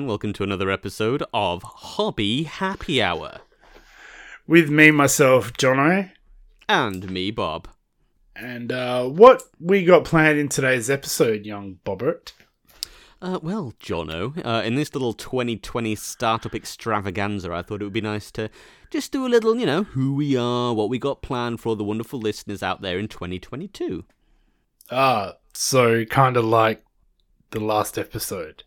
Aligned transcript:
everyone. 0.00 0.08
Welcome 0.08 0.32
to 0.34 0.44
another 0.44 0.70
episode 0.70 1.22
of 1.34 1.62
Hobby 1.62 2.44
Happy 2.44 3.02
Hour. 3.02 3.40
With 4.46 4.70
me, 4.70 4.90
myself, 4.90 5.52
Jono. 5.52 6.10
And 6.68 7.10
me, 7.10 7.30
Bob. 7.30 7.68
And 8.34 8.72
uh, 8.72 9.04
what 9.04 9.42
we 9.58 9.84
got 9.84 10.06
planned 10.06 10.38
in 10.38 10.48
today's 10.48 10.88
episode, 10.88 11.44
young 11.44 11.80
Bobbert? 11.84 12.32
Uh, 13.20 13.40
well, 13.42 13.74
Jono, 13.78 14.40
uh, 14.42 14.62
in 14.64 14.74
this 14.74 14.94
little 14.94 15.12
2020 15.12 15.94
startup 15.96 16.54
extravaganza, 16.54 17.52
I 17.52 17.60
thought 17.60 17.82
it 17.82 17.84
would 17.84 17.92
be 17.92 18.00
nice 18.00 18.30
to 18.32 18.48
just 18.90 19.12
do 19.12 19.26
a 19.26 19.28
little, 19.28 19.56
you 19.56 19.66
know, 19.66 19.82
who 19.82 20.14
we 20.14 20.34
are, 20.34 20.72
what 20.72 20.88
we 20.88 20.98
got 20.98 21.20
planned 21.20 21.60
for 21.60 21.76
the 21.76 21.84
wonderful 21.84 22.20
listeners 22.20 22.62
out 22.62 22.80
there 22.80 22.98
in 22.98 23.06
2022. 23.08 24.04
Ah, 24.90 25.34
so 25.52 26.06
kind 26.06 26.38
of 26.38 26.44
like 26.46 26.82
the 27.50 27.60
last 27.60 27.98
episode. 27.98 28.64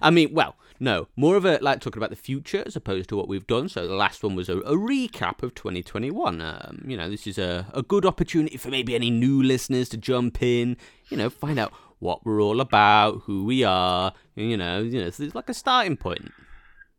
I 0.00 0.10
mean, 0.10 0.32
well, 0.32 0.56
no. 0.80 1.08
More 1.16 1.36
of 1.36 1.44
a, 1.44 1.58
like, 1.58 1.80
talking 1.80 2.00
about 2.00 2.10
the 2.10 2.16
future 2.16 2.62
as 2.66 2.76
opposed 2.76 3.08
to 3.10 3.16
what 3.16 3.28
we've 3.28 3.46
done. 3.46 3.68
So 3.68 3.86
the 3.86 3.94
last 3.94 4.22
one 4.22 4.34
was 4.34 4.48
a, 4.48 4.58
a 4.58 4.74
recap 4.76 5.42
of 5.42 5.54
2021. 5.54 6.40
Um, 6.40 6.84
you 6.86 6.96
know, 6.96 7.10
this 7.10 7.26
is 7.26 7.38
a, 7.38 7.66
a 7.72 7.82
good 7.82 8.06
opportunity 8.06 8.56
for 8.56 8.68
maybe 8.68 8.94
any 8.94 9.10
new 9.10 9.42
listeners 9.42 9.88
to 9.90 9.96
jump 9.96 10.42
in, 10.42 10.76
you 11.08 11.16
know, 11.16 11.30
find 11.30 11.58
out 11.58 11.72
what 11.98 12.24
we're 12.26 12.42
all 12.42 12.60
about, 12.60 13.22
who 13.26 13.44
we 13.44 13.62
are, 13.62 14.12
you 14.34 14.56
know, 14.56 14.80
you 14.82 15.00
know, 15.00 15.10
so 15.10 15.22
it's 15.22 15.34
like 15.34 15.48
a 15.48 15.54
starting 15.54 15.96
point 15.96 16.32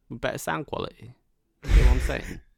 with 0.09 0.21
better 0.21 0.37
sound 0.37 0.67
quality. 0.67 1.13
You 1.63 1.75
know 1.75 1.81
what 1.83 1.91
I'm 1.91 1.99
saying? 1.99 2.39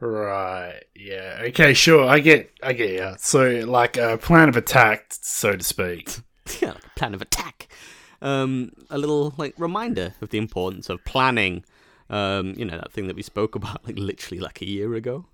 Right. 0.00 0.80
Yeah. 0.94 1.40
Okay. 1.46 1.74
Sure. 1.74 2.04
I 2.04 2.20
get. 2.20 2.52
I 2.62 2.72
get 2.72 2.90
you. 2.90 3.14
So, 3.18 3.64
like 3.66 3.96
a 3.96 4.16
plan 4.16 4.48
of 4.48 4.56
attack, 4.56 5.06
so 5.10 5.56
to 5.56 5.64
speak. 5.64 6.18
yeah, 6.60 6.70
like 6.70 6.84
a 6.84 6.90
plan 6.98 7.14
of 7.14 7.22
attack. 7.22 7.68
Um, 8.22 8.70
a 8.88 8.96
little 8.96 9.34
like 9.36 9.54
reminder 9.58 10.14
of 10.22 10.30
the 10.30 10.38
importance 10.38 10.88
of 10.88 11.04
planning. 11.04 11.64
Um, 12.08 12.54
you 12.56 12.64
know 12.64 12.76
that 12.78 12.92
thing 12.92 13.06
that 13.08 13.16
we 13.16 13.22
spoke 13.22 13.54
about 13.54 13.84
like 13.86 13.98
literally 13.98 14.40
like 14.40 14.62
a 14.62 14.66
year 14.66 14.94
ago. 14.94 15.26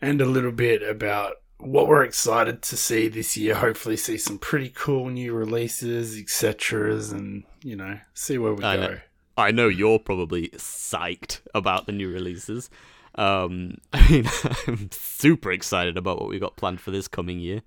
And 0.00 0.20
a 0.20 0.26
little 0.26 0.52
bit 0.52 0.82
about 0.82 1.34
what 1.58 1.88
we're 1.88 2.04
excited 2.04 2.62
to 2.62 2.76
see 2.76 3.08
this 3.08 3.36
year. 3.36 3.56
Hopefully, 3.56 3.96
see 3.96 4.16
some 4.16 4.38
pretty 4.38 4.70
cool 4.70 5.08
new 5.08 5.34
releases, 5.34 6.16
etc. 6.16 6.94
And 6.94 7.44
you 7.62 7.74
know, 7.76 7.98
see 8.14 8.38
where 8.38 8.54
we 8.54 8.64
I 8.64 8.76
go. 8.76 8.82
know. 8.82 8.98
I 9.36 9.50
know 9.50 9.68
you're 9.68 9.98
probably 10.00 10.48
psyched 10.50 11.40
about 11.54 11.86
the 11.86 11.92
new 11.92 12.10
releases. 12.10 12.70
Um, 13.14 13.78
I 13.92 14.10
mean, 14.10 14.28
I'm 14.66 14.88
super 14.92 15.50
excited 15.52 15.96
about 15.96 16.20
what 16.20 16.28
we 16.28 16.38
got 16.38 16.56
planned 16.56 16.80
for 16.80 16.90
this 16.90 17.08
coming 17.08 17.40
year. 17.40 17.62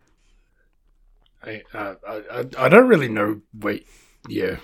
I, 1.44 1.64
uh, 1.74 1.96
I, 2.08 2.46
I, 2.58 2.70
don't 2.70 2.88
really 2.88 3.10
know. 3.10 3.42
Wait, 3.54 3.88
yeah, 4.28 4.58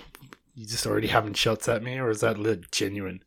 you 0.54 0.66
just 0.66 0.86
already 0.86 1.08
having 1.08 1.34
shots 1.34 1.68
at 1.68 1.82
me, 1.82 1.98
or 1.98 2.10
is 2.10 2.20
that 2.20 2.38
le- 2.38 2.56
genuine? 2.56 3.22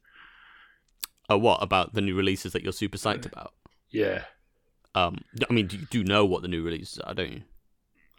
Uh, 1.30 1.38
what 1.38 1.62
about 1.62 1.94
the 1.94 2.02
new 2.02 2.16
releases 2.16 2.54
that 2.54 2.64
you're 2.64 2.74
super 2.74 2.98
psyched 2.98 3.26
about? 3.26 3.54
Yeah, 3.90 4.24
Um, 4.96 5.20
I 5.50 5.54
mean, 5.54 5.68
do 5.68 5.78
you 5.78 5.86
do 5.90 6.04
know 6.04 6.26
what 6.26 6.42
the 6.42 6.48
new 6.48 6.64
releases 6.64 7.00
are, 7.00 7.14
don't 7.14 7.32
you? 7.32 7.42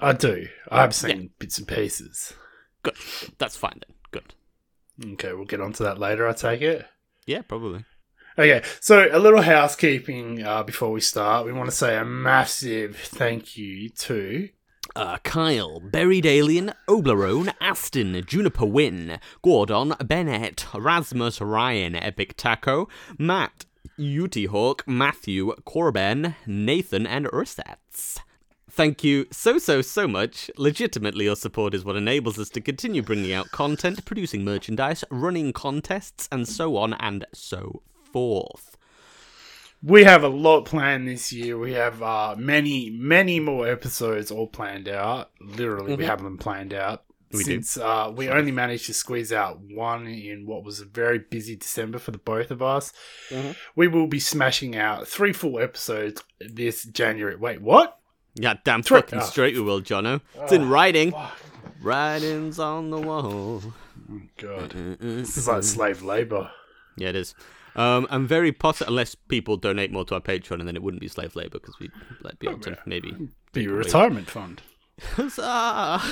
I 0.01 0.13
do. 0.13 0.49
I've 0.71 0.95
seen 0.95 1.31
bits 1.39 1.59
and 1.59 1.69
pieces. 1.69 2.35
Good. 2.83 2.97
That's 3.39 3.57
fine 3.57 3.81
then. 3.87 3.97
Good. 4.11 4.35
Okay, 5.15 5.33
we'll 5.33 5.45
get 5.45 5.61
onto 5.61 5.85
that 5.85 5.99
later. 5.99 6.29
I 6.29 6.33
take 6.33 6.61
it. 6.61 6.87
Yeah, 7.27 7.43
probably. 7.43 7.85
Okay, 8.39 8.63
so 8.81 9.09
a 9.13 9.19
little 9.19 9.43
housekeeping 9.43 10.43
uh, 10.43 10.63
before 10.63 10.91
we 10.91 11.01
start. 11.01 11.47
We 11.47 11.53
want 11.53 11.71
to 11.71 11.77
say 11.77 11.97
a 11.97 12.05
massive 12.05 12.97
thank 12.97 13.57
you 13.57 13.91
to 13.91 14.49
Uh, 14.95 15.17
Kyle, 15.25 15.81
Buried 15.81 16.27
Alien, 16.27 16.73
Oblerone, 16.87 17.55
Aston, 17.61 18.23
Juniper 18.27 18.67
Wynn, 18.67 19.19
Gordon, 19.41 19.95
Bennett, 20.05 20.67
Rasmus 20.75 21.41
Ryan, 21.41 21.97
Epic 21.97 22.37
Taco, 22.37 22.89
Matt, 23.19 23.65
Uti 23.97 24.47
Hawk, 24.47 24.85
Matthew, 24.87 25.55
Corben, 25.65 26.35
Nathan, 26.47 27.07
and 27.07 27.27
Ursats. 27.27 28.19
Thank 28.71 29.03
you 29.03 29.27
so, 29.31 29.59
so, 29.59 29.81
so 29.81 30.07
much. 30.07 30.51
Legitimately, 30.57 31.25
your 31.25 31.37
support 31.37 31.75
is 31.75 31.85
what 31.85 31.97
enables 31.97 32.39
us 32.39 32.51
to 32.51 32.61
continue 32.61 33.03
bringing 33.03 33.33
out 33.33 33.51
content, 33.51 34.05
producing 34.05 34.45
merchandise, 34.45 35.05
running 35.11 35.53
contests, 35.53 36.29
and 36.31 36.47
so 36.47 36.77
on 36.77 36.95
and 36.95 37.25
so 37.33 37.83
forth. 38.13 38.72
We 39.83 40.05
have 40.05 40.23
a 40.23 40.29
lot 40.29 40.65
planned 40.65 41.09
this 41.09 41.33
year. 41.33 41.59
We 41.59 41.73
have 41.73 42.03
uh, 42.03 42.37
many, 42.39 42.89
many 42.91 43.41
more 43.41 43.67
episodes 43.67 44.31
all 44.31 44.47
planned 44.47 44.89
out. 44.89 45.31
Literally, 45.41 45.97
we 45.97 46.05
Mhm. 46.05 46.07
have 46.07 46.23
them 46.23 46.39
planned 46.39 46.73
out. 46.73 47.03
We 47.33 47.43
since 47.45 47.77
uh, 47.79 48.13
we 48.15 48.29
only 48.29 48.53
managed 48.53 48.87
to 48.87 48.95
squeeze 48.95 49.33
out 49.33 49.59
one 49.61 50.07
in 50.07 50.45
what 50.47 50.65
was 50.65 50.81
a 50.81 50.85
very 50.85 51.19
busy 51.19 51.57
December 51.57 51.99
for 51.99 52.11
the 52.11 52.19
both 52.19 52.51
of 52.51 52.61
us. 52.63 52.93
Mhm. 53.31 53.57
We 53.75 53.89
will 53.89 54.07
be 54.07 54.21
smashing 54.21 54.77
out 54.77 55.09
three 55.09 55.33
full 55.33 55.59
episodes 55.59 56.23
this 56.41 56.85
January. 56.85 57.37
Wait, 57.37 57.63
what? 57.63 57.99
Yeah, 58.35 58.55
damn 58.65 58.83
Three- 58.83 59.01
fucking 59.01 59.21
oh. 59.21 59.25
straight 59.25 59.55
we 59.55 59.63
will, 59.63 59.81
Jono. 59.81 60.21
It's 60.43 60.53
in 60.53 60.63
Oh, 60.63 60.67
writing. 60.69 61.11
fuck. 61.13 61.37
Writings 61.83 62.59
on 62.59 62.91
the 62.91 62.99
wall. 63.01 63.63
Oh, 64.11 64.21
God. 64.37 64.71
This 65.01 65.37
is 65.37 65.49
like 65.49 65.65
slave 65.65 66.03
labor. 66.03 66.51
Yeah, 66.97 67.09
it 67.09 67.17
is. 67.17 67.35
Um, 67.75 68.07
I'm 68.11 68.27
very 68.27 68.53
positive, 68.53 68.89
unless 68.89 69.15
people 69.15 69.57
donate 69.57 69.93
more 69.93 70.05
to 70.07 70.15
our 70.15 70.21
Patreon, 70.21 70.59
and 70.59 70.69
then 70.69 70.77
it 70.77 70.83
wouldn't 70.83 71.01
be 71.01 71.09
slave 71.09 71.35
labor 71.37 71.59
because 71.59 71.79
we'd 71.79 71.93
like, 72.23 72.39
be 72.39 72.49
able 72.49 72.61
to 72.61 72.79
maybe. 72.87 73.31
Be 73.53 73.67
a 73.67 73.71
retirement 73.71 74.31
fund. 74.31 74.63
Huzzah! 75.01 76.03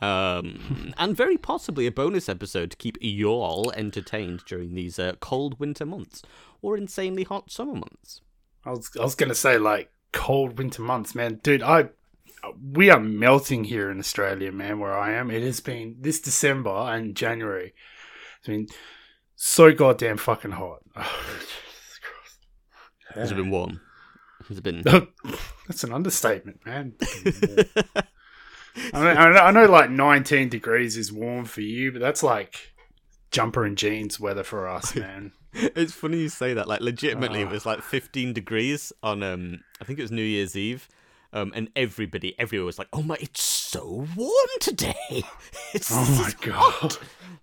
um, 0.00 0.94
and 0.96 1.16
very 1.16 1.36
possibly 1.36 1.86
a 1.86 1.92
bonus 1.92 2.28
episode 2.28 2.70
to 2.70 2.76
keep 2.76 2.96
you 3.00 3.28
all 3.28 3.70
entertained 3.72 4.44
during 4.46 4.74
these 4.74 4.98
uh, 4.98 5.12
cold 5.20 5.58
winter 5.60 5.86
months 5.86 6.22
or 6.62 6.76
insanely 6.76 7.24
hot 7.24 7.50
summer 7.50 7.74
months. 7.74 8.20
I 8.64 8.70
was 8.70 8.90
I 8.98 9.04
was 9.04 9.14
gonna 9.14 9.34
say 9.34 9.58
like 9.58 9.90
cold 10.12 10.58
winter 10.58 10.82
months, 10.82 11.14
man. 11.14 11.40
Dude, 11.42 11.62
I 11.62 11.90
we 12.72 12.90
are 12.90 13.00
melting 13.00 13.64
here 13.64 13.90
in 13.90 13.98
Australia, 13.98 14.52
man. 14.52 14.78
Where 14.78 14.96
I 14.96 15.12
am, 15.12 15.30
it 15.30 15.42
has 15.42 15.60
been 15.60 15.96
this 16.00 16.20
December 16.20 16.70
and 16.70 17.14
January. 17.14 17.74
I 18.46 18.50
mean 18.50 18.66
been 18.66 18.76
so 19.42 19.72
goddamn 19.72 20.18
fucking 20.18 20.50
hot. 20.50 20.80
Jesus 20.96 21.98
Christ. 22.02 22.38
Has 23.14 23.32
it 23.32 23.36
been 23.36 23.50
warm? 23.50 23.80
Has 24.48 24.58
it 24.58 24.62
been? 24.62 24.82
That's 25.66 25.82
an 25.82 25.94
understatement, 25.94 26.60
man. 26.66 26.92
I, 28.92 29.00
know, 29.02 29.10
I, 29.40 29.50
know, 29.50 29.64
like 29.66 29.90
19 29.90 30.48
degrees 30.50 30.96
is 30.98 31.10
warm 31.12 31.44
for 31.46 31.60
you, 31.62 31.90
but 31.90 32.00
that's 32.00 32.22
like 32.22 32.72
jumper 33.30 33.64
and 33.64 33.76
jeans 33.78 34.20
weather 34.20 34.44
for 34.44 34.68
us, 34.68 34.94
man. 34.96 35.32
it's 35.52 35.92
funny 35.92 36.18
you 36.18 36.28
say 36.28 36.54
that. 36.54 36.68
Like, 36.68 36.80
legitimately, 36.80 37.40
it 37.42 37.48
Ah. 37.48 37.52
was 37.52 37.66
like 37.66 37.82
15 37.82 38.32
degrees 38.32 38.92
on, 39.02 39.22
um, 39.22 39.60
I 39.80 39.84
think 39.84 39.98
it 39.98 40.02
was 40.02 40.12
New 40.12 40.22
Year's 40.22 40.56
Eve. 40.56 40.88
Um, 41.32 41.52
and 41.54 41.70
everybody, 41.76 42.36
everywhere 42.40 42.66
was 42.66 42.76
like, 42.76 42.88
"Oh 42.92 43.02
my, 43.02 43.16
it's 43.20 43.40
so 43.40 44.04
warm 44.16 44.48
today! 44.58 45.22
It's 45.72 45.88
Oh 45.92 46.04
my 46.20 46.32
God. 46.44 46.96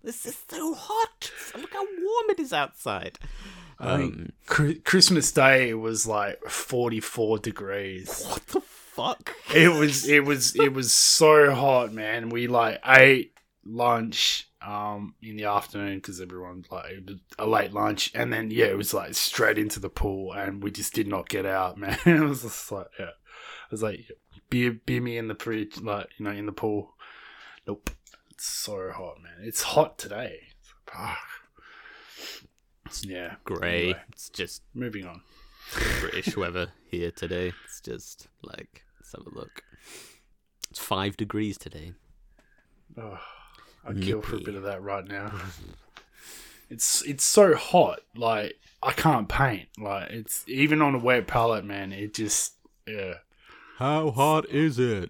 This 0.07 0.25
is 0.25 0.37
so 0.47 0.73
hot. 0.73 1.33
Look 1.53 1.73
how 1.73 1.83
warm 1.83 2.29
it 2.29 2.39
is 2.39 2.53
outside." 2.53 3.19
Um, 3.77 4.31
Christmas 4.45 5.33
Day 5.33 5.73
was 5.73 6.07
like 6.07 6.41
44 6.47 7.39
degrees. 7.39 8.23
what 8.25 8.47
the 8.47 8.61
fuck? 8.61 9.35
It 9.53 9.67
was 9.67 10.07
it 10.07 10.23
was 10.23 10.55
it 10.55 10.71
was 10.71 10.93
so 10.93 11.53
hot, 11.53 11.91
man. 11.91 12.29
We 12.29 12.47
like 12.47 12.79
ate 12.85 13.33
lunch 13.65 14.49
um 14.61 15.13
in 15.21 15.35
the 15.35 15.43
afternoon 15.43 15.97
because 15.97 16.21
everyone 16.21 16.63
like 16.71 17.09
a 17.37 17.45
late 17.45 17.73
lunch, 17.73 18.09
and 18.15 18.31
then 18.31 18.49
yeah, 18.49 18.67
it 18.67 18.77
was 18.77 18.93
like 18.93 19.13
straight 19.13 19.57
into 19.57 19.81
the 19.81 19.89
pool, 19.89 20.31
and 20.31 20.63
we 20.63 20.71
just 20.71 20.93
did 20.93 21.09
not 21.09 21.27
get 21.27 21.45
out, 21.45 21.77
man. 21.83 21.97
it 22.05 22.21
was 22.21 22.43
just 22.43 22.71
like 22.71 22.87
yeah, 22.97 23.07
I 23.07 23.71
was 23.71 23.83
like 23.83 24.09
beer 24.49 24.71
beer 24.71 25.01
me 25.01 25.17
in 25.17 25.27
the 25.27 25.35
fridge, 25.35 25.81
like 25.81 26.07
you 26.17 26.23
know 26.23 26.31
in 26.31 26.45
the 26.45 26.53
pool. 26.53 26.93
Nope, 27.67 27.89
it's 28.37 28.45
so 28.45 28.91
hot, 28.91 29.19
man. 29.19 29.33
It's 29.41 29.63
hot 29.63 29.97
today. 29.97 30.41
Fuck. 30.85 31.17
Yeah, 33.01 33.35
Grey. 33.43 33.79
Anyway, 33.85 33.99
It's 34.11 34.29
just 34.29 34.61
moving 34.75 35.07
on. 35.07 35.21
British 35.99 36.37
weather 36.37 36.67
here 36.91 37.09
today. 37.09 37.51
It's 37.65 37.81
just 37.81 38.27
like 38.43 38.83
let's 38.99 39.13
have 39.13 39.25
a 39.25 39.35
look. 39.35 39.63
It's 40.69 40.79
five 40.79 41.17
degrees 41.17 41.57
today. 41.57 41.93
Oh, 42.95 43.17
I'd 43.85 44.01
kill 44.03 44.21
for 44.21 44.35
a 44.35 44.41
bit 44.41 44.53
of 44.55 44.63
that 44.63 44.83
right 44.83 45.05
now. 45.07 45.33
It's 46.69 47.01
it's 47.03 47.23
so 47.23 47.55
hot, 47.55 48.01
like 48.15 48.59
I 48.83 48.91
can't 48.91 49.27
paint. 49.27 49.67
Like 49.79 50.11
it's 50.11 50.43
even 50.47 50.81
on 50.83 50.93
a 50.95 50.99
wet 50.99 51.25
palette, 51.25 51.65
man. 51.65 51.91
It 51.91 52.13
just 52.13 52.53
yeah. 52.87 53.15
How 53.77 54.11
hot 54.11 54.47
is 54.49 54.77
it? 54.79 55.09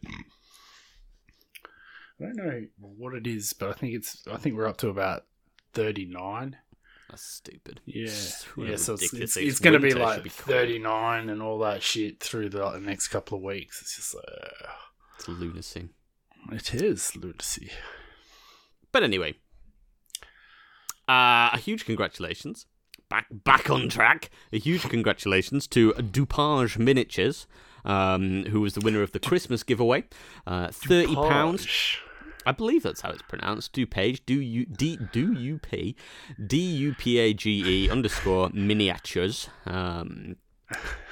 I 2.20 2.24
don't 2.26 2.38
know 2.38 2.66
what 2.80 3.14
it 3.14 3.28
is, 3.28 3.54
but 3.54 3.70
I 3.70 3.74
think 3.74 3.94
it's 3.94 4.24
I 4.32 4.38
think 4.38 4.56
we're 4.56 4.68
up 4.68 4.78
to 4.78 4.90
about 4.90 5.26
thirty 5.74 6.06
nine. 6.06 6.58
That's 7.10 7.24
stupid. 7.24 7.80
Yeah, 7.86 8.10
So 8.10 8.48
yeah. 8.58 8.76
So 8.76 8.94
it's 8.96 9.14
it's, 9.14 9.38
it's 9.38 9.60
going 9.60 9.74
to 9.74 9.80
be 9.80 9.94
like 9.94 10.24
be 10.24 10.30
thirty 10.30 10.80
nine 10.80 11.30
and 11.30 11.42
all 11.42 11.60
that 11.60 11.82
shit 11.84 12.20
through 12.22 12.50
the, 12.50 12.70
the 12.72 12.80
next 12.80 13.08
couple 13.10 13.38
of 13.38 13.44
weeks. 13.44 13.82
It's 13.82 13.96
just 13.96 14.16
like 14.16 14.26
uh, 14.28 14.70
It's 15.20 15.28
lunacy. 15.30 15.90
it 16.52 16.74
is 16.82 17.16
lunacy. 17.16 17.72
but 18.92 19.04
anyway, 19.04 19.36
uh, 21.08 21.52
a 21.54 21.58
huge 21.58 21.86
congratulations. 21.86 22.66
Back 23.10 23.28
back 23.32 23.70
on 23.70 23.88
track. 23.90 24.30
A 24.52 24.60
huge 24.60 24.82
congratulations 24.90 25.66
to 25.68 25.94
Dupage 25.94 26.78
Miniatures, 26.78 27.48
um, 27.86 28.44
who 28.46 28.60
was 28.60 28.74
the 28.74 28.82
winner 28.82 29.02
of 29.02 29.14
the 29.14 29.20
Christmas 29.20 29.64
giveaway. 29.64 30.04
Uh, 30.46 30.70
Thirty 30.72 31.16
pounds. 31.16 31.66
I 32.48 32.54
believe 32.54 32.82
that's 32.82 33.02
how 33.02 33.10
it's 33.10 33.22
pronounced. 33.24 33.74
Dupage, 33.74 34.22
do 34.26 34.40
you 34.40 34.66
d 34.66 34.98
do 35.12 35.34
you 35.34 35.60
p 35.60 35.96
d 36.46 36.58
u 36.58 36.96
p 36.98 37.20
a 37.20 37.34
g 37.34 37.86
e 37.86 37.90
underscore 37.90 38.50
miniatures. 38.54 39.50
Um, 39.66 40.38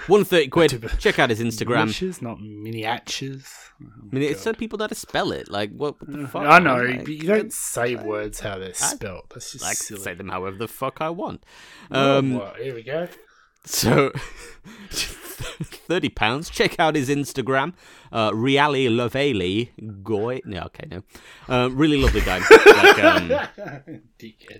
one 0.08 0.24
thirty 0.24 0.48
quid. 0.48 0.90
Check 0.98 1.20
out 1.20 1.30
his 1.30 1.42
Instagram. 1.42 1.88
Miniatures, 1.88 2.22
not 2.22 2.40
miniatures. 2.40 3.46
Oh, 3.84 3.88
I 4.12 4.16
mean, 4.16 4.24
it's 4.24 4.46
God. 4.46 4.54
so 4.54 4.54
people 4.54 4.78
that 4.80 4.88
to 4.88 4.96
spell 4.96 5.34
it. 5.34 5.50
Like 5.52 5.72
what, 5.76 6.00
what 6.00 6.22
the 6.22 6.28
fuck? 6.28 6.44
I 6.44 6.60
know? 6.60 6.78
Like, 6.78 7.04
but 7.04 7.14
you 7.14 7.24
don't 7.28 7.52
say 7.52 7.96
words 7.96 8.40
how 8.40 8.58
they're 8.58 8.74
spelled. 8.74 9.26
That's 9.34 9.52
just 9.52 9.66
I 9.66 9.74
silly. 9.74 10.00
say 10.00 10.14
them 10.14 10.30
however 10.30 10.56
the 10.58 10.70
fuck 10.70 11.02
I 11.02 11.10
want. 11.10 11.44
Um, 11.92 12.36
what? 12.36 12.56
Here 12.62 12.74
we 12.74 12.84
go. 12.84 13.10
So, 13.66 14.12
thirty 15.64 16.10
pounds. 16.10 16.50
Check 16.50 16.80
out 16.80 16.96
his 16.96 17.10
Instagram, 17.10 17.74
uh, 18.12 18.32
Reali 18.32 18.94
Lovely 18.96 19.72
Goy. 20.04 20.42
No, 20.46 20.62
okay, 20.64 20.88
no, 20.90 21.04
uh, 21.50 21.70
really 21.70 21.98
lovely 22.02 22.22
guy. 22.22 22.40
like, 22.66 23.04
um, 23.04 23.30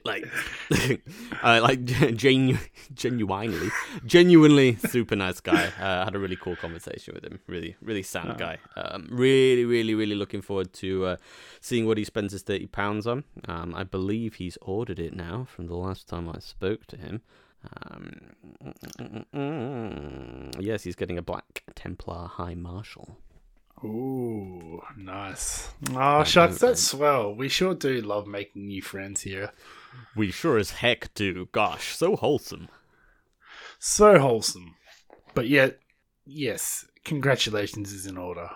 like, 0.04 0.26
uh, 1.44 1.60
like 1.62 1.86
genu- 2.16 2.58
genuinely, 2.94 3.70
genuinely 4.06 4.76
super 4.76 5.16
nice 5.16 5.40
guy. 5.40 5.72
Uh, 5.80 6.06
had 6.06 6.16
a 6.16 6.20
really 6.20 6.36
cool 6.36 6.56
conversation 6.56 7.14
with 7.14 7.24
him. 7.24 7.40
Really, 7.48 7.76
really 7.82 8.04
sound 8.04 8.38
guy. 8.38 8.58
Um, 8.76 9.08
really, 9.12 9.66
really, 9.66 9.96
really 9.96 10.16
looking 10.16 10.42
forward 10.42 10.74
to 10.74 11.06
uh, 11.06 11.16
seeing 11.62 11.86
what 11.86 11.98
he 11.98 12.04
spends 12.04 12.34
his 12.34 12.42
thirty 12.44 12.68
pounds 12.68 13.08
on. 13.08 13.24
Um, 13.48 13.74
I 13.76 13.84
believe 13.84 14.36
he's 14.36 14.58
ordered 14.62 15.00
it 15.00 15.16
now 15.16 15.46
from 15.50 15.68
the 15.68 15.76
last 15.76 16.08
time 16.08 16.30
I 16.30 16.40
spoke 16.40 16.86
to 16.88 16.98
him. 16.98 17.22
Um, 17.92 18.12
mm, 18.64 18.76
mm, 19.00 19.26
mm, 19.34 20.56
yes, 20.60 20.84
he's 20.84 20.96
getting 20.96 21.18
a 21.18 21.22
Black 21.22 21.64
Templar 21.76 22.28
High 22.28 22.56
Marshal. 22.56 23.18
Ooh, 23.84 24.82
nice. 24.98 25.70
Ah, 25.94 26.20
oh, 26.20 26.24
shucks, 26.24 26.60
that's 26.60 26.82
swell. 26.82 27.36
We 27.36 27.50
sure 27.50 27.76
do 27.76 28.02
love 28.02 28.26
making 28.26 28.68
new 28.68 28.82
friends 28.82 29.22
here. 29.22 29.52
We 30.16 30.32
sure 30.32 30.58
as 30.58 30.72
heck 30.72 31.14
do. 31.14 31.48
Gosh, 31.52 31.96
so 31.96 32.16
wholesome. 32.16 32.70
So 33.78 34.18
wholesome. 34.18 34.76
But 35.34 35.48
yet, 35.48 35.80
yes, 36.26 36.86
congratulations 37.04 37.92
is 37.92 38.06
in 38.06 38.18
order. 38.18 38.50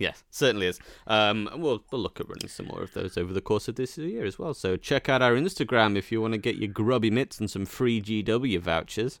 Yes, 0.00 0.24
certainly 0.30 0.66
is. 0.66 0.80
Um, 1.06 1.48
we'll 1.54 1.84
we'll 1.92 2.00
look 2.00 2.18
at 2.20 2.28
running 2.28 2.48
some 2.48 2.66
more 2.68 2.82
of 2.82 2.94
those 2.94 3.18
over 3.18 3.34
the 3.34 3.42
course 3.42 3.68
of 3.68 3.74
this 3.76 3.98
year 3.98 4.24
as 4.24 4.38
well. 4.38 4.54
So 4.54 4.76
check 4.78 5.10
out 5.10 5.20
our 5.20 5.34
Instagram 5.34 5.94
if 5.96 6.10
you 6.10 6.22
want 6.22 6.32
to 6.32 6.38
get 6.38 6.56
your 6.56 6.68
grubby 6.68 7.10
mitts 7.10 7.38
and 7.38 7.50
some 7.50 7.66
free 7.66 8.00
GW 8.00 8.58
vouchers. 8.60 9.20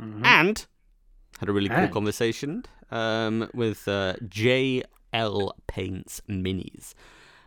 And 0.00 0.64
had 1.38 1.48
a 1.48 1.52
really 1.52 1.68
cool 1.68 1.78
And? 1.78 1.92
conversation 1.92 2.64
um, 2.90 3.50
with 3.52 3.86
uh, 3.88 4.14
JL 4.24 5.50
Paints 5.66 6.22
Minis. 6.28 6.94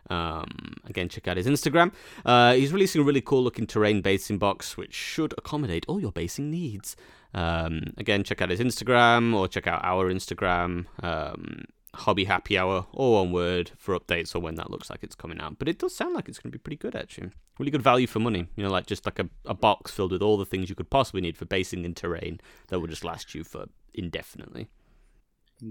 Um, 0.10 0.74
again, 0.86 1.08
check 1.10 1.28
out 1.28 1.38
his 1.38 1.48
Instagram. 1.48 1.94
Uh, 2.26 2.54
he's 2.54 2.74
releasing 2.74 3.02
a 3.02 3.06
really 3.06 3.22
cool 3.22 3.42
looking 3.44 3.66
terrain 3.66 4.02
basing 4.02 4.38
box, 4.38 4.76
which 4.78 4.94
should 4.94 5.34
accommodate 5.38 5.86
all 5.88 6.00
your 6.02 6.12
basing 6.12 6.52
needs. 6.52 6.96
Um, 7.34 7.94
again, 7.98 8.24
check 8.24 8.42
out 8.42 8.50
his 8.50 8.60
Instagram 8.60 9.34
or 9.34 9.48
check 9.48 9.68
out 9.68 9.84
our 9.84 10.12
Instagram, 10.12 10.86
um, 11.02 11.66
Hobby 11.94 12.26
Happy 12.26 12.58
Hour, 12.58 12.88
all 12.94 13.24
one 13.24 13.32
word 13.32 13.72
for 13.78 13.98
updates 13.98 14.36
or 14.36 14.40
when 14.40 14.56
that 14.56 14.72
looks 14.72 14.90
like 14.90 15.04
it's 15.04 15.16
coming 15.16 15.40
out. 15.40 15.60
But 15.60 15.68
it 15.68 15.80
does 15.80 15.96
sound 15.96 16.14
like 16.14 16.28
it's 16.28 16.40
going 16.40 16.52
to 16.52 16.58
be 16.58 16.62
pretty 16.62 16.78
good, 16.78 16.96
actually. 16.96 17.32
Really 17.60 17.72
good 17.72 17.82
value 17.82 18.08
for 18.08 18.20
money. 18.20 18.48
You 18.56 18.64
know, 18.64 18.70
like 18.70 18.86
just 18.86 19.06
like 19.06 19.20
a, 19.20 19.30
a 19.46 19.54
box 19.54 19.92
filled 19.92 20.12
with 20.12 20.22
all 20.22 20.38
the 20.38 20.46
things 20.46 20.70
you 20.70 20.76
could 20.76 20.90
possibly 20.90 21.22
need 21.22 21.38
for 21.38 21.46
basing 21.46 21.86
in 21.86 21.94
terrain 21.94 22.40
that 22.68 22.80
will 22.80 22.88
just 22.88 23.04
last 23.04 23.36
you 23.36 23.44
for 23.44 23.66
indefinitely. 23.94 24.70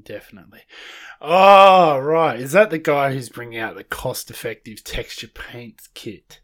Definitely. 0.05 0.61
Oh, 1.21 1.99
right. 1.99 2.39
Is 2.39 2.53
that 2.53 2.71
the 2.71 2.79
guy 2.79 3.12
who's 3.12 3.29
bringing 3.29 3.59
out 3.59 3.75
the 3.75 3.83
cost 3.83 4.31
effective 4.31 4.85
texture 4.85 5.27
paint 5.27 5.89
kit? 5.95 6.41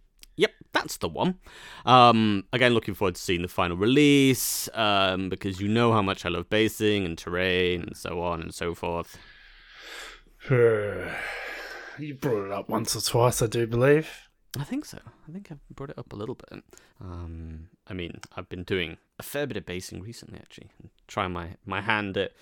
That's 0.76 0.98
the 0.98 1.08
one. 1.08 1.38
Um, 1.86 2.44
again, 2.52 2.74
looking 2.74 2.94
forward 2.94 3.14
to 3.14 3.20
seeing 3.20 3.40
the 3.40 3.48
final 3.48 3.78
release 3.78 4.68
um, 4.74 5.30
because 5.30 5.58
you 5.58 5.68
know 5.68 5.92
how 5.92 6.02
much 6.02 6.26
I 6.26 6.28
love 6.28 6.50
basing 6.50 7.06
and 7.06 7.16
terrain 7.16 7.82
and 7.82 7.96
so 7.96 8.20
on 8.20 8.42
and 8.42 8.54
so 8.54 8.74
forth. 8.74 9.16
you 10.50 12.14
brought 12.20 12.44
it 12.46 12.52
up 12.52 12.68
once 12.68 12.94
or 12.94 13.00
twice, 13.00 13.40
I 13.40 13.46
do 13.46 13.66
believe. 13.66 14.28
I 14.58 14.64
think 14.64 14.84
so. 14.84 14.98
I 15.26 15.32
think 15.32 15.50
I've 15.50 15.60
brought 15.74 15.90
it 15.90 15.98
up 15.98 16.12
a 16.12 16.16
little 16.16 16.34
bit. 16.34 16.62
Um, 17.00 17.68
I 17.86 17.94
mean, 17.94 18.20
I've 18.36 18.48
been 18.50 18.62
doing 18.62 18.98
a 19.18 19.22
fair 19.22 19.46
bit 19.46 19.56
of 19.56 19.64
basing 19.64 20.02
recently, 20.02 20.38
actually. 20.38 20.68
Trying 21.08 21.32
my, 21.32 21.56
my 21.64 21.80
hand 21.80 22.18
at 22.18 22.32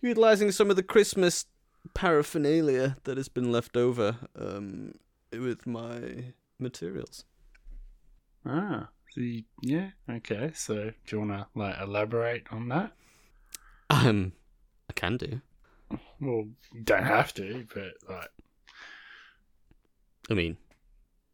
utilizing 0.00 0.52
some 0.52 0.70
of 0.70 0.76
the 0.76 0.84
Christmas 0.84 1.46
paraphernalia 1.94 2.96
that 3.04 3.16
has 3.16 3.28
been 3.28 3.50
left 3.50 3.76
over 3.76 4.16
um, 4.38 4.94
with 5.32 5.66
my 5.66 6.32
materials. 6.60 7.24
Ah, 8.44 8.88
you, 9.14 9.44
yeah, 9.62 9.90
okay. 10.08 10.52
So 10.54 10.74
do 11.06 11.16
you 11.16 11.18
want 11.20 11.30
to 11.32 11.46
like 11.54 11.76
elaborate 11.80 12.46
on 12.50 12.68
that? 12.68 12.92
Um, 13.90 14.32
I 14.88 14.92
can 14.94 15.16
do. 15.16 15.40
Well, 16.20 16.48
you 16.72 16.82
don't 16.82 17.04
have 17.04 17.34
to, 17.34 17.66
but 17.74 17.92
like, 18.08 18.30
I 20.30 20.34
mean, 20.34 20.56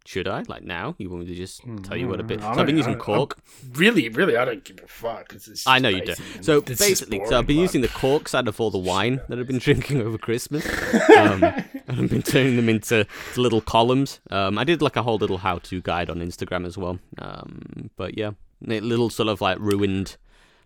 should 0.09 0.27
I? 0.27 0.43
Like 0.49 0.65
now? 0.65 0.95
You 0.97 1.11
want 1.11 1.25
me 1.25 1.29
to 1.29 1.35
just 1.35 1.61
tell 1.83 1.95
you 1.95 2.09
what 2.09 2.19
a 2.19 2.23
bit? 2.23 2.41
Mm, 2.41 2.45
I 2.45 2.55
So 2.55 2.61
I've 2.61 2.67
been 2.67 2.79
using 2.79 2.97
cork. 2.97 3.37
really, 3.73 4.09
really, 4.09 4.39
I 4.39 4.47
don't 4.47 4.65
give 4.65 4.81
a 4.83 4.87
fuck. 4.87 5.35
it's 5.35 5.67
I 5.67 5.79
know 5.79 5.91
you 5.91 6.03
do. 6.03 6.15
So 6.41 6.63
basically, 6.63 7.21
so 7.27 7.39
I've 7.39 7.47
been 7.47 7.57
but- 7.57 7.61
using 7.63 7.83
the 7.83 7.89
corks 7.89 8.35
out 8.35 8.49
of 8.49 8.59
all 8.59 8.71
the 8.71 8.79
wine 8.79 9.21
that 9.29 9.39
I've 9.39 9.47
been 9.47 9.59
drinking 9.69 10.01
over 10.01 10.17
Christmas, 10.17 10.65
um, 11.19 11.45
and 11.45 12.01
I've 12.01 12.09
been 12.09 12.23
turning 12.23 12.57
them 12.57 12.71
into 12.71 13.07
little 13.37 13.61
columns. 13.61 14.21
Um, 14.31 14.57
I 14.57 14.65
did 14.65 14.81
like 14.81 14.97
a 14.97 15.03
whole 15.03 15.19
little 15.19 15.37
how-to 15.39 15.83
guide 15.83 16.09
on 16.09 16.21
Instagram 16.21 16.65
as 16.65 16.79
well. 16.79 16.99
Um, 17.19 17.91
but 17.97 18.17
yeah, 18.17 18.31
li- 18.63 18.81
little 18.81 19.11
sort 19.11 19.29
of 19.29 19.43
like 19.43 19.59
ruined, 19.59 20.17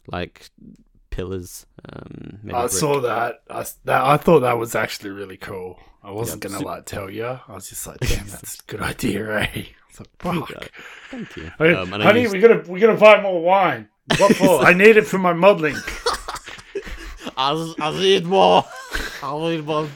like 0.06 0.50
pillars. 1.11 1.66
Um, 1.92 2.38
I 2.54 2.68
saw 2.68 3.00
that. 3.00 3.42
I, 3.50 3.64
that. 3.87 4.04
I 4.04 4.16
thought 4.18 4.40
that 4.40 4.56
was 4.56 4.76
actually 4.76 5.11
really 5.11 5.37
cool. 5.37 5.80
I 6.04 6.11
wasn't 6.11 6.42
Yeah, 6.44 6.50
gonna 6.50 6.64
like 6.64 6.85
tell 6.87 7.09
you. 7.11 7.25
I 7.26 7.54
was 7.54 7.68
just 7.68 7.87
like, 7.87 7.99
damn, 8.00 8.26
that's 8.26 8.61
a 8.61 8.62
good 8.66 8.80
idea, 8.82 9.38
eh? 9.40 9.47
I 9.54 9.66
was 9.88 10.00
like, 10.00 10.09
fuck. 10.18 10.71
Thank 11.11 11.37
you. 11.37 11.50
Honey, 11.59 11.75
Um, 11.75 11.94
I 11.94 12.02
honey 12.02 12.23
used- 12.23 12.32
we 12.35 12.40
gotta 12.40 12.71
we 12.71 12.80
gotta 12.80 12.97
buy 12.99 13.21
more 13.23 13.40
wine. 13.42 13.88
What 14.18 14.35
for? 14.37 14.62
I 14.62 14.73
need 14.75 14.97
it 14.97 15.06
for 15.06 15.18
my 15.18 15.32
modelling. 15.32 15.76
I, 17.37 17.75
I 17.78 17.92
need 17.99 18.25
more. 18.26 18.64
I 19.23 19.38
need 19.38 19.64
more 19.64 19.88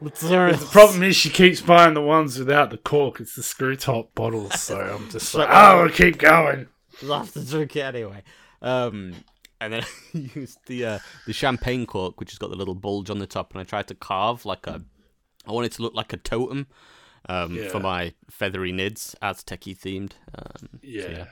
materials. 0.00 0.60
The 0.60 0.66
problem 0.66 1.02
is 1.04 1.16
she 1.16 1.30
keeps 1.30 1.60
buying 1.60 1.94
the 1.94 2.02
ones 2.02 2.38
without 2.38 2.70
the 2.70 2.78
cork. 2.78 3.20
It's 3.20 3.34
the 3.36 3.42
screw 3.42 3.76
top 3.76 4.14
bottles. 4.14 4.60
So 4.60 4.78
I'm 4.80 5.08
just 5.10 5.34
like, 5.34 5.48
oh, 5.50 5.82
we'll 5.82 5.92
keep 5.92 6.18
going. 6.18 6.66
I'll 7.04 7.18
have 7.20 7.32
to 7.32 7.44
drink 7.44 7.76
it 7.76 7.82
anyway. 7.82 8.22
Um, 8.60 9.14
and 9.60 9.72
then 9.74 9.82
I 10.14 10.18
used 10.34 10.58
the 10.66 10.84
uh, 10.86 10.98
the 11.26 11.32
champagne 11.32 11.86
cork, 11.86 12.18
which 12.20 12.32
has 12.32 12.38
got 12.38 12.50
the 12.50 12.56
little 12.56 12.74
bulge 12.74 13.10
on 13.10 13.18
the 13.18 13.26
top, 13.26 13.52
and 13.52 13.60
I 13.60 13.64
tried 13.64 13.88
to 13.88 13.94
carve 13.94 14.44
like 14.44 14.66
a. 14.66 14.82
I 15.46 15.52
wanted 15.52 15.72
to 15.72 15.82
look 15.82 15.94
like 15.94 16.12
a 16.12 16.16
totem 16.16 16.66
um, 17.28 17.54
Yeah. 17.56 17.68
for 17.68 17.80
my 17.80 18.14
feathery 18.30 18.72
nids, 18.72 19.14
Aztec-y 19.22 19.74
themed. 19.74 20.12
Um, 20.34 20.68
so 20.72 20.78
Yeah. 20.82 21.26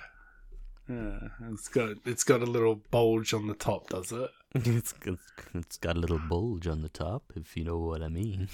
Yeah, 0.89 1.29
it's 1.53 1.69
got 1.69 1.99
it's 2.05 2.25
got 2.25 2.41
a 2.43 2.47
little 2.47 2.75
bulge 2.91 3.33
on 3.33 3.47
the 3.47 3.55
top, 3.55 3.91
does 3.91 4.11
it? 4.11 4.29
it's, 4.57 4.93
it's, 5.07 5.23
it's 5.55 5.77
got 5.77 5.97
a 5.97 6.01
little 6.01 6.19
bulge 6.19 6.67
on 6.67 6.83
the 6.83 6.89
top, 6.89 7.33
if 7.37 7.57
you 7.57 7.63
know 7.63 7.79
what 7.79 8.03
I 8.03 8.09
mean. 8.09 8.49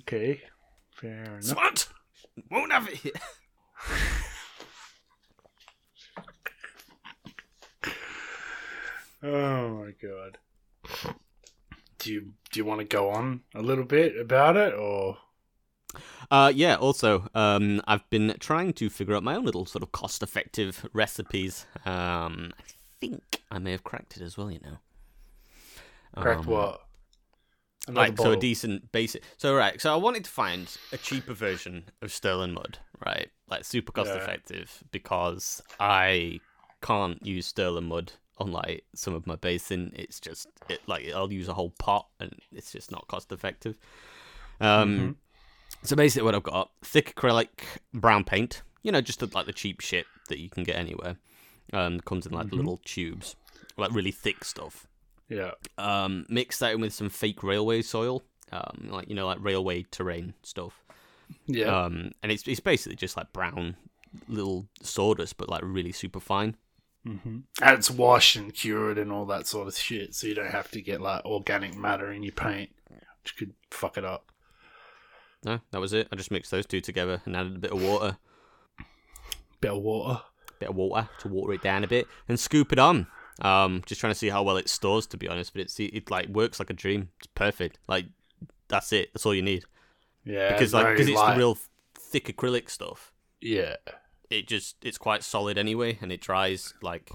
Okay, 0.00 0.40
fair 0.96 1.22
enough. 1.24 1.44
Smart! 1.44 1.88
Won't 2.50 2.72
have 2.72 2.88
it 2.88 2.96
here. 2.96 3.12
Oh 9.22 9.68
my 9.84 9.92
god. 10.02 10.38
Do 11.98 12.12
you 12.12 12.32
do 12.52 12.60
you 12.60 12.64
want 12.64 12.80
to 12.80 12.86
go 12.86 13.10
on 13.10 13.42
a 13.54 13.62
little 13.62 13.84
bit 13.84 14.16
about 14.18 14.56
it, 14.56 14.74
or 14.74 15.18
Uh, 16.30 16.52
yeah, 16.54 16.76
also, 16.76 17.28
um, 17.34 17.80
I've 17.86 18.08
been 18.10 18.34
trying 18.40 18.72
to 18.74 18.88
figure 18.88 19.14
out 19.14 19.22
my 19.22 19.36
own 19.36 19.44
little 19.44 19.66
sort 19.66 19.82
of 19.82 19.92
cost 19.92 20.22
effective 20.22 20.88
recipes. 20.92 21.66
Um, 21.84 22.52
I 22.58 22.62
think 23.00 23.42
I 23.50 23.58
may 23.58 23.72
have 23.72 23.84
cracked 23.84 24.16
it 24.16 24.22
as 24.22 24.36
well, 24.38 24.50
you 24.50 24.60
know. 24.60 24.78
cracked 26.18 26.46
Um, 26.46 26.46
what? 26.46 26.80
Another 27.88 28.12
Like, 28.12 28.18
so 28.18 28.30
a 28.30 28.36
decent 28.36 28.92
basic. 28.92 29.24
So, 29.38 29.54
right, 29.56 29.80
so 29.80 29.92
I 29.92 29.96
wanted 29.96 30.24
to 30.24 30.30
find 30.30 30.76
a 30.92 30.98
cheaper 30.98 31.34
version 31.34 31.90
of 32.00 32.10
Stirland 32.10 32.52
Mud, 32.54 32.78
right? 33.04 33.28
Like, 33.48 33.64
super 33.64 33.90
cost 33.92 34.10
Yeah. 34.10 34.16
effective 34.16 34.84
because 34.92 35.62
I 35.80 36.40
can't 36.80 37.24
use 37.26 37.52
Stirland 37.52 37.86
Mud 37.88 38.12
on, 38.38 38.50
like, 38.52 38.84
some 38.94 39.14
of 39.14 39.26
my 39.26 39.36
basin. 39.36 39.92
It's 39.94 40.18
just, 40.20 40.48
it 40.68 40.80
like, 40.86 41.10
I'll 41.14 41.32
use 41.32 41.48
a 41.48 41.54
whole 41.54 41.70
pot 41.78 42.06
and 42.20 42.34
it's 42.52 42.72
just 42.72 42.90
not 42.90 43.06
cost 43.08 43.30
effective. 43.32 43.78
Um, 44.60 45.16
So 45.84 45.96
basically, 45.96 46.24
what 46.24 46.34
I've 46.34 46.42
got 46.42 46.70
thick 46.84 47.14
acrylic 47.16 47.48
brown 47.92 48.24
paint. 48.24 48.62
You 48.82 48.92
know, 48.92 49.00
just 49.00 49.20
the, 49.20 49.28
like 49.34 49.46
the 49.46 49.52
cheap 49.52 49.80
shit 49.80 50.06
that 50.28 50.38
you 50.38 50.48
can 50.50 50.64
get 50.64 50.76
anywhere. 50.76 51.16
Um, 51.72 52.00
comes 52.00 52.26
in 52.26 52.32
like 52.32 52.48
Mhm. 52.48 52.52
little 52.52 52.80
tubes, 52.84 53.36
like 53.76 53.92
really 53.92 54.10
thick 54.10 54.44
stuff. 54.44 54.86
Yeah. 55.28 55.52
Um, 55.78 56.26
mix 56.28 56.58
that 56.58 56.74
in 56.74 56.80
with 56.80 56.92
some 56.92 57.08
fake 57.08 57.42
railway 57.42 57.80
soil, 57.82 58.22
um, 58.52 58.88
like 58.90 59.08
you 59.08 59.14
know, 59.14 59.26
like 59.26 59.38
railway 59.40 59.84
terrain 59.84 60.34
stuff. 60.42 60.84
Yeah. 61.46 61.84
Um, 61.84 62.12
and 62.22 62.30
it's 62.30 62.46
it's 62.46 62.60
basically 62.60 62.96
just 62.96 63.16
like 63.16 63.32
brown 63.32 63.76
little 64.28 64.68
sawdust, 64.82 65.36
but 65.38 65.48
like 65.48 65.62
really 65.64 65.92
super 65.92 66.20
fine. 66.20 66.56
Hmm 67.04 67.38
And 67.60 67.78
it's 67.78 67.90
washed 67.90 68.36
and 68.36 68.54
cured 68.54 68.98
and 68.98 69.10
all 69.12 69.26
that 69.26 69.46
sort 69.46 69.68
of 69.68 69.76
shit, 69.76 70.14
so 70.14 70.26
you 70.26 70.34
don't 70.34 70.50
have 70.50 70.70
to 70.72 70.80
get 70.80 71.00
like 71.00 71.24
organic 71.24 71.76
matter 71.76 72.12
in 72.12 72.22
your 72.22 72.32
paint, 72.32 72.70
which 73.22 73.36
could 73.36 73.54
fuck 73.70 73.98
it 73.98 74.04
up. 74.04 74.30
No, 75.44 75.60
that 75.72 75.80
was 75.80 75.92
it. 75.92 76.06
I 76.12 76.16
just 76.16 76.30
mixed 76.30 76.50
those 76.52 76.66
two 76.66 76.80
together 76.80 77.20
and 77.24 77.36
added 77.36 77.56
a 77.56 77.58
bit 77.58 77.72
of 77.72 77.82
water, 77.82 78.16
Bit 79.60 79.72
of 79.72 79.82
water. 79.82 80.22
bit 80.60 80.68
of 80.68 80.76
water 80.76 81.08
to 81.20 81.28
water 81.28 81.52
it 81.54 81.62
down 81.62 81.82
a 81.84 81.88
bit, 81.88 82.06
and 82.28 82.38
scoop 82.38 82.72
it 82.72 82.78
on. 82.78 83.06
Um, 83.40 83.82
just 83.86 84.00
trying 84.00 84.12
to 84.12 84.18
see 84.18 84.28
how 84.28 84.42
well 84.44 84.56
it 84.56 84.68
stores, 84.68 85.06
to 85.08 85.16
be 85.16 85.26
honest. 85.28 85.52
But 85.52 85.62
it's 85.62 85.80
it, 85.80 85.94
it 85.94 86.10
like 86.10 86.28
works 86.28 86.60
like 86.60 86.70
a 86.70 86.74
dream. 86.74 87.08
It's 87.18 87.26
perfect. 87.34 87.78
Like 87.88 88.06
that's 88.68 88.92
it. 88.92 89.12
That's 89.12 89.26
all 89.26 89.34
you 89.34 89.42
need. 89.42 89.64
Yeah. 90.24 90.52
Because 90.52 90.72
like 90.72 90.86
because 90.96 91.08
it's 91.08 91.20
the 91.20 91.34
real 91.36 91.58
thick 91.98 92.26
acrylic 92.26 92.70
stuff. 92.70 93.12
Yeah. 93.40 93.76
It 94.32 94.48
just 94.48 94.76
it's 94.82 94.98
quite 94.98 95.22
solid 95.22 95.58
anyway, 95.58 95.98
and 96.00 96.10
it 96.10 96.20
dries 96.20 96.72
like 96.82 97.10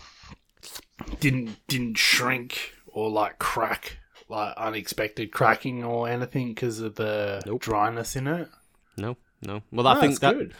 Didn't 1.19 1.57
didn't 1.67 1.97
shrink 1.97 2.73
or 2.87 3.09
like 3.09 3.39
crack, 3.39 3.97
like 4.29 4.53
unexpected 4.57 5.31
cracking 5.31 5.83
or 5.83 6.07
anything 6.07 6.49
because 6.49 6.79
of 6.79 6.95
the 6.95 7.41
Nope. 7.45 7.61
dryness 7.61 8.15
in 8.15 8.27
it. 8.27 8.49
no, 8.97 9.17
no. 9.41 9.61
Well, 9.71 9.87
I 9.87 9.99
think 9.99 10.13
that's 10.13 10.19
that 10.19 10.35
good. 10.35 10.53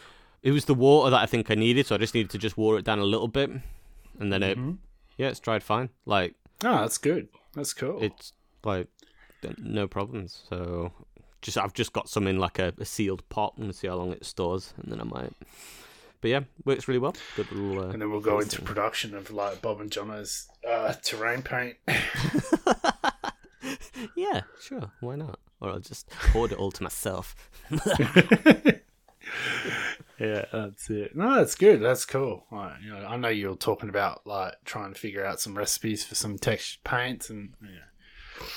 it 0.43 0.51
was 0.51 0.65
the 0.65 0.73
water 0.73 1.11
that 1.11 1.21
I 1.21 1.25
think 1.25 1.49
I 1.51 1.55
needed, 1.55 1.85
so 1.87 1.95
I 1.95 1.97
just 1.97 2.13
needed 2.13 2.29
to 2.31 2.37
just 2.37 2.57
water 2.57 2.77
it 2.79 2.85
down 2.85 2.99
a 2.99 3.03
little 3.03 3.27
bit, 3.27 3.49
and 4.19 4.31
then 4.33 4.41
it 4.43 4.57
Mhm. 4.57 4.77
yeah, 5.17 5.27
it's 5.29 5.39
dried 5.39 5.63
fine. 5.63 5.89
Like 6.05 6.35
Oh, 6.63 6.77
that's 6.81 6.97
good. 6.97 7.27
That's 7.53 7.73
cool. 7.73 8.01
it's 8.01 8.33
like 8.63 8.87
no 9.59 9.87
problems. 9.87 10.43
So 10.49 10.91
just 11.41 11.57
I've 11.57 11.73
just 11.73 11.93
got 11.93 12.09
some 12.09 12.25
in 12.25 12.39
like 12.39 12.57
a, 12.57 12.73
a 12.79 12.85
sealed 12.85 13.27
pot 13.29 13.53
and 13.57 13.75
see 13.75 13.87
how 13.87 13.95
long 13.95 14.11
it 14.11 14.25
stores, 14.25 14.73
and 14.77 14.91
then 14.91 14.99
I 15.01 15.03
might. 15.03 15.33
But 16.21 16.29
yeah, 16.29 16.41
works 16.65 16.87
really 16.87 16.99
well. 16.99 17.15
Good 17.35 17.51
little. 17.51 17.85
Uh, 17.85 17.89
and 17.91 18.01
then 18.01 18.09
we'll 18.09 18.21
go 18.21 18.39
into 18.39 18.57
thing. 18.57 18.65
production 18.65 19.15
of 19.15 19.31
like 19.31 19.61
Bob 19.61 19.81
and 19.81 19.91
Jono's 19.91 20.47
uh, 20.67 20.93
terrain 21.03 21.41
paint. 21.41 21.77
yeah, 24.15 24.41
sure. 24.61 24.91
Why 24.99 25.15
not? 25.15 25.39
Or 25.59 25.69
I'll 25.69 25.79
just 25.79 26.11
hoard 26.13 26.51
it 26.51 26.57
all 26.57 26.71
to 26.71 26.83
myself. 26.83 27.35
yeah, 30.19 30.45
that's 30.51 30.89
it. 30.89 31.15
No, 31.15 31.35
that's 31.35 31.55
good. 31.55 31.81
That's 31.81 32.05
cool. 32.05 32.45
Like, 32.51 32.73
you 32.83 32.91
know, 32.91 33.05
I 33.05 33.17
know 33.17 33.29
you're 33.29 33.55
talking 33.55 33.89
about 33.89 34.25
like 34.27 34.53
trying 34.65 34.93
to 34.93 34.99
figure 34.99 35.25
out 35.25 35.39
some 35.39 35.57
recipes 35.57 36.03
for 36.03 36.15
some 36.15 36.37
textured 36.37 36.83
paints, 36.83 37.29
and 37.29 37.53
yeah, 37.63 38.49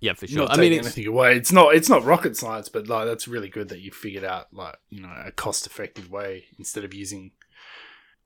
Yeah, 0.00 0.12
for 0.12 0.26
sure. 0.26 0.42
not 0.46 0.56
I 0.56 0.60
mean, 0.60 0.72
it's 0.72 0.86
anything 0.86 1.06
away. 1.06 1.36
It's 1.36 1.50
not. 1.52 1.74
It's 1.74 1.88
not 1.88 2.04
rocket 2.04 2.36
science, 2.36 2.68
but 2.68 2.86
like 2.88 3.06
that's 3.06 3.26
really 3.26 3.48
good 3.48 3.68
that 3.70 3.80
you 3.80 3.90
figured 3.90 4.24
out 4.24 4.46
like 4.52 4.76
you 4.90 5.02
know 5.02 5.12
a 5.24 5.32
cost-effective 5.32 6.10
way 6.10 6.44
instead 6.58 6.84
of 6.84 6.94
using 6.94 7.32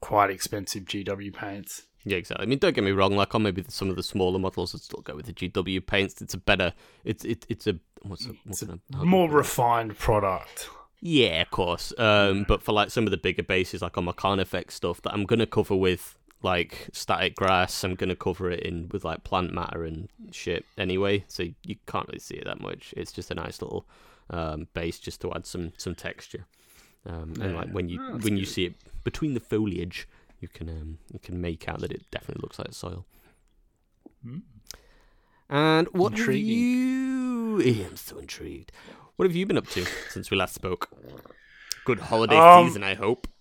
quite 0.00 0.30
expensive 0.30 0.84
GW 0.84 1.32
paints. 1.32 1.82
yeah, 2.04 2.18
exactly. 2.18 2.44
I 2.44 2.48
mean, 2.48 2.58
don't 2.58 2.74
get 2.74 2.84
me 2.84 2.90
wrong. 2.90 3.16
Like 3.16 3.34
on 3.34 3.42
maybe 3.42 3.64
some 3.68 3.88
of 3.88 3.96
the 3.96 4.02
smaller 4.02 4.38
models, 4.38 4.74
I'd 4.74 4.82
still 4.82 5.00
go 5.00 5.14
with 5.16 5.26
the 5.26 5.32
GW 5.32 5.86
paints. 5.86 6.20
It's 6.20 6.34
a 6.34 6.38
better. 6.38 6.74
It's 7.04 7.24
it, 7.24 7.46
it's 7.48 7.66
a 7.66 7.78
what's 8.02 8.26
a, 8.26 8.34
what's 8.44 8.62
It's 8.62 8.72
a 8.94 9.04
More 9.04 9.30
refined 9.30 9.96
product. 9.98 10.68
Yeah, 11.00 11.42
of 11.42 11.50
course. 11.50 11.92
Um, 11.98 12.44
but 12.46 12.62
for 12.62 12.72
like 12.72 12.90
some 12.90 13.04
of 13.04 13.10
the 13.10 13.16
bigger 13.16 13.42
bases, 13.42 13.82
like 13.82 13.98
on 13.98 14.04
my 14.04 14.12
Carnifex 14.12 14.74
stuff, 14.74 15.02
that 15.02 15.12
I'm 15.12 15.24
gonna 15.24 15.46
cover 15.46 15.74
with 15.74 16.16
like 16.42 16.88
static 16.92 17.34
grass. 17.36 17.84
I'm 17.84 17.94
gonna 17.94 18.16
cover 18.16 18.50
it 18.50 18.60
in 18.60 18.88
with 18.92 19.04
like 19.04 19.24
plant 19.24 19.52
matter 19.52 19.84
and 19.84 20.08
shit 20.30 20.64
anyway, 20.76 21.24
so 21.28 21.44
you 21.64 21.76
can't 21.86 22.06
really 22.08 22.18
see 22.18 22.34
it 22.36 22.44
that 22.44 22.60
much. 22.60 22.92
It's 22.96 23.12
just 23.12 23.30
a 23.30 23.34
nice 23.34 23.62
little 23.62 23.86
um, 24.30 24.68
base 24.74 24.98
just 24.98 25.20
to 25.22 25.32
add 25.32 25.46
some 25.46 25.72
some 25.76 25.94
texture. 25.94 26.46
Um, 27.06 27.34
and 27.40 27.54
like 27.54 27.70
when 27.70 27.88
you 27.88 27.98
Oh, 28.00 28.18
when 28.18 28.36
you 28.36 28.44
see 28.44 28.64
it 28.66 28.74
between 29.04 29.34
the 29.34 29.40
foliage, 29.40 30.06
you 30.40 30.48
can 30.48 30.68
um, 30.68 30.98
you 31.12 31.18
can 31.18 31.40
make 31.40 31.68
out 31.68 31.80
that 31.80 31.92
it 31.92 32.02
definitely 32.10 32.42
looks 32.42 32.58
like 32.58 32.72
soil. 32.72 33.04
Hmm. 34.24 34.38
And 35.48 35.88
what 35.92 36.12
Intriguing. 36.12 36.48
have 37.58 37.66
you? 37.66 37.72
Yeah, 37.72 37.86
I'm 37.88 37.96
so 37.96 38.18
intrigued. 38.18 38.72
What 39.16 39.26
have 39.26 39.36
you 39.36 39.44
been 39.44 39.58
up 39.58 39.66
to 39.70 39.84
since 40.10 40.30
we 40.30 40.36
last 40.36 40.54
spoke? 40.54 40.88
Good 41.84 42.00
holiday 42.00 42.36
Um, 42.38 42.68
season, 42.68 42.82
I 42.82 42.94
hope. 42.94 43.26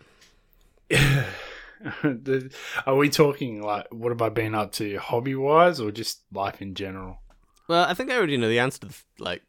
Are 2.85 2.95
we 2.95 3.09
talking 3.09 3.61
like 3.61 3.87
what 3.91 4.11
have 4.11 4.21
I 4.21 4.29
been 4.29 4.55
up 4.55 4.71
to 4.73 4.97
hobby 4.97 5.35
wise 5.35 5.79
or 5.79 5.91
just 5.91 6.21
life 6.31 6.61
in 6.61 6.75
general? 6.75 7.19
Well, 7.67 7.85
I 7.85 7.93
think 7.93 8.11
I 8.11 8.17
already 8.17 8.37
know 8.37 8.49
the 8.49 8.59
answer 8.59 8.79
to 8.81 8.87
the, 8.87 8.95
like 9.19 9.43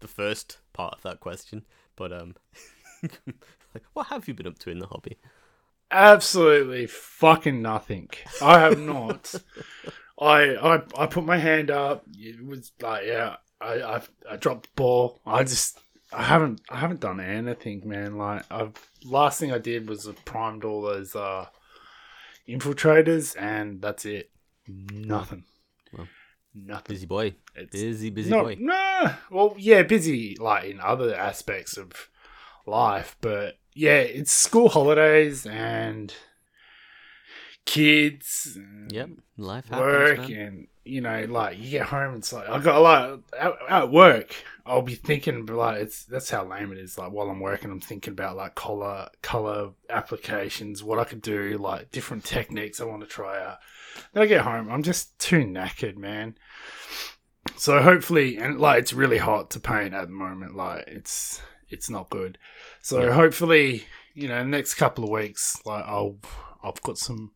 the 0.00 0.08
first 0.08 0.58
part 0.72 0.94
of 0.94 1.02
that 1.02 1.20
question, 1.20 1.64
but 1.96 2.12
um, 2.12 2.34
like, 3.02 3.84
what 3.92 4.06
have 4.08 4.28
you 4.28 4.34
been 4.34 4.46
up 4.46 4.58
to 4.60 4.70
in 4.70 4.78
the 4.78 4.86
hobby? 4.86 5.18
Absolutely 5.90 6.86
fucking 6.86 7.60
nothing. 7.60 8.08
I 8.40 8.60
have 8.60 8.78
not. 8.78 9.34
I, 10.20 10.54
I 10.56 10.82
I 10.96 11.06
put 11.06 11.24
my 11.24 11.38
hand 11.38 11.70
up. 11.70 12.04
It 12.16 12.44
was 12.44 12.72
like 12.80 13.06
yeah. 13.06 13.36
I 13.60 13.82
I, 13.82 14.02
I 14.30 14.36
dropped 14.36 14.64
the 14.64 14.70
ball. 14.76 15.20
I 15.26 15.42
just 15.42 15.78
I 16.12 16.22
haven't 16.22 16.60
I 16.70 16.76
haven't 16.76 17.00
done 17.00 17.20
anything, 17.20 17.82
man. 17.88 18.16
Like 18.16 18.44
I've 18.50 18.74
last 19.04 19.40
thing 19.40 19.52
I 19.52 19.58
did 19.58 19.88
was 19.88 20.08
I 20.08 20.12
primed 20.24 20.64
all 20.64 20.82
those 20.82 21.14
uh 21.14 21.46
infiltrators, 22.56 23.36
and 23.40 23.80
that's 23.82 24.04
it. 24.04 24.30
Nothing. 24.68 25.44
Well, 25.96 26.06
Nothing. 26.54 26.94
Busy 26.94 27.06
boy, 27.06 27.34
It's 27.54 27.70
busy, 27.70 28.10
busy 28.10 28.30
no, 28.30 28.42
boy. 28.42 28.56
no. 28.58 29.14
Well, 29.30 29.54
yeah, 29.56 29.82
busy 29.84 30.36
like 30.40 30.64
in 30.64 30.80
other 30.80 31.14
aspects 31.14 31.76
of 31.76 31.92
life, 32.66 33.16
but 33.20 33.56
yeah, 33.72 33.98
it's 34.00 34.32
school 34.32 34.68
holidays 34.68 35.46
and 35.46 36.12
kids. 37.66 38.52
And 38.56 38.90
Yep, 38.92 39.10
life 39.36 39.68
happens, 39.68 39.80
Work 39.80 40.18
man. 40.18 40.32
and 40.32 40.66
you 40.84 41.00
know, 41.00 41.26
like 41.28 41.58
you 41.58 41.70
get 41.70 41.86
home, 41.86 42.16
it's 42.16 42.32
like 42.32 42.48
I 42.48 42.58
got 42.58 42.76
a 42.76 42.80
lot 42.80 43.20
at, 43.38 43.52
at 43.68 43.90
work. 43.92 44.34
I'll 44.66 44.82
be 44.82 44.94
thinking, 44.94 45.46
like 45.46 45.80
it's 45.80 46.04
that's 46.04 46.30
how 46.30 46.44
lame 46.44 46.72
it 46.72 46.78
is. 46.78 46.96
Like 46.98 47.12
while 47.12 47.28
I'm 47.30 47.40
working, 47.40 47.70
I'm 47.70 47.80
thinking 47.80 48.12
about 48.12 48.36
like 48.36 48.54
color 48.54 49.08
color 49.22 49.70
applications, 49.88 50.82
what 50.82 50.98
I 50.98 51.04
could 51.04 51.22
do, 51.22 51.58
like 51.58 51.90
different 51.92 52.24
techniques 52.24 52.80
I 52.80 52.84
want 52.84 53.02
to 53.02 53.08
try 53.08 53.42
out. 53.44 53.58
Then 54.12 54.22
I 54.22 54.26
get 54.26 54.40
home, 54.42 54.70
I'm 54.70 54.82
just 54.82 55.18
too 55.18 55.44
knackered, 55.44 55.96
man. 55.96 56.36
So 57.56 57.80
hopefully, 57.82 58.36
and 58.36 58.58
like 58.58 58.80
it's 58.80 58.92
really 58.92 59.18
hot 59.18 59.50
to 59.52 59.60
paint 59.60 59.94
at 59.94 60.06
the 60.08 60.12
moment. 60.14 60.56
Like 60.56 60.84
it's 60.86 61.40
it's 61.68 61.90
not 61.90 62.10
good. 62.10 62.38
So 62.82 63.04
Yeah. 63.04 63.12
hopefully, 63.12 63.84
you 64.14 64.28
know, 64.28 64.42
next 64.44 64.74
couple 64.74 65.04
of 65.04 65.10
weeks, 65.10 65.60
like 65.64 65.84
I'll 65.84 66.16
I've 66.64 66.80
got 66.82 66.98
some 66.98 67.32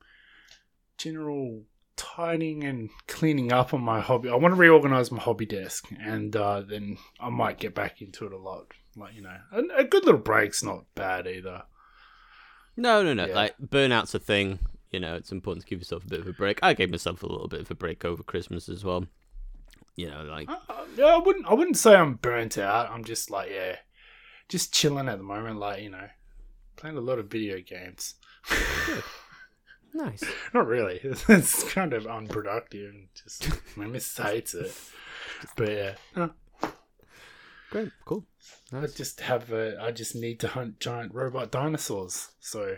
general 0.99 1.63
tidying 1.97 2.65
and 2.65 2.91
cleaning 3.07 3.53
up 3.53 3.73
on 3.73 3.81
my 3.81 4.01
hobby. 4.01 4.29
I 4.29 4.35
want 4.35 4.55
to 4.55 4.61
reorganize 4.61 5.11
my 5.13 5.21
hobby 5.21 5.47
desk, 5.47 5.89
and 6.01 6.35
uh, 6.35 6.63
then 6.63 6.99
I 7.21 7.31
might 7.31 7.59
get 7.59 7.75
back 7.75 8.03
into 8.03 8.27
it 8.27 8.33
a 8.33 8.39
lot. 8.39 8.73
Like 8.97 9.15
you 9.15 9.23
know, 9.23 9.37
a, 9.53 9.81
a 9.81 9.85
good 9.85 10.05
little 10.05 10.21
break's 10.21 10.63
not 10.63 10.85
bad 10.95 11.27
either. 11.27 11.63
No, 12.77 13.03
no, 13.03 13.15
no. 13.15 13.27
Yeah. 13.27 13.35
Like 13.35 13.55
burnout's 13.59 14.15
a 14.15 14.19
thing. 14.19 14.59
You 14.91 15.01
know, 15.01 15.17
it's 15.17 15.33
important 15.33 15.65
to 15.65 15.69
give 15.69 15.81
yourself 15.81 16.05
a 16.05 16.09
bit 16.09 16.21
of 16.21 16.29
a 16.29 16.33
break. 16.33 16.61
I 16.63 16.73
gave 16.75 16.91
myself 16.91 17.23
a 17.23 17.27
little 17.27 17.49
bit 17.49 17.61
of 17.61 17.71
a 17.71 17.75
break 17.75 18.05
over 18.05 18.23
Christmas 18.23 18.69
as 18.69 18.85
well. 18.85 19.07
You 19.97 20.11
know, 20.11 20.23
like 20.25 20.49
Uh, 20.49 20.59
uh, 20.69 20.85
yeah, 20.97 21.07
I 21.07 21.19
wouldn't. 21.19 21.47
I 21.47 21.55
wouldn't 21.55 21.77
say 21.77 21.95
I'm 21.95 22.15
burnt 22.15 22.59
out. 22.59 22.91
I'm 22.91 23.05
just 23.05 23.31
like 23.31 23.51
yeah, 23.51 23.77
just 24.49 24.73
chilling 24.73 25.09
at 25.09 25.19
the 25.19 25.25
moment. 25.25 25.59
Like 25.59 25.83
you 25.83 25.91
know, 25.91 26.09
playing 26.77 26.97
a 26.97 27.01
lot 27.01 27.19
of 27.19 27.29
video 27.31 27.61
games. 27.61 28.15
nice. 29.95 30.23
Not 30.55 30.67
really. 30.67 31.01
It's 31.29 31.65
kind 31.73 31.93
of 31.93 32.07
unproductive. 32.07 32.95
Just 33.15 33.49
my 33.77 33.87
missus 33.87 34.25
hates 34.25 34.55
it. 34.55 34.73
But 35.57 35.69
yeah, 35.71 35.95
no, 36.17 36.31
Great, 37.71 37.91
cool. 38.05 38.25
I 38.73 38.87
just 38.87 39.21
have 39.21 39.51
a. 39.53 39.81
I 39.83 39.91
just 39.91 40.15
need 40.15 40.39
to 40.41 40.49
hunt 40.49 40.79
giant 40.81 41.13
robot 41.15 41.51
dinosaurs. 41.51 42.29
So 42.41 42.77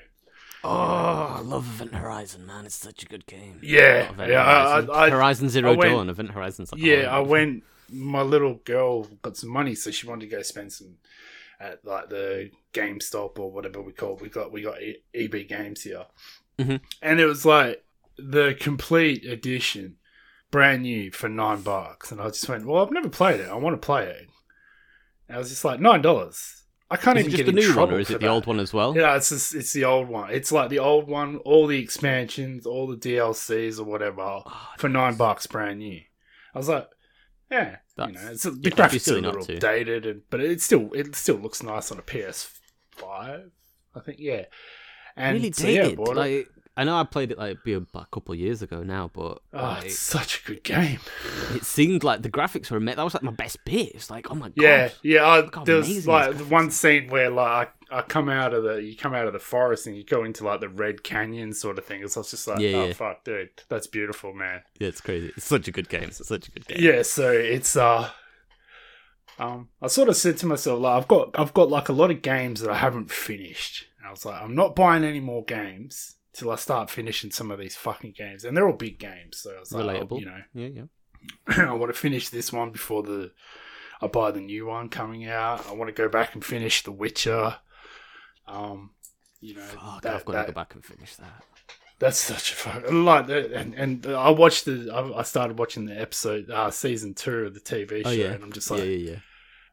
Oh, 0.65 1.37
I 1.39 1.41
love 1.41 1.67
Event 1.69 1.95
Horizon, 1.95 2.47
man. 2.47 2.65
It's 2.67 2.75
such 2.77 3.03
a 3.03 3.07
good 3.07 3.27
game. 3.27 3.61
yeah, 3.63 4.11
yeah. 4.27 4.43
I, 4.43 4.81
Horizon. 4.83 4.91
I, 4.91 4.95
I, 4.95 5.11
Horizon 5.11 5.49
Zero 5.51 5.73
I 5.73 5.77
went- 5.77 5.91
Dawn. 5.93 6.09
Event 6.11 6.31
Horizon's 6.31 6.73
like 6.73 6.83
yeah, 6.83 7.15
I 7.15 7.21
went. 7.21 7.63
My 7.91 8.23
little 8.23 8.55
girl 8.65 9.05
got 9.23 9.37
some 9.37 9.51
money, 9.51 9.75
so 9.77 9.91
she 9.93 10.09
wanted 10.09 10.29
to 10.31 10.37
go 10.37 10.43
spend 10.43 10.73
some 10.73 10.97
at 11.61 11.85
like 11.85 12.09
the 12.09 12.51
GameStop 12.73 13.39
or 13.39 13.53
whatever 13.53 13.81
we 13.83 13.93
call. 13.93 14.15
It. 14.17 14.23
We 14.23 14.29
got 14.29 14.51
we 14.51 14.63
got 14.63 14.81
E- 14.83 15.03
EB 15.15 15.47
Games 15.47 15.83
here, 15.83 16.07
Mhm. 16.59 16.81
and 17.03 17.21
it 17.21 17.27
was 17.27 17.45
like 17.45 17.85
the 18.19 18.57
complete 18.59 19.25
edition, 19.25 19.97
brand 20.51 20.83
new 20.83 21.11
for 21.13 21.29
nine 21.29 21.63
bucks. 21.63 22.11
And 22.11 22.21
I 22.21 22.29
just 22.29 22.49
went, 22.49 22.65
well, 22.67 22.83
I've 22.85 22.91
never 22.93 23.09
played 23.11 23.41
it. 23.41 23.49
I 23.49 23.55
want 23.55 23.81
to 23.81 23.85
play 23.85 24.07
it. 24.07 24.29
And 25.29 25.37
I 25.37 25.39
was 25.39 25.51
just 25.51 25.65
like 25.65 25.81
nine 25.81 26.03
dollars. 26.03 26.63
I 26.89 26.97
can't 26.97 27.19
Is 27.19 27.25
even 27.25 27.31
just 27.33 27.45
get 27.45 27.53
the 27.53 27.61
new 27.61 27.75
one, 27.77 27.91
or 27.93 27.99
is 27.99 28.11
it 28.11 28.15
the 28.15 28.19
that. 28.21 28.29
old 28.31 28.47
one 28.47 28.61
as 28.61 28.73
well? 28.73 28.97
Yeah, 28.97 29.17
it's 29.17 29.31
just, 29.31 29.57
it's 29.57 29.73
the 29.73 29.85
old 29.85 30.07
one. 30.09 30.31
It's 30.31 30.53
like 30.53 30.71
the 30.71 30.79
old 30.79 31.09
one, 31.09 31.39
all 31.39 31.67
the 31.67 31.81
expansions, 31.83 32.65
all 32.65 32.87
the 32.87 32.97
DLCs 32.97 33.81
or 33.81 33.85
whatever 33.85 34.21
Oh, 34.23 34.45
for 34.79 34.89
nine 34.89 35.17
bucks 35.17 35.49
brand 35.49 35.81
new. 35.81 36.01
I 36.55 36.59
was 36.59 36.69
like, 36.69 36.89
yeah, 37.51 37.79
you 37.99 38.13
know, 38.13 38.21
it's, 38.31 38.45
the 38.45 38.51
graphics 38.71 39.13
are 39.13 39.19
a 39.19 39.21
little 39.21 39.45
to. 39.45 39.59
dated, 39.59 40.07
and, 40.07 40.23
but 40.31 40.41
it 40.41 40.61
still 40.61 40.91
it 40.95 41.15
still 41.17 41.37
looks 41.37 41.61
nice 41.63 41.91
on 41.91 41.99
a 41.99 42.03
PS5. 42.03 42.51
I 43.03 44.01
think, 44.05 44.19
yeah. 44.21 44.45
And 45.17 45.37
really 45.37 45.53
so, 45.53 45.67
yeah, 45.67 45.83
dated. 45.83 45.97
bought 45.99 46.11
it. 46.11 46.17
like, 46.17 46.49
I 46.79 46.85
know 46.85 46.95
I 46.99 47.05
played 47.05 47.31
it 47.31 47.39
like 47.39 47.65
be 47.65 47.73
a, 47.73 47.81
couple 48.13 48.35
of 48.35 48.39
years 48.39 48.61
ago 48.61 48.83
now, 48.83 49.11
but 49.15 49.39
Oh, 49.55 49.63
like, 49.63 49.87
it's 49.87 49.99
such 49.99 50.43
a 50.43 50.47
good 50.47 50.63
game. 50.63 50.99
it 51.55 51.65
seemed 51.65 52.05
like 52.05 52.21
the 52.21 52.29
graphics 52.29 52.71
were 52.71 52.77
amazing. 52.77 52.97
That 52.99 53.05
was 53.05 53.15
like 53.15 53.23
my 53.23 53.31
best 53.33 53.65
bit. 53.65 53.95
It's 53.95 54.11
like, 54.11 54.31
oh 54.31 54.35
my 54.35 54.49
god, 54.49 54.53
Yeah, 54.63 54.91
yeah. 55.03 55.25
I, 55.27 55.63
there 55.65 55.77
was 55.79 56.07
like 56.07 56.35
one 56.51 56.71
scene 56.71 57.09
where 57.09 57.31
like 57.31 57.73
I, 57.91 57.99
I 58.01 58.03
come 58.03 58.29
out 58.29 58.53
of 58.53 58.63
the 58.65 58.75
you 58.83 58.95
come 58.95 59.15
out 59.15 59.27
of 59.27 59.33
the 59.33 59.39
forest 59.39 59.87
and 59.87 59.97
you 59.97 60.05
go 60.05 60.23
into 60.25 60.45
like 60.45 60.61
the 60.61 60.69
red 60.69 61.03
canyon 61.03 61.55
sort 61.55 61.79
of 61.79 61.87
thing. 61.87 62.07
So 62.09 62.19
I 62.19 62.21
was 62.21 62.31
just 62.31 62.47
like, 62.47 62.59
Yeah, 62.59 62.69
oh 62.77 62.85
yeah. 62.89 62.93
fuck, 62.93 63.25
dude, 63.25 63.49
that's 63.71 63.87
beautiful, 63.87 64.35
man. 64.35 64.61
yeah, 64.79 64.89
it's 64.89 65.01
crazy. 65.01 65.33
It's 65.35 65.47
such 65.47 65.69
a 65.69 65.73
good 65.73 65.89
game. 65.89 66.03
It's 66.03 66.27
such 66.29 66.49
a 66.49 66.51
good 66.51 66.67
game. 66.67 66.79
Yeah, 66.83 67.01
so 67.01 67.31
it's 67.33 67.75
uh 67.75 68.11
um 69.39 69.69
I 69.81 69.87
sort 69.89 70.09
of 70.11 70.17
said 70.17 70.37
to 70.39 70.47
myself 70.47 70.81
like 70.81 70.97
I've 70.99 71.09
got 71.09 71.39
I've 71.39 71.55
got 71.55 71.71
like 71.71 71.89
a 71.89 71.93
lot 71.95 72.11
of 72.11 72.21
games 72.23 72.61
that 72.61 72.71
I 72.71 72.77
haven't 72.77 73.11
finished. 73.11 73.87
I 74.07 74.11
was 74.11 74.25
like, 74.25 74.41
I'm 74.41 74.55
not 74.55 74.75
buying 74.77 75.05
any 75.05 75.21
more 75.21 75.45
games 75.45 76.17
till 76.33 76.51
I 76.51 76.57
start 76.57 76.91
finishing 76.91 77.31
some 77.31 77.51
of 77.51 77.59
these 77.59 77.77
fucking 77.77 78.13
games. 78.17 78.45
And 78.45 78.57
they're 78.57 78.67
all 78.69 78.77
big 78.77 78.99
games, 78.99 79.39
so 79.41 79.55
I 79.57 79.61
was 79.61 79.73
like, 79.73 79.85
oh, 79.85 80.07
Relatable. 80.07 80.21
you 80.21 80.27
know, 80.27 80.41
Yeah, 80.55 80.69
yeah. 81.49 81.67
I 81.71 81.73
want 81.73 81.93
to 81.93 81.99
finish 81.99 82.29
this 82.29 82.53
one 82.53 82.71
before 82.71 83.03
the 83.03 83.33
I 84.01 84.07
buy 84.09 84.31
the 84.31 84.41
new 84.41 84.67
one 84.67 84.89
coming 84.91 85.27
out. 85.27 85.67
I 85.69 85.73
want 85.73 85.89
to 85.89 85.93
go 86.03 86.09
back 86.09 86.35
and 86.35 86.45
finish 86.45 86.83
The 86.83 86.93
Witcher. 86.93 87.57
Um, 88.47 88.91
you 89.41 89.55
know, 89.55 89.63
Fuck, 89.63 90.03
that- 90.03 90.15
I've 90.15 90.25
got 90.25 90.41
to 90.43 90.47
go 90.49 90.53
back 90.53 90.75
and 90.75 90.85
finish 90.85 91.17
that. 91.17 91.43
that's 91.99 92.19
such 92.19 92.53
a 92.53 92.55
fuck. 92.55 92.91
Like, 92.91 93.29
and 93.31 93.75
and 93.75 94.07
I 94.07 94.31
watched 94.31 94.67
the. 94.67 94.91
I, 94.93 95.21
I 95.21 95.23
started 95.23 95.59
watching 95.59 95.87
the 95.87 95.99
episode, 95.99 96.51
uh, 96.51 96.71
season 96.71 97.15
two 97.15 97.47
of 97.47 97.55
the 97.55 97.61
TV 97.61 98.03
show, 98.03 98.09
Oh 98.11 98.13
yeah, 98.13 98.33
and 98.33 98.45
I'm 98.45 98.53
just 98.53 98.71
like, 98.71 98.81
yeah, 98.81 98.85
yeah, 98.85 99.11
yeah. 99.13 99.19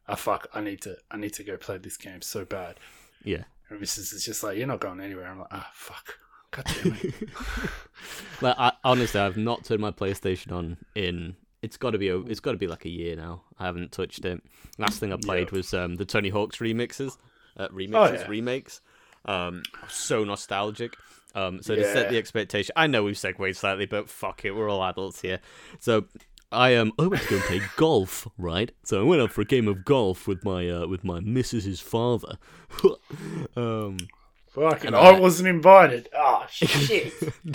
oh 0.08 0.16
fuck, 0.16 0.48
I 0.54 0.60
need 0.62 0.80
to, 0.82 0.96
I 1.10 1.18
need 1.18 1.34
to 1.34 1.44
go 1.44 1.56
play 1.58 1.78
this 1.78 1.96
game 1.98 2.22
so 2.22 2.44
bad. 2.44 2.80
Yeah. 3.22 3.44
And 3.70 3.80
Mrs. 3.80 4.12
is 4.14 4.24
just 4.24 4.42
like, 4.42 4.56
you're 4.58 4.66
not 4.66 4.80
going 4.80 5.00
anywhere. 5.00 5.26
I'm 5.26 5.38
like, 5.38 5.48
ah, 5.50 5.70
fuck, 5.72 6.18
god 6.50 6.66
damn 6.82 6.94
it. 6.94 7.14
like 8.40 8.56
I, 8.58 8.72
honestly, 8.84 9.20
I've 9.20 9.36
not 9.36 9.64
turned 9.64 9.80
my 9.80 9.90
PlayStation 9.90 10.52
on 10.52 10.76
in. 10.94 11.36
It's 11.62 11.76
got 11.78 11.92
to 11.92 11.98
be. 11.98 12.08
a- 12.08 12.20
It's 12.20 12.40
got 12.40 12.52
to 12.52 12.58
be 12.58 12.66
like 12.66 12.84
a 12.84 12.90
year 12.90 13.16
now. 13.16 13.42
I 13.58 13.64
haven't 13.66 13.92
touched 13.92 14.24
it. 14.24 14.42
Last 14.78 15.00
thing 15.00 15.12
I 15.12 15.16
played 15.16 15.48
Yeah. 15.50 15.56
was 15.56 15.72
um, 15.72 15.96
the 15.96 16.04
Tony 16.04 16.28
Hawk's 16.28 16.58
remixes, 16.58 17.16
uh, 17.56 17.68
remixes, 17.68 17.94
Oh, 17.94 18.12
yeah. 18.12 18.26
remakes. 18.28 18.80
Um, 19.24 19.62
so 19.88 20.24
nostalgic. 20.24 20.94
Um, 21.34 21.62
so 21.62 21.74
to 21.74 21.82
set 21.82 22.10
the 22.10 22.18
expectation, 22.18 22.72
I 22.76 22.86
know 22.86 23.02
we've 23.02 23.16
segued 23.18 23.56
slightly, 23.56 23.86
but 23.86 24.08
fuck 24.08 24.44
it, 24.44 24.52
we're 24.54 24.68
all 24.68 24.84
adults 24.84 25.20
here. 25.22 25.40
So 25.80 26.04
I 26.54 26.76
um 26.76 26.92
I 26.98 27.06
went 27.06 27.22
to 27.24 27.28
go 27.30 27.36
and 27.36 27.44
play 27.44 27.60
golf, 27.76 28.28
right? 28.38 28.70
So 28.84 29.00
I 29.00 29.04
went 29.04 29.20
out 29.22 29.32
for 29.32 29.40
a 29.40 29.44
game 29.44 29.68
of 29.68 29.84
golf 29.84 30.26
with 30.26 30.44
my 30.44 30.68
uh, 30.68 30.86
with 30.86 31.04
my 31.04 31.20
missus's 31.20 31.80
father. 31.80 32.38
um, 33.56 33.98
Fucking, 34.54 34.94
I 34.94 34.98
I- 34.98 35.18
wasn't 35.18 35.48
invited. 35.48 36.08
Ah, 36.16 36.46
shit. 36.48 37.12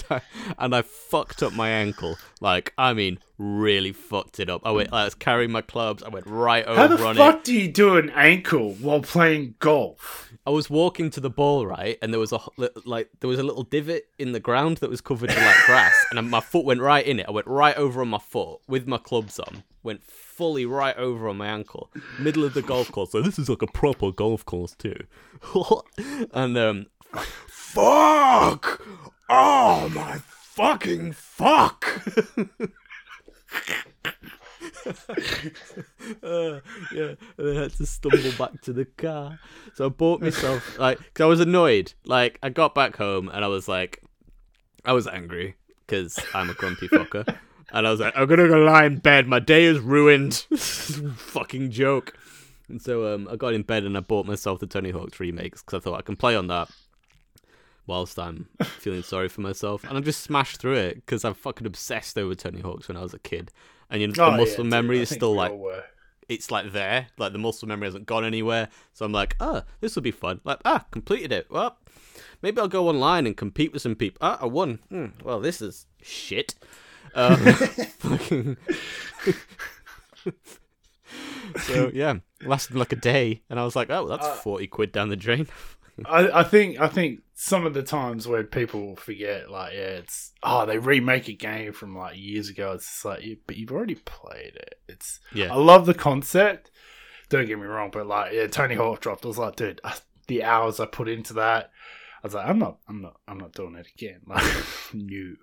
and 0.60 0.76
I 0.76 0.82
fucked 0.82 1.42
up 1.42 1.54
my 1.54 1.70
ankle. 1.70 2.18
Like, 2.42 2.74
I 2.78 2.94
mean, 2.94 3.20
really 3.38 3.94
fucked 3.94 4.42
it 4.42 4.50
up. 4.50 4.64
I 4.66 4.72
went, 4.72 4.92
I 4.92 5.06
was 5.06 5.16
carrying 5.16 5.50
my 5.50 5.62
clubs. 5.62 6.04
I 6.04 6.10
went 6.10 6.28
right 6.28 6.66
over. 6.66 6.76
How 6.78 6.88
the 6.88 6.98
fuck 6.98 7.38
it. 7.38 7.44
do 7.46 7.54
you 7.54 7.72
do 7.72 7.96
an 7.96 8.10
ankle 8.10 8.74
while 8.74 9.02
playing 9.02 9.56
golf? 9.60 10.29
I 10.50 10.52
was 10.52 10.68
walking 10.68 11.12
to 11.12 11.20
the 11.20 11.30
ball, 11.30 11.68
right, 11.68 12.00
and 12.02 12.12
there 12.12 12.20
was 12.20 12.32
a 12.32 12.40
like 12.84 13.12
there 13.20 13.28
was 13.28 13.38
a 13.38 13.44
little 13.44 13.62
divot 13.62 14.08
in 14.18 14.32
the 14.32 14.40
ground 14.40 14.78
that 14.78 14.90
was 14.90 15.00
covered 15.00 15.30
in 15.30 15.36
like 15.36 15.66
grass, 15.68 15.96
and 16.10 16.28
my 16.28 16.40
foot 16.40 16.66
went 16.66 16.82
right 16.82 17.06
in 17.06 17.20
it. 17.20 17.28
I 17.28 17.32
went 17.32 17.46
right 17.46 17.78
over 17.78 18.02
on 18.02 18.08
my 18.08 18.18
foot 18.18 18.60
with 18.68 18.88
my 18.88 18.98
clubs 18.98 19.38
on. 19.38 19.64
Went 19.84 20.04
fully 20.04 20.66
right 20.66 20.98
over 20.98 21.30
on 21.30 21.38
my 21.38 21.46
ankle, 21.46 21.92
middle 22.18 22.44
of 22.44 22.56
the 22.56 22.64
golf 22.64 22.92
course. 22.92 23.12
So 23.12 23.22
this 23.22 23.38
is 23.38 23.48
like 23.48 23.62
a 23.62 23.68
proper 23.68 24.12
golf 24.12 24.44
course 24.44 24.74
too. 24.74 24.98
and 26.34 26.58
um, 26.58 26.88
fuck! 27.48 28.84
Oh 29.30 29.88
my 29.90 30.18
fucking 30.18 31.12
fuck! 31.12 31.86
uh, 34.86 34.94
yeah, 36.94 37.16
and 37.38 37.48
then 37.48 37.58
I 37.58 37.62
had 37.64 37.74
to 37.74 37.86
stumble 37.86 38.32
back 38.38 38.62
to 38.62 38.74
the 38.74 38.86
car. 38.86 39.40
So 39.76 39.86
I 39.86 39.90
bought 39.90 40.22
myself 40.22 40.78
like, 40.80 40.98
cause 41.14 41.24
I 41.24 41.28
was 41.28 41.40
annoyed. 41.40 41.94
Like 42.06 42.40
I 42.44 42.50
got 42.50 42.76
back 42.76 42.96
home 42.98 43.30
and 43.30 43.44
I 43.44 43.48
was 43.48 43.68
like, 43.68 44.04
I 44.86 44.94
was 44.94 45.08
angry 45.08 45.56
because 45.86 46.20
I'm 46.34 46.50
a 46.50 46.54
grumpy 46.54 46.88
fucker, 46.88 47.38
and 47.72 47.88
I 47.88 47.92
was 47.92 48.00
like, 48.00 48.14
I'm 48.16 48.28
gonna 48.28 48.48
go 48.48 48.60
lie 48.60 48.86
in 48.86 48.98
bed. 48.98 49.28
My 49.28 49.40
day 49.40 49.66
is 49.66 49.80
ruined. 49.80 50.36
Fucking 50.56 51.72
joke. 51.72 52.18
And 52.68 52.82
so 52.82 53.14
um, 53.14 53.28
I 53.30 53.36
got 53.36 53.54
in 53.54 53.64
bed 53.64 53.84
and 53.84 53.98
I 53.98 54.02
bought 54.02 54.28
myself 54.28 54.60
the 54.60 54.68
Tony 54.68 54.92
Hawk's 54.92 55.20
remakes 55.20 55.64
because 55.64 55.80
I 55.80 55.84
thought 55.84 55.98
I 55.98 56.04
can 56.04 56.16
play 56.16 56.36
on 56.36 56.48
that 56.48 56.70
whilst 57.88 58.20
I'm 58.20 58.48
feeling 58.62 59.02
sorry 59.02 59.28
for 59.28 59.42
myself. 59.42 59.84
And 59.84 59.98
I 59.98 60.02
just 60.02 60.22
smashed 60.22 60.62
through 60.62 60.76
it 60.76 60.96
because 60.96 61.26
I'm 61.26 61.34
fucking 61.34 61.66
obsessed 61.66 62.18
over 62.18 62.36
Tony 62.36 62.62
Hawk's 62.62 62.88
when 62.88 62.96
I 62.96 63.02
was 63.02 63.16
a 63.16 63.20
kid. 63.20 63.52
And 63.90 64.02
you 64.02 64.08
know, 64.08 64.14
Oh, 64.26 64.32
the 64.32 64.38
muscle 64.38 64.64
dude, 64.64 64.72
memory 64.72 65.00
is 65.00 65.10
still 65.10 65.34
like 65.34 65.52
it's 66.28 66.52
like 66.52 66.72
there, 66.72 67.08
like 67.18 67.34
the 67.34 67.40
muscle 67.40 67.68
memory 67.68 67.88
hasn't 67.88 68.06
gone 68.06 68.24
anywhere. 68.24 68.70
So 68.94 69.06
I'm 69.06 69.12
like, 69.12 69.36
oh, 69.40 69.64
this 69.82 69.96
will 69.96 70.04
be 70.04 70.12
fun. 70.12 70.42
Like, 70.44 70.60
ah, 70.64 70.86
completed 70.92 71.32
it. 71.32 71.48
Well, 71.50 71.78
maybe 72.44 72.60
I'll 72.62 72.68
go 72.68 72.88
online 72.88 73.26
and 73.26 73.36
compete 73.36 73.74
with 73.74 73.82
some 73.82 73.96
people. 73.96 74.20
Ah, 74.22 74.38
I 74.42 74.46
won. 74.46 74.80
Hmm, 74.90 75.08
well, 75.24 75.40
this 75.40 75.62
is 75.62 75.88
shit. 76.02 76.54
Fucking. 77.16 78.58
so 81.62 81.92
yeah, 81.94 82.16
lasted 82.46 82.76
like 82.76 82.92
a 82.94 82.96
day, 82.98 83.42
and 83.50 83.60
I 83.60 83.64
was 83.66 83.76
like, 83.76 83.90
oh, 83.90 84.08
that's 84.08 84.26
Uh, 84.26 84.36
forty 84.36 84.68
quid 84.68 84.92
down 84.92 85.10
the 85.10 85.16
drain. 85.16 85.48
I, 86.06 86.40
I 86.40 86.44
think 86.44 86.80
I 86.80 86.88
think 86.88 87.22
some 87.34 87.66
of 87.66 87.74
the 87.74 87.84
times 87.84 88.28
where 88.28 88.44
people 88.44 88.96
forget, 88.96 89.50
like, 89.50 89.74
yeah, 89.74 89.80
it's 90.02 90.32
oh 90.44 90.66
they 90.66 90.78
remake 90.78 91.28
a 91.30 91.34
game 91.34 91.74
from 91.74 91.98
like 91.98 92.18
years 92.18 92.50
ago. 92.50 92.74
It's 92.74 92.86
just 92.86 93.06
like, 93.06 93.24
but 93.48 93.58
you've 93.58 93.72
already 93.72 93.96
played 93.96 94.56
it. 94.56 94.76
It's 94.88 95.20
Yeah. 95.34 95.54
I 95.54 95.58
love 95.58 95.86
the 95.86 95.94
concept. 95.94 96.72
Don't 97.30 97.46
get 97.46 97.60
me 97.60 97.66
wrong, 97.66 97.90
but 97.92 98.08
like, 98.08 98.34
yeah, 98.34 98.48
Tony 98.48 98.76
Hawk 98.76 99.02
dropped. 99.02 99.24
I 99.26 99.28
was 99.28 99.38
like, 99.38 99.56
dude, 99.56 99.80
uh, 99.84 99.94
the 100.28 100.44
hours 100.44 100.80
I 100.80 100.86
put 100.86 101.08
into 101.08 101.34
that. 101.34 101.72
I 102.24 102.28
was 102.28 102.34
like, 102.34 102.48
I'm 102.48 102.60
not, 102.60 102.80
I'm 102.88 103.02
not, 103.02 103.16
I'm 103.28 103.38
not 103.38 103.54
doing 103.54 103.76
it 103.76 103.88
again. 103.96 104.20
Like, 104.28 104.44
new. 104.94 105.38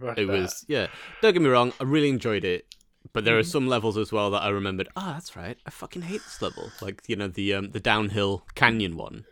Fuck 0.00 0.16
It 0.18 0.26
that. 0.26 0.32
was 0.32 0.64
yeah. 0.68 0.86
Don't 1.20 1.32
get 1.32 1.42
me 1.42 1.48
wrong, 1.50 1.72
I 1.80 1.84
really 1.84 2.08
enjoyed 2.08 2.44
it. 2.44 2.66
But 3.12 3.24
there 3.24 3.36
are 3.36 3.42
Mm-hmm. 3.42 3.50
some 3.50 3.66
levels 3.66 3.98
as 3.98 4.12
well 4.12 4.30
that 4.30 4.42
I 4.42 4.48
remembered. 4.48 4.88
Ah, 4.96 5.14
that's 5.14 5.34
right. 5.36 5.58
I 5.66 5.70
fucking 5.70 6.02
hate 6.02 6.22
this 6.22 6.40
level. 6.40 6.70
Like 6.80 7.02
you 7.08 7.16
know 7.16 7.26
the 7.28 7.52
um 7.54 7.72
the 7.72 7.80
downhill 7.80 8.46
canyon 8.54 8.96
one. 8.96 9.24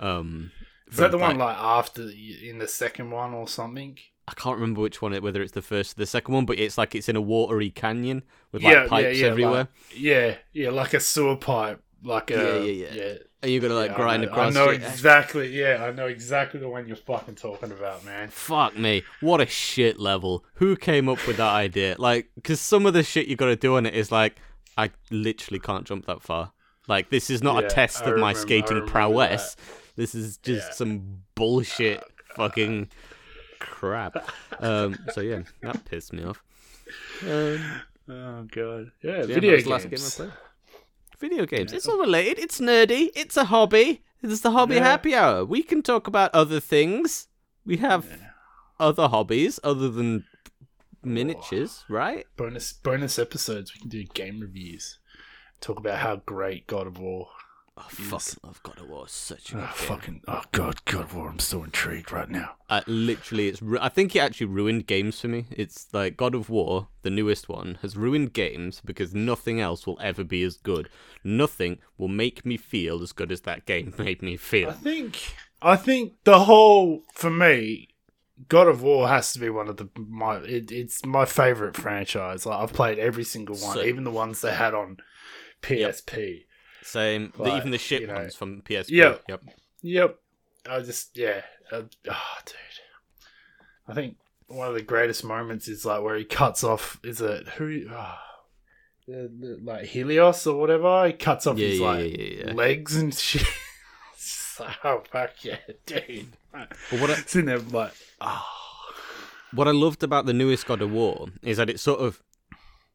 Um, 0.00 0.50
Is 0.90 0.96
that 0.98 1.10
the 1.10 1.18
one 1.18 1.38
like 1.38 1.56
after 1.56 2.02
in 2.02 2.58
the 2.58 2.68
second 2.68 3.10
one 3.10 3.34
or 3.34 3.46
something? 3.48 3.98
I 4.26 4.32
can't 4.34 4.56
remember 4.56 4.82
which 4.82 5.00
one, 5.00 5.14
it 5.14 5.22
whether 5.22 5.40
it's 5.40 5.52
the 5.52 5.62
first 5.62 5.92
or 5.96 6.00
the 6.00 6.06
second 6.06 6.34
one, 6.34 6.44
but 6.44 6.58
it's 6.58 6.76
like 6.76 6.94
it's 6.94 7.08
in 7.08 7.16
a 7.16 7.20
watery 7.20 7.70
canyon 7.70 8.22
with 8.52 8.62
like 8.62 8.74
yeah, 8.74 8.86
pipes 8.86 9.18
yeah, 9.18 9.26
everywhere, 9.28 9.52
like- 9.60 9.68
Yeah, 9.96 10.34
yeah, 10.52 10.68
like 10.70 10.92
a 10.94 11.00
sewer 11.00 11.36
pipe, 11.36 11.80
like 12.02 12.30
a 12.30 12.34
Yeah, 12.34 12.58
yeah, 12.58 12.92
yeah. 12.94 13.14
and 13.42 13.50
you're 13.52 13.62
gonna 13.62 13.72
like 13.74 13.92
Yeah, 13.92 13.96
grind 13.96 14.22
I 14.22 14.24
know, 14.26 14.30
across. 14.32 14.56
I 14.56 14.64
know 14.64 14.70
it. 14.70 14.82
exactly. 14.82 15.48
Yeah, 15.58 15.82
I 15.82 15.92
know 15.92 16.06
exactly 16.08 16.60
the 16.60 16.68
one 16.68 16.86
you're 16.86 16.96
fucking 16.96 17.36
talking 17.36 17.72
about, 17.72 18.04
man. 18.04 18.28
Fuck 18.28 18.76
me, 18.76 19.02
what 19.20 19.40
a 19.40 19.46
shit 19.46 19.98
level. 19.98 20.44
Who 20.56 20.76
came 20.76 21.08
up 21.08 21.26
with 21.26 21.38
that 21.38 21.52
idea? 21.54 21.96
Like, 21.98 22.28
because 22.34 22.60
some 22.60 22.84
of 22.84 22.92
the 22.92 23.02
shit 23.02 23.28
you 23.28 23.36
got 23.36 23.46
to 23.46 23.56
do 23.56 23.76
on 23.76 23.86
it 23.86 23.94
is 23.94 24.12
like, 24.12 24.36
I 24.76 24.90
literally 25.10 25.58
can't 25.58 25.86
jump 25.86 26.04
that 26.04 26.20
far. 26.20 26.52
Like, 26.86 27.08
this 27.10 27.30
is 27.30 27.42
not 27.42 27.60
Yeah, 27.62 27.66
a 27.68 27.70
test 27.70 28.02
I 28.02 28.10
of 28.10 28.18
my 28.18 28.32
remember- 28.32 28.38
I 28.38 28.42
skating 28.42 28.86
prowess. 28.86 29.56
This 29.98 30.14
is 30.14 30.36
just 30.38 30.68
Yeah. 30.68 30.74
some 30.74 31.24
bullshit 31.34 32.04
fucking 32.36 32.88
crap. 33.58 34.16
Um, 34.60 34.96
so 35.12 35.20
yeah, 35.20 35.42
that 35.62 35.84
pissed 35.84 36.12
me 36.12 36.22
off. 36.22 36.40
Um, 37.26 37.82
Oh 38.08 38.46
god, 38.50 38.92
yeah, 39.02 39.18
Yeah, 39.18 39.26
video 39.26 39.52
was 39.54 39.64
games. 39.64 39.66
last 39.66 39.90
game 39.90 39.98
I 40.06 40.10
played. 40.30 40.38
Video 41.18 41.46
games. 41.46 41.72
It's 41.72 41.88
all 41.88 41.98
related. 41.98 42.38
It's 42.38 42.60
nerdy. 42.60 43.10
It's 43.16 43.36
a 43.36 43.46
hobby. 43.46 44.02
It's 44.22 44.40
the 44.40 44.52
hobby 44.52 44.76
Yeah. 44.76 44.84
happy 44.84 45.14
hour. 45.16 45.44
We 45.44 45.62
can 45.64 45.82
talk 45.82 46.06
about 46.06 46.32
other 46.32 46.60
things. 46.60 47.26
We 47.66 47.78
have 47.78 48.06
other 48.78 49.08
hobbies 49.08 49.58
other 49.64 49.88
than 49.90 50.24
miniatures, 51.02 51.84
right? 51.88 52.24
bonus 52.36 52.72
bonus 52.72 53.18
episodes. 53.18 53.74
We 53.74 53.80
can 53.80 53.88
do 53.90 54.04
game 54.04 54.38
reviews. 54.40 55.00
Talk 55.60 55.78
about 55.80 55.98
how 55.98 56.16
great 56.24 56.66
God 56.68 56.86
of 56.86 56.98
War 57.00 57.28
I 57.78 57.88
fucking 57.90 58.38
love 58.42 58.62
God 58.62 58.78
of 58.80 58.88
War. 58.88 59.04
It's 59.04 59.14
Such 59.14 59.52
a 59.52 59.58
Oh, 59.58 59.60
game. 59.60 59.68
fucking 59.72 60.20
oh 60.28 60.42
god, 60.52 60.84
God 60.84 61.04
of 61.04 61.14
War. 61.14 61.28
I'm 61.28 61.38
so 61.38 61.62
intrigued 61.62 62.10
right 62.12 62.28
now. 62.28 62.56
Uh, 62.68 62.80
literally, 62.86 63.48
it's. 63.48 63.62
Ru- 63.62 63.78
I 63.80 63.88
think 63.88 64.14
it 64.16 64.18
actually 64.18 64.48
ruined 64.48 64.86
games 64.86 65.20
for 65.20 65.28
me. 65.28 65.46
It's 65.50 65.86
like 65.92 66.16
God 66.16 66.34
of 66.34 66.50
War, 66.50 66.88
the 67.02 67.10
newest 67.10 67.48
one, 67.48 67.78
has 67.82 67.96
ruined 67.96 68.32
games 68.32 68.82
because 68.84 69.14
nothing 69.14 69.60
else 69.60 69.86
will 69.86 69.98
ever 70.02 70.24
be 70.24 70.42
as 70.42 70.56
good. 70.56 70.88
Nothing 71.24 71.78
will 71.96 72.08
make 72.08 72.44
me 72.44 72.56
feel 72.56 73.02
as 73.02 73.12
good 73.12 73.30
as 73.32 73.42
that 73.42 73.64
game 73.66 73.94
made 73.98 74.22
me 74.22 74.36
feel. 74.36 74.70
I 74.70 74.72
think 74.72 75.34
I 75.62 75.76
think 75.76 76.14
the 76.24 76.40
whole 76.40 77.04
for 77.14 77.30
me, 77.30 77.88
God 78.48 78.68
of 78.68 78.82
War 78.82 79.08
has 79.08 79.32
to 79.32 79.38
be 79.38 79.50
one 79.50 79.68
of 79.68 79.76
the 79.76 79.88
my 79.96 80.36
it, 80.38 80.70
it's 80.72 81.04
my 81.06 81.24
favorite 81.24 81.76
franchise. 81.76 82.44
Like 82.44 82.58
I've 82.60 82.72
played 82.72 82.98
every 82.98 83.24
single 83.24 83.56
one, 83.56 83.74
So- 83.76 83.82
even 83.82 84.04
the 84.04 84.10
ones 84.10 84.40
they 84.40 84.52
had 84.54 84.74
on 84.74 84.98
PSP. 85.62 86.44
Same. 86.88 87.32
the, 87.36 87.56
even 87.56 87.70
the 87.70 87.78
shit 87.78 88.00
you 88.02 88.06
know- 88.06 88.14
ones 88.14 88.34
from 88.34 88.62
PSP. 88.62 88.86
Yeah. 88.90 89.16
Yep. 89.28 89.42
Yep. 89.82 90.18
I 90.68 90.80
just 90.80 91.16
yeah. 91.16 91.42
Uh, 91.70 91.82
oh, 92.10 92.38
dude. 92.46 92.56
I 93.86 93.94
think 93.94 94.16
one 94.48 94.68
of 94.68 94.74
the 94.74 94.82
greatest 94.82 95.24
moments 95.24 95.68
is 95.68 95.84
like 95.84 96.02
where 96.02 96.16
he 96.16 96.24
cuts 96.24 96.64
off. 96.64 96.98
Is 97.04 97.20
it 97.20 97.46
who? 97.50 97.86
ah, 97.90 98.20
the- 99.06 99.30
the- 99.38 99.60
like 99.62 99.84
Helios 99.86 100.46
or 100.46 100.58
whatever. 100.58 101.06
He 101.06 101.12
cuts 101.14 101.46
off 101.46 101.58
Yeah, 101.58 101.68
his 101.68 101.80
yeah, 101.80 101.86
like 101.86 102.18
yeah, 102.18 102.52
legs 102.52 102.96
and 102.96 103.14
shit. 103.18 103.46
It's 104.14 104.58
like, 104.60 104.76
oh 104.84 105.02
fuck 105.10 105.44
yeah, 105.44 105.58
dude. 105.86 106.28
But 106.52 107.00
what 107.00 107.10
I, 107.10 107.14
Sitting 107.14 107.46
there 107.46 107.58
like, 107.60 107.92
oh. 108.20 108.44
what 109.54 109.68
I 109.68 109.72
loved 109.72 110.02
about 110.02 110.26
the 110.26 110.32
newest 110.34 110.66
God 110.66 110.82
of 110.82 110.90
War 110.90 111.28
is 111.42 111.58
that 111.58 111.70
it 111.70 111.78
sort 111.80 112.00
of 112.00 112.20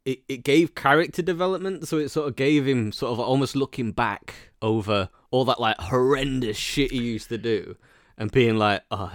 it, 0.06 0.20
it 0.28 0.44
gave 0.44 0.76
character 0.76 1.22
development, 1.22 1.88
so 1.88 1.98
it 1.98 2.10
sort 2.10 2.28
of 2.28 2.36
gave 2.36 2.68
him 2.68 2.92
sort 2.92 3.12
of 3.14 3.20
almost 3.20 3.56
looking 3.56 3.92
back 3.92 4.34
over 4.62 5.10
all 5.32 5.46
that 5.46 5.60
like 5.60 5.78
horrendous 5.80 6.58
shit 6.58 6.92
he 6.92 7.02
used 7.02 7.30
to 7.30 7.38
do, 7.38 7.76
and 8.18 8.32
being 8.32 8.58
like, 8.58 8.84
oh, 8.92 9.12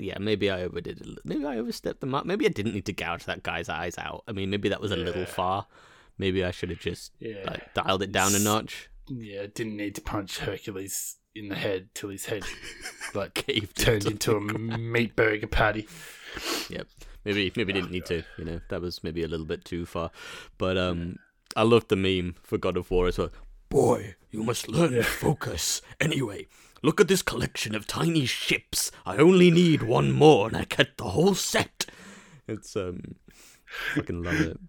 yeah, 0.00 0.18
maybe 0.18 0.50
I 0.50 0.62
overdid, 0.62 1.00
it. 1.00 1.08
maybe 1.24 1.44
I 1.46 1.58
overstepped 1.58 2.00
the 2.00 2.06
mark, 2.06 2.26
maybe 2.26 2.46
I 2.46 2.50
didn't 2.50 2.74
need 2.74 2.86
to 2.86 2.92
gouge 2.92 3.24
that 3.24 3.42
guy's 3.42 3.68
eyes 3.68 3.96
out. 3.98 4.24
I 4.26 4.32
mean, 4.32 4.50
maybe 4.50 4.68
that 4.70 4.80
was 4.80 4.90
a 4.92 4.96
little 4.96 5.24
far. 5.26 5.66
Maybe 6.18 6.44
I 6.44 6.50
should 6.50 6.70
have 6.70 6.80
just 6.80 7.12
Yeah. 7.20 7.42
like 7.46 7.74
dialed 7.74 8.02
it 8.02 8.10
down 8.12 8.34
a 8.34 8.38
notch. 8.38 8.88
Yeah, 9.08 9.46
didn't 9.54 9.76
need 9.76 9.94
to 9.96 10.00
punch 10.00 10.38
Hercules 10.38 11.16
in 11.34 11.48
the 11.48 11.54
head 11.54 11.90
till 11.94 12.08
his 12.08 12.24
head 12.26 12.42
like 13.14 13.34
Caved 13.34 13.76
turned 13.78 14.06
into 14.06 14.34
into 14.34 14.36
a 14.36 14.40
ground. 14.66 14.92
meat 14.92 15.14
burger 15.14 15.46
patty. 15.46 15.86
Yep. 16.68 16.86
Maybe 17.24 17.52
maybe 17.56 17.72
didn't 17.72 17.90
need 17.90 18.06
to. 18.06 18.22
You 18.38 18.44
know, 18.44 18.60
that 18.68 18.80
was 18.80 19.02
maybe 19.02 19.22
a 19.22 19.28
little 19.28 19.46
bit 19.46 19.64
too 19.64 19.86
far. 19.86 20.10
But 20.58 20.76
um, 20.78 21.18
I 21.56 21.62
loved 21.62 21.88
the 21.88 21.96
meme 21.96 22.36
for 22.42 22.58
God 22.58 22.76
of 22.76 22.90
War 22.90 23.08
as 23.08 23.18
well. 23.18 23.30
Boy, 23.68 24.14
you 24.30 24.42
must 24.44 24.68
learn 24.68 24.92
to 24.92 25.02
focus. 25.02 25.82
Anyway, 26.00 26.46
look 26.82 27.00
at 27.00 27.08
this 27.08 27.22
collection 27.22 27.74
of 27.74 27.86
tiny 27.86 28.26
ships. 28.26 28.92
I 29.04 29.16
only 29.16 29.50
need 29.50 29.82
one 29.82 30.12
more, 30.12 30.46
and 30.46 30.56
I 30.56 30.64
get 30.64 30.96
the 30.96 31.10
whole 31.10 31.34
set. 31.34 31.86
It's 32.46 32.76
um, 32.76 33.16
fucking 33.94 34.22
love 34.22 34.40
it. 34.40 34.60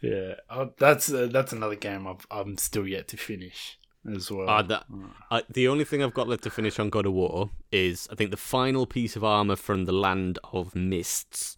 Yeah, 0.00 0.34
oh, 0.48 0.70
that's 0.78 1.12
uh, 1.12 1.28
that's 1.30 1.52
another 1.52 1.74
game 1.74 2.06
I've, 2.06 2.26
I'm 2.30 2.56
still 2.56 2.86
yet 2.86 3.08
to 3.08 3.16
finish 3.16 3.78
as 4.16 4.30
well. 4.30 4.48
Uh, 4.48 4.62
that, 4.62 4.84
I, 5.30 5.42
the 5.48 5.68
only 5.68 5.84
thing 5.84 6.02
I've 6.02 6.14
got 6.14 6.28
left 6.28 6.42
to 6.44 6.50
finish 6.50 6.78
on 6.78 6.90
God 6.90 7.06
of 7.06 7.12
War 7.12 7.50
is 7.72 8.08
I 8.10 8.14
think 8.14 8.30
the 8.30 8.36
final 8.36 8.86
piece 8.86 9.16
of 9.16 9.24
armor 9.24 9.56
from 9.56 9.84
the 9.84 9.92
Land 9.92 10.38
of 10.52 10.74
Mists. 10.74 11.56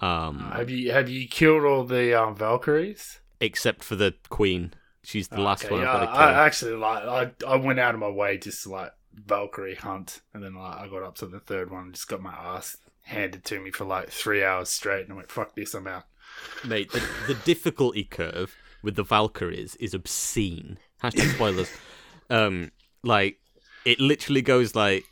Um, 0.00 0.52
have 0.52 0.70
you 0.70 0.92
have 0.92 1.08
you 1.08 1.28
killed 1.28 1.64
all 1.64 1.84
the 1.84 2.14
um, 2.20 2.36
Valkyries? 2.36 3.20
except 3.40 3.84
for 3.84 3.96
the 3.96 4.14
Queen. 4.28 4.74
She's 5.02 5.28
the 5.28 5.40
last 5.40 5.64
Okay, 5.64 5.70
one 5.70 5.80
yeah, 5.80 5.86
I've 5.86 5.92
got 5.92 6.00
to 6.00 6.06
kill. 6.08 6.28
I 6.28 6.46
actually 6.46 6.76
like 6.76 7.04
I 7.04 7.30
I 7.46 7.56
went 7.56 7.78
out 7.80 7.94
of 7.94 8.00
my 8.00 8.08
way 8.08 8.38
just 8.38 8.62
to 8.64 8.70
like 8.70 8.92
Valkyrie 9.14 9.74
hunt, 9.76 10.20
and 10.34 10.42
then 10.42 10.54
like 10.54 10.78
I 10.78 10.88
got 10.88 11.02
up 11.02 11.14
to 11.16 11.26
the 11.26 11.40
third 11.40 11.70
one, 11.70 11.84
and 11.84 11.94
just 11.94 12.08
got 12.08 12.20
my 12.22 12.32
ass 12.32 12.76
handed 13.02 13.44
to 13.46 13.60
me 13.60 13.70
for 13.70 13.84
like 13.84 14.10
three 14.10 14.44
hours 14.44 14.68
straight, 14.68 15.04
and 15.04 15.12
I 15.12 15.16
went 15.16 15.30
fuck 15.30 15.54
this, 15.54 15.74
I'm 15.74 15.86
out. 15.86 16.04
Mate, 16.64 16.92
the, 16.92 17.02
the 17.26 17.34
difficulty 17.34 18.04
curve 18.04 18.54
with 18.82 18.96
the 18.96 19.02
Valkyries 19.02 19.76
is 19.76 19.94
obscene. 19.94 20.78
Hashtag 21.02 21.34
spoilers. 21.34 21.70
um, 22.30 22.70
like 23.02 23.38
it 23.84 24.00
literally 24.00 24.42
goes 24.42 24.74
like 24.74 25.04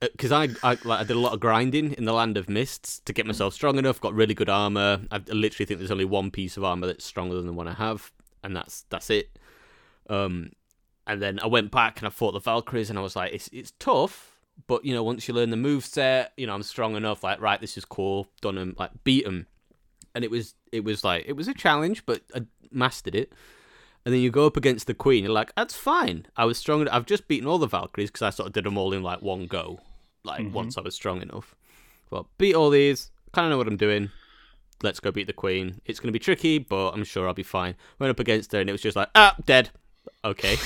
because 0.00 0.32
I 0.32 0.48
I, 0.62 0.78
like, 0.84 1.00
I 1.00 1.04
did 1.04 1.16
a 1.16 1.20
lot 1.20 1.32
of 1.32 1.40
grinding 1.40 1.92
in 1.92 2.04
the 2.04 2.12
Land 2.12 2.36
of 2.36 2.48
Mists 2.48 3.00
to 3.00 3.12
get 3.12 3.26
myself 3.26 3.54
strong 3.54 3.78
enough. 3.78 4.00
Got 4.00 4.14
really 4.14 4.34
good 4.34 4.48
armor. 4.48 5.00
I, 5.10 5.16
I 5.16 5.32
literally 5.32 5.66
think 5.66 5.78
there's 5.78 5.90
only 5.90 6.04
one 6.04 6.30
piece 6.30 6.56
of 6.56 6.64
armor 6.64 6.86
that's 6.86 7.04
stronger 7.04 7.36
than 7.36 7.46
the 7.46 7.52
one 7.52 7.68
I 7.68 7.74
have, 7.74 8.12
and 8.42 8.54
that's 8.54 8.84
that's 8.90 9.10
it. 9.10 9.38
Um, 10.08 10.52
and 11.06 11.20
then 11.20 11.38
I 11.40 11.46
went 11.46 11.70
back 11.70 11.98
and 11.98 12.06
I 12.06 12.10
fought 12.10 12.32
the 12.32 12.40
Valkyries, 12.40 12.90
and 12.90 12.98
I 12.98 13.02
was 13.02 13.16
like, 13.16 13.32
it's 13.32 13.48
it's 13.52 13.72
tough, 13.78 14.38
but 14.66 14.84
you 14.84 14.94
know, 14.94 15.02
once 15.02 15.28
you 15.28 15.34
learn 15.34 15.50
the 15.50 15.56
move 15.56 15.84
set, 15.84 16.32
you 16.36 16.46
know, 16.46 16.54
I'm 16.54 16.62
strong 16.62 16.96
enough. 16.96 17.22
Like, 17.22 17.40
right, 17.40 17.60
this 17.60 17.76
is 17.76 17.84
cool. 17.84 18.26
Done 18.40 18.54
them, 18.54 18.74
like, 18.78 18.90
beat 19.04 19.24
them 19.24 19.46
and 20.14 20.24
it 20.24 20.30
was 20.30 20.54
it 20.72 20.84
was 20.84 21.04
like 21.04 21.24
it 21.26 21.34
was 21.34 21.48
a 21.48 21.54
challenge, 21.54 22.04
but 22.06 22.22
I 22.34 22.42
mastered 22.70 23.14
it. 23.14 23.32
And 24.04 24.14
then 24.14 24.22
you 24.22 24.30
go 24.30 24.46
up 24.46 24.56
against 24.56 24.86
the 24.86 24.94
queen. 24.94 25.24
You're 25.24 25.32
like, 25.32 25.54
that's 25.54 25.74
fine. 25.74 26.26
I 26.36 26.44
was 26.46 26.58
strong. 26.58 26.88
I've 26.88 27.06
just 27.06 27.28
beaten 27.28 27.46
all 27.46 27.58
the 27.58 27.66
Valkyries 27.66 28.10
because 28.10 28.22
I 28.22 28.30
sort 28.30 28.46
of 28.46 28.52
did 28.52 28.64
them 28.64 28.78
all 28.78 28.92
in 28.94 29.02
like 29.02 29.20
one 29.20 29.46
go, 29.46 29.80
like 30.24 30.52
once 30.52 30.78
I 30.78 30.80
was 30.80 30.94
strong 30.94 31.20
enough. 31.20 31.54
Well, 32.10 32.28
beat 32.38 32.54
all 32.54 32.70
these. 32.70 33.10
Kind 33.32 33.46
of 33.46 33.50
know 33.50 33.58
what 33.58 33.68
I'm 33.68 33.76
doing. 33.76 34.10
Let's 34.82 35.00
go 35.00 35.12
beat 35.12 35.26
the 35.26 35.32
queen. 35.32 35.80
It's 35.84 36.00
going 36.00 36.08
to 36.08 36.12
be 36.12 36.18
tricky, 36.18 36.58
but 36.58 36.92
I'm 36.92 37.04
sure 37.04 37.28
I'll 37.28 37.34
be 37.34 37.42
fine. 37.42 37.76
Went 37.98 38.10
up 38.10 38.18
against 38.18 38.52
her, 38.52 38.60
and 38.60 38.68
it 38.68 38.72
was 38.72 38.80
just 38.80 38.96
like, 38.96 39.10
ah, 39.14 39.36
dead. 39.44 39.70
Okay. 40.24 40.56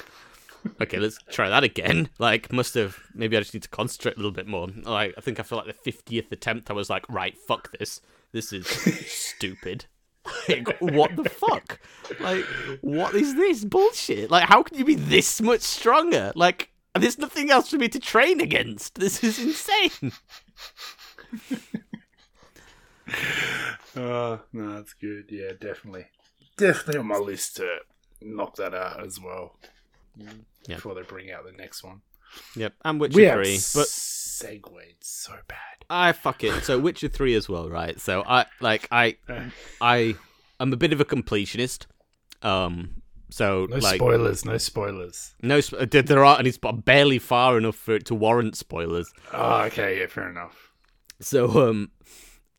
okay, 0.80 0.98
let's 0.98 1.18
try 1.30 1.48
that 1.48 1.62
again. 1.62 2.08
Like, 2.18 2.52
must 2.52 2.74
have 2.74 2.98
maybe 3.14 3.36
I 3.36 3.40
just 3.40 3.54
need 3.54 3.62
to 3.62 3.68
concentrate 3.68 4.16
a 4.16 4.18
little 4.18 4.32
bit 4.32 4.48
more. 4.48 4.68
Like, 4.82 5.14
I 5.16 5.20
think 5.20 5.38
I 5.38 5.44
feel 5.44 5.58
like 5.58 5.68
the 5.68 5.72
fiftieth 5.72 6.30
attempt, 6.32 6.70
I 6.70 6.74
was 6.74 6.90
like, 6.90 7.08
right, 7.08 7.36
fuck 7.38 7.70
this. 7.78 8.00
This 8.32 8.52
is 8.52 8.66
stupid. 9.06 9.86
Like, 10.48 10.76
what 10.80 11.16
the 11.16 11.28
fuck? 11.28 11.80
Like, 12.20 12.44
what 12.80 13.14
is 13.14 13.34
this 13.34 13.64
bullshit? 13.64 14.30
Like, 14.30 14.48
how 14.48 14.62
can 14.62 14.78
you 14.78 14.84
be 14.84 14.94
this 14.94 15.40
much 15.40 15.60
stronger? 15.60 16.32
Like, 16.34 16.70
there's 16.98 17.18
nothing 17.18 17.50
else 17.50 17.70
for 17.70 17.76
me 17.76 17.88
to 17.88 17.98
train 17.98 18.40
against. 18.40 18.96
This 18.96 19.22
is 19.22 19.38
insane. 19.38 20.12
Uh, 23.96 24.38
no, 24.52 24.72
that's 24.74 24.94
good. 24.94 25.26
Yeah, 25.30 25.52
definitely, 25.60 26.06
definitely 26.56 27.00
on 27.00 27.06
my 27.06 27.18
list 27.18 27.56
to 27.56 27.78
knock 28.20 28.56
that 28.56 28.74
out 28.74 29.04
as 29.04 29.20
well. 29.20 29.58
Yeah. 30.16 30.76
Before 30.76 30.94
they 30.94 31.02
bring 31.02 31.30
out 31.30 31.44
the 31.44 31.52
next 31.52 31.84
one. 31.84 32.00
Yep, 32.56 32.74
and 32.84 33.00
Witcher 33.00 33.16
We 33.16 33.24
have 33.24 33.36
three, 33.36 33.58
but 33.74 33.88
segued 34.36 35.02
so 35.02 35.32
bad. 35.48 35.58
I 35.88 36.12
fuck 36.12 36.44
it. 36.44 36.64
So 36.64 36.78
Witcher 36.78 37.08
three 37.08 37.34
as 37.34 37.48
well, 37.48 37.68
right? 37.68 37.98
So 38.00 38.22
I 38.26 38.46
like 38.60 38.88
I 38.90 39.16
I 39.80 40.16
I'm 40.60 40.72
a 40.72 40.76
bit 40.76 40.92
of 40.92 41.00
a 41.00 41.04
completionist. 41.04 41.86
Um, 42.42 43.02
so 43.30 43.66
No 43.68 43.76
like 43.76 43.96
spoilers. 43.96 44.44
No 44.44 44.58
spoilers. 44.58 45.34
no, 45.42 45.60
sp- 45.60 45.90
there- 45.90 46.02
there 46.02 46.24
are, 46.24 46.38
and 46.38 46.46
it's 46.46 46.58
barely 46.84 47.18
far 47.18 47.58
enough 47.58 47.76
for 47.76 47.94
it 47.94 48.06
to 48.06 48.14
warrant 48.14 48.56
spoilers. 48.56 49.10
Oh, 49.32 49.62
okay. 49.62 49.98
Yeah, 50.00 50.06
fair 50.06 50.28
enough. 50.30 50.70
So 51.20 51.68
um, 51.68 51.90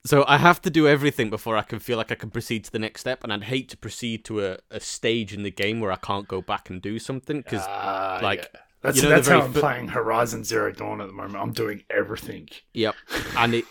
so 0.06 0.26
I 0.28 0.38
have 0.38 0.62
to 0.64 0.70
do 0.70 0.88
everything 0.88 1.30
before 1.30 1.56
I 1.58 1.62
can 1.62 1.80
feel 1.80 1.98
like 1.98 2.12
I 2.12 2.16
can 2.16 2.32
proceed 2.32 2.64
to 2.66 2.72
the 2.72 2.80
next 2.80 3.02
step, 3.02 3.24
and 3.24 3.32
I'd 3.32 3.44
hate 3.44 3.70
to 3.70 3.78
proceed 3.78 4.26
to 4.26 4.46
a, 4.46 4.58
a 4.72 4.80
stage 4.80 5.34
in 5.34 5.44
the 5.44 5.52
game 5.52 5.80
where 5.80 5.92
I 5.92 5.98
can't 5.98 6.28
go 6.28 6.42
back 6.42 6.70
and 6.70 6.82
do 6.82 6.98
something 7.00 7.42
because 7.42 7.64
Ah, 7.68 8.20
like, 8.24 8.50
yeah. 8.54 8.62
That's 8.82 8.98
you 8.98 9.04
know 9.04 9.10
that's 9.10 9.28
how 9.28 9.42
I'm 9.42 9.54
playing 9.54 9.88
Horizon 9.90 10.44
Zero 10.44 10.72
Dawn 10.72 11.02
at 11.02 11.08
the 11.08 11.14
moment. 11.14 11.36
I'm 11.38 11.52
doing 11.52 11.84
everything. 11.90 12.48
Yep. 12.74 12.96
And 13.38 13.54
it 13.56 13.66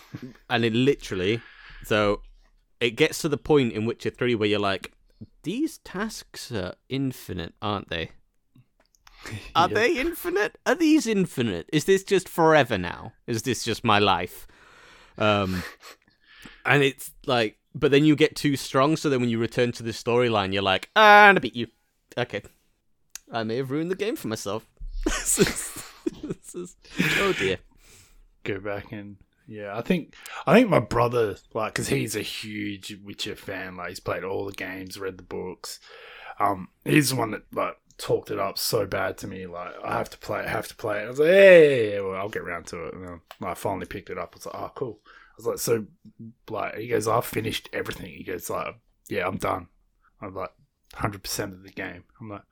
and 0.49 0.65
it 0.65 0.73
literally 0.73 1.41
so 1.85 2.21
it 2.79 2.91
gets 2.91 3.19
to 3.19 3.29
the 3.29 3.37
point 3.37 3.73
in 3.73 3.85
Witcher 3.85 4.09
3 4.09 4.35
where 4.35 4.47
you're 4.49 4.59
like 4.59 4.91
these 5.43 5.79
tasks 5.79 6.51
are 6.51 6.75
infinite, 6.89 7.53
aren't 7.61 7.89
they? 7.89 8.11
Are 9.55 9.67
Yeah. 9.67 9.73
they 9.73 9.97
infinite? 9.97 10.57
Are 10.65 10.75
these 10.75 11.07
infinite? 11.07 11.67
Is 11.73 11.85
this 11.85 12.03
just 12.03 12.29
forever 12.29 12.77
now? 12.77 13.13
Is 13.25 13.41
this 13.43 13.63
just 13.63 13.83
my 13.83 13.97
life? 13.99 14.45
Um 15.17 15.63
and 16.65 16.83
it's 16.83 17.11
like 17.25 17.57
but 17.73 17.91
then 17.91 18.05
you 18.05 18.15
get 18.15 18.35
too 18.35 18.55
strong 18.55 18.95
so 18.97 19.09
then 19.09 19.19
when 19.21 19.29
you 19.29 19.39
return 19.39 19.71
to 19.73 19.83
the 19.83 19.91
storyline 19.91 20.53
you're 20.53 20.61
like, 20.63 20.89
"Ah, 20.95 21.27
I 21.29 21.33
beat 21.33 21.55
you." 21.55 21.67
Okay. 22.17 22.41
I 23.31 23.43
may 23.43 23.57
have 23.57 23.71
ruined 23.71 23.91
the 23.91 23.95
game 23.95 24.15
for 24.15 24.27
myself. 24.27 24.67
This 25.19 25.39
is, 25.39 25.83
this 26.23 26.55
is, 26.55 26.75
oh 27.19 27.33
dear. 27.33 27.57
Go 28.43 28.59
back 28.59 28.91
and 28.91 29.17
yeah, 29.47 29.77
I 29.77 29.81
think 29.81 30.13
I 30.45 30.53
think 30.53 30.69
my 30.69 30.79
brother 30.79 31.37
like 31.53 31.73
because 31.73 31.87
he's 31.87 32.15
a 32.15 32.21
huge 32.21 32.97
Witcher 33.03 33.35
fan. 33.35 33.77
Like 33.77 33.89
he's 33.89 33.99
played 33.99 34.23
all 34.23 34.45
the 34.45 34.51
games, 34.51 34.99
read 34.99 35.17
the 35.17 35.23
books. 35.23 35.79
Um, 36.39 36.67
he's 36.83 37.09
the 37.09 37.15
one 37.15 37.31
that 37.31 37.43
like 37.53 37.77
talked 37.97 38.29
it 38.29 38.39
up 38.39 38.57
so 38.57 38.85
bad 38.85 39.17
to 39.19 39.27
me. 39.27 39.47
Like 39.47 39.73
I 39.83 39.97
have 39.97 40.09
to 40.09 40.17
play, 40.17 40.41
I 40.41 40.49
have 40.49 40.67
to 40.67 40.75
play 40.75 40.99
it. 40.99 41.05
I 41.05 41.09
was 41.09 41.19
like, 41.19 41.29
hey, 41.29 41.93
yeah, 41.93 42.01
well, 42.01 42.15
I'll 42.15 42.29
get 42.29 42.43
around 42.43 42.67
to 42.67 42.87
it. 42.87 42.93
And 42.93 43.21
I 43.41 43.53
finally 43.53 43.85
picked 43.85 44.09
it 44.09 44.17
up. 44.17 44.33
I 44.33 44.37
was 44.37 44.45
like, 44.45 44.55
oh, 44.55 44.71
cool. 44.75 44.99
I 45.05 45.33
was 45.37 45.45
like, 45.45 45.59
so 45.59 45.85
like 46.49 46.75
he 46.75 46.87
goes, 46.87 47.07
I've 47.07 47.25
finished 47.25 47.69
everything. 47.71 48.11
He 48.13 48.23
goes 48.23 48.49
like, 48.49 48.75
yeah, 49.09 49.27
I'm 49.27 49.37
done. 49.37 49.67
I'm 50.21 50.35
like, 50.35 50.51
hundred 50.93 51.23
percent 51.23 51.53
of 51.53 51.63
the 51.63 51.71
game. 51.71 52.03
I'm 52.19 52.29
like, 52.29 52.43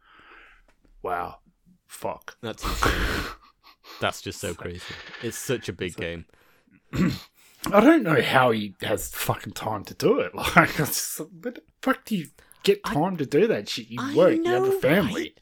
wow, 1.01 1.39
fuck. 1.88 2.38
That's 2.41 2.63
insane. 2.63 3.24
That's 4.02 4.21
just 4.21 4.39
so 4.41 4.54
crazy. 4.54 4.82
It's 5.21 5.38
such 5.38 5.69
a 5.69 5.74
big 5.74 5.95
game. 5.95 6.26
I 6.93 7.80
don't 7.80 8.04
know 8.04 8.21
how 8.21 8.52
he 8.52 8.76
has 8.82 9.10
fucking 9.10 9.54
time 9.54 9.84
to 9.86 9.93
do 9.93 10.19
it. 10.19 10.32
Like, 10.56 10.76
just, 10.76 11.19
where 11.19 11.52
the 11.54 11.62
fuck 11.82 12.04
do 12.06 12.15
you 12.15 12.28
get 12.63 12.82
I- 12.84 12.93
time 12.93 13.17
to 13.17 13.26
do 13.26 13.48
that 13.48 13.69
shit? 13.69 13.89
You 13.89 13.98
I 14.02 14.15
work, 14.15 14.36
you 14.36 14.43
have 14.45 14.63
a 14.63 14.71
family. 14.80 15.36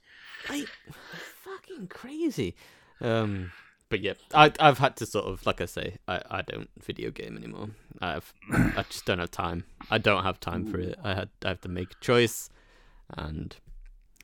Like, 0.49 0.67
fucking 1.43 1.87
crazy. 1.87 2.55
Um, 3.01 3.51
but 3.89 4.01
yeah, 4.01 4.13
I 4.33 4.51
I've 4.59 4.79
had 4.79 4.95
to 4.97 5.05
sort 5.05 5.25
of 5.25 5.45
like 5.45 5.61
I 5.61 5.65
say, 5.65 5.97
I, 6.07 6.21
I 6.29 6.41
don't 6.41 6.69
video 6.81 7.11
game 7.11 7.37
anymore. 7.37 7.69
I've 8.01 8.33
I 8.51 8.83
just 8.89 9.05
don't 9.05 9.19
have 9.19 9.31
time. 9.31 9.65
I 9.91 9.97
don't 9.99 10.23
have 10.23 10.39
time 10.39 10.65
for 10.65 10.79
it. 10.79 10.97
I 11.03 11.13
had 11.13 11.29
I 11.45 11.49
have 11.49 11.61
to 11.61 11.69
make 11.69 11.91
a 11.91 12.03
choice, 12.03 12.49
and 13.17 13.55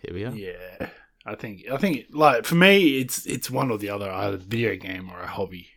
here 0.01 0.13
we 0.13 0.25
are. 0.25 0.34
Yeah, 0.34 0.89
I 1.25 1.36
think 1.36 1.69
I 1.71 1.77
think 1.77 2.08
like 2.12 2.45
for 2.45 2.55
me, 2.55 2.99
it's 2.99 3.25
it's 3.25 3.49
one 3.51 3.71
or 3.71 3.77
the 3.77 3.89
other, 3.89 4.10
either 4.10 4.38
video 4.38 4.75
game 4.75 5.10
or 5.12 5.19
a 5.19 5.27
hobby. 5.27 5.67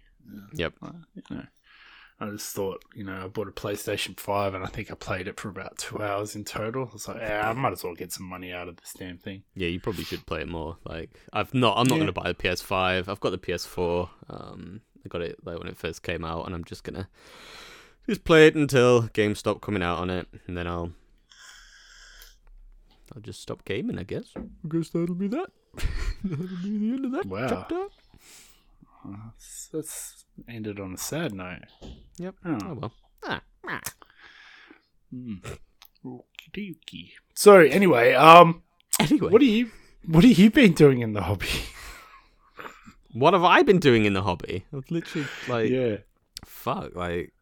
Yep. 0.54 0.74
Uh, 0.82 0.92
you 1.14 1.22
know, 1.36 1.44
I 2.20 2.30
just 2.30 2.54
thought, 2.54 2.84
you 2.94 3.04
know, 3.04 3.24
I 3.24 3.28
bought 3.28 3.48
a 3.48 3.52
PlayStation 3.52 4.18
Five, 4.18 4.54
and 4.54 4.64
I 4.64 4.68
think 4.68 4.90
I 4.90 4.94
played 4.94 5.26
it 5.28 5.38
for 5.40 5.48
about 5.48 5.76
two 5.78 6.00
hours 6.00 6.36
in 6.36 6.44
total. 6.44 6.88
I 6.88 6.92
was 6.92 7.08
like, 7.08 7.18
yeah, 7.18 7.48
I 7.50 7.52
might 7.52 7.72
as 7.72 7.82
well 7.84 7.94
get 7.94 8.12
some 8.12 8.26
money 8.26 8.52
out 8.52 8.68
of 8.68 8.76
this 8.76 8.94
damn 8.96 9.18
thing. 9.18 9.42
Yeah, 9.54 9.68
you 9.68 9.80
probably 9.80 10.04
should 10.04 10.24
play 10.26 10.40
it 10.42 10.48
more. 10.48 10.78
Like 10.84 11.10
I've 11.32 11.52
not. 11.52 11.76
I'm 11.76 11.86
not 11.88 11.96
Yeah. 11.96 12.00
gonna 12.02 12.12
buy 12.12 12.28
the 12.28 12.34
PS5. 12.34 13.08
I've 13.08 13.20
got 13.20 13.30
the 13.30 13.38
PS4. 13.38 14.08
Um, 14.30 14.80
I 15.04 15.08
got 15.08 15.20
it 15.22 15.38
like 15.44 15.58
when 15.58 15.68
it 15.68 15.76
first 15.76 16.02
came 16.04 16.24
out, 16.24 16.46
and 16.46 16.54
I'm 16.54 16.64
just 16.64 16.84
gonna 16.84 17.08
just 18.08 18.24
play 18.24 18.46
it 18.46 18.54
until 18.54 19.02
games 19.08 19.40
stop 19.40 19.60
coming 19.60 19.82
out 19.82 19.98
on 19.98 20.08
it, 20.08 20.28
and 20.46 20.56
then 20.56 20.66
I'll 20.68 20.92
I'll 23.14 23.22
just 23.22 23.40
stop 23.42 23.64
gaming. 23.64 23.98
I 23.98 24.04
guess. 24.04 24.32
I 24.36 24.42
guess 24.68 24.90
that'll 24.90 25.14
be 25.14 25.28
that. 25.28 25.50
that'll 26.24 26.46
be 26.62 26.78
the 26.78 26.92
end 26.94 27.04
of 27.06 27.12
that 27.12 27.26
Wow. 27.26 27.46
chapter. 27.48 27.86
That's, 29.04 29.68
that's 29.72 30.24
ended 30.48 30.78
on 30.78 30.94
a 30.94 30.96
sad 30.96 31.32
note. 31.34 31.58
Yep. 32.18 32.34
Oh. 32.44 32.58
Oh 32.64 32.74
well. 32.74 32.92
Ah, 33.24 33.42
ah. 33.66 33.80
Okey-dokey. 36.04 37.10
So 37.34 37.58
anyway, 37.58 38.14
um, 38.14 38.62
Anyway, 39.00 39.30
what 39.30 39.40
do 39.40 39.46
you 39.46 39.70
what 40.06 40.24
have 40.24 40.38
you 40.38 40.50
been 40.50 40.72
doing 40.72 41.00
in 41.00 41.12
the 41.12 41.22
hobby? 41.22 41.48
what 43.12 43.32
have 43.34 43.44
I 43.44 43.62
been 43.62 43.78
doing 43.78 44.04
in 44.04 44.12
the 44.12 44.22
hobby? 44.22 44.64
I've 44.74 44.90
literally 44.90 45.26
like 45.48 45.70
yeah. 45.70 45.96
fuck 46.44 46.94
like 46.94 47.32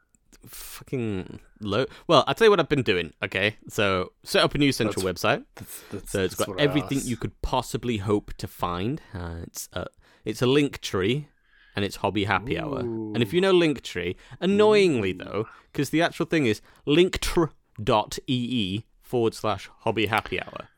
fucking 0.46 1.40
low. 1.60 1.86
Well, 2.06 2.24
I'll 2.26 2.34
tell 2.34 2.46
you 2.46 2.50
what 2.50 2.60
I've 2.60 2.68
been 2.68 2.82
doing. 2.82 3.12
Okay, 3.22 3.56
so 3.68 4.12
set 4.22 4.42
up 4.42 4.54
a 4.54 4.58
new 4.58 4.72
central 4.72 5.04
website. 5.04 5.44
That's, 5.54 5.82
that's, 5.90 6.12
So 6.12 6.22
it's 6.22 6.36
that's 6.36 6.48
got 6.48 6.60
everything 6.60 7.00
you 7.04 7.16
could 7.16 7.40
possibly 7.42 7.98
hope 7.98 8.32
to 8.38 8.46
find. 8.46 9.00
Uh, 9.14 9.40
it's 9.42 9.68
a 9.72 9.86
it's 10.24 10.42
a 10.42 10.46
link 10.46 10.80
tree, 10.80 11.28
and 11.76 11.84
it's 11.84 11.96
hobby 11.96 12.24
happy 12.24 12.58
hour. 12.58 12.80
And 12.80 13.22
if 13.22 13.32
you 13.32 13.40
know 13.40 13.52
Linktree, 13.52 14.16
annoyingly 14.40 15.12
though, 15.12 15.48
because 15.72 15.90
the 15.90 16.02
actual 16.02 16.26
thing 16.26 16.46
is 16.46 16.60
linktr.ee 16.86 18.84
forward 19.02 19.34
slash 19.34 19.70
hobby 19.80 20.06
happy 20.06 20.40
hour. 20.40 20.68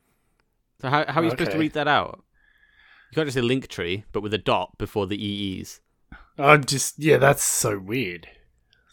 So 0.81 0.88
how 0.88 1.05
how 1.07 1.20
are 1.20 1.25
you 1.25 1.31
supposed 1.31 1.53
to 1.53 1.59
read 1.59 1.75
that 1.75 1.88
out? 1.88 2.25
You 3.11 3.16
can't 3.16 3.27
just 3.27 3.37
say 3.37 3.42
Linktree, 3.42 4.05
but 4.12 4.22
with 4.22 4.33
a 4.33 4.38
dot 4.38 4.79
before 4.79 5.07
the 5.07 5.22
ees. 5.22 5.81
I'm 6.38 6.64
just 6.64 6.98
yeah, 6.98 7.18
that's 7.18 7.42
so 7.42 7.79
weird. 7.79 8.29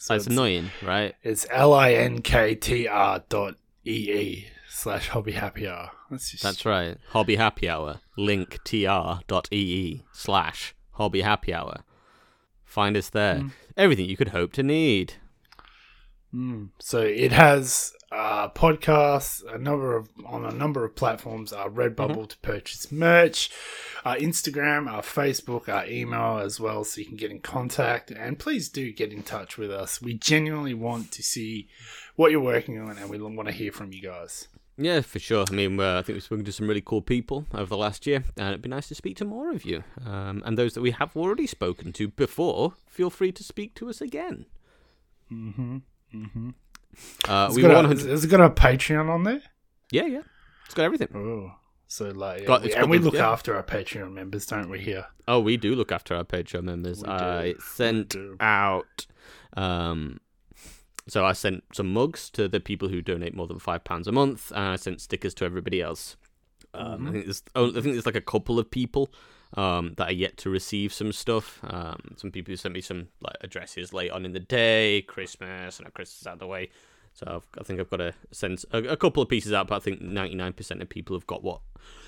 So 0.01 0.13
That's 0.13 0.27
it's, 0.27 0.33
annoying, 0.33 0.71
right? 0.81 1.13
it's 1.23 1.45
L 1.51 1.73
I 1.73 1.91
N 1.91 2.21
K 2.21 2.55
T 2.55 2.87
R 2.87 3.21
dot 3.27 3.55
E 3.85 3.91
E 3.91 4.47
slash 4.69 5.09
hobby 5.09 5.33
happy 5.33 5.67
hour. 5.67 5.91
That's 6.09 6.31
just 6.31 6.41
That's 6.41 6.65
right. 6.65 6.97
Hobby 7.09 7.35
happy 7.35 7.67
hour. 7.69 7.99
linktr.ee 8.17 10.03
slash 10.13 10.73
hobby 10.93 11.21
happy 11.21 11.53
hour. 11.53 11.83
Find 12.63 12.95
us 12.95 13.09
there. 13.09 13.35
Mm. 13.35 13.51
Everything 13.75 14.05
you 14.09 14.15
could 14.15 14.29
hope 14.29 14.53
to 14.53 14.63
need. 14.63 15.15
Mm. 16.33 16.69
So 16.79 16.99
it 17.01 17.31
has 17.31 17.93
uh, 18.11 18.49
podcasts, 18.49 19.43
a 19.51 19.57
number 19.57 19.95
of 19.95 20.09
on 20.25 20.45
a 20.45 20.51
number 20.51 20.85
of 20.85 20.95
platforms. 20.95 21.51
Uh, 21.51 21.67
Redbubble 21.67 22.29
to 22.29 22.37
purchase 22.39 22.91
merch, 22.91 23.49
uh, 24.05 24.15
Instagram, 24.15 24.87
our 24.91 25.01
Facebook, 25.01 25.67
our 25.69 25.85
email 25.87 26.39
as 26.39 26.59
well, 26.59 26.83
so 26.83 27.01
you 27.01 27.07
can 27.07 27.17
get 27.17 27.31
in 27.31 27.39
contact. 27.39 28.11
And 28.11 28.37
please 28.37 28.69
do 28.69 28.91
get 28.91 29.11
in 29.11 29.23
touch 29.23 29.57
with 29.57 29.71
us. 29.71 30.01
We 30.01 30.13
genuinely 30.13 30.73
want 30.73 31.11
to 31.13 31.23
see 31.23 31.67
what 32.15 32.31
you're 32.31 32.41
working 32.41 32.79
on, 32.79 32.97
and 32.97 33.09
we 33.09 33.19
want 33.19 33.47
to 33.47 33.53
hear 33.53 33.71
from 33.71 33.91
you 33.93 34.01
guys. 34.01 34.47
Yeah, 34.81 35.01
for 35.01 35.19
sure. 35.19 35.45
I 35.49 35.53
mean, 35.53 35.77
uh, 35.77 35.99
I 35.99 36.03
think 36.03 36.15
we've 36.15 36.23
spoken 36.23 36.45
to 36.45 36.53
some 36.53 36.67
really 36.67 36.81
cool 36.81 37.01
people 37.01 37.45
over 37.53 37.65
the 37.65 37.77
last 37.77 38.07
year, 38.07 38.23
and 38.37 38.47
it'd 38.47 38.61
be 38.61 38.69
nice 38.69 38.87
to 38.87 38.95
speak 38.95 39.17
to 39.17 39.25
more 39.25 39.51
of 39.51 39.65
you. 39.65 39.83
Um, 40.05 40.41
and 40.45 40.57
those 40.57 40.73
that 40.73 40.81
we 40.81 40.91
have 40.91 41.17
already 41.17 41.47
spoken 41.47 41.91
to 41.93 42.07
before, 42.07 42.75
feel 42.87 43.09
free 43.09 43.33
to 43.33 43.43
speak 43.43 43.75
to 43.75 43.89
us 43.89 43.99
again. 43.99 44.45
Mm-hmm. 45.29 45.79
Mm-hmm. 46.13 46.49
Uh, 47.27 47.47
Has 47.47 47.55
we 47.55 47.61
got 47.61 47.73
want 47.85 48.01
a- 48.01 48.07
has 48.09 48.23
it 48.25 48.27
got 48.29 48.41
a 48.41 48.49
Patreon 48.49 49.09
on 49.09 49.23
there? 49.23 49.41
Yeah, 49.91 50.05
yeah. 50.05 50.21
It's 50.65 50.73
got 50.73 50.83
everything. 50.83 51.09
Oh, 51.15 51.51
so 51.87 52.09
like, 52.09 52.45
Got- 52.45 52.63
we- 52.63 52.71
and 52.73 52.81
got 52.81 52.89
we 52.89 52.97
the- 52.97 53.05
look 53.05 53.13
yeah. 53.15 53.29
after 53.31 53.55
our 53.55 53.63
Patreon 53.63 54.11
members, 54.13 54.45
don't 54.45 54.69
we? 54.69 54.79
Here, 54.79 55.05
Oh, 55.27 55.39
we 55.39 55.57
do 55.57 55.75
look 55.75 55.91
after 55.91 56.15
our 56.15 56.23
Patreon 56.23 56.63
members. 56.63 56.99
We 57.01 57.05
do. 57.07 57.11
I 57.13 57.53
sent 57.59 58.15
out. 58.39 59.05
Um, 59.55 60.19
so 61.07 61.25
I 61.25 61.33
sent 61.33 61.63
some 61.73 61.91
mugs 61.93 62.29
to 62.31 62.47
the 62.47 62.59
people 62.59 62.89
who 62.89 63.01
donate 63.01 63.35
more 63.35 63.47
than 63.47 63.59
five 63.59 63.83
pounds 63.83 64.07
a 64.07 64.11
month, 64.11 64.51
and 64.51 64.59
I 64.63 64.75
sent 64.75 65.01
stickers 65.01 65.33
to 65.35 65.45
everybody 65.45 65.81
else. 65.81 66.17
Um, 66.73 67.07
I 67.07 67.11
think 67.11 67.25
there's, 67.25 67.43
oh, 67.55 67.69
I 67.69 67.73
think 67.81 67.93
there's 67.95 68.05
like 68.05 68.15
a 68.15 68.21
couple 68.21 68.59
of 68.59 68.69
people 68.69 69.11
um, 69.55 69.93
that 69.97 70.09
are 70.09 70.13
yet 70.13 70.37
to 70.37 70.49
receive 70.49 70.93
some 70.93 71.11
stuff. 71.11 71.59
Um, 71.63 72.15
some 72.17 72.31
people 72.31 72.51
who 72.51 72.57
sent 72.57 72.73
me 72.73 72.81
some 72.81 73.07
like 73.21 73.37
addresses 73.41 73.93
late 73.93 74.11
on 74.11 74.25
in 74.25 74.33
the 74.33 74.39
day, 74.39 75.01
Christmas, 75.03 75.79
and 75.79 75.93
Christmas 75.93 76.27
out 76.27 76.33
of 76.33 76.39
the 76.39 76.47
way. 76.47 76.69
So 77.13 77.25
I've, 77.27 77.47
I 77.59 77.63
think 77.63 77.79
I've 77.79 77.89
got 77.89 77.97
to 77.97 78.13
send 78.31 78.63
a, 78.71 78.77
a 78.79 78.97
couple 78.97 79.23
of 79.23 79.29
pieces 79.29 79.51
out, 79.51 79.67
but 79.67 79.75
I 79.75 79.79
think 79.79 80.01
99% 80.01 80.81
of 80.81 80.89
people 80.89 81.15
have 81.15 81.27
got 81.27 81.43
what 81.43 81.61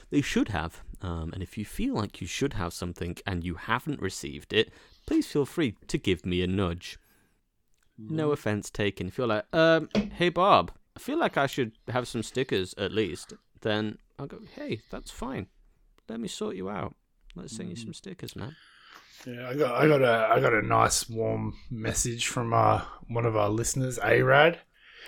they 0.10 0.22
should 0.22 0.50
have. 0.50 0.84
Um, 1.02 1.32
and 1.34 1.42
if 1.42 1.58
you 1.58 1.66
feel 1.66 1.96
like 1.96 2.22
you 2.22 2.28
should 2.28 2.54
have 2.54 2.74
something 2.74 3.18
and 3.26 3.44
you 3.44 3.56
haven't 3.56 4.02
received 4.02 4.54
it, 4.54 4.72
please 5.08 5.28
feel 5.28 5.46
free 5.46 5.76
to 5.88 5.98
give 5.98 6.26
me 6.26 6.42
a 6.44 6.48
nudge. 6.48 6.98
No 7.98 8.32
offense 8.32 8.70
taken. 8.70 9.08
If 9.08 9.18
you're 9.18 9.28
like, 9.28 9.46
um, 9.54 9.90
hey 10.14 10.30
Bob, 10.30 10.72
I 10.96 11.00
feel 11.00 11.20
like 11.20 11.38
I 11.38 11.48
should 11.48 11.74
have 11.88 12.08
some 12.08 12.24
stickers 12.24 12.74
at 12.78 12.92
least, 12.92 13.34
then 13.62 13.98
I'll 14.18 14.28
go, 14.28 14.40
hey, 14.56 14.82
that's 14.90 15.12
fine. 15.12 15.48
Let 16.10 16.20
me 16.20 16.28
sort 16.28 16.56
you 16.56 16.70
out. 16.70 16.96
Let's 17.36 17.56
send 17.56 17.70
you 17.70 17.76
some 17.76 17.94
stickers, 17.94 18.36
man. 18.36 18.56
yeah, 19.26 19.48
I 19.50 19.54
got, 19.56 19.74
I 19.82 19.88
got 19.88 20.02
a, 20.02 20.28
I 20.34 20.40
got 20.40 20.54
a 20.54 20.62
nice 20.62 21.08
warm 21.10 21.56
message 21.70 22.28
from 22.28 22.54
uh, 22.54 22.82
one 23.08 23.26
of 23.26 23.36
our 23.38 23.50
listeners, 23.50 23.98
Arad. 24.00 24.60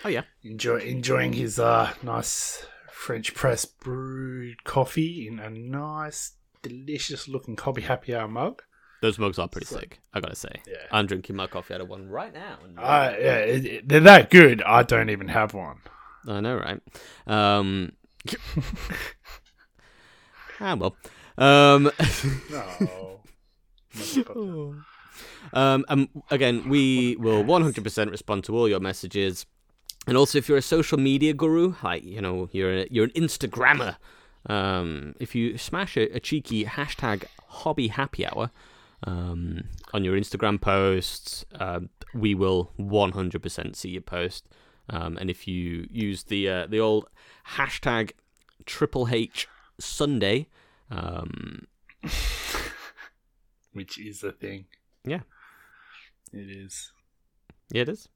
Oh 0.06 0.10
yeah, 0.10 0.24
enjoy 0.44 0.78
enjoying 0.80 1.34
his 1.34 1.60
uh 1.60 1.94
nice 2.04 2.66
French 2.92 3.34
press 3.34 3.66
brewed 3.66 4.64
coffee 4.64 5.28
in 5.28 5.40
a 5.40 5.50
nice, 5.50 6.34
delicious 6.62 7.28
looking 7.28 7.56
Hobby 7.58 7.82
Happy 7.84 8.16
Hour 8.16 8.28
mug. 8.28 8.62
those 9.02 9.20
mugs 9.20 9.38
are 9.40 9.48
pretty 9.50 9.68
So- 9.68 9.80
sick. 9.80 10.00
I 10.14 10.20
gotta 10.22 10.36
say. 10.36 10.62
Yeah. 10.68 10.76
I'm 10.92 11.08
drinking 11.08 11.36
my 11.36 11.48
coffee 11.48 11.74
out 11.74 11.82
of 11.82 11.90
one 11.90 12.08
right 12.10 12.34
now. 12.34 12.58
and- 12.64 12.78
Uh, 12.80 13.14
yeah, 13.20 13.38
it, 13.38 13.66
it- 13.66 13.88
they're 13.90 14.00
that 14.02 14.30
good. 14.30 14.62
I 14.64 14.84
don't 14.84 15.10
even 15.10 15.28
have 15.30 15.54
one. 15.54 15.78
I 16.28 16.40
know, 16.40 16.56
right? 16.58 16.80
Um, 17.28 17.92
ah, 20.60 20.76
well. 20.76 20.96
Um, 21.38 21.92
No. 22.52 23.20
Motherfucker. 23.96 24.84
um, 25.54 25.86
and 25.88 26.08
again, 26.32 26.68
we 26.68 27.16
will 27.18 27.44
100% 27.44 28.12
respond 28.12 28.44
to 28.46 28.58
all 28.58 28.68
your 28.68 28.80
messages. 28.80 29.46
And 30.08 30.18
also, 30.18 30.38
if 30.38 30.50
you're 30.50 30.58
a 30.58 30.62
social 30.62 30.98
media 30.98 31.34
guru, 31.34 31.76
like 31.84 32.04
you 32.04 32.22
know, 32.22 32.50
you're 32.52 32.80
a, 32.80 32.88
you're 32.90 33.06
an 33.06 33.12
Instagrammer, 33.12 33.98
um, 34.48 35.16
if 35.20 35.34
you 35.36 35.58
smash 35.58 35.96
a, 35.96 36.14
a 36.16 36.20
cheeky 36.20 36.66
hashtag 36.66 37.26
Hobby 37.48 37.88
Happy 37.88 38.26
Hour 38.26 38.52
um, 39.06 39.64
on 39.94 40.04
your 40.04 40.18
Instagram 40.18 40.60
posts, 40.60 41.46
um, 41.60 41.90
we 42.14 42.36
will 42.36 42.72
100% 42.80 43.76
see 43.76 43.90
your 43.90 44.02
post. 44.02 44.50
Um, 44.90 45.18
and 45.22 45.30
if 45.30 45.48
you 45.48 45.88
use 45.90 46.24
the 46.26 46.50
uh, 46.50 46.68
the 46.68 46.80
old 46.82 47.08
hashtag 47.56 48.12
Triple 48.66 49.08
H 49.10 49.48
Sunday, 49.80 50.48
um, 50.90 51.68
Which 53.74 54.00
is 54.00 54.24
a 54.24 54.32
thing. 54.32 54.66
Yeah. 55.06 55.22
It 56.32 56.50
is. 56.50 56.92
yeah, 57.72 57.84
it 57.84 57.90
is. 57.90 58.08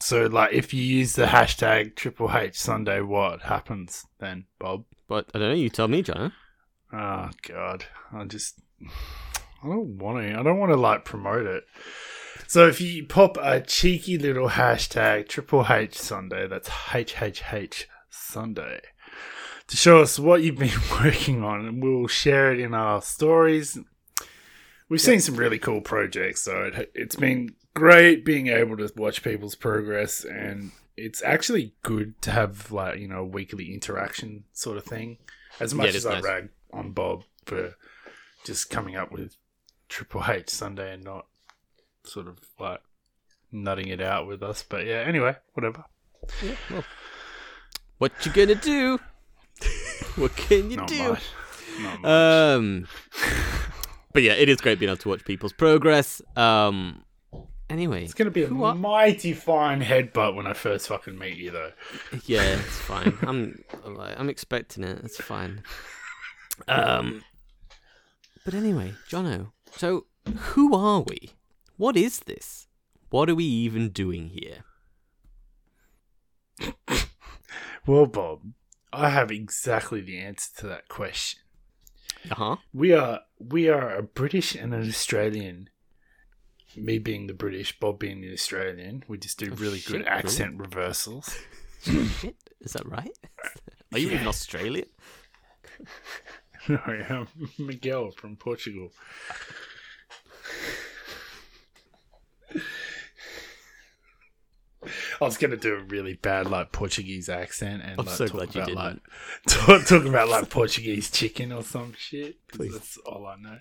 So, 0.00 0.26
like, 0.26 0.52
if 0.52 0.74
you 0.74 0.82
use 0.82 1.14
the 1.14 1.24
hashtag 1.26 1.96
Triple 1.96 2.30
H 2.34 2.58
Sunday, 2.58 3.00
what 3.00 3.42
happens 3.42 4.06
then, 4.18 4.44
Bob? 4.58 4.84
But 5.08 5.30
I 5.34 5.38
don't 5.38 5.48
know. 5.48 5.54
You 5.54 5.70
tell 5.70 5.88
me, 5.88 6.02
John. 6.02 6.32
Oh 6.92 7.30
God, 7.48 7.84
I 8.12 8.24
just 8.24 8.60
I 9.62 9.68
don't 9.68 9.98
want 9.98 10.18
to. 10.18 10.38
I 10.38 10.42
don't 10.42 10.58
want 10.58 10.72
to 10.72 10.76
like 10.76 11.04
promote 11.04 11.46
it. 11.46 11.64
So 12.46 12.68
if 12.68 12.80
you 12.80 13.06
pop 13.06 13.38
a 13.40 13.60
cheeky 13.60 14.18
little 14.18 14.50
hashtag 14.50 15.28
Triple 15.28 15.66
H 15.68 15.98
Sunday, 15.98 16.46
that's 16.46 16.68
HHH 16.68 17.84
Sunday. 18.10 18.80
To 19.68 19.76
show 19.76 20.00
us 20.00 20.18
what 20.18 20.42
you've 20.42 20.58
been 20.58 20.70
working 20.92 21.42
on, 21.42 21.66
and 21.66 21.82
we'll 21.82 22.06
share 22.06 22.52
it 22.52 22.60
in 22.60 22.74
our 22.74 23.02
stories. 23.02 23.78
We've 24.88 25.00
seen 25.00 25.20
some 25.20 25.36
really 25.36 25.58
cool 25.58 25.80
projects, 25.80 26.42
so 26.42 26.64
it, 26.64 26.92
it's 26.94 27.16
been 27.16 27.54
great 27.74 28.24
being 28.24 28.46
able 28.46 28.76
to 28.76 28.90
watch 28.96 29.22
people's 29.22 29.56
progress, 29.56 30.24
and 30.24 30.70
it's 30.96 31.22
actually 31.22 31.74
good 31.82 32.20
to 32.22 32.30
have 32.30 32.70
like 32.70 32.98
you 32.98 33.08
know 33.08 33.20
a 33.20 33.24
weekly 33.24 33.72
interaction 33.72 34.44
sort 34.52 34.76
of 34.76 34.84
thing. 34.84 35.18
As 35.58 35.74
much 35.74 35.88
it 35.88 35.94
as 35.96 36.06
I 36.06 36.14
nice. 36.14 36.24
rag 36.24 36.48
on 36.72 36.92
Bob 36.92 37.24
for 37.44 37.74
just 38.44 38.70
coming 38.70 38.94
up 38.94 39.10
with 39.10 39.36
Triple 39.88 40.22
H 40.28 40.50
Sunday 40.50 40.94
and 40.94 41.02
not 41.02 41.26
sort 42.04 42.28
of 42.28 42.38
like 42.60 42.80
nutting 43.50 43.88
it 43.88 44.00
out 44.00 44.26
with 44.26 44.42
us, 44.42 44.62
but 44.62 44.86
yeah. 44.86 45.02
Anyway, 45.06 45.34
whatever. 45.54 45.84
Yeah, 46.42 46.54
well, 46.70 46.84
what 47.98 48.12
you 48.24 48.32
gonna 48.32 48.54
do? 48.54 49.00
what 50.16 50.34
can 50.36 50.70
you 50.70 50.76
Not 50.78 50.88
do? 50.88 51.08
much. 51.10 51.22
Not 51.80 52.00
much. 52.00 52.10
Um, 52.10 52.88
but 54.12 54.22
yeah, 54.22 54.32
it 54.32 54.48
is 54.48 54.60
great 54.60 54.78
being 54.78 54.90
able 54.90 54.98
to 54.98 55.08
watch 55.08 55.24
people's 55.24 55.52
progress. 55.52 56.22
Um, 56.36 57.04
anyway, 57.68 58.04
It's 58.04 58.14
gonna 58.14 58.30
be 58.30 58.42
a 58.44 58.50
are- 58.52 58.74
mighty 58.74 59.32
fine 59.34 59.82
headbutt 59.82 60.34
when 60.34 60.46
I 60.46 60.52
first 60.54 60.88
fucking 60.88 61.18
meet 61.18 61.36
you, 61.36 61.50
though. 61.50 61.72
yeah, 62.24 62.42
it's 62.42 62.78
fine. 62.78 63.16
I'm 63.22 63.62
I'm 63.84 63.98
I'm 64.00 64.28
expecting 64.28 64.84
it. 64.84 65.00
It's 65.04 65.20
fine. 65.20 65.62
Um, 66.68 67.22
but 68.44 68.54
anyway, 68.54 68.94
Jono. 69.10 69.52
So 69.76 70.06
who 70.34 70.74
are 70.74 71.00
we? 71.02 71.32
What 71.76 71.96
is 71.96 72.20
this? 72.20 72.66
What 73.10 73.28
are 73.28 73.34
we 73.34 73.44
even 73.44 73.90
doing 73.90 74.30
here? 74.30 74.64
Well, 77.86 78.06
Bob, 78.06 78.40
I 78.96 79.10
have 79.10 79.30
exactly 79.30 80.00
the 80.00 80.18
answer 80.18 80.50
to 80.60 80.66
that 80.68 80.88
question. 80.88 81.40
Uh 82.30 82.34
huh. 82.34 82.56
We 82.72 82.92
are 82.92 83.20
we 83.38 83.68
are 83.68 83.94
a 83.94 84.02
British 84.02 84.54
and 84.54 84.74
an 84.74 84.88
Australian. 84.88 85.70
Me 86.76 86.98
being 86.98 87.26
the 87.26 87.34
British, 87.34 87.78
Bob 87.78 87.98
being 87.98 88.20
the 88.20 88.32
Australian. 88.32 89.02
We 89.08 89.18
just 89.18 89.38
do 89.38 89.50
Oh, 89.52 89.56
really 89.56 89.78
shit, 89.78 89.92
good 89.92 89.98
really? 90.00 90.08
accent 90.10 90.58
reversals. 90.58 91.38
Shit, 91.82 92.34
is 92.60 92.72
that 92.72 92.86
right? 92.86 93.10
Are 93.92 93.98
you 93.98 94.10
even 94.10 94.26
Australian? 94.26 94.86
No, 96.68 96.80
I'm 96.84 97.28
Miguel 97.60 98.10
from 98.10 98.34
Portugal. 98.34 98.90
I 105.20 105.24
was 105.24 105.36
gonna 105.36 105.56
do 105.56 105.74
a 105.74 105.80
really 105.80 106.14
bad 106.14 106.50
like 106.50 106.72
Portuguese 106.72 107.28
accent 107.28 107.82
and 107.82 108.00
I'm 108.00 108.06
like, 108.06 108.14
so 108.14 108.26
talk 108.26 108.54
about 108.54 108.72
like 108.72 108.96
talk, 109.48 109.86
talk 109.86 110.04
about 110.04 110.28
like 110.28 110.50
Portuguese 110.50 111.10
chicken 111.10 111.52
or 111.52 111.62
some 111.62 111.92
shit. 111.96 112.36
Please. 112.48 112.72
That's 112.72 112.96
all 112.98 113.26
I 113.26 113.36
know. 113.36 113.58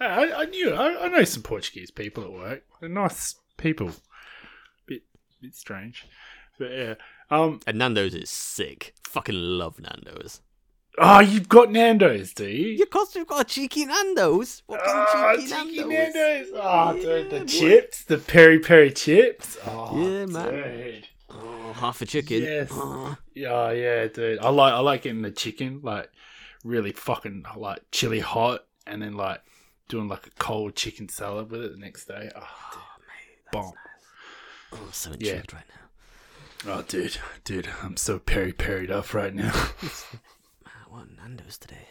I, 0.00 0.04
I, 0.04 0.40
I 0.42 0.44
knew 0.46 0.72
I, 0.72 1.04
I 1.04 1.08
know 1.08 1.24
some 1.24 1.42
Portuguese 1.42 1.90
people 1.90 2.24
at 2.24 2.32
work. 2.32 2.64
They're 2.80 2.88
nice 2.88 3.36
people. 3.56 3.90
Bit 4.86 5.02
bit 5.40 5.54
strange, 5.54 6.06
but 6.58 6.70
yeah. 6.70 6.94
Um. 7.30 7.60
And 7.66 7.78
Nando's 7.78 8.14
is 8.14 8.30
sick. 8.30 8.94
Fucking 9.08 9.34
love 9.34 9.78
Nando's. 9.80 10.40
Oh, 10.96 11.18
you've 11.20 11.48
got 11.48 11.72
Nando's, 11.72 12.32
do 12.32 12.46
you? 12.46 12.68
Yeah, 12.76 12.84
of 12.84 12.90
course 12.90 13.14
we've 13.16 13.26
got 13.26 13.40
a 13.40 13.44
cheeky 13.44 13.84
Nando's. 13.84 14.62
Fucking 14.68 14.82
Oh, 14.86 15.04
ah, 15.08 15.34
cheeky, 15.36 15.48
cheeky 15.48 15.84
Nando's. 15.84 16.14
Nando's. 16.14 16.48
Oh, 16.54 16.92
dude, 16.94 17.30
the 17.30 17.38
boy. 17.40 17.46
chips, 17.46 18.04
the 18.04 18.18
peri 18.18 18.58
peri 18.60 18.92
chips. 18.92 19.58
Oh, 19.66 20.00
Yeah, 20.00 20.26
man. 20.26 20.52
Dude. 20.52 21.08
Oh, 21.30 21.72
half 21.72 22.00
a 22.00 22.06
chicken. 22.06 22.42
Yes. 22.42 22.68
Oh, 22.70 23.16
Yeah, 23.34 23.72
yeah, 23.72 24.06
dude. 24.06 24.38
I 24.38 24.50
like 24.50 24.72
I 24.72 24.78
like 24.78 25.02
getting 25.02 25.22
the 25.22 25.32
chicken 25.32 25.80
like 25.82 26.10
really 26.62 26.92
fucking 26.92 27.44
like 27.56 27.80
chili 27.90 28.20
hot, 28.20 28.64
and 28.86 29.02
then 29.02 29.14
like 29.16 29.40
doing 29.88 30.06
like 30.06 30.26
a 30.28 30.30
cold 30.38 30.76
chicken 30.76 31.08
salad 31.08 31.50
with 31.50 31.62
it 31.64 31.72
the 31.72 31.78
next 31.78 32.06
day. 32.06 32.30
Oh, 32.36 32.40
dude. 32.40 33.50
bomb. 33.52 33.72
oh, 34.74 34.88
so 34.92 35.10
Yeah. 35.18 35.38
right 35.52 35.64
now. 36.66 36.72
Oh, 36.78 36.82
dude, 36.82 37.16
dude, 37.44 37.68
I'm 37.82 37.96
so 37.96 38.18
peri 38.20 38.52
peried 38.52 38.90
up 38.92 39.12
right 39.12 39.34
now. 39.34 39.52
Want 40.94 41.16
Nando's 41.16 41.58
today. 41.58 41.88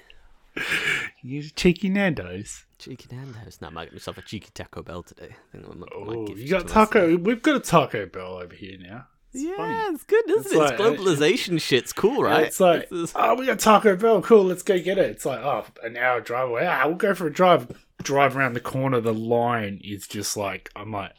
you 1.22 1.44
cheeky 1.44 1.90
Nando's. 1.90 2.66
Cheeky 2.80 3.14
Nando's. 3.14 3.60
Now 3.60 3.68
I 3.68 3.72
might 3.72 3.84
get 3.86 3.94
myself 3.96 4.18
a 4.18 4.22
cheeky 4.22 4.50
Taco 4.54 4.82
Bell 4.82 5.04
today. 5.04 5.30
I 5.32 5.58
think 5.58 5.68
I'm 5.70 5.84
Oh, 5.94 6.28
you 6.34 6.48
got 6.50 6.70
taco. 6.70 7.18
We've 7.18 7.42
got 7.42 7.58
a 7.58 7.60
Taco 7.60 8.06
Bell 8.06 8.36
over 8.38 8.56
here 8.56 8.78
now. 8.80 9.08
It's 9.34 9.44
Yeah, 9.44 9.58
funny. 9.58 9.96
it's 9.96 10.04
good, 10.06 10.30
isn't 10.30 10.46
It's 10.46 10.52
it? 10.54 10.58
like- 10.58 10.72
it's 10.74 10.82
globalization 10.82 11.60
shit's 11.60 11.92
cool, 11.92 12.20
Yeah, 12.20 12.32
right? 12.32 12.48
It's 12.48 12.62
like, 12.62 12.88
is- 12.92 13.12
oh, 13.14 13.36
we 13.36 13.46
got 13.46 13.60
Taco 13.60 13.98
Bell. 13.98 14.22
Cool, 14.22 14.46
let's 14.46 14.64
go 14.64 14.80
get 14.80 14.98
it. 14.98 15.10
It's 15.10 15.26
like, 15.26 15.40
oh, 15.42 15.66
an 15.84 15.98
hour 15.98 16.22
drive 16.22 16.48
away. 16.50 16.66
Ah, 16.66 16.84
we'll 16.88 16.96
go 16.96 17.14
for 17.14 17.28
a 17.28 17.34
drive. 17.34 17.68
Drive 18.02 18.38
around 18.38 18.54
the 18.54 18.62
corner. 18.62 19.02
The 19.02 19.14
line 19.14 19.82
is 19.84 20.08
just 20.08 20.38
like, 20.38 20.70
I'm 20.78 20.92
like, 20.94 21.12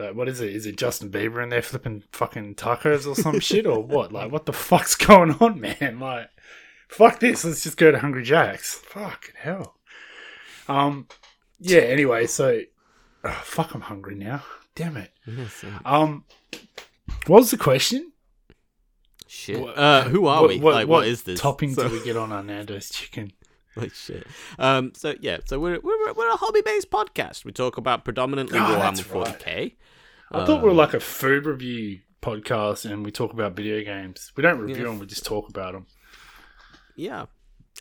uh, 0.00 0.08
what 0.08 0.28
is 0.28 0.40
it? 0.40 0.54
Is 0.54 0.66
it 0.66 0.76
Justin 0.76 1.10
Bieber 1.10 1.42
in 1.42 1.48
there 1.50 1.62
flipping 1.62 2.02
fucking 2.12 2.56
tacos 2.56 3.06
or 3.06 3.14
some 3.14 3.38
shit 3.40 3.66
or 3.66 3.82
what? 3.82 4.10
Like, 4.12 4.32
what 4.32 4.46
the 4.46 4.52
fuck's 4.52 4.94
going 4.96 5.32
on, 5.40 5.60
man? 5.60 5.98
Like, 6.00 6.28
fuck 6.88 7.20
this. 7.20 7.44
Let's 7.44 7.62
just 7.62 7.76
go 7.76 7.90
to 7.90 7.98
Hungry 7.98 8.22
Jack's. 8.22 8.74
Fucking 8.74 9.34
hell. 9.38 9.76
Um, 10.68 11.08
yeah. 11.58 11.80
Anyway, 11.80 12.26
so, 12.26 12.60
oh, 13.24 13.40
fuck, 13.44 13.74
I'm 13.74 13.82
hungry 13.82 14.14
now. 14.16 14.42
Damn 14.74 14.96
it. 14.96 15.10
Yes. 15.26 15.64
Um, 15.84 16.24
what 17.26 17.38
was 17.40 17.50
the 17.50 17.56
question? 17.56 18.12
Shit. 19.26 19.60
What- 19.60 19.76
uh, 19.78 20.04
who 20.04 20.26
are 20.26 20.42
What- 20.42 20.48
we? 20.50 20.60
what- 20.60 20.74
like, 20.74 20.88
what 20.88 21.06
is 21.06 21.22
this? 21.22 21.40
Topping 21.40 21.74
So- 21.74 21.88
do 21.88 21.94
we 21.98 22.04
get 22.04 22.16
on 22.16 22.32
our 22.32 22.42
Nando's 22.42 22.88
chicken? 22.90 23.32
like 23.76 23.92
shit. 23.92 24.26
Um. 24.58 24.92
So 24.94 25.14
yeah. 25.20 25.38
So 25.46 25.58
we're 25.60 25.80
we're 25.80 26.12
we're 26.14 26.30
a 26.30 26.36
hobby 26.36 26.62
based 26.64 26.90
podcast. 26.90 27.44
We 27.44 27.52
talk 27.52 27.76
about 27.76 28.04
predominantly 28.04 28.58
Oh, 28.58 28.62
Warhammer 28.62 28.78
that's 28.96 29.06
right. 29.10 29.38
40k. 29.38 29.76
I 30.32 30.44
thought 30.44 30.60
we 30.60 30.64
were 30.64 30.70
Um, 30.70 30.76
like 30.76 30.94
a 30.94 31.00
food 31.00 31.46
review 31.46 32.00
podcast 32.22 32.90
and 32.90 33.04
we 33.04 33.10
talk 33.12 33.32
about 33.32 33.54
video 33.54 33.82
games. 33.84 34.32
We 34.36 34.42
don't 34.42 34.58
review 34.58 34.76
Yeah. 34.84 34.90
them, 34.90 34.98
we 34.98 35.06
just 35.06 35.24
talk 35.26 35.48
about 35.48 35.72
them. 35.74 35.86
Yeah. 36.96 37.26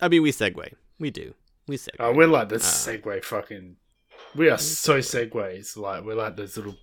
I 0.01 0.07
mean, 0.09 0.21
we 0.21 0.31
segue. 0.31 0.73
We 0.99 1.09
do. 1.09 1.33
We 1.67 1.77
segue. 1.77 1.99
Uh, 1.99 2.13
we're 2.13 2.27
like 2.27 2.49
the 2.49 2.55
Ah. 2.55 2.59
Segway 2.59 3.23
fucking. 3.23 3.77
We 4.35 4.49
are 4.49 4.57
so 4.57 4.99
Segways. 4.99 5.77
Like, 5.77 6.03
we're 6.03 6.15
like 6.15 6.35
those 6.35 6.57
little. 6.57 6.75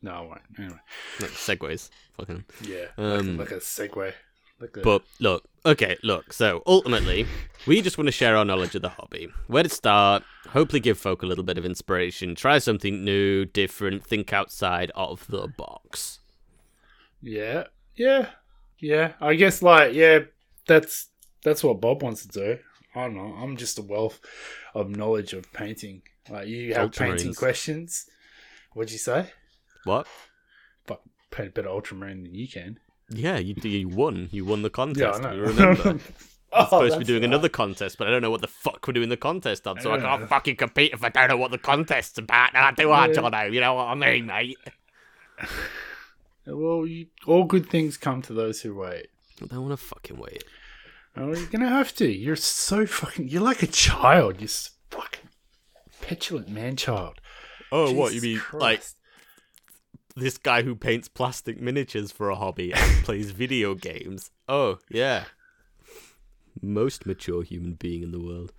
No, 0.00 0.12
I 0.12 0.20
won't. 0.20 0.40
Anyway. 0.58 0.78
Like 1.20 1.30
segues. 1.30 1.90
Fucking. 2.16 2.44
Yeah. 2.62 2.86
Um, 2.96 3.36
like, 3.36 3.50
a, 3.50 3.54
like 3.54 3.62
a 3.62 3.64
Segway. 3.64 4.12
Like 4.60 4.76
a, 4.76 4.80
But 4.80 5.02
look, 5.20 5.44
okay, 5.66 5.96
look. 6.04 6.32
So 6.32 6.62
ultimately, 6.66 7.26
we 7.66 7.82
just 7.82 7.98
want 7.98 8.06
to 8.08 8.12
share 8.12 8.36
our 8.36 8.44
knowledge 8.44 8.74
of 8.76 8.82
the 8.82 8.88
hobby. 8.90 9.28
Where 9.48 9.62
to 9.64 9.68
start? 9.68 10.22
Hopefully, 10.50 10.80
give 10.80 10.98
folk 10.98 11.22
a 11.22 11.26
little 11.26 11.44
bit 11.44 11.58
of 11.58 11.64
inspiration. 11.64 12.34
Try 12.36 12.58
something 12.58 13.04
new, 13.04 13.44
different. 13.44 14.04
Think 14.04 14.32
outside 14.32 14.90
of 14.94 15.26
the 15.28 15.48
box. 15.48 16.20
yeah. 17.20 17.64
Yeah. 17.96 18.30
Yeah. 18.78 19.12
I 19.20 19.34
guess, 19.34 19.62
like, 19.62 19.94
yeah, 19.94 20.20
that's 20.66 21.08
that's 21.44 21.62
what 21.64 21.80
Bob 21.80 22.02
wants 22.02 22.22
to 22.26 22.28
do. 22.28 22.58
I 22.94 23.02
don't 23.04 23.16
know. 23.16 23.34
I'm 23.40 23.56
just 23.56 23.78
a 23.78 23.82
wealth 23.82 24.20
of 24.74 24.90
knowledge 24.90 25.32
of 25.32 25.50
painting. 25.52 26.02
Like, 26.28 26.48
you 26.48 26.74
have 26.74 26.92
painting 26.92 27.34
questions. 27.34 28.06
What'd 28.74 28.92
you 28.92 28.98
say? 28.98 29.30
What? 29.84 30.06
But 30.86 31.00
paint 31.30 31.48
a 31.48 31.52
better 31.52 31.68
ultramarine 31.68 32.22
than 32.24 32.34
you 32.34 32.46
can. 32.48 32.78
Yeah, 33.10 33.38
you 33.38 33.54
you 33.62 33.88
won. 33.88 34.28
You 34.30 34.44
won 34.44 34.62
the 34.62 34.70
contest. 34.70 35.20
Yeah, 35.22 35.28
I 35.28 35.34
know. 35.34 35.40
remember? 35.42 35.98
oh, 36.52 36.58
We're 36.60 36.64
supposed 36.66 36.92
to 36.94 36.98
be 37.00 37.04
doing 37.04 37.22
right. 37.22 37.28
another 37.28 37.48
contest, 37.48 37.98
but 37.98 38.06
I 38.06 38.10
don't 38.10 38.22
know 38.22 38.30
what 38.30 38.40
the 38.40 38.46
fuck 38.48 38.86
we're 38.86 38.92
doing 38.92 39.08
the 39.08 39.16
contest 39.16 39.66
on, 39.66 39.80
so 39.80 39.90
I 39.90 39.96
Yeah. 39.96 40.02
can't 40.18 40.28
fucking 40.28 40.56
compete 40.56 40.92
if 40.92 41.02
I 41.02 41.08
don't 41.08 41.28
know 41.28 41.36
what 41.36 41.50
the 41.50 41.58
contest's 41.58 42.18
about. 42.18 42.52
Now, 42.54 42.70
do 42.70 42.90
I. 42.92 43.08
Jono? 43.08 43.52
You 43.52 43.60
know 43.60 43.74
what 43.74 43.88
I 43.88 43.94
mean, 43.94 44.26
mate? 44.26 44.56
Well, 46.44 46.86
you, 46.86 47.06
all 47.26 47.44
good 47.44 47.68
things 47.70 47.96
come 47.96 48.20
to 48.22 48.32
those 48.32 48.60
who 48.62 48.74
wait. 48.74 49.06
I 49.40 49.46
don't 49.46 49.68
want 49.68 49.78
to 49.78 49.86
fucking 49.86 50.16
wait. 50.18 50.42
Oh, 51.16 51.34
you're 51.34 51.46
gonna 51.46 51.68
have 51.68 51.94
to. 51.96 52.10
You're 52.10 52.36
so 52.36 52.86
fucking. 52.86 53.28
You're 53.28 53.42
like 53.42 53.62
a 53.62 53.66
child. 53.66 54.40
You're 54.40 54.48
fucking 54.90 55.28
petulant 56.00 56.48
man 56.48 56.76
child. 56.76 57.20
Oh, 57.70 57.92
what 57.92 58.14
you 58.14 58.20
Jesus 58.20 58.52
mean? 58.52 58.60
Like 58.60 58.82
this 60.16 60.38
guy 60.38 60.62
who 60.62 60.74
paints 60.74 61.08
plastic 61.08 61.60
miniatures 61.60 62.12
for 62.12 62.30
a 62.30 62.34
hobby 62.34 62.72
and 62.72 63.04
plays 63.04 63.30
video 63.30 63.74
games. 63.74 64.30
Oh, 64.48 64.78
yeah. 64.90 65.24
Most 66.60 67.06
mature 67.06 67.42
human 67.42 67.74
being 67.74 68.02
in 68.02 68.12
the 68.12 68.20
world. 68.20 68.52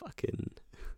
Fucking 0.00 0.50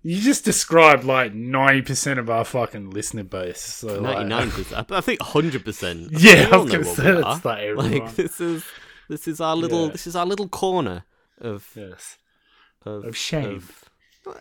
You 0.03 0.21
just 0.21 0.45
described 0.45 1.05
like 1.05 1.35
ninety 1.35 1.83
percent 1.83 2.19
of 2.19 2.31
our 2.31 2.45
fucking 2.45 2.91
listener 2.91 3.25
base. 3.25 3.61
So 3.61 4.01
ninety 4.01 4.25
nine 4.25 4.51
percent. 4.51 4.91
I 4.91 5.01
think 5.01 5.21
hundred 5.21 5.65
percent. 5.65 6.11
Yeah, 6.19 6.49
I 6.53 6.57
was 6.57 6.71
gonna 6.71 6.85
say 6.85 7.13
that's 7.13 7.45
like. 7.45 7.77
Like 7.77 8.15
this 8.15 8.41
is 8.41 8.65
this 9.13 9.29
is 9.29 9.41
our 9.41 9.55
little 9.57 9.85
Yeah. 9.87 9.93
this 9.93 10.07
is 10.07 10.17
our 10.17 10.27
little 10.33 10.49
corner 10.49 11.05
of 11.39 11.69
yes. 11.77 12.19
of, 12.87 13.05
Of 13.05 13.17
shame. 13.17 13.57
of- 13.57 13.85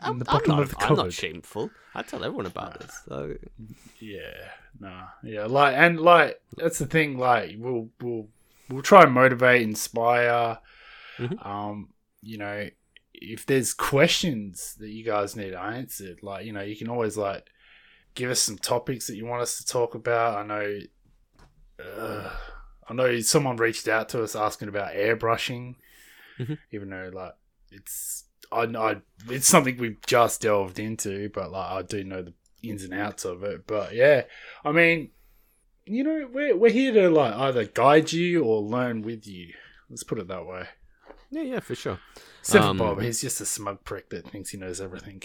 I'm, 0.01 0.19
the 0.19 0.25
I'm 0.29 0.43
not, 0.47 0.59
of 0.61 0.69
the 0.69 0.75
I'm 0.85 0.95
not 0.95 1.11
shameful. 1.11 1.71
I 1.95 2.03
tell 2.03 2.23
everyone 2.23 2.45
about 2.45 2.79
this. 2.79 2.93
So, 3.09 3.33
Yeah, 3.99 4.37
nah, 4.79 5.05
yeah, 5.23 5.45
like 5.45 5.73
and 5.75 5.99
like 5.99 6.39
that's 6.55 6.77
the 6.77 6.85
thing. 6.85 7.17
Like 7.17 7.55
we'll 7.57 7.89
we'll 7.99 8.27
we'll 8.69 8.83
try 8.83 9.01
and 9.03 9.11
motivate, 9.13 9.63
inspire, 9.63 10.59
Mhm. 11.17 11.45
Um, 11.45 11.89
you 12.21 12.37
know, 12.37 12.69
if 13.13 13.45
there's 13.47 13.73
questions 13.73 14.75
that 14.79 14.89
you 14.89 15.03
guys 15.03 15.35
need 15.35 15.53
answered, 15.55 16.17
like 16.21 16.45
you 16.45 16.53
know, 16.53 16.61
you 16.61 16.75
can 16.75 16.87
always 16.89 17.17
like 17.17 17.47
give 18.13 18.29
us 18.29 18.39
some 18.39 18.57
topics 18.59 19.07
that 19.07 19.15
you 19.15 19.25
want 19.25 19.41
us 19.41 19.57
to 19.57 19.65
talk 19.65 19.95
about. 19.95 20.37
I 20.37 20.43
know, 20.51 20.79
uh, 21.83 22.29
I 22.91 22.93
know 22.93 23.19
someone 23.21 23.55
reached 23.55 23.87
out 23.87 24.09
to 24.09 24.21
us 24.21 24.35
asking 24.35 24.67
about 24.67 24.93
airbrushing, 24.93 25.75
Mhm. 26.37 26.57
even 26.73 26.89
though 26.89 27.09
like 27.13 27.35
it's 27.71 28.25
I, 28.51 28.63
I 28.63 28.97
it's 29.29 29.47
something 29.47 29.77
we've 29.77 30.05
just 30.05 30.41
delved 30.41 30.77
into, 30.77 31.29
but 31.33 31.51
like 31.51 31.71
I 31.71 31.81
do 31.83 32.03
know 32.03 32.23
the 32.23 32.33
ins 32.61 32.83
and 32.83 32.93
outs 32.93 33.23
of 33.23 33.43
it. 33.43 33.65
But 33.65 33.95
yeah, 33.95 34.23
I 34.65 34.73
mean, 34.73 35.11
you 35.85 36.03
know, 36.03 36.29
we're 36.33 36.57
we're 36.57 36.69
here 36.71 36.91
to 36.91 37.09
like 37.09 37.33
either 37.33 37.63
guide 37.65 38.11
you 38.11 38.43
or 38.43 38.61
learn 38.61 39.03
with 39.03 39.25
you. 39.25 39.53
Let's 39.89 40.03
put 40.03 40.19
it 40.19 40.27
that 40.27 40.45
way. 40.45 40.65
Yeah, 41.29 41.43
yeah, 41.43 41.59
for 41.61 41.75
sure. 41.75 41.99
Except 42.41 42.65
Um, 42.65 42.77
for 42.77 42.95
Bob, 42.95 43.03
he's 43.03 43.21
just 43.21 43.39
a 43.39 43.45
smug 43.45 43.85
prick 43.85 44.09
that 44.09 44.27
thinks 44.29 44.49
he 44.49 44.57
knows 44.57 44.81
everything. 44.81 45.23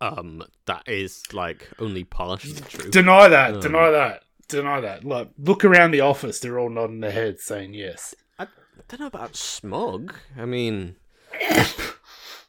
Um, 0.00 0.44
that 0.66 0.84
is 0.86 1.22
like 1.32 1.68
only 1.80 2.04
partially 2.04 2.60
true. 2.60 2.90
Deny 2.90 3.26
that. 3.28 3.54
Um, 3.54 3.60
deny 3.60 3.90
that. 3.90 4.22
Deny 4.48 4.80
that. 4.80 5.04
Look, 5.04 5.30
look 5.38 5.64
around 5.64 5.90
the 5.90 6.00
office. 6.00 6.38
They're 6.38 6.58
all 6.58 6.70
nodding 6.70 7.00
their 7.00 7.10
heads, 7.10 7.42
saying 7.42 7.74
yes. 7.74 8.14
I 8.38 8.46
don't 8.88 9.00
know 9.00 9.06
about 9.06 9.34
smug. 9.34 10.14
I 10.38 10.44
mean, 10.44 10.96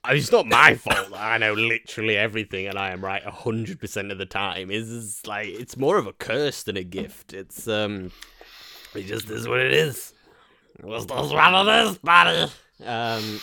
it's 0.09 0.31
not 0.31 0.45
my 0.45 0.75
fault. 0.75 1.09
that 1.09 1.19
I 1.19 1.37
know 1.39 1.53
literally 1.53 2.15
everything, 2.15 2.67
and 2.67 2.77
I 2.77 2.91
am 2.91 3.03
right 3.03 3.23
hundred 3.23 3.79
percent 3.79 4.11
of 4.11 4.19
the 4.19 4.25
time. 4.27 4.69
Is 4.69 4.89
is 4.89 5.21
like 5.25 5.47
it's 5.47 5.77
more 5.77 5.97
of 5.97 6.05
a 6.05 6.13
curse 6.13 6.63
than 6.63 6.77
a 6.77 6.83
gift. 6.83 7.33
It's 7.33 7.67
um, 7.67 8.11
it 8.93 9.03
just 9.03 9.29
is 9.31 9.47
what 9.47 9.59
it 9.59 9.73
is. 9.73 10.13
What's 10.81 11.05
the 11.05 11.15
one 11.15 11.55
of 11.55 11.65
this, 11.65 11.97
buddy? 11.97 12.51
Um. 12.85 13.39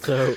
So, 0.00 0.36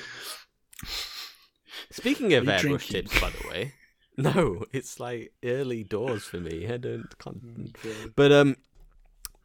speaking 1.90 2.32
of 2.34 2.48
Are 2.48 2.52
airbrush 2.52 2.60
drinking? 2.60 2.78
tips, 3.04 3.20
by 3.20 3.30
the 3.30 3.48
way, 3.48 3.74
no, 4.16 4.64
it's 4.72 5.00
like 5.00 5.32
early 5.44 5.84
doors 5.84 6.24
for 6.24 6.38
me. 6.38 6.66
I 6.66 6.76
don't 6.76 7.18
can't 7.18 8.14
but 8.14 8.32
um, 8.32 8.56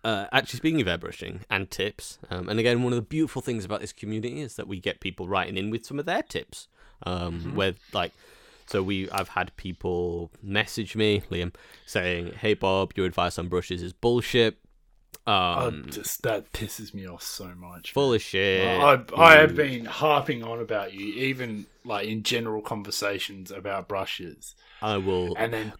uh, 0.03 0.27
actually, 0.31 0.57
speaking 0.57 0.81
of 0.81 0.87
airbrushing 0.87 1.41
and 1.49 1.69
tips, 1.69 2.19
um, 2.29 2.49
and 2.49 2.59
again, 2.59 2.83
one 2.83 2.93
of 2.93 2.97
the 2.97 3.03
beautiful 3.03 3.41
things 3.41 3.65
about 3.65 3.81
this 3.81 3.93
community 3.93 4.41
is 4.41 4.55
that 4.55 4.67
we 4.67 4.79
get 4.79 4.99
people 4.99 5.27
writing 5.27 5.57
in 5.57 5.69
with 5.69 5.85
some 5.85 5.99
of 5.99 6.05
their 6.05 6.23
tips. 6.23 6.67
Um, 7.03 7.55
where 7.55 7.75
like, 7.93 8.11
so 8.65 8.81
we 8.81 9.09
I've 9.11 9.29
had 9.29 9.55
people 9.57 10.31
message 10.41 10.95
me, 10.95 11.23
Liam, 11.31 11.53
saying, 11.85 12.33
"Hey 12.39 12.53
Bob, 12.53 12.93
your 12.95 13.05
advice 13.05 13.37
on 13.37 13.47
brushes 13.49 13.83
is 13.83 13.93
bullshit. 13.93 14.57
Um, 15.25 15.83
I 15.87 15.89
just 15.89 16.23
that 16.23 16.53
pisses 16.53 16.93
me 16.93 17.05
off 17.05 17.21
so 17.21 17.53
much. 17.57 17.91
full 17.91 18.13
of 18.13 18.21
shit. 18.21 18.65
I, 18.65 19.01
I 19.17 19.35
have 19.39 19.55
been 19.55 19.83
harping 19.83 20.41
on 20.41 20.61
about 20.61 20.93
you, 20.93 21.05
even 21.15 21.65
like 21.87 22.07
in 22.07 22.23
general 22.23 22.61
conversations 22.61 23.49
about 23.51 23.87
brushes, 23.87 24.55
I 24.81 24.97
will 24.97 25.35
and 25.37 25.53
then 25.53 25.73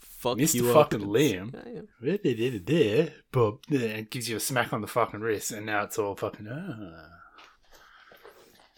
fuck 0.00 0.38
Mr. 0.38 0.72
fucking 0.72 1.00
Liam. 1.00 1.54
Yeah, 2.02 2.16
yeah. 2.22 2.58
there, 2.64 3.10
Bob, 3.32 3.60
and 3.70 4.10
gives 4.10 4.28
you 4.28 4.36
a 4.36 4.40
smack 4.40 4.72
on 4.72 4.80
the 4.80 4.86
fucking 4.86 5.20
wrist, 5.20 5.52
and 5.52 5.66
now 5.66 5.84
it's 5.84 5.98
all 5.98 6.14
fucking 6.14 6.48
ah. 6.50 7.14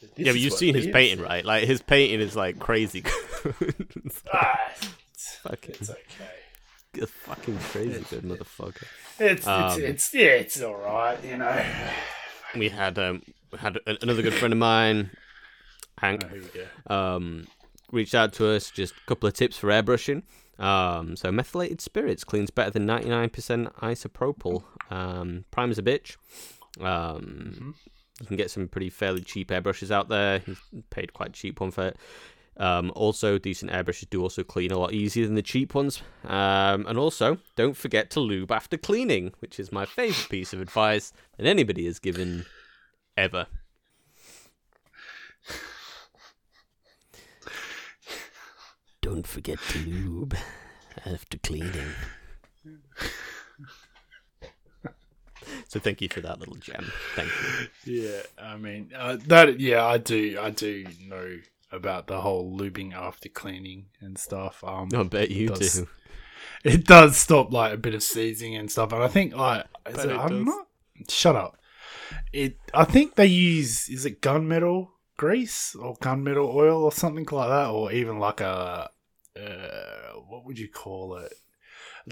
This 0.00 0.10
Yeah, 0.16 0.32
but 0.32 0.40
you've 0.40 0.52
seen 0.54 0.74
his 0.74 0.86
Liam 0.86 0.92
painting, 0.92 1.24
right? 1.24 1.44
Like 1.44 1.64
his 1.64 1.82
painting 1.82 2.20
is 2.20 2.36
like 2.36 2.58
crazy. 2.58 3.04
It's 4.04 4.22
Ah, 4.32 4.70
it's, 5.14 5.36
fucking, 5.36 5.74
it's 5.80 5.90
okay. 5.90 6.30
it's 6.94 7.10
fucking 7.10 7.58
crazy 7.58 8.04
good 8.10 8.22
motherfucker. 8.24 8.84
It's 9.18 9.46
Um, 9.46 9.70
it's 9.72 9.78
it's 9.78 10.14
yeah, 10.14 10.28
it's 10.28 10.62
all 10.62 10.76
right, 10.76 11.22
you 11.24 11.38
know. 11.38 11.64
we 12.56 12.68
had 12.68 12.98
um 12.98 13.22
we 13.50 13.58
had 13.58 13.78
another 13.86 14.22
good 14.22 14.34
friend 14.34 14.52
of 14.52 14.58
mine, 14.58 15.10
Hank, 16.00 16.22
Oh, 16.24 16.28
here 16.28 16.42
we 16.42 16.48
go. 16.88 16.94
um, 16.94 17.46
reached 17.92 18.14
out 18.14 18.32
to 18.34 18.48
us 18.50 18.70
just 18.70 18.94
a 18.94 19.06
couple 19.06 19.26
of 19.28 19.34
tips 19.34 19.56
for 19.58 19.68
airbrushing. 19.68 20.22
Um, 20.58 21.16
so 21.16 21.32
methylated 21.32 21.80
spirits 21.80 22.22
cleans 22.24 22.50
better 22.50 22.70
than 22.70 22.84
ninety 22.86 23.08
nine 23.08 23.30
percent 23.30 23.74
isopropyl. 23.76 24.62
Um, 24.90 25.44
prime 25.50 25.70
is 25.70 25.78
a 25.78 25.82
bitch. 25.82 26.16
Um, 26.80 27.74
you 28.20 28.26
can 28.26 28.36
get 28.36 28.50
some 28.50 28.68
pretty 28.68 28.90
fairly 28.90 29.22
cheap 29.22 29.48
airbrushes 29.50 29.90
out 29.90 30.08
there. 30.08 30.40
He 30.40 30.54
paid 30.90 31.12
quite 31.14 31.32
cheap 31.32 31.60
one 31.60 31.70
for 31.70 31.88
it. 31.88 31.96
Um, 32.58 32.92
also, 32.94 33.38
decent 33.38 33.70
airbrushes 33.72 34.10
do 34.10 34.20
also 34.20 34.42
clean 34.44 34.70
a 34.70 34.78
lot 34.78 34.92
easier 34.92 35.24
than 35.24 35.34
the 35.34 35.40
cheap 35.42 35.74
ones. 35.74 36.02
Um, 36.24 36.84
and 36.86 36.98
also, 36.98 37.38
don't 37.56 37.74
forget 37.76 38.10
to 38.10 38.20
lube 38.20 38.52
after 38.52 38.76
cleaning, 38.76 39.32
which 39.38 39.58
is 39.58 39.72
my 39.72 39.86
favourite 39.86 40.28
piece 40.28 40.52
of 40.52 40.60
advice 40.60 41.12
that 41.38 41.46
anybody 41.46 41.86
has 41.86 41.98
given 41.98 42.44
ever. 43.16 43.46
Don't 49.10 49.26
forget 49.26 49.58
to 49.70 49.78
lube 49.80 50.36
after 51.04 51.36
cleaning. 51.38 51.90
so 55.66 55.80
thank 55.80 56.00
you 56.00 56.08
for 56.08 56.20
that 56.20 56.38
little 56.38 56.54
gem. 56.54 56.92
Thank 57.16 57.28
you. 57.84 58.02
Yeah, 58.02 58.20
I 58.38 58.56
mean 58.56 58.92
uh, 58.96 59.16
that. 59.26 59.58
Yeah, 59.58 59.84
I 59.84 59.98
do. 59.98 60.38
I 60.40 60.50
do 60.50 60.86
know 61.08 61.38
about 61.72 62.06
the 62.06 62.20
whole 62.20 62.56
lubing 62.56 62.94
after 62.94 63.28
cleaning 63.28 63.86
and 64.00 64.16
stuff. 64.16 64.62
Um, 64.62 64.90
I 64.94 65.02
bet 65.02 65.32
you 65.32 65.48
does- 65.48 65.80
do. 65.80 65.88
it 66.62 66.86
does 66.86 67.16
stop 67.16 67.52
like 67.52 67.72
a 67.72 67.78
bit 67.78 67.94
of 67.94 68.04
seizing 68.04 68.54
and 68.54 68.70
stuff. 68.70 68.92
And 68.92 69.02
I 69.02 69.08
think 69.08 69.34
like 69.34 69.66
is 69.88 70.04
it, 70.04 70.12
it 70.12 70.16
I'm 70.16 70.44
not. 70.44 70.68
Shut 71.08 71.34
up. 71.34 71.58
It. 72.32 72.58
I 72.72 72.84
think 72.84 73.16
they 73.16 73.26
use 73.26 73.88
is 73.88 74.06
it 74.06 74.22
gunmetal 74.22 74.90
grease 75.16 75.74
or 75.74 75.96
gunmetal 75.96 76.54
oil 76.54 76.84
or 76.84 76.92
something 76.92 77.26
like 77.32 77.48
that, 77.48 77.70
or 77.70 77.90
even 77.90 78.20
like 78.20 78.40
a 78.40 78.88
uh, 79.36 80.18
what 80.28 80.44
would 80.46 80.58
you 80.58 80.68
call 80.68 81.16
it? 81.16 81.34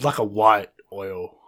Like 0.02 0.18
a 0.18 0.24
white 0.24 0.70
oil. 0.92 1.38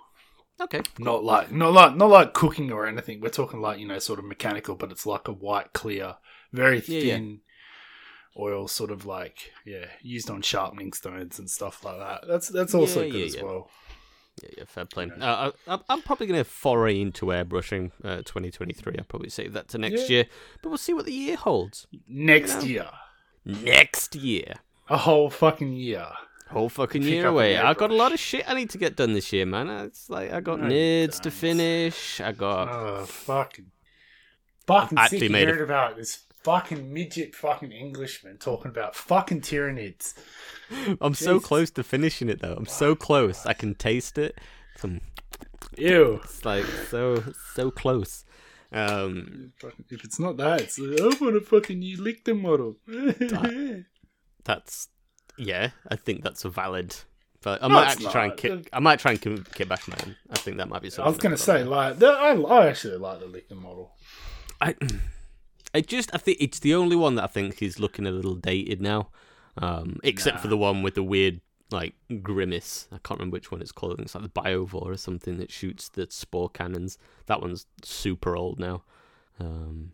Okay. 0.60 0.82
Not 0.98 1.24
like 1.24 1.50
not 1.52 1.72
like 1.72 1.96
not 1.96 2.10
like 2.10 2.34
cooking 2.34 2.70
or 2.70 2.86
anything. 2.86 3.20
We're 3.20 3.30
talking 3.30 3.60
like 3.60 3.78
you 3.78 3.88
know 3.88 3.98
sort 3.98 4.18
of 4.18 4.24
mechanical, 4.26 4.74
but 4.74 4.90
it's 4.90 5.06
like 5.06 5.26
a 5.28 5.32
white 5.32 5.72
clear, 5.72 6.16
very 6.52 6.80
Yeah, 6.86 6.98
yeah. 7.00 7.14
thin 7.14 7.40
oil, 8.38 8.68
sort 8.68 8.90
of 8.90 9.06
like 9.06 9.52
yeah, 9.64 9.86
used 10.02 10.30
on 10.30 10.42
sharpening 10.42 10.92
stones 10.92 11.38
and 11.38 11.48
stuff 11.50 11.82
like 11.84 11.98
that. 11.98 12.26
That's 12.28 12.48
that's 12.48 12.74
also 12.74 13.02
Yeah, 13.02 13.10
good 13.10 13.18
yeah, 13.20 13.26
as 13.26 13.34
yeah. 13.36 13.42
well. 13.42 13.70
Yeah, 14.42 14.48
yeah, 14.58 14.64
fair 14.66 14.84
play. 14.84 15.10
Uh, 15.20 15.50
I, 15.66 15.78
I'm- 15.88 16.02
probably 16.02 16.26
going 16.26 16.38
to 16.40 16.44
foray 16.48 17.00
into 17.00 17.26
airbrushing 17.26 17.90
uh, 18.04 18.16
2023. 18.18 18.94
I'll 18.98 19.04
probably 19.04 19.28
save 19.28 19.52
that 19.54 19.68
to 19.68 19.78
next 19.78 20.08
Yeah. 20.08 20.16
year, 20.16 20.26
but 20.62 20.68
we'll 20.68 20.78
see 20.78 20.94
what 20.94 21.04
the 21.06 21.12
year 21.12 21.36
holds. 21.36 21.86
Next 22.08 22.62
You 22.64 22.68
year, 22.74 22.90
Next 23.44 24.14
year. 24.14 24.54
A 24.90 24.96
whole 24.98 25.30
fucking 25.30 25.72
year. 25.72 26.06
Whole 26.50 26.68
fucking 26.68 27.02
Pick 27.02 27.10
year 27.12 27.28
away. 27.28 27.56
I 27.56 27.74
got 27.74 27.90
a 27.90 27.94
lot 27.94 28.12
of 28.12 28.18
shit 28.18 28.44
I 28.50 28.54
need 28.54 28.70
to 28.70 28.78
get 28.78 28.96
done 28.96 29.12
this 29.12 29.32
year, 29.32 29.46
man. 29.46 29.68
It's 29.70 30.10
like 30.10 30.32
I 30.32 30.40
got 30.40 30.58
No, 30.60 30.66
nids 30.68 31.20
to 31.20 31.30
finish. 31.30 32.20
I 32.20 32.32
got. 32.32 32.68
Oh 32.68 33.04
fucking, 33.04 33.66
fucking 34.66 34.98
Actually 34.98 35.18
sick 35.20 35.30
made 35.30 35.44
a- 35.48 35.52
hearing 35.52 35.62
about 35.62 35.96
this 35.96 36.24
fucking 36.42 36.92
midget 36.92 37.34
fucking 37.36 37.70
Englishman 37.70 38.38
talking 38.38 38.70
about 38.70 38.96
fucking 38.96 39.42
Tyranids. 39.42 40.14
I'm 41.00 41.14
so 41.14 41.38
close 41.38 41.70
to 41.72 41.84
finishing 41.84 42.28
it 42.28 42.40
though. 42.42 42.54
I'm 42.54 42.66
so 42.66 42.96
close. 42.96 43.46
I 43.46 43.52
can 43.52 43.76
taste 43.76 44.18
it. 44.18 44.36
Some, 44.76 45.02
Ew. 45.78 46.20
it's 46.24 46.44
like 46.44 46.64
so 46.90 47.22
so 47.54 47.70
close. 47.70 48.24
Um, 48.72 49.52
If 49.88 50.04
it's 50.04 50.18
not 50.20 50.36
that, 50.38 50.60
it's 50.62 50.78
like, 50.78 51.00
I 51.00 51.04
want 51.24 51.36
a 51.36 51.40
fucking 51.40 51.78
new 51.80 51.96
Lictor 51.98 52.34
model. 52.40 52.76
that's 54.44 54.88
yeah. 55.36 55.70
I 55.88 55.96
think 55.96 56.22
that's 56.22 56.44
a 56.44 56.48
valid. 56.50 56.94
But 57.42 57.62
I 57.62 57.68
No, 57.68 57.74
might 57.74 57.86
actually 57.88 58.10
try 58.10 58.24
and 58.24 58.30
not. 58.32 58.36
kick. 58.36 58.68
I 58.72 58.80
might 58.80 58.98
try 58.98 59.12
and 59.12 59.20
kick, 59.20 59.68
back 59.68 59.88
man. 59.88 60.16
I 60.30 60.36
think 60.36 60.58
that 60.58 60.68
might 60.68 60.82
be 60.82 60.90
something. 60.90 61.06
I 61.06 61.08
was 61.08 61.16
going 61.16 61.34
to 61.34 61.42
say, 61.42 61.64
like, 61.64 61.98
the, 61.98 62.08
I, 62.08 62.34
I 62.34 62.66
actually 62.68 62.98
like 62.98 63.20
the 63.20 63.26
Lictor 63.26 63.54
model. 63.56 63.92
I, 64.60 64.74
I 65.74 65.80
just 65.80 66.10
I 66.14 66.18
think 66.18 66.36
it's 66.40 66.58
the 66.58 66.74
only 66.74 66.96
one 66.96 67.14
that 67.14 67.24
I 67.24 67.28
think 67.28 67.62
is 67.62 67.78
looking 67.80 68.06
a 68.06 68.10
little 68.10 68.34
dated 68.34 68.82
now, 68.82 69.08
um, 69.56 69.98
except 70.04 70.40
for 70.40 70.48
the 70.48 70.56
one 70.58 70.82
with 70.82 70.94
the 70.96 71.02
weird 71.02 71.40
like 71.70 71.94
grimace. 72.22 72.88
I 72.92 72.98
can't 72.98 73.20
remember 73.20 73.36
which 73.36 73.50
one 73.50 73.62
it's 73.62 73.72
called. 73.72 73.92
I 73.92 73.96
think 73.96 74.06
It's 74.06 74.14
like 74.14 74.24
the 74.24 74.40
Biovore 74.40 74.86
or 74.86 74.96
something 74.98 75.38
that 75.38 75.50
shoots 75.50 75.88
the 75.88 76.08
spore 76.10 76.50
cannons. 76.50 76.98
That 77.26 77.40
one's 77.40 77.66
super 77.82 78.36
old 78.36 78.58
now. 78.58 78.82
Um, 79.38 79.92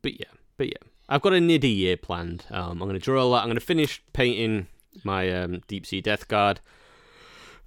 but 0.00 0.18
yeah, 0.18 0.30
but 0.56 0.68
yeah, 0.68 0.88
I've 1.08 1.22
got 1.22 1.32
a 1.32 1.36
niddy 1.36 1.74
year 1.74 1.96
planned. 1.96 2.44
Um, 2.50 2.82
I'm 2.82 2.88
going 2.88 2.94
to 2.94 2.98
draw 2.98 3.22
a 3.22 3.24
lot. 3.24 3.42
I'm 3.42 3.48
going 3.48 3.56
to 3.56 3.64
finish 3.64 4.02
painting 4.12 4.66
my 5.04 5.30
um, 5.30 5.62
deep 5.68 5.86
sea 5.86 6.00
death 6.00 6.28
guard, 6.28 6.60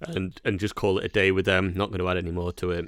and 0.00 0.40
and 0.44 0.60
just 0.60 0.74
call 0.74 0.98
it 0.98 1.04
a 1.04 1.08
day 1.08 1.30
with 1.30 1.46
them. 1.46 1.72
Not 1.74 1.90
going 1.90 2.00
to 2.00 2.08
add 2.08 2.16
any 2.16 2.30
more 2.30 2.52
to 2.54 2.70
it. 2.70 2.86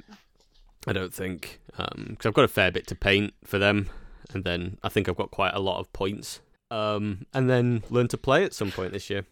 I 0.86 0.92
don't 0.92 1.14
think 1.14 1.60
because 1.76 2.26
I've 2.26 2.34
got 2.34 2.44
a 2.44 2.48
fair 2.48 2.70
bit 2.70 2.86
to 2.88 2.94
paint 2.94 3.34
for 3.44 3.58
them, 3.58 3.88
and 4.34 4.44
then 4.44 4.78
I 4.82 4.88
think 4.88 5.08
I've 5.08 5.16
got 5.16 5.30
quite 5.30 5.54
a 5.54 5.60
lot 5.60 5.78
of 5.78 5.92
points. 5.92 6.40
Um, 6.70 7.26
and 7.34 7.50
then 7.50 7.82
learn 7.90 8.08
to 8.08 8.16
play 8.16 8.44
at 8.44 8.54
some 8.54 8.70
point 8.70 8.92
this 8.94 9.10
year. 9.10 9.26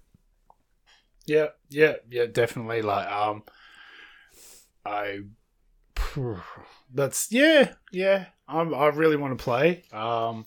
Yeah, 1.26 1.48
yeah, 1.70 1.94
yeah, 2.10 2.26
definitely. 2.26 2.82
Like, 2.82 3.10
um, 3.10 3.44
I, 4.84 5.20
that's 6.94 7.32
yeah, 7.32 7.72
yeah. 7.92 8.26
I'm, 8.46 8.74
I 8.74 8.88
really 8.88 9.16
want 9.16 9.38
to 9.38 9.42
play. 9.42 9.84
Um, 9.92 10.44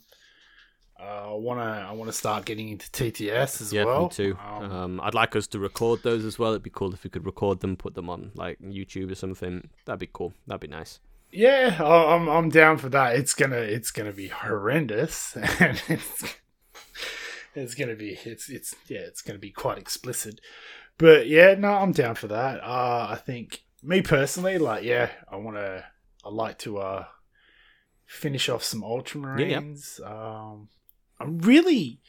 I 1.00 1.32
want 1.32 1.60
to 1.60 1.64
I 1.66 1.92
want 1.92 2.10
to 2.10 2.14
start 2.18 2.46
getting 2.46 2.70
into 2.70 2.90
TTS 2.92 3.62
as 3.62 3.74
Yeah, 3.74 3.86
well. 3.86 4.04
me 4.04 4.10
too. 4.10 4.38
Um, 4.46 4.72
Um, 4.72 5.02
I'd 5.02 5.14
like 5.14 5.36
us 5.36 5.48
to 5.48 5.60
record 5.60 6.02
those 6.04 6.24
as 6.26 6.38
well. 6.40 6.52
It'd 6.52 6.64
be 6.64 6.70
cool 6.70 6.94
if 6.94 7.04
we 7.04 7.10
could 7.10 7.26
record 7.26 7.60
them, 7.60 7.76
put 7.76 7.94
them 7.96 8.10
on 8.10 8.32
like 8.36 8.60
YouTube 8.60 9.12
or 9.12 9.16
something. 9.16 9.70
That'd 9.86 10.00
be 10.00 10.10
cool. 10.12 10.34
That'd 10.48 10.62
be 10.62 10.68
nice. 10.68 11.00
yeah, 11.32 11.78
I- 11.82 12.14
I'm 12.16 12.30
I'm 12.30 12.50
down 12.50 12.78
for 12.78 12.90
that. 12.90 13.16
It's 13.16 13.34
gonna 13.34 13.58
it's 13.58 13.92
gonna 13.92 14.14
be 14.14 14.28
horrendous, 14.28 15.36
and 15.60 15.82
it's 15.90 16.24
it's 17.56 17.76
gonna 17.76 17.96
be 17.96 18.18
it's 18.24 18.50
it's 18.50 18.76
yeah 18.88 19.02
it's 19.02 19.22
gonna 19.22 19.40
be 19.40 19.52
quite 19.52 19.78
explicit. 19.80 20.40
But 20.98 21.28
yeah, 21.28 21.56
no, 21.56 21.70
I'm 21.74 21.92
down 21.92 22.16
for 22.16 22.28
that. 22.28 22.64
Uh, 22.64 23.08
I 23.10 23.16
think 23.16 23.64
me 23.82 24.02
personally, 24.04 24.58
like 24.60 24.84
yeah, 24.84 25.10
I 25.30 25.36
want 25.38 25.58
to 25.58 25.84
I 26.24 26.30
like 26.30 26.60
to 26.60 26.78
uh 26.78 27.06
finish 28.06 28.48
off 28.48 28.64
some 28.64 28.82
Ultramarines. 28.84 30.00
Um, 30.06 30.70
I'm 30.70 30.70
really 31.28 32.00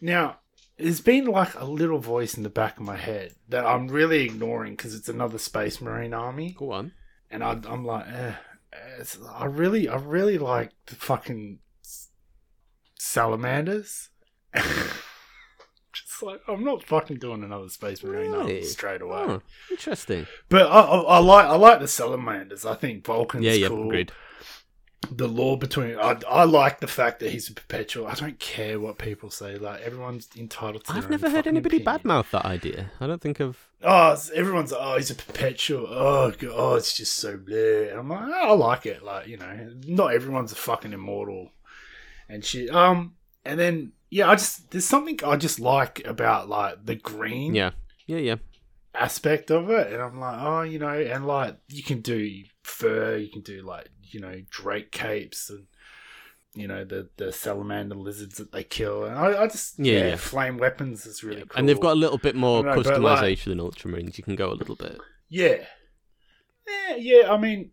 now. 0.00 0.38
There's 0.78 1.00
been 1.02 1.26
like 1.26 1.54
a 1.54 1.64
little 1.64 1.98
voice 1.98 2.34
in 2.34 2.42
the 2.42 2.48
back 2.48 2.78
of 2.78 2.84
my 2.84 2.96
head 2.96 3.34
that 3.48 3.64
I'm 3.64 3.86
really 3.88 4.24
ignoring 4.24 4.72
because 4.72 4.94
it's 4.94 5.08
another 5.08 5.38
Space 5.38 5.80
Marine 5.80 6.14
army 6.14 6.56
Go 6.58 6.72
on. 6.72 6.92
and 7.30 7.44
I, 7.44 7.60
I'm 7.68 7.84
like, 7.84 8.06
eh, 8.08 8.32
it's, 8.98 9.18
I 9.32 9.44
really, 9.44 9.88
I 9.88 9.96
really 9.96 10.38
like 10.38 10.72
the 10.86 10.96
fucking 10.96 11.58
salamanders. 12.98 14.08
Just 14.54 16.22
like 16.22 16.40
I'm 16.48 16.64
not 16.64 16.82
fucking 16.82 17.18
doing 17.18 17.44
another 17.44 17.68
Space 17.68 18.02
Marine 18.02 18.34
army 18.34 18.62
straight 18.62 19.02
away. 19.02 19.24
Oh, 19.28 19.42
interesting. 19.70 20.26
But 20.48 20.62
I, 20.62 20.80
I, 20.80 21.00
I 21.00 21.18
like, 21.18 21.46
I 21.46 21.56
like 21.56 21.80
the 21.80 21.88
salamanders. 21.88 22.64
I 22.64 22.74
think 22.74 23.04
Vulcan's 23.04 23.44
yeah, 23.44 23.52
yeah, 23.52 23.68
cool. 23.68 23.86
agreed. 23.86 24.10
The 25.14 25.28
law 25.28 25.56
between, 25.56 25.98
I, 25.98 26.18
I 26.28 26.44
like 26.44 26.80
the 26.80 26.86
fact 26.86 27.20
that 27.20 27.30
he's 27.30 27.48
a 27.50 27.54
perpetual. 27.54 28.06
I 28.06 28.14
don't 28.14 28.38
care 28.38 28.80
what 28.80 28.98
people 28.98 29.30
say. 29.30 29.56
Like 29.56 29.80
everyone's 29.82 30.28
entitled 30.36 30.84
to. 30.84 30.92
I've 30.92 31.10
never 31.10 31.28
heard 31.28 31.46
anybody 31.46 31.78
opinion. 31.78 32.00
badmouth 32.00 32.30
that 32.30 32.44
idea. 32.44 32.90
I 33.00 33.06
don't 33.06 33.20
think 33.20 33.40
I've. 33.40 33.68
Oh, 33.82 34.16
everyone's 34.34 34.72
oh, 34.72 34.96
he's 34.96 35.10
a 35.10 35.14
perpetual. 35.14 35.86
Oh, 35.88 36.30
God, 36.30 36.50
oh, 36.54 36.74
it's 36.76 36.96
just 36.96 37.14
so 37.16 37.36
bleh. 37.36 37.90
And 37.90 37.98
I'm 38.00 38.08
like, 38.08 38.22
oh, 38.24 38.52
I 38.52 38.54
like 38.54 38.86
it. 38.86 39.02
Like, 39.02 39.26
you 39.26 39.36
know, 39.36 39.72
not 39.86 40.14
everyone's 40.14 40.52
a 40.52 40.56
fucking 40.56 40.92
immortal 40.92 41.50
and 42.28 42.44
shit. 42.44 42.70
Um, 42.74 43.14
and 43.44 43.58
then 43.58 43.92
yeah, 44.10 44.30
I 44.30 44.34
just 44.34 44.70
there's 44.70 44.84
something 44.84 45.18
I 45.24 45.36
just 45.36 45.58
like 45.60 46.06
about 46.06 46.48
like 46.48 46.84
the 46.86 46.94
green 46.94 47.54
Yeah, 47.54 47.70
yeah, 48.06 48.18
yeah. 48.18 48.36
aspect 48.94 49.50
of 49.50 49.70
it, 49.70 49.92
and 49.92 50.00
I'm 50.02 50.20
like, 50.20 50.38
oh, 50.40 50.62
you 50.62 50.78
know, 50.78 50.88
and 50.88 51.26
like 51.26 51.56
you 51.68 51.82
can 51.82 52.00
do 52.02 52.44
fur, 52.62 53.16
you 53.16 53.30
can 53.30 53.42
do 53.42 53.62
like 53.62 53.88
you 54.12 54.20
know 54.20 54.42
drake 54.50 54.90
capes 54.92 55.50
and. 55.50 55.66
You 56.54 56.68
know 56.68 56.84
the 56.84 57.08
the 57.16 57.32
salamander 57.32 57.94
lizards 57.94 58.36
that 58.36 58.52
they 58.52 58.62
kill, 58.62 59.04
and 59.06 59.16
I, 59.18 59.44
I 59.44 59.46
just 59.46 59.78
Yeah, 59.78 59.92
yeah, 60.00 60.06
yeah. 60.08 60.16
flame 60.16 60.58
weapons 60.58 61.06
is 61.06 61.24
really 61.24 61.38
Yeah. 61.38 61.44
cool. 61.48 61.58
And 61.58 61.66
they've 61.66 61.80
got 61.80 61.92
a 61.92 61.98
little 61.98 62.18
bit 62.18 62.36
more 62.36 62.62
know, 62.62 62.74
but, 62.74 62.84
like- 62.84 62.94
customization 63.20 63.44
than 63.44 63.58
Ultramarines. 63.58 64.18
You 64.18 64.24
can 64.24 64.36
go 64.36 64.50
a 64.50 64.52
little 64.52 64.76
bit. 64.76 64.98
Yeah. 65.30 65.64
Yeah, 66.68 66.96
yeah, 66.96 67.32
I 67.32 67.38
mean 67.38 67.70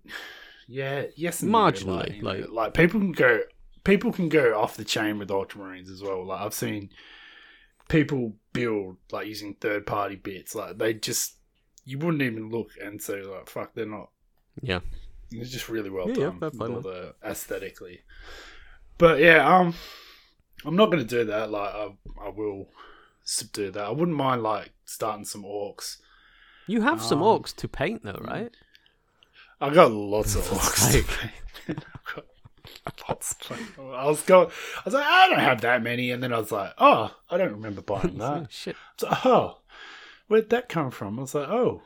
yeah, 0.65 1.07
yes 1.17 1.41
and 1.41 1.51
no, 1.51 1.57
Marginally, 1.57 2.23
like, 2.23 2.39
like- 2.43 2.49
like 2.51 2.73
people 2.73 3.01
can 3.01 3.11
go 3.11 3.41
people 3.83 4.13
can 4.13 4.29
go 4.29 4.57
off 4.57 4.77
the 4.77 4.85
chain 4.85 5.19
with 5.19 5.27
ultramarines 5.27 5.89
as 5.91 6.01
well. 6.01 6.25
Like 6.25 6.39
I've 6.39 6.53
seen 6.53 6.89
people 7.89 8.37
build 8.53 8.95
like 9.11 9.27
using 9.27 9.55
third 9.55 9.85
party 9.87 10.15
bits. 10.15 10.55
Like 10.55 10.77
they 10.77 10.93
just 10.93 11.35
you 11.83 11.97
wouldn't 11.97 12.21
even 12.21 12.49
look 12.49 12.69
and 12.81 13.01
say 13.01 13.23
like 13.23 13.49
fuck 13.49 13.73
they're 13.75 13.85
not 13.85 14.09
Yeah. 14.61 14.79
It's 15.31 15.51
just 15.51 15.69
really 15.69 15.89
well 15.89 16.09
Yeah, 16.09 16.15
yeah, 16.17 16.23
done 16.25 16.39
fair 16.39 16.49
with 16.49 16.57
play, 16.57 16.67
all 16.69 16.81
the 16.81 17.15
aesthetically. 17.23 18.01
But 18.97 19.19
yeah, 19.19 19.45
um 19.47 19.73
I'm 20.65 20.75
not 20.75 20.91
gonna 20.91 21.03
do 21.03 21.23
that. 21.25 21.49
Like 21.51 21.73
I 21.73 21.89
I 22.21 22.29
will 22.29 22.67
subdue 23.23 23.71
that. 23.71 23.83
I 23.85 23.91
wouldn't 23.91 24.17
mind 24.17 24.43
like 24.43 24.71
starting 24.85 25.25
some 25.25 25.43
orcs. 25.43 25.97
You 26.67 26.81
have 26.81 27.01
some 27.01 27.23
Um, 27.23 27.41
orcs 27.41 27.55
to 27.57 27.67
paint, 27.67 28.03
though, 28.03 28.19
right? 28.21 28.51
I 29.61 29.69
got 29.73 29.91
lots 29.91 30.35
of 30.35 30.43
orcs. 30.49 30.95
I've 31.67 32.15
got 32.15 33.09
lots. 33.09 33.35
I 33.79 34.05
was 34.05 34.21
going. 34.21 34.49
I 34.77 34.81
was 34.85 34.93
like, 34.93 35.05
I 35.05 35.29
don't 35.29 35.39
have 35.39 35.61
that 35.61 35.81
many, 35.83 36.11
and 36.11 36.21
then 36.21 36.31
I 36.33 36.37
was 36.39 36.51
like, 36.51 36.73
oh, 36.77 37.15
I 37.29 37.37
don't 37.37 37.51
remember 37.53 37.81
buying 37.81 38.17
that. 38.19 38.51
shit. 38.51 38.75
So, 38.97 39.07
oh, 39.25 39.57
where'd 40.27 40.49
that 40.49 40.69
come 40.69 40.91
from? 40.91 41.17
I 41.19 41.21
was 41.23 41.33
like, 41.35 41.47
oh, 41.49 41.81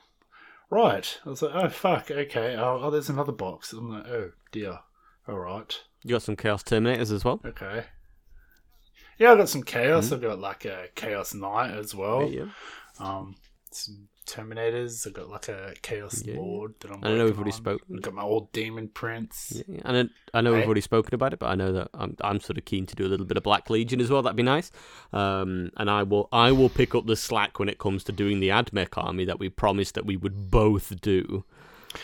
right. 0.74 1.20
I 1.26 1.30
was 1.30 1.42
like, 1.42 1.56
oh 1.56 1.70
fuck, 1.70 2.12
okay. 2.12 2.56
Oh, 2.58 2.80
oh 2.82 2.90
there's 2.92 3.10
another 3.10 3.32
box. 3.32 3.74
I'm 3.74 3.90
like, 3.90 4.08
oh 4.08 4.32
dear. 4.52 4.80
All 5.28 5.40
right, 5.40 5.80
You 6.04 6.12
got 6.16 6.22
some 6.22 6.36
Chaos 6.36 6.64
Terminators 6.64 7.12
as 7.12 7.24
well? 7.24 7.40
okay. 7.46 7.86
Yeah, 9.18 9.32
I 9.32 9.36
got 9.36 9.48
some 9.48 9.64
chaos. 9.64 10.12
I've 10.12 10.22
got 10.22 10.40
like 10.40 10.66
a 10.66 10.88
chaos 10.96 11.34
knight 11.34 11.72
as 11.72 11.94
well. 11.96 12.24
Yeah, 12.24 12.46
yeah. 12.46 13.08
Um, 13.08 13.36
some 13.72 14.10
Terminators. 14.26 15.06
I've 15.08 15.14
got 15.14 15.30
like 15.30 15.48
a 15.50 15.74
Chaos 15.82 16.24
Yeah. 16.26 16.36
Lord 16.38 16.76
that 16.80 16.92
I'm. 16.92 17.04
I 17.04 17.10
know 17.16 17.26
we've 17.26 17.36
already 17.38 17.52
on. 17.52 17.58
spoken. 17.58 17.96
I've 17.96 18.02
got 18.02 18.14
my 18.14 18.22
old 18.24 18.52
Demon 18.52 18.88
Prince. 18.88 19.54
Yeah, 19.56 19.64
yeah. 19.76 19.82
And 19.86 20.10
I, 20.34 20.38
I 20.38 20.42
know 20.42 20.54
we've 20.54 20.66
already 20.66 20.82
spoken 20.82 21.14
about 21.16 21.34
it, 21.34 21.40
but 21.40 21.48
I 21.48 21.56
know 21.56 21.72
that 21.74 21.90
I'm 21.94 22.16
I'm 22.22 22.40
sort 22.40 22.58
of 22.58 22.66
keen 22.66 22.86
to 22.88 22.96
do 22.96 23.06
a 23.06 23.10
little 23.10 23.26
bit 23.26 23.38
of 23.38 23.44
Black 23.44 23.70
Legion 23.70 24.02
as 24.02 24.10
well. 24.10 24.22
That'd 24.22 24.36
be 24.36 24.44
nice. 24.44 24.72
Um, 25.12 25.72
and 25.78 25.90
I 25.90 26.04
will 26.04 26.30
I 26.32 26.52
will 26.52 26.70
pick 26.70 26.96
up 26.96 27.06
the 27.06 27.16
slack 27.16 27.60
when 27.60 27.70
it 27.70 27.78
comes 27.80 28.04
to 28.06 28.12
doing 28.12 28.40
the 28.40 28.50
Admech 28.50 28.90
army 28.98 29.26
that 29.26 29.40
we 29.40 29.50
promised 29.50 29.96
that 29.96 30.06
we 30.06 30.18
would 30.18 30.50
both 30.52 31.00
do. 31.02 31.44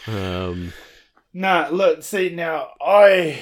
Um, 0.07 0.74
Nah, 1.32 1.67
look, 1.72 2.01
see 2.01 2.30
now, 2.30 2.70
I, 2.82 3.39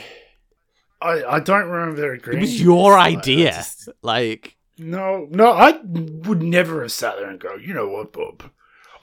I, 1.02 1.24
I 1.24 1.40
don't 1.40 1.70
remember 1.70 2.12
agreeing. 2.14 2.40
it 2.40 2.42
was 2.42 2.62
your 2.62 2.92
Like, 2.94 3.20
idea. 3.20 3.52
just- 3.52 3.88
Like 4.02 4.56
no, 4.78 5.26
no, 5.32 5.52
I 5.54 5.80
would 5.82 6.44
never 6.44 6.82
have 6.84 6.92
sat 6.92 7.16
there 7.18 7.30
and 7.30 7.40
go, 7.40 7.56
you 7.56 7.74
know 7.74 7.88
what, 7.88 8.12
Bob? 8.14 8.44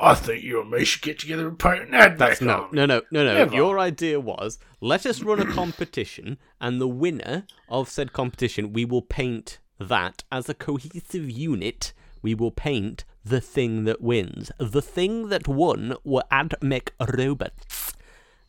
I 0.01 0.15
think 0.15 0.43
you 0.43 0.61
and 0.61 0.71
me 0.71 0.85
should 0.85 1.03
get 1.03 1.19
together 1.19 1.49
and 1.49 1.59
paint 1.59 1.89
an 1.89 1.95
ad 1.95 2.19
That's 2.19 2.41
back 2.41 2.47
no, 2.47 2.69
no, 2.73 2.87
no, 2.87 3.03
no, 3.11 3.25
no. 3.25 3.35
Never. 3.35 3.55
Your 3.55 3.79
idea 3.79 4.21
was 4.21 4.59
let 4.81 5.07
us 5.07 5.23
run 5.23 5.41
a 5.41 5.47
competition, 5.47 6.39
and 6.61 6.81
the 6.81 6.89
winner 6.89 7.47
of 7.69 7.89
said 7.89 8.13
competition, 8.13 8.73
we 8.73 8.85
will 8.85 9.03
paint 9.03 9.59
that 9.79 10.25
as 10.31 10.49
a 10.49 10.55
cohesive 10.55 11.31
unit. 11.31 11.93
We 12.23 12.35
will 12.35 12.51
paint 12.51 13.05
the 13.25 13.41
thing 13.41 13.85
that 13.85 14.01
wins. 14.01 14.51
The 14.59 14.83
thing 14.83 15.29
that 15.29 15.47
won 15.49 15.95
were 16.05 16.25
AdMech 16.33 16.91
robots. 17.17 17.95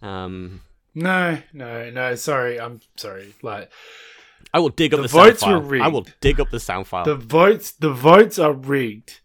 Um, 0.02 0.62
No, 0.94 1.40
no, 1.54 1.90
no. 1.90 2.16
Sorry, 2.16 2.60
I'm 2.60 2.82
sorry. 2.96 3.34
Like 3.42 3.70
I 4.54 4.60
will 4.60 4.70
dig 4.70 4.94
up 4.94 5.00
The 5.00 5.04
the, 5.04 5.10
sound 5.10 5.26
votes 5.28 5.46
were 5.46 5.62
file. 5.62 5.84
I 5.84 5.88
will 5.88 6.08
dig 6.22 6.40
up 6.40 6.50
the 6.50 6.60
sound 6.60 6.88
file. 6.88 7.04
the 7.04 7.16
votes, 7.16 7.72
the 7.72 7.92
votes 7.92 8.40
are 8.40 8.54
rigged. 8.54 9.20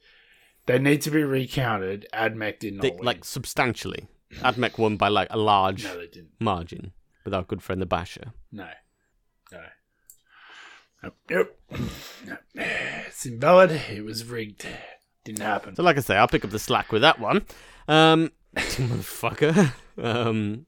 They 0.71 0.79
need 0.79 1.03
to 1.03 1.11
be 1.11 1.23
recounted. 1.25 2.07
Admech 2.15 2.59
did 2.61 2.75
not 2.75 2.83
They- 2.83 2.91
win. 2.91 3.05
like 3.05 3.25
substantially. 3.25 4.07
AdMech 4.35 4.79
won 4.79 4.97
by 4.97 5.09
like 5.09 5.29
a 5.31 5.37
large 5.39 5.83
no, 5.85 5.97
they 5.99 6.07
didn't. 6.07 6.31
margin 6.39 6.93
with 7.25 7.35
our 7.35 7.43
good 7.43 7.63
friend 7.63 7.83
the 7.83 7.87
Basher. 7.87 8.33
No, 8.53 8.69
no. 9.51 9.63
Nope. 11.03 11.17
Yep. 11.31 11.59
No. 12.27 12.37
It's 12.55 13.27
invalid. 13.27 13.71
It 13.73 14.05
was 14.05 14.25
rigged. 14.27 14.67
Didn't 15.25 15.41
happen. 15.43 15.75
So, 15.75 15.83
like 15.83 15.97
I 15.97 16.01
say, 16.01 16.17
I'll 16.17 16.29
pick 16.29 16.45
up 16.45 16.51
the 16.51 16.59
slack 16.59 16.93
with 16.93 17.03
that 17.03 17.19
one. 17.19 17.45
Um, 17.89 18.31
motherfucker. 18.57 19.73
Um, 19.99 20.67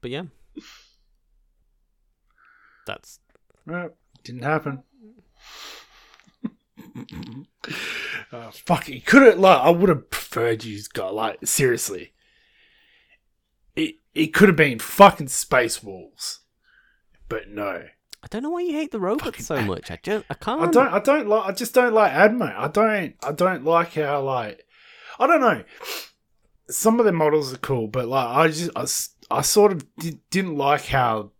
but 0.00 0.10
yeah, 0.10 0.22
that's 2.86 3.18
No, 3.66 3.90
didn't 4.24 4.42
happen. 4.44 4.82
uh, 8.32 8.50
fuck, 8.50 8.88
it 8.88 9.06
could 9.06 9.22
have. 9.22 9.38
Like, 9.38 9.58
I 9.58 9.70
would 9.70 9.88
have 9.88 10.10
preferred 10.10 10.64
you 10.64 10.80
got 10.92 11.14
like 11.14 11.46
seriously. 11.46 12.12
It 13.74 13.96
it 14.14 14.28
could 14.28 14.48
have 14.48 14.56
been 14.56 14.78
fucking 14.78 15.28
Space 15.28 15.82
Wolves, 15.82 16.40
but 17.28 17.48
no. 17.48 17.84
I 18.22 18.26
don't 18.28 18.42
know 18.42 18.50
why 18.50 18.62
you 18.62 18.72
hate 18.72 18.90
the 18.90 18.98
robots 18.98 19.46
so 19.46 19.60
much. 19.60 19.90
I 19.90 19.98
don't. 20.02 20.24
I 20.28 20.34
can't. 20.34 20.62
I 20.62 20.70
don't. 20.70 20.92
I 20.94 20.98
don't 20.98 21.28
like. 21.28 21.46
I 21.46 21.52
just 21.52 21.74
don't 21.74 21.92
like 21.94 22.12
Admo. 22.12 22.52
I 22.56 22.68
don't. 22.68 23.14
I 23.22 23.32
don't 23.32 23.64
like 23.64 23.94
how 23.94 24.22
like. 24.22 24.66
I 25.18 25.26
don't 25.26 25.40
know. 25.40 25.62
Some 26.68 26.98
of 26.98 27.06
the 27.06 27.12
models 27.12 27.54
are 27.54 27.58
cool, 27.58 27.86
but 27.86 28.08
like 28.08 28.26
I 28.26 28.48
just 28.48 28.70
I, 29.30 29.38
I 29.38 29.42
sort 29.42 29.72
of 29.72 29.86
di- 29.96 30.18
didn't 30.30 30.56
like 30.56 30.86
how 30.86 31.30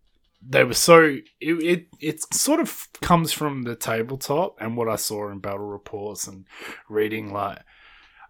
they 0.48 0.64
were 0.64 0.74
so. 0.74 1.16
It, 1.40 1.54
it 1.62 1.86
it 2.00 2.34
sort 2.34 2.60
of 2.60 2.86
comes 3.00 3.32
from 3.32 3.62
the 3.62 3.74
tabletop 3.76 4.56
and 4.60 4.76
what 4.76 4.88
I 4.88 4.96
saw 4.96 5.30
in 5.30 5.38
battle 5.40 5.66
reports 5.66 6.26
and 6.26 6.46
reading 6.88 7.32
like 7.32 7.58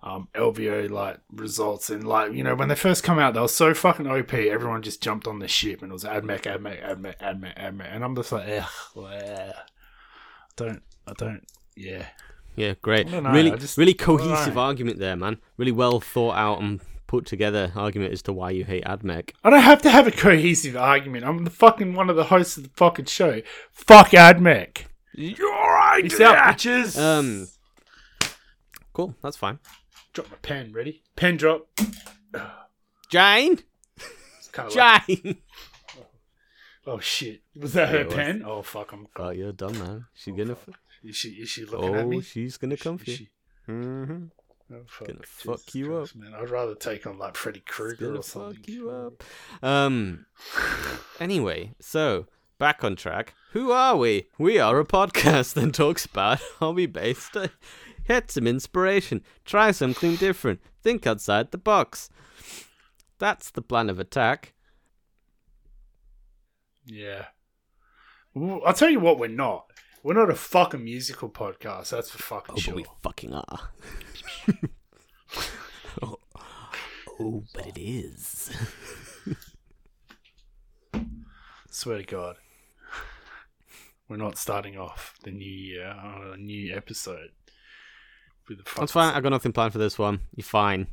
um 0.02 0.28
LVO 0.34 0.90
like 0.90 1.18
results 1.32 1.90
and 1.90 2.06
like 2.06 2.32
you 2.32 2.44
know 2.44 2.54
when 2.54 2.68
they 2.68 2.74
first 2.74 3.02
come 3.02 3.18
out 3.18 3.34
they 3.34 3.40
were 3.40 3.48
so 3.48 3.74
fucking 3.74 4.06
OP. 4.06 4.32
Everyone 4.34 4.82
just 4.82 5.02
jumped 5.02 5.26
on 5.26 5.38
the 5.40 5.48
ship 5.48 5.82
and 5.82 5.90
it 5.90 5.92
was 5.92 6.04
Admech, 6.04 6.42
Admech, 6.42 6.82
Admech, 6.84 7.18
Admech, 7.18 7.56
Admech, 7.58 7.94
and 7.94 8.04
I'm 8.04 8.14
just 8.14 8.32
like, 8.32 8.48
ugh, 8.48 8.68
bleh. 8.94 9.52
I 9.54 9.62
don't. 10.56 10.82
I 11.06 11.12
don't. 11.16 11.44
Yeah. 11.76 12.06
Yeah, 12.56 12.72
great. 12.80 13.08
I 13.08 13.10
don't 13.10 13.24
know, 13.24 13.32
really, 13.32 13.50
just- 13.50 13.76
really 13.76 13.92
cohesive 13.94 14.56
argument 14.56 14.98
there, 14.98 15.16
man. 15.16 15.38
Really 15.58 15.72
well 15.72 16.00
thought 16.00 16.36
out 16.36 16.60
and 16.62 16.80
put 17.06 17.26
together 17.26 17.72
argument 17.76 18.12
as 18.12 18.22
to 18.22 18.32
why 18.32 18.50
you 18.50 18.64
hate 18.64 18.84
AdMech. 18.84 19.30
I 19.44 19.50
don't 19.50 19.60
have 19.60 19.82
to 19.82 19.90
have 19.90 20.06
a 20.06 20.10
cohesive 20.12 20.76
argument. 20.76 21.24
I'm 21.24 21.44
the 21.44 21.50
fucking 21.50 21.94
one 21.94 22.10
of 22.10 22.16
the 22.16 22.24
hosts 22.24 22.56
of 22.56 22.64
the 22.64 22.70
fucking 22.70 23.04
show. 23.06 23.42
Fuck 23.72 24.10
AdMech. 24.10 24.86
Your 25.14 25.78
idea. 25.82 26.10
Peace 26.10 26.20
out, 26.20 26.36
bitches. 26.36 26.98
Um, 27.00 27.48
cool. 28.92 29.14
That's 29.22 29.36
fine. 29.36 29.58
drop 30.12 30.30
my 30.30 30.36
pen. 30.42 30.72
Ready? 30.72 31.02
Pen 31.16 31.36
drop. 31.36 31.66
Jane. 33.10 33.60
It's 34.38 34.50
like, 34.76 35.06
Jane. 35.06 35.36
oh 36.86 36.98
shit. 36.98 37.42
Was 37.54 37.72
that 37.74 37.92
Yeah, 37.92 37.98
her 38.00 38.04
was. 38.06 38.14
pen? 38.14 38.42
Oh 38.44 38.62
fuck. 38.62 38.92
I'm. 38.92 39.06
Oh, 39.16 39.30
you're 39.30 39.52
done, 39.52 39.78
man. 39.78 40.06
She's 40.14 40.34
gonna. 40.34 40.52
F- 40.52 40.68
Is 41.04 41.16
she? 41.16 41.28
Is 41.30 41.48
she 41.48 41.64
looking 41.64 41.94
at 41.94 42.04
oh, 42.04 42.08
me? 42.08 42.20
she's 42.20 42.56
gonna 42.56 42.76
come 42.76 42.98
for 42.98 43.10
you. 43.10 43.26
Mm-hmm. 43.68 44.24
Oh, 44.72 44.80
fuck. 44.86 45.06
Gonna 45.08 45.20
fuck 45.22 45.58
Jesus 45.60 45.74
you 45.76 45.86
Christ, 45.86 46.16
Man, 46.16 46.34
I'd 46.34 46.50
rather 46.50 46.74
take 46.74 47.06
on 47.06 47.18
like 47.18 47.36
Freddy 47.36 47.60
Krueger 47.60 48.16
or 48.16 48.22
something. 48.22 48.54
fuck 48.56 48.68
you 48.68 48.90
up. 48.90 49.22
Um. 49.62 50.26
Anyway, 51.20 51.72
so 51.80 52.26
back 52.58 52.84
on 52.84 52.94
track. 52.96 53.32
Who 53.52 53.70
are 53.70 53.96
we? 53.96 54.28
We 54.38 54.58
are 54.58 54.78
a 54.78 54.84
podcast 54.84 55.54
that 55.54 55.72
talks 55.72 56.04
about 56.04 56.40
hobby-based. 56.58 57.36
Uh, 57.36 57.48
get 58.06 58.30
some 58.30 58.46
inspiration. 58.46 59.22
Try 59.46 59.70
something 59.70 60.16
different. 60.16 60.60
Think 60.82 61.06
outside 61.06 61.52
the 61.52 61.58
box. 61.58 62.10
That's 63.18 63.50
the 63.50 63.62
plan 63.62 63.88
of 63.88 63.98
attack. 63.98 64.52
Yeah. 66.84 67.26
Well, 68.34 68.60
I'll 68.66 68.74
tell 68.74 68.90
you 68.90 69.00
what, 69.00 69.18
we're 69.18 69.28
not. 69.28 69.70
We're 70.02 70.14
not 70.14 70.30
a 70.30 70.34
fucking 70.36 70.84
musical 70.84 71.30
podcast. 71.30 71.88
That's 71.90 72.10
for 72.10 72.18
fucking 72.18 72.54
Oh, 72.56 72.58
sure. 72.58 72.74
but 72.74 72.82
we 72.82 72.86
fucking 73.02 73.32
are. 73.34 73.60
oh, 76.02 76.16
oh, 77.20 77.42
but 77.54 77.66
it 77.66 77.78
is. 77.78 78.50
Swear 81.70 81.98
to 81.98 82.04
God. 82.04 82.36
We're 84.08 84.16
not 84.16 84.38
starting 84.38 84.78
off 84.78 85.14
the 85.24 85.30
new 85.32 85.50
year 85.50 85.88
on 85.88 86.32
a 86.34 86.36
new 86.36 86.74
episode. 86.76 87.30
With 88.48 88.58
the 88.64 88.70
That's 88.78 88.92
fine. 88.92 89.12
I 89.14 89.20
got 89.20 89.30
nothing 89.30 89.52
planned 89.52 89.72
for 89.72 89.78
this 89.78 89.98
one. 89.98 90.20
You're 90.36 90.44
fine. 90.44 90.88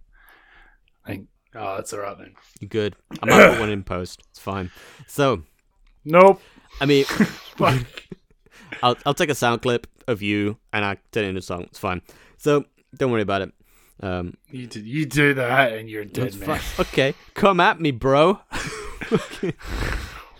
Thank- 1.05 1.27
Oh, 1.55 1.75
that's 1.75 1.93
alright 1.93 2.17
then. 2.17 2.33
You're 2.59 2.67
good. 2.69 2.95
I 3.21 3.27
might 3.27 3.49
put 3.51 3.59
one 3.59 3.69
in 3.69 3.83
post. 3.83 4.23
It's 4.31 4.39
fine. 4.39 4.71
So, 5.05 5.43
Nope. 6.03 6.41
I 6.81 6.87
mean, 6.87 7.05
I'll 8.81 8.97
I'll 9.05 9.13
take 9.13 9.29
a 9.29 9.35
sound 9.35 9.61
clip 9.61 9.85
of 10.07 10.23
you 10.23 10.57
and 10.73 10.83
I 10.83 10.97
turn 11.11 11.25
it 11.25 11.27
into 11.29 11.39
a 11.39 11.43
song. 11.43 11.61
It's 11.65 11.77
fine. 11.77 12.01
So 12.37 12.65
don't 12.97 13.11
worry 13.11 13.21
about 13.21 13.41
it. 13.43 13.51
Um, 14.01 14.33
you, 14.49 14.67
do, 14.67 14.79
you 14.81 15.05
do 15.05 15.33
that 15.35 15.73
and 15.73 15.89
you're 15.89 16.03
dead 16.05 16.35
man. 16.35 16.59
Okay, 16.79 17.13
come 17.35 17.59
at 17.59 17.79
me, 17.79 17.91
bro. 17.91 18.39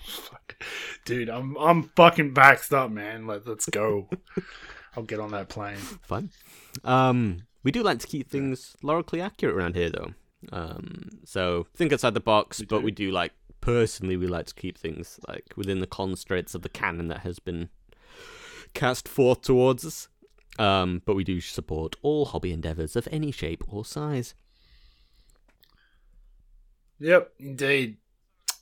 Fuck. 0.05 0.55
Dude, 1.05 1.29
I'm 1.29 1.55
I'm 1.57 1.83
fucking 1.95 2.33
backed 2.33 2.71
up, 2.73 2.91
man. 2.91 3.27
Like, 3.27 3.45
let's 3.45 3.67
go. 3.67 4.09
I'll 4.95 5.03
get 5.03 5.19
on 5.19 5.31
that 5.31 5.49
plane. 5.49 5.77
fun. 5.77 6.29
Um, 6.83 7.39
we 7.63 7.71
do 7.71 7.81
like 7.83 7.99
to 7.99 8.07
keep 8.07 8.29
things 8.29 8.75
logically 8.83 9.21
accurate 9.21 9.55
around 9.55 9.75
here, 9.75 9.89
though. 9.89 10.13
Um, 10.51 11.09
so 11.25 11.67
think 11.75 11.93
outside 11.93 12.13
the 12.13 12.19
box, 12.19 12.59
We 12.59 12.65
but 12.65 12.79
do. 12.79 12.85
we 12.85 12.91
do 12.91 13.11
like 13.11 13.31
personally 13.61 14.17
we 14.17 14.27
like 14.27 14.45
to 14.47 14.53
keep 14.53 14.77
things 14.77 15.17
like 15.25 15.53
within 15.55 15.79
the 15.79 15.87
constraints 15.87 16.53
of 16.53 16.63
the 16.63 16.69
canon 16.69 17.07
that 17.07 17.19
has 17.21 17.39
been 17.39 17.69
cast 18.73 19.07
forth 19.07 19.41
towards 19.41 19.85
us. 19.85 20.09
Um, 20.59 21.01
but 21.05 21.15
we 21.15 21.23
do 21.23 21.41
support 21.41 21.95
all 22.03 22.25
hobby 22.25 22.51
endeavors 22.51 22.95
of 22.95 23.07
any 23.11 23.31
shape 23.31 23.63
or 23.67 23.83
size. 23.83 24.35
Yep, 26.99 27.33
indeed. 27.39 27.97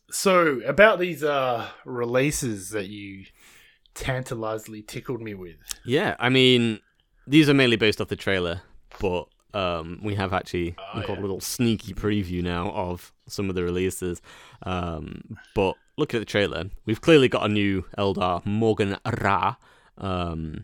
So 0.09 0.59
about 0.65 0.99
these 0.99 1.23
uh 1.23 1.67
releases 1.85 2.69
that 2.71 2.87
you 2.87 3.25
tantalizingly 3.93 4.81
tickled 4.81 5.21
me 5.21 5.33
with. 5.33 5.57
Yeah, 5.85 6.15
I 6.19 6.29
mean, 6.29 6.79
these 7.27 7.49
are 7.49 7.53
mainly 7.53 7.75
based 7.77 7.99
off 8.01 8.07
the 8.07 8.15
trailer, 8.15 8.61
but 8.99 9.25
um, 9.53 9.99
we 10.01 10.15
have 10.15 10.31
actually 10.33 10.75
Oh, 10.93 11.01
got 11.01 11.09
yeah. 11.09 11.19
a 11.19 11.21
little 11.21 11.41
sneaky 11.41 11.93
preview 11.93 12.41
now 12.41 12.71
of 12.71 13.11
some 13.27 13.49
of 13.49 13.55
the 13.55 13.63
releases. 13.63 14.21
Um, 14.63 15.37
but 15.53 15.75
looking 15.97 16.17
at 16.19 16.21
the 16.21 16.25
trailer, 16.31 16.69
we've 16.85 17.01
clearly 17.01 17.27
got 17.27 17.43
a 17.45 17.49
new 17.49 17.83
Eldar, 17.97 18.45
Maugan 18.45 18.95
Ra, 19.21 19.55
um, 19.97 20.63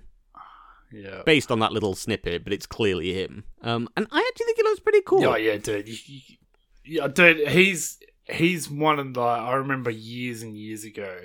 Yeah. 0.92 1.22
based 1.26 1.52
on 1.52 1.60
that 1.60 1.74
little 1.74 1.96
snippet, 1.96 2.44
but 2.44 2.54
it's 2.54 2.66
clearly 2.66 3.14
him. 3.14 3.44
Um, 3.62 3.90
and 3.98 4.08
I 4.12 4.20
actually 4.20 4.46
think 4.46 4.60
it 4.60 4.66
looks 4.66 4.80
pretty 4.80 5.02
cool. 5.02 5.26
Oh 5.26 5.36
yeah, 5.36 5.58
dude. 5.58 5.90
Yeah, 6.86 7.08
dude. 7.08 7.50
He's 7.50 8.00
he's 8.26 8.70
one 8.70 9.00
of 9.00 9.14
the. 9.14 9.22
I 9.22 9.56
remember 9.56 9.90
years 9.90 10.42
and 10.42 10.56
years 10.56 10.84
ago, 10.84 11.20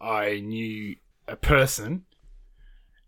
I 0.00 0.40
knew 0.40 0.96
a 1.26 1.36
person, 1.36 2.04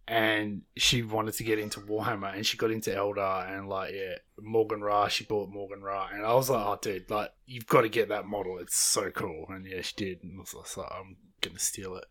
and 0.06 0.62
she 0.76 1.02
wanted 1.02 1.34
to 1.34 1.44
get 1.44 1.58
into 1.58 1.80
Warhammer, 1.80 2.34
and 2.34 2.46
she 2.46 2.56
got 2.56 2.70
into 2.70 2.90
Eldar, 2.90 3.56
and 3.56 3.68
like 3.68 3.92
yeah, 3.94 4.16
Maugan 4.40 4.82
Ra. 4.82 5.08
She 5.08 5.24
bought 5.24 5.50
Maugan 5.50 5.82
Ra, 5.82 6.08
and 6.12 6.24
I 6.24 6.34
was 6.34 6.50
like, 6.50 6.64
oh 6.64 6.78
dude, 6.80 7.10
like 7.10 7.32
you've 7.46 7.66
got 7.66 7.82
to 7.82 7.88
get 7.88 8.08
that 8.08 8.26
model. 8.26 8.58
It's 8.58 8.76
so 8.76 9.10
cool, 9.10 9.46
and 9.48 9.66
yeah, 9.66 9.82
she 9.82 9.94
did. 9.96 10.22
And 10.22 10.38
I 10.38 10.40
was 10.40 10.76
like, 10.76 10.92
I'm 10.92 11.16
gonna 11.40 11.58
steal 11.58 11.96
it. 11.96 12.04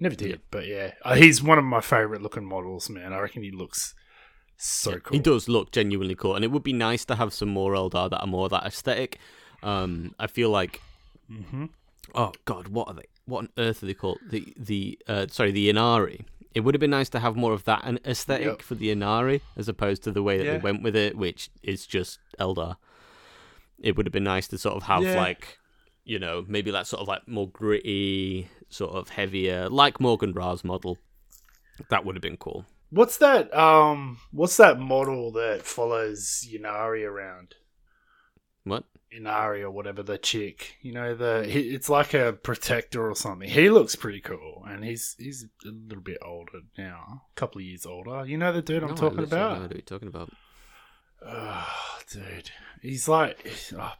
Never 0.00 0.14
did, 0.16 0.40
but 0.50 0.66
yeah, 0.66 0.92
uh, 1.04 1.14
he's 1.14 1.42
one 1.42 1.58
of 1.58 1.64
my 1.64 1.80
favorite 1.82 2.22
looking 2.22 2.44
models, 2.46 2.88
man. 2.88 3.12
I 3.12 3.18
reckon 3.18 3.42
he 3.42 3.50
looks 3.50 3.94
so 4.56 4.98
cool. 4.98 5.14
He 5.16 5.22
does 5.22 5.48
look 5.48 5.72
genuinely 5.72 6.14
cool, 6.14 6.34
and 6.34 6.44
it 6.44 6.48
would 6.50 6.62
be 6.62 6.72
nice 6.72 7.04
to 7.06 7.14
have 7.16 7.32
some 7.34 7.50
more 7.50 7.72
Eldar 7.74 8.08
that 8.10 8.20
are 8.20 8.26
more 8.26 8.48
that 8.48 8.64
aesthetic. 8.64 9.18
Um, 9.62 10.14
I 10.18 10.26
feel 10.26 10.50
like 10.50 10.80
Mm-hmm. 11.30 11.66
oh 12.14 12.32
god, 12.44 12.68
what 12.68 12.88
are 12.88 12.94
they? 12.94 13.04
What 13.26 13.38
on 13.40 13.48
earth 13.58 13.82
are 13.82 13.86
they 13.86 13.94
called? 13.94 14.18
The 14.30 14.52
the 14.56 14.98
uh, 15.06 15.26
sorry, 15.30 15.52
the 15.52 15.70
Ynnari. 15.70 16.24
It 16.54 16.60
would 16.60 16.74
have 16.74 16.80
been 16.80 16.90
nice 16.90 17.08
to 17.10 17.20
have 17.20 17.36
more 17.36 17.52
of 17.52 17.62
that 17.64 17.82
an 17.84 18.00
aesthetic 18.04 18.46
Yep. 18.46 18.62
for 18.62 18.74
the 18.74 18.88
Ynnari 18.88 19.40
as 19.56 19.68
opposed 19.68 20.02
to 20.04 20.10
the 20.10 20.22
way 20.22 20.36
that 20.38 20.44
Yeah. 20.44 20.52
they 20.54 20.58
went 20.58 20.82
with 20.82 20.96
it, 20.96 21.16
which 21.16 21.48
is 21.62 21.86
just 21.86 22.18
Eldar. 22.40 22.76
It 23.78 23.96
would 23.96 24.04
have 24.06 24.12
been 24.12 24.24
nice 24.24 24.48
to 24.48 24.58
sort 24.58 24.74
of 24.76 24.82
have 24.84 25.04
Yeah. 25.04 25.14
like, 25.16 25.59
you 26.10 26.18
know, 26.18 26.44
maybe 26.48 26.72
that 26.72 26.88
sort 26.88 27.00
of 27.00 27.06
like 27.06 27.28
more 27.28 27.48
gritty, 27.48 28.48
sort 28.68 28.96
of 28.96 29.10
heavier, 29.10 29.68
like 29.68 30.00
Maugan 30.00 30.32
Ra's 30.32 30.64
model. 30.64 30.98
That 31.88 32.04
would 32.04 32.16
have 32.16 32.22
been 32.22 32.36
cool. 32.36 32.66
What's 32.90 33.18
that? 33.18 33.56
Um, 33.56 34.18
what's 34.32 34.56
that 34.56 34.80
model 34.80 35.30
that 35.32 35.62
follows 35.62 36.44
Ynnari 36.52 37.08
around? 37.08 37.54
What? 38.64 38.84
Ynnari 39.16 39.60
or 39.60 39.70
whatever 39.70 40.02
the 40.02 40.18
chick. 40.18 40.78
You 40.82 40.92
know 40.94 41.14
the 41.14 41.44
it's 41.46 41.88
like 41.88 42.12
a 42.12 42.32
protector 42.32 43.08
or 43.08 43.14
something. 43.14 43.48
He 43.48 43.70
looks 43.70 43.94
pretty 43.94 44.20
cool, 44.20 44.64
and 44.68 44.84
he's 44.84 45.14
he's 45.16 45.46
a 45.64 45.68
little 45.68 46.02
bit 46.02 46.18
older 46.24 46.62
now, 46.76 47.22
a 47.30 47.34
couple 47.36 47.60
of 47.60 47.64
years 47.66 47.86
older. 47.86 48.26
You 48.26 48.36
know 48.36 48.52
the 48.52 48.62
dude 48.62 48.82
I'm 48.82 48.90
No, 48.90 48.96
talking 48.96 49.22
about? 49.22 49.60
What 49.62 49.72
you're 49.72 49.82
talking 49.82 50.08
about. 50.08 50.32
Oh, 51.24 51.68
dude, 52.10 52.50
he's 52.82 53.06
like, 53.06 53.48
oh, 53.78 53.92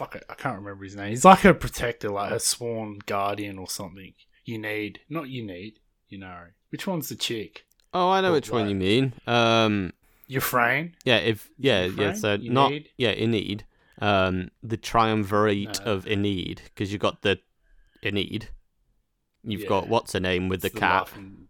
fuck 0.00 0.16
it, 0.16 0.24
I 0.30 0.34
can't 0.34 0.56
remember 0.58 0.82
his 0.84 0.96
name. 0.96 1.10
He's 1.10 1.24
like 1.26 1.44
a 1.44 1.52
protector, 1.52 2.08
like 2.08 2.32
a 2.32 2.40
sworn 2.40 3.00
guardian 3.04 3.58
or 3.58 3.68
something. 3.68 4.14
You 4.46 4.58
need, 4.58 5.00
not 5.10 5.28
you 5.28 5.44
need, 5.44 5.78
you 6.08 6.18
know. 6.18 6.44
Which 6.70 6.86
one's 6.86 7.10
the 7.10 7.16
chick? 7.16 7.66
Oh, 7.92 8.08
I 8.08 8.20
know 8.22 8.28
But, 8.30 8.34
which 8.34 8.50
one 8.50 8.68
you 8.70 8.74
mean. 8.74 9.12
Um, 9.26 9.92
Yvraine. 10.28 10.94
yeah, 11.04 11.18
if 11.18 11.50
yeah, 11.58 11.84
yeah. 11.84 12.14
So 12.14 12.34
You 12.34 12.50
not 12.50 12.70
need? 12.70 12.88
yeah, 12.96 13.14
Ynnead. 13.14 13.62
Um, 14.00 14.50
the 14.62 14.78
triumvirate 14.78 15.80
No. 15.84 15.92
of 15.92 16.04
Ynnead, 16.06 16.60
because 16.64 16.90
you've 16.92 17.02
got 17.02 17.20
the 17.22 17.38
Enid. 18.02 18.48
You've 19.44 19.68
got 19.68 19.88
what's 19.88 20.12
her 20.14 20.20
name 20.20 20.48
with 20.48 20.62
the 20.62 20.68
It's 20.68 20.78
cat, 20.78 21.02
laughing- 21.08 21.48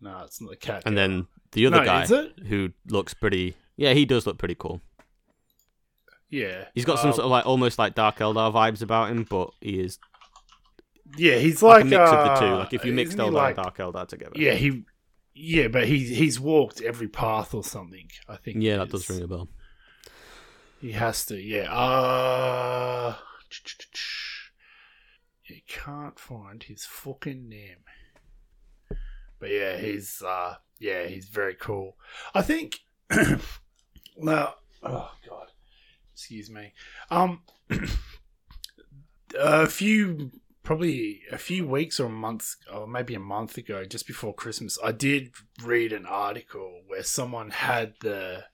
No, 0.00 0.22
it's 0.24 0.40
not 0.42 0.50
the 0.50 0.56
cat. 0.56 0.82
and 0.84 0.94
girl. 0.96 1.08
then 1.08 1.26
the 1.52 1.66
other 1.66 1.78
No, 1.78 1.84
guy 1.84 2.06
who 2.48 2.72
looks 2.88 3.14
pretty. 3.14 3.54
Yeah, 3.76 3.92
he 3.94 4.04
does 4.04 4.26
look 4.26 4.36
pretty 4.38 4.56
cool. 4.56 4.82
Yeah, 6.34 6.64
He's 6.74 6.84
got 6.84 6.98
some 6.98 7.10
Uh, 7.10 7.14
sort 7.14 7.24
of 7.26 7.30
like 7.30 7.46
almost 7.46 7.78
like 7.78 7.94
Dark 7.94 8.18
Eldar 8.18 8.52
vibes 8.52 8.82
about 8.82 9.10
him, 9.10 9.24
but 9.28 9.50
he 9.60 9.80
is 9.80 9.98
yeah. 11.16 11.36
He's 11.36 11.62
like, 11.62 11.84
like, 11.84 11.84
a 11.84 11.86
mix 11.86 12.10
of 12.10 12.24
the 12.24 12.30
uh, 12.32 12.40
two. 12.40 12.54
Like 12.56 12.72
if 12.72 12.84
you 12.84 12.92
mixed 12.92 13.16
Eldar 13.18 13.32
like- 13.32 13.56
and 13.56 13.64
Dark 13.64 13.78
Eldar 13.78 14.08
together. 14.08 14.32
yeah, 14.36 14.54
he, 14.54 14.82
yeah, 15.34 15.68
but 15.68 15.86
he's 15.86 16.16
he's 16.16 16.40
walked 16.40 16.80
every 16.80 17.08
path 17.08 17.54
or 17.54 17.62
something. 17.62 18.08
I 18.28 18.36
think. 18.36 18.56
yeah, 18.60 18.78
that 18.78 18.90
does 18.90 19.08
ring 19.08 19.22
a 19.22 19.28
bell. 19.28 19.48
He 20.80 20.92
has 20.92 21.24
to, 21.26 21.40
yeah. 21.40 21.72
Uh, 21.72 23.16
you 25.46 25.60
can't 25.66 26.18
find 26.18 26.62
his 26.62 26.84
fucking 26.84 27.48
name. 27.48 27.78
But 29.38 29.50
yeah, 29.50 29.76
he's 29.76 30.22
uh, 30.22 30.56
yeah, 30.78 31.06
he's 31.06 31.28
very 31.28 31.54
cool. 31.54 31.96
I 32.34 32.42
think. 32.42 32.80
now, 34.18 34.54
oh 34.82 35.10
excuse 36.14 36.50
me. 36.50 36.72
Um, 37.10 37.42
a 39.38 39.66
few, 39.66 40.30
probably 40.62 41.22
a 41.30 41.38
few 41.38 41.66
weeks 41.66 41.98
or 42.00 42.08
months, 42.08 42.56
or 42.72 42.86
maybe 42.86 43.14
a 43.14 43.20
month 43.20 43.56
ago, 43.58 43.84
just 43.84 44.06
before 44.06 44.34
Christmas, 44.34 44.78
I 44.82 44.92
did 44.92 45.32
read 45.62 45.92
an 45.92 46.06
article 46.06 46.82
where 46.86 47.02
someone 47.02 47.50
had 47.50 47.94
the 48.00 48.44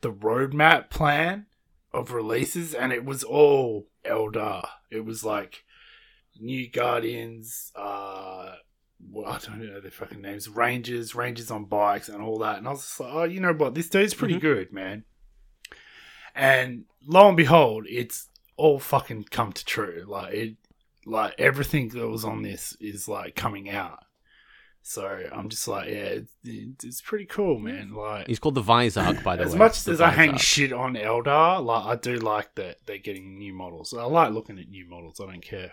the 0.00 0.12
roadmap 0.12 0.90
plan 0.90 1.46
of 1.92 2.12
releases, 2.12 2.74
and 2.74 2.92
it 2.92 3.04
was 3.04 3.22
all 3.22 3.88
Eldar. 4.04 4.66
It 4.90 5.04
was 5.04 5.24
like 5.24 5.64
New 6.40 6.68
Guardians, 6.70 7.70
uh, 7.76 8.54
well, 9.10 9.26
I 9.32 9.38
don't 9.38 9.60
know 9.60 9.80
their 9.80 9.90
fucking 9.90 10.20
names, 10.20 10.48
Rangers, 10.48 11.14
Rangers 11.14 11.50
on 11.50 11.66
bikes, 11.66 12.08
and 12.08 12.22
all 12.22 12.38
that. 12.38 12.58
And 12.58 12.66
I 12.66 12.70
was 12.70 12.80
just 12.80 12.98
like, 13.00 13.12
oh, 13.12 13.24
you 13.24 13.40
know 13.40 13.52
what? 13.52 13.74
This 13.74 13.88
dude's 13.88 14.14
pretty 14.14 14.36
Mhm. 14.36 14.40
good, 14.40 14.72
man. 14.72 15.04
And 16.34 16.84
lo 17.06 17.28
and 17.28 17.36
behold, 17.36 17.86
it's 17.88 18.28
all 18.56 18.78
fucking 18.78 19.24
come 19.30 19.52
to 19.52 19.64
true. 19.64 20.04
Like 20.06 20.34
it, 20.34 20.56
like 21.04 21.34
everything 21.38 21.88
that 21.88 22.08
was 22.08 22.24
on 22.24 22.42
this 22.42 22.76
is 22.80 23.08
like 23.08 23.34
coming 23.34 23.68
out. 23.68 24.04
So 24.84 25.22
I'm 25.32 25.48
just 25.48 25.68
like, 25.68 25.88
yeah, 25.88 26.18
it's, 26.44 26.84
it's 26.84 27.00
pretty 27.00 27.26
cool, 27.26 27.58
man. 27.58 27.94
Like 27.94 28.26
He's 28.26 28.40
called 28.40 28.56
the 28.56 28.62
Visarch, 28.62 29.22
by 29.22 29.36
the 29.36 29.44
as 29.44 29.50
way. 29.50 29.54
As 29.54 29.58
much 29.58 29.88
as 29.88 30.00
I 30.00 30.10
hang 30.10 30.36
shit 30.36 30.72
on 30.72 30.94
Eldar, 30.94 31.64
like 31.64 31.84
I 31.84 31.96
do 31.96 32.16
like 32.16 32.54
that 32.56 32.78
they're 32.86 32.98
getting 32.98 33.38
new 33.38 33.52
models. 33.52 33.94
I 33.94 34.04
like 34.04 34.32
looking 34.32 34.58
at 34.58 34.68
new 34.68 34.88
models. 34.88 35.20
I 35.20 35.26
don't 35.26 35.42
care 35.42 35.72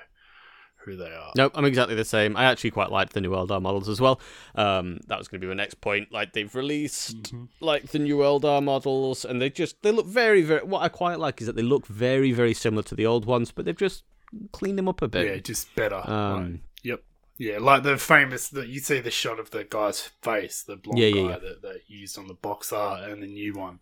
who 0.85 0.95
they 0.95 1.11
are. 1.11 1.31
Nope, 1.35 1.51
I'm 1.55 1.65
exactly 1.65 1.95
the 1.95 2.05
same. 2.05 2.35
I 2.37 2.45
actually 2.45 2.71
quite 2.71 2.91
liked 2.91 3.13
the 3.13 3.21
new 3.21 3.31
Eldar 3.31 3.61
models 3.61 3.89
as 3.89 3.99
well. 4.01 4.19
Um, 4.55 4.99
that 5.07 5.17
was 5.17 5.27
going 5.27 5.41
to 5.41 5.45
be 5.45 5.49
my 5.49 5.55
next 5.55 5.81
point. 5.81 6.11
Like 6.11 6.33
they've 6.33 6.53
released 6.55 7.23
Mhm. 7.33 7.49
like 7.59 7.89
the 7.91 7.99
new 7.99 8.17
Eldar 8.17 8.63
models, 8.63 9.25
and 9.25 9.41
they 9.41 9.49
just 9.49 9.81
they 9.83 9.91
look 9.91 10.05
very 10.07 10.41
very. 10.41 10.63
What 10.63 10.81
I 10.81 10.89
quite 10.89 11.19
like 11.19 11.41
is 11.41 11.47
that 11.47 11.55
they 11.55 11.61
look 11.61 11.85
very 11.87 12.31
very 12.31 12.53
similar 12.53 12.83
to 12.83 12.95
the 12.95 13.05
old 13.05 13.25
ones, 13.25 13.51
but 13.51 13.65
they've 13.65 13.75
just 13.77 14.03
cleaned 14.51 14.77
them 14.77 14.87
up 14.87 15.01
a 15.01 15.07
bit. 15.07 15.25
Yeah, 15.25 15.37
just 15.37 15.73
better. 15.75 16.01
Um, 16.09 16.51
Like, 16.51 16.61
yep. 16.83 17.03
Yeah, 17.37 17.57
like 17.59 17.83
the 17.83 17.97
famous 17.97 18.49
that 18.49 18.67
you 18.67 18.79
see 18.79 18.99
the 18.99 19.11
shot 19.11 19.39
of 19.39 19.51
the 19.51 19.63
guy's 19.63 20.01
face, 20.21 20.61
the 20.63 20.75
blonde 20.75 20.99
Yeah, 20.99 21.07
yeah, 21.07 21.13
guy 21.23 21.29
yeah. 21.29 21.37
That, 21.39 21.61
that 21.61 21.81
used 21.87 22.17
on 22.17 22.27
the 22.27 22.33
box 22.33 22.73
art 22.73 23.09
and 23.09 23.23
the 23.23 23.27
new 23.27 23.53
one. 23.53 23.79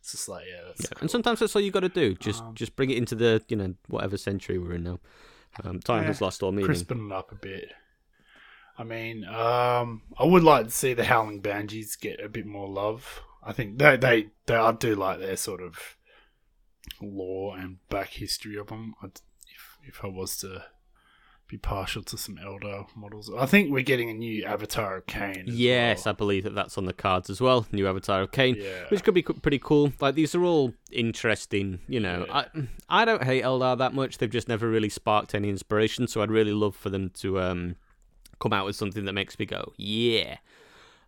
It's 0.00 0.12
just 0.12 0.28
like, 0.28 0.44
yeah, 0.46 0.60
that's 0.66 0.82
Yeah, 0.82 0.88
cool. 0.94 0.98
and 1.02 1.10
sometimes 1.10 1.40
that's 1.40 1.54
all 1.56 1.62
you 1.62 1.70
got 1.70 1.80
to 1.80 1.88
do. 1.88 2.14
Just 2.14 2.42
Um, 2.42 2.54
just 2.54 2.74
bring 2.76 2.90
it 2.90 2.98
into 2.98 3.14
the 3.14 3.42
you 3.48 3.56
know 3.56 3.74
whatever 3.88 4.16
century 4.18 4.58
we're 4.58 4.74
in 4.74 4.82
now. 4.82 5.00
Um, 5.64 5.80
time 5.80 6.02
Yeah, 6.02 6.08
has 6.08 6.20
lost 6.20 6.42
all 6.42 6.52
meaning. 6.52 6.66
crisping 6.66 7.06
it 7.06 7.12
up 7.12 7.30
a 7.32 7.34
bit. 7.34 7.72
I 8.78 8.84
mean, 8.84 9.24
um, 9.24 10.02
I 10.18 10.24
would 10.24 10.42
like 10.42 10.64
to 10.66 10.70
see 10.70 10.94
the 10.94 11.04
Howling 11.04 11.40
Banshees 11.40 11.96
get 11.96 12.20
a 12.24 12.28
bit 12.28 12.46
more 12.46 12.68
love. 12.68 13.20
I 13.42 13.52
think 13.52 13.78
they 13.78 13.96
they, 13.96 14.28
they 14.46 14.54
I 14.54 14.72
do 14.72 14.94
like 14.94 15.18
their 15.18 15.36
sort 15.36 15.60
of 15.62 15.96
lore 17.00 17.56
and 17.58 17.86
back 17.88 18.08
history 18.10 18.56
of 18.56 18.68
them. 18.68 18.94
I'd, 19.02 19.20
if 19.48 19.78
if 19.82 20.04
I 20.04 20.08
was 20.08 20.36
to 20.38 20.64
be 21.52 21.58
partial 21.58 22.02
to 22.02 22.16
some 22.16 22.36
Eldar 22.36 22.86
models, 22.96 23.30
I 23.36 23.44
think 23.44 23.70
we're 23.70 23.82
getting 23.82 24.08
a 24.08 24.14
new 24.14 24.42
Avatar 24.44 24.96
of 24.96 25.06
Khaine. 25.06 25.44
Yes, 25.46 26.06
I 26.06 26.12
believe 26.12 26.44
that 26.44 26.54
that's 26.54 26.78
on 26.78 26.86
the 26.86 26.94
cards 26.94 27.28
as 27.28 27.42
well. 27.42 27.66
New 27.70 27.86
Avatar 27.86 28.22
of 28.22 28.30
Khaine. 28.30 28.56
yeah, 28.56 28.88
which 28.88 29.04
could 29.04 29.12
be 29.12 29.22
pretty 29.22 29.58
cool. 29.58 29.92
Like 30.00 30.14
these 30.14 30.34
are 30.34 30.42
all 30.42 30.72
interesting, 30.90 31.80
you 31.86 32.00
know. 32.00 32.24
Yeah. 32.26 32.44
I 32.88 33.02
I 33.02 33.04
don't 33.04 33.22
hate 33.22 33.44
Eldar 33.44 33.76
that 33.78 33.92
much. 33.92 34.16
They've 34.16 34.30
just 34.30 34.48
never 34.48 34.66
really 34.66 34.88
sparked 34.88 35.34
any 35.34 35.50
inspiration. 35.50 36.08
So 36.08 36.22
I'd 36.22 36.30
really 36.30 36.54
love 36.54 36.74
for 36.74 36.88
them 36.88 37.10
to 37.16 37.38
um 37.40 37.76
come 38.40 38.54
out 38.54 38.64
with 38.64 38.74
something 38.74 39.04
that 39.04 39.12
makes 39.12 39.38
me 39.38 39.44
go, 39.44 39.72
yeah. 39.76 40.38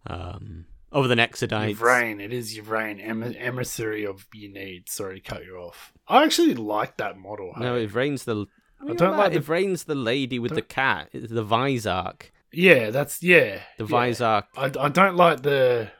Um, 0.07 0.67
over 0.93 1.09
the 1.09 1.17
next 1.17 1.41
Exodites. 1.43 1.71
Yvraine, 1.71 2.21
it 2.21 2.33
is 2.33 2.57
Yvraine, 2.57 3.01
em- 3.01 3.35
emissary 3.39 4.05
of 4.05 4.29
Ynnead. 4.31 4.91
Sorry 4.91 5.21
to 5.21 5.29
cut 5.29 5.45
you 5.45 5.57
off. 5.57 5.93
I 6.07 6.23
actually 6.23 6.55
like 6.55 6.99
that 6.99 7.17
model. 7.19 7.53
No, 7.59 7.77
hey. 7.77 7.87
The. 7.87 8.47
I 8.81 8.93
don't 8.95 9.17
like 9.17 9.33
the- 9.33 9.41
Yvraine's 9.41 9.85
the 9.85 9.95
lady 9.95 10.39
with 10.39 10.55
the 10.55 10.63
cat. 10.63 11.09
It's 11.13 11.33
the 11.33 11.45
Visarch. 11.45 12.31
yeah, 12.53 12.91
that's 12.91 13.23
yeah. 13.23 13.61
The 13.79 13.85
yeah. 13.85 13.91
Visarch. 13.91 14.45
I, 14.57 14.71
I 14.79 14.89
don't 14.89 15.17
like 15.17 15.43
the 15.43 15.91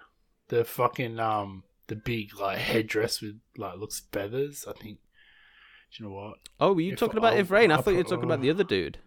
the 0.49 0.65
fucking 0.65 1.19
um 1.19 1.65
the 1.87 1.97
big 1.97 2.39
like 2.39 2.59
headdress 2.59 3.21
with 3.21 3.41
like 3.57 3.79
looks 3.79 4.03
feathers. 4.13 4.65
I 4.69 4.73
think. 4.73 4.99
Do 5.97 6.03
you 6.05 6.09
know 6.09 6.15
what? 6.17 6.35
Oh, 6.61 6.73
were 6.73 6.81
you 6.81 6.93
If 6.95 6.99
talking 6.99 7.19
about 7.19 7.39
Yvraine? 7.39 7.71
I 7.71 7.77
thought 7.77 7.93
you 7.93 7.99
were 7.99 8.05
talking 8.05 8.25
about 8.25 8.41
the 8.41 8.51
other 8.51 8.65
dude. 8.65 8.99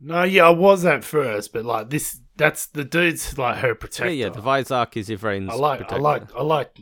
No, 0.00 0.22
yeah, 0.24 0.46
I 0.46 0.50
was 0.50 0.84
at 0.84 1.04
first, 1.04 1.52
but 1.52 1.64
like 1.64 1.90
this, 1.90 2.20
that's 2.36 2.66
the 2.66 2.84
dude's 2.84 3.36
like 3.38 3.58
her 3.58 3.74
protector. 3.74 4.12
Yeah, 4.12 4.26
yeah. 4.26 4.32
The 4.32 4.40
Visarch 4.40 4.96
is 4.96 5.08
Yvraine's 5.08 5.50
I 5.52 5.54
like, 5.54 5.78
protector. 5.80 5.96
I 5.96 5.98
like, 6.00 6.34
I 6.36 6.42
like. 6.42 6.78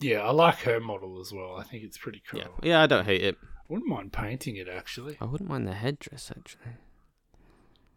Yeah, 0.00 0.18
I 0.20 0.30
like 0.30 0.58
her 0.60 0.80
model 0.80 1.20
as 1.20 1.32
well. 1.32 1.56
I 1.56 1.62
think 1.64 1.84
it's 1.84 1.96
pretty 1.98 2.22
cool. 2.28 2.40
Yeah, 2.40 2.46
yeah. 2.62 2.82
I 2.82 2.86
don't 2.86 3.04
hate 3.04 3.22
it. 3.22 3.36
Wouldn't 3.68 3.88
mind 3.88 4.12
painting 4.12 4.56
it 4.56 4.68
actually. 4.68 5.16
I 5.20 5.24
wouldn't 5.24 5.48
mind 5.48 5.66
the 5.66 5.72
headdress 5.74 6.30
actually. 6.36 6.72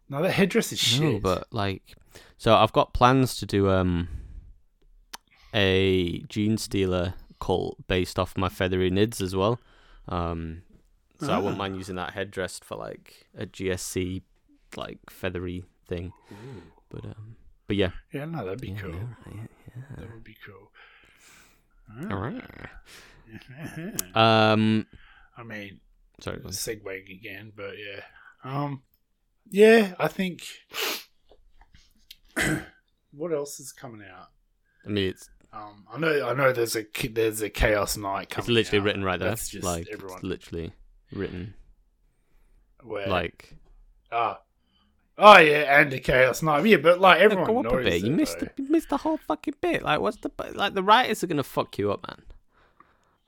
No, 0.08 0.22
the 0.22 0.30
headdress 0.32 0.72
is 0.72 0.78
shit. 0.78 1.00
No, 1.02 1.18
but 1.20 1.46
like, 1.52 1.94
so 2.38 2.54
I've 2.54 2.72
got 2.72 2.94
plans 2.94 3.36
to 3.38 3.46
do 3.46 3.68
um 3.70 4.08
a 5.54 6.20
Genestealer 6.22 7.14
cult 7.40 7.76
based 7.86 8.18
off 8.18 8.36
my 8.36 8.48
feathery 8.48 8.90
nids 8.90 9.20
as 9.20 9.34
well. 9.36 9.60
Um, 10.08 10.62
so 11.20 11.32
I 11.32 11.36
wouldn't 11.38 11.56
Ah. 11.56 11.58
mind 11.58 11.76
using 11.76 11.96
that 11.96 12.12
headdress 12.14 12.60
for 12.62 12.76
like 12.76 13.26
a 13.36 13.46
GSC 13.46 14.22
like 14.76 14.98
feathery 15.10 15.64
thing. 15.86 16.12
Ooh. 16.32 16.62
But 16.90 17.04
um, 17.04 17.36
but 17.66 17.76
yeah, 17.76 17.90
yeah, 18.12 18.24
no, 18.24 18.44
that'd 18.44 18.60
be 18.60 18.68
yeah, 18.70 18.80
cool. 18.80 18.94
yeah, 19.34 19.82
That 19.98 20.12
would 20.12 20.24
be 20.24 20.36
cool. 20.44 20.70
All 22.10 22.18
right. 22.18 22.42
Ah. 22.42 22.70
Um, 24.52 24.86
I 25.38 25.44
mean, 25.44 25.80
sorry. 26.20 26.38
segueing 26.40 27.10
again, 27.10 27.52
but 27.54 27.74
yeah. 27.78 28.02
Um, 28.44 28.82
yeah, 29.48 29.94
I 29.98 30.08
think. 30.08 30.42
what 33.12 33.32
else 33.32 33.60
is 33.60 33.72
coming 33.72 34.02
out? 34.08 34.28
I 34.84 34.88
mean, 34.90 35.10
it's 35.10 35.30
Um, 35.52 35.84
I 35.92 35.98
know, 35.98 36.28
I 36.28 36.34
know. 36.34 36.52
There's 36.52 36.76
a 36.76 36.84
there's 37.10 37.40
a 37.42 37.50
Chaos 37.50 37.96
Knight 37.96 38.30
coming. 38.30 38.44
it's 38.44 38.48
literally 38.48 38.78
out. 38.80 38.84
written 38.84 39.04
right 39.04 39.18
there. 39.18 39.28
That's 39.28 39.48
just 39.48 39.64
like 39.64 39.86
everyone. 39.92 40.16
it's 40.16 40.24
literally 40.24 40.72
written 41.12 41.54
Where, 42.82 43.06
like. 43.08 43.54
ah, 44.12 44.40
oh 45.18 45.38
yeah, 45.38 45.80
and 45.80 45.90
the 45.92 46.00
Chaos 46.00 46.42
Knight. 46.42 46.66
Yeah, 46.66 46.76
but 46.78 47.00
like 47.00 47.18
Yeah, 47.18 47.24
everyone 47.24 47.46
go 47.46 47.58
up 47.60 47.64
knows 47.64 47.80
a 47.86 47.90
bit. 47.90 48.02
You 48.02 48.12
it, 48.12 48.16
missed 48.16 48.38
though. 48.40 48.48
the, 48.56 48.62
you 48.62 48.70
missed 48.70 48.88
the 48.88 48.98
whole 48.98 49.16
fucking 49.18 49.54
bit. 49.60 49.82
Like, 49.82 50.00
what's 50.00 50.18
the 50.18 50.30
like? 50.54 50.74
The 50.74 50.82
writers 50.82 51.22
are 51.22 51.26
gonna 51.28 51.42
fuck 51.42 51.78
you 51.78 51.92
up, 51.92 52.06
man. 52.08 52.22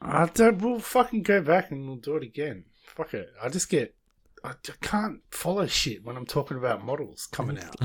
I 0.01 0.27
don't. 0.27 0.59
We'll 0.59 0.79
fucking 0.81 1.23
go 1.23 1.43
back 1.43 1.71
and 1.71 1.87
we'll 1.87 1.97
do 1.97 2.17
it 2.17 2.23
again. 2.23 2.65
Fuck 2.87 3.15
it. 3.15 3.31
I 3.43 3.49
just 3.49 3.69
get. 3.69 3.95
I, 4.43 4.51
I 4.51 4.73
can't 4.81 5.21
follow 5.31 5.67
shit 5.67 6.03
when 6.05 6.17
I'm 6.17 6.25
talking 6.25 6.57
about 6.57 6.85
models 6.85 7.27
coming 7.31 7.59
out. 7.63 7.77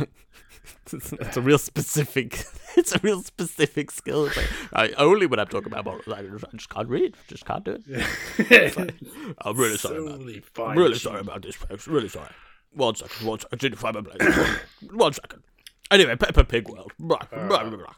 it's, 0.92 1.12
it's 1.12 1.38
a 1.38 1.42
real 1.42 1.58
specific. 1.58 2.44
It's 2.78 2.94
a 2.94 3.00
real 3.02 3.24
specific 3.24 3.90
skill. 3.90 4.24
Like, 4.26 4.50
I, 4.74 4.90
only 4.98 5.28
when 5.28 5.40
I'm 5.40 5.48
talking 5.48 5.72
about 5.72 5.86
models, 5.86 6.10
I 6.10 6.24
just, 6.24 6.44
I 6.44 6.58
just 6.58 6.70
can't 6.70 6.90
read. 6.90 7.16
Just 7.30 7.46
can't 7.46 7.64
do 7.64 7.78
it. 7.88 8.94
I'm 9.38 9.56
really 9.56 9.78
sorry 9.78 10.00
about. 10.06 10.20
I'm 10.68 10.78
really 10.78 10.96
sorry 10.96 11.22
about 11.22 11.42
this, 11.44 11.56
folks. 11.56 11.88
Really 11.88 12.10
sorry. 12.10 12.28
One 12.74 12.96
second. 12.96 13.26
One 13.26 13.40
second. 13.40 13.58
I 13.58 13.62
didn't 13.62 13.78
find 13.78 13.96
my 13.96 14.02
place. 14.02 14.58
one 14.92 15.14
second. 15.14 15.44
Anyway, 15.90 16.18
Peppa 16.18 16.44
Pig 16.44 16.68
World. 16.68 16.92
Blah, 17.00 17.20
blah, 17.32 17.40
uh, 17.40 17.70
blah, 17.70 17.78
blah. 17.78 17.94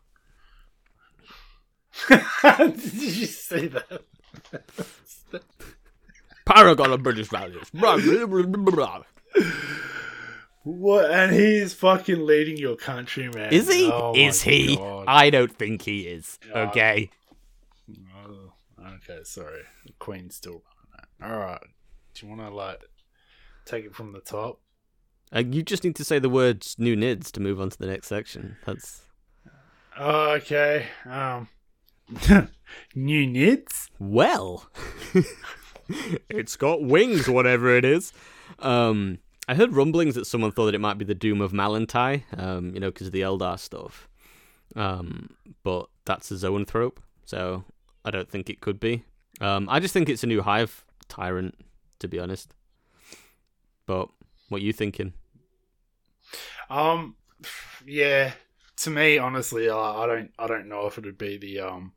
Did 2.09 2.93
you 2.93 3.25
say 3.25 3.67
that? 3.67 4.01
Paragon 6.45 6.93
of 6.93 7.03
British 7.03 7.27
values. 7.29 7.67
What? 10.63 11.11
And 11.11 11.33
he's 11.33 11.73
fucking 11.73 12.25
leading 12.25 12.57
your 12.57 12.75
country, 12.75 13.29
man. 13.29 13.53
Is 13.53 13.71
he? 13.71 13.89
Oh 13.91 14.13
is 14.15 14.41
he? 14.41 14.75
God. 14.75 15.05
I 15.07 15.29
don't 15.29 15.55
think 15.55 15.81
he 15.81 16.01
is. 16.01 16.39
Yeah. 16.47 16.69
Okay. 16.69 17.09
Oh, 18.17 18.51
okay, 18.95 19.19
sorry. 19.23 19.61
The 19.85 19.93
Queen's 19.99 20.35
still 20.35 20.61
running 20.61 21.07
that. 21.21 21.31
All 21.31 21.37
right. 21.39 21.61
Do 22.13 22.25
you 22.25 22.29
want 22.35 22.41
to 22.49 22.53
like 22.53 22.81
take 23.65 23.85
it 23.85 23.95
from 23.95 24.11
the 24.11 24.19
top? 24.19 24.59
Uh, 25.33 25.39
you 25.39 25.61
just 25.63 25.83
need 25.83 25.95
to 25.97 26.03
say 26.03 26.19
the 26.19 26.29
words 26.29 26.75
new 26.77 26.95
nids 26.95 27.31
to 27.31 27.39
move 27.39 27.59
on 27.61 27.69
to 27.69 27.77
the 27.77 27.87
next 27.87 28.07
section. 28.07 28.57
That's 28.65 29.01
Oh, 29.99 30.31
okay. 30.31 30.85
Um, 31.05 31.47
new 32.95 33.27
nids. 33.27 33.89
well. 33.99 34.69
it's 36.29 36.55
got 36.55 36.83
wings, 36.83 37.27
whatever 37.27 37.75
it 37.75 37.85
is. 37.85 38.13
Um, 38.59 39.19
I 39.47 39.55
heard 39.55 39.73
rumblings 39.73 40.15
that 40.15 40.27
someone 40.27 40.51
thought 40.51 40.65
that 40.65 40.75
it 40.75 40.81
might 40.81 40.97
be 40.97 41.05
the 41.05 41.15
Doom 41.15 41.41
of 41.41 41.51
Malan'tai, 41.51 42.23
um, 42.37 42.73
you 42.73 42.79
know, 42.79 42.89
because 42.89 43.07
of 43.07 43.13
the 43.13 43.21
Eldar 43.21 43.59
stuff. 43.59 44.09
Um, 44.75 45.35
but 45.63 45.87
that's 46.05 46.29
a 46.31 46.35
zoanthrope, 46.35 46.97
so 47.25 47.63
I 48.03 48.11
don't 48.11 48.29
think 48.29 48.49
it 48.49 48.61
could 48.61 48.79
be. 48.79 49.03
Um, 49.39 49.67
I 49.69 49.79
just 49.79 49.93
think 49.93 50.09
it's 50.09 50.23
a 50.23 50.27
new 50.27 50.41
hive 50.41 50.85
tyrant, 51.07 51.55
to 51.99 52.07
be 52.07 52.19
honest. 52.19 52.53
But 53.85 54.09
what 54.49 54.61
you 54.61 54.73
thinking? 54.73 55.13
Um, 56.69 57.15
yeah. 57.85 58.33
To 58.81 58.89
me, 58.91 59.17
honestly, 59.17 59.69
I, 59.69 60.03
I 60.03 60.05
don't, 60.05 60.31
I 60.37 60.45
don't 60.45 60.69
know 60.69 60.85
if 60.85 60.97
it 60.97 61.05
would 61.05 61.17
be 61.17 61.37
the 61.37 61.61
um, 61.61 61.93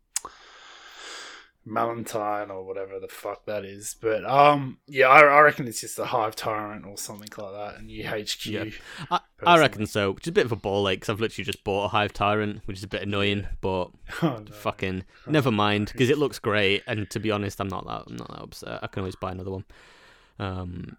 Valentine 1.67 2.51
or 2.51 2.65
whatever 2.65 2.99
the 2.99 3.09
fuck 3.09 3.45
that 3.47 3.65
is. 3.65 3.95
But 4.01 4.25
um, 4.25 4.79
yeah, 4.87 5.09
I, 5.09 5.21
I 5.21 5.41
reckon 5.41 5.69
it's 5.69 5.81
just 5.81 5.99
a 5.99 6.07
Hive 6.07 6.35
Tyrant 6.35 6.87
or 6.87 6.97
something 6.97 7.29
like 7.37 7.53
that, 7.53 7.81
a 7.81 7.83
new 7.85 8.07
HQ. 8.07 8.47
Yeah. 8.47 8.65
I, 9.11 9.21
I 9.45 9.59
reckon 9.59 9.87
so, 9.87 10.13
which 10.13 10.25
is 10.25 10.29
a 10.31 10.33
bit 10.33 10.47
of 10.47 10.53
a 10.53 10.57
ball 10.57 10.89
ache 10.89 11.03
'cause 11.03 11.11
I've 11.11 11.21
literally 11.21 11.45
just 11.45 11.63
bought 11.65 11.85
a 11.85 11.89
Hive 11.89 12.13
Tyrant, 12.13 12.63
which 12.67 12.79
is 12.79 12.85
a 12.85 12.89
bit 12.89 13.03
annoying, 13.03 13.47
but 13.61 13.91
Oh, 14.23 14.43
no. 14.47 14.53
fucking 14.53 15.05
never 15.27 15.51
mind 15.51 15.91
because 15.93 16.11
it 16.11 16.19
looks 16.19 16.39
great. 16.39 16.83
And 16.87 17.09
to 17.11 17.21
be 17.21 17.31
honest, 17.31 17.61
I'm 17.61 17.69
not 17.69 17.87
that 17.87 18.05
I'm 18.09 18.17
not 18.17 18.29
that 18.29 18.43
upset. 18.43 18.81
I 18.83 18.87
can 18.87 19.01
always 19.03 19.17
buy 19.17 19.33
another 19.33 19.51
one. 19.51 19.65
Um, 20.39 20.97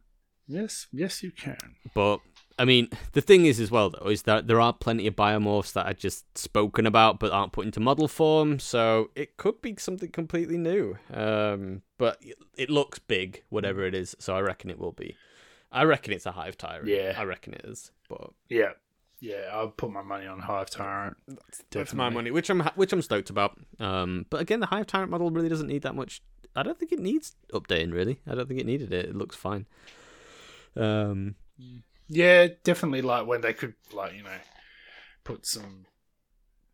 Yes, 0.48 0.88
yes, 0.92 1.24
you 1.24 1.32
can. 1.32 1.58
but 1.94 2.20
I 2.62 2.66
mean, 2.66 2.90
the 3.14 3.22
thing 3.22 3.48
is 3.48 3.60
as 3.60 3.72
well 3.72 3.90
though 3.90 4.08
is 4.10 4.22
that 4.24 4.46
there 4.46 4.62
are 4.62 4.72
plenty 4.72 5.08
of 5.08 5.16
biomorphs 5.16 5.74
that 5.74 5.88
are 5.88 5.96
just 5.96 6.38
spoken 6.38 6.86
about 6.86 7.20
but 7.20 7.32
aren't 7.32 7.54
put 7.54 7.66
into 7.66 7.80
model 7.80 8.08
form. 8.08 8.60
So 8.60 9.10
it 9.16 9.36
could 9.38 9.64
be 9.64 9.76
something 9.80 10.10
completely 10.10 10.60
new. 10.60 10.96
Um, 11.12 11.82
but 11.98 12.22
it 12.56 12.70
looks 12.70 13.00
big, 13.00 13.42
whatever 13.50 13.84
it 13.88 13.96
is. 13.96 14.16
So 14.20 14.36
I 14.36 14.42
reckon 14.42 14.70
it 14.70 14.78
will 14.78 14.92
be. 14.92 15.18
I 15.72 15.86
reckon 15.86 16.14
it's 16.14 16.28
a 16.28 16.34
Hive 16.34 16.56
Tyrant. 16.56 16.88
Yeah. 16.88 17.16
I 17.18 17.24
reckon 17.24 17.56
it 17.56 17.66
is. 17.66 17.90
But 18.08 18.30
Yeah, 18.48 18.74
yeah, 19.20 19.50
I'll 19.52 19.70
put 19.70 19.90
my 19.90 20.04
money 20.04 20.28
on 20.28 20.40
Hive 20.40 20.70
Tyrant. 20.70 21.18
That's 21.72 21.96
my 21.96 22.10
money, 22.10 22.30
which 22.30 22.52
I'm 22.52 22.62
which 22.76 22.94
I'm 22.94 23.02
stoked 23.02 23.32
about. 23.32 23.60
Um, 23.80 24.28
but 24.30 24.40
again, 24.40 24.60
the 24.60 24.68
Hive 24.68 24.86
Tyrant 24.86 25.10
model 25.10 25.32
really 25.32 25.50
doesn't 25.50 25.68
need 25.68 25.82
that 25.82 25.96
much. 25.96 26.22
I 26.56 26.62
don't 26.62 26.78
think 26.78 26.92
it 26.92 27.00
needs 27.00 27.36
updating. 27.54 27.92
Really, 27.92 28.20
I 28.28 28.36
don't 28.36 28.48
think 28.48 28.60
it 28.60 28.68
needed 28.68 28.94
it. 28.94 29.06
It 29.06 29.16
looks 29.16 29.36
fine. 29.36 29.66
Um, 30.76 31.36
Yeah, 32.14 32.48
definitely. 32.66 33.02
Like 33.02 33.26
when 33.26 33.40
they 33.40 33.54
could, 33.54 33.74
like 33.94 34.14
you 34.14 34.24
know, 34.24 34.30
put 35.24 35.46
some, 35.46 35.86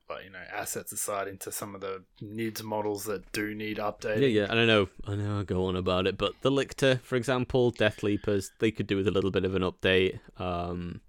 like 0.10 0.26
you 0.26 0.32
know, 0.32 0.40
assets 0.52 0.92
aside 0.92 1.28
into 1.28 1.52
some 1.52 1.76
of 1.76 1.82
the 1.82 2.04
NIDS 2.24 2.64
models 2.64 3.06
that 3.06 3.32
do 3.32 3.54
need 3.54 3.78
updating. 3.78 4.22
yeah, 4.22 4.28
yeah. 4.28 4.48
And 4.50 4.60
I 4.60 4.66
know, 4.66 4.90
I 5.06 5.14
know, 5.14 5.40
I 5.40 5.44
go 5.44 5.66
on 5.66 5.76
about 5.76 6.08
it, 6.08 6.18
but 6.18 6.34
the 6.42 6.50
Lictor, 6.50 7.02
for 7.04 7.16
example, 7.16 7.70
Death 7.70 8.02
Leapers, 8.02 8.52
they 8.60 8.72
could 8.72 8.88
do 8.88 8.98
with 8.98 9.08
a 9.08 9.12
little 9.12 9.30
bit 9.30 9.46
of 9.46 9.54
an 9.54 9.62
update. 9.62 10.20
Um, 10.38 11.02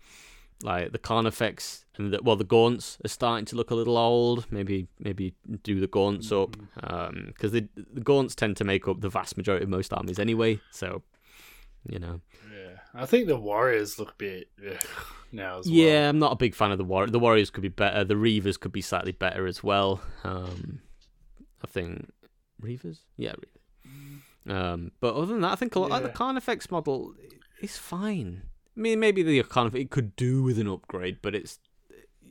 like 0.63 0.93
the 0.93 0.99
Carnifex 0.99 1.87
and 1.97 2.13
the, 2.13 2.21
well, 2.23 2.37
the 2.37 2.45
Gaunts 2.45 2.99
are 3.05 3.09
starting 3.09 3.47
to 3.47 3.57
look 3.57 3.71
a 3.71 3.75
little 3.75 3.97
old. 3.97 4.47
Maybe, 4.51 4.89
maybe 4.99 5.35
do 5.63 5.81
the 5.81 5.87
Gaunts 5.87 6.33
up 6.33 6.57
because 7.29 7.53
the 7.53 7.69
the 7.75 8.03
Gaunts 8.03 8.35
tend 8.35 8.59
to 8.59 8.65
make 8.65 8.89
up 8.89 9.01
the 9.01 9.09
vast 9.09 9.39
majority 9.39 9.65
of 9.65 9.71
most 9.71 9.95
armies 9.95 10.19
anyway. 10.19 10.61
So, 10.71 11.03
you 11.89 11.99
know. 11.99 12.21
Yeah, 12.99 13.03
I 13.03 13.07
think 13.07 13.27
the 13.29 13.37
Warriors 13.39 13.99
look 13.99 14.11
a 14.11 14.15
bit 14.19 14.49
ugh, 14.69 14.77
now 15.33 15.59
as 15.61 15.67
well. 15.67 15.75
Yeah, 15.75 16.09
I'm 16.09 16.19
not 16.19 16.33
a 16.33 16.37
big 16.37 16.55
fan 16.55 16.73
of 16.73 16.79
the 16.79 16.85
Warriors. 16.85 17.13
The 17.13 17.19
Warriors 17.19 17.51
could 17.51 17.63
be 17.63 17.69
better. 17.69 18.05
The 18.05 18.15
Reavers 18.15 18.59
could 18.59 18.73
be 18.73 18.83
slightly 18.83 19.13
better 19.13 19.47
as 19.47 19.63
well. 19.63 20.01
Um, 20.25 20.81
I 21.63 21.67
think 21.67 22.11
Reavers, 22.63 22.99
yeah. 23.17 23.33
Reavers. 23.33 24.53
Um, 24.53 24.93
but 25.01 25.15
other 25.15 25.27
than 25.27 25.41
that, 25.43 25.53
I 25.53 25.57
think 25.57 25.75
a 25.75 25.79
lot 25.81 25.91
like 25.91 26.03
the 26.03 26.09
Yeah. 26.09 26.15
Carnifex 26.15 26.71
model 26.71 27.15
is 27.61 27.77
fine. 27.77 28.43
I 28.77 28.81
mean, 28.81 29.01
maybe 29.01 29.23
the 29.23 29.43
Carnifex 29.43 29.81
it 29.83 29.91
could 29.91 30.17
do 30.17 30.43
with 30.43 30.59
an 30.59 30.69
upgrade, 30.69 31.19
but 31.23 31.35
it's. 31.35 31.59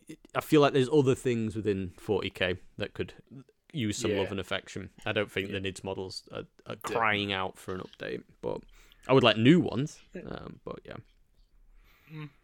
It, 0.08 0.20
I 0.34 0.42
feel 0.42 0.62
like 0.62 0.74
there's 0.74 0.90
other 0.90 1.16
things 1.16 1.56
within 1.56 1.92
40k 2.00 2.58
that 2.78 2.94
could 2.94 3.14
use 3.74 3.98
some 3.98 4.12
Yeah. 4.12 4.20
love 4.20 4.32
and 4.32 4.40
affection. 4.40 4.90
I 5.06 5.12
don't 5.12 5.30
think 5.32 5.52
the 5.52 5.60
NIDS 5.60 5.84
models 5.84 6.24
are, 6.32 6.44
are 6.66 6.78
crying 6.78 7.34
out 7.34 7.58
for 7.58 7.76
an 7.76 7.82
update, 7.82 8.24
but 8.42 8.62
I 9.08 9.14
would 9.14 9.24
like 9.24 9.38
new 9.38 9.60
ones. 9.60 10.00
Um, 10.16 10.60
but 10.66 10.80
yeah. 10.86 10.98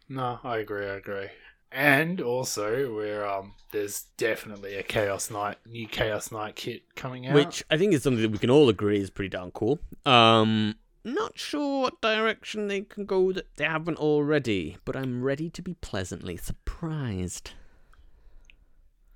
No, 0.08 0.38
I 0.44 0.58
agree. 0.58 0.86
I 0.86 0.94
agree. 0.96 1.28
And 1.72 2.20
also, 2.20 2.94
we're 2.94 3.26
um, 3.26 3.54
there's 3.72 4.04
definitely 4.16 4.76
a 4.76 4.82
Chaos 4.84 5.30
Knight, 5.30 5.56
new 5.66 5.88
Chaos 5.88 6.30
Knight 6.30 6.54
kit 6.54 6.82
coming 6.94 7.26
out. 7.26 7.34
which 7.34 7.64
I 7.68 7.76
think 7.76 7.92
is 7.92 8.02
something 8.02 8.22
that 8.22 8.30
we 8.30 8.38
can 8.38 8.50
all 8.50 8.68
agree 8.68 9.00
is 9.00 9.10
pretty 9.10 9.30
darn 9.30 9.50
cool. 9.50 9.80
Um, 10.06 10.76
not 11.02 11.36
sure 11.36 11.82
what 11.82 12.00
direction 12.00 12.68
they 12.68 12.82
can 12.82 13.06
go 13.06 13.32
that 13.32 13.56
they 13.56 13.64
haven't 13.64 13.98
already, 13.98 14.76
but 14.84 14.94
I'm 14.94 15.24
ready 15.24 15.50
to 15.50 15.62
be 15.62 15.74
pleasantly 15.74 16.36
surprised. 16.36 17.50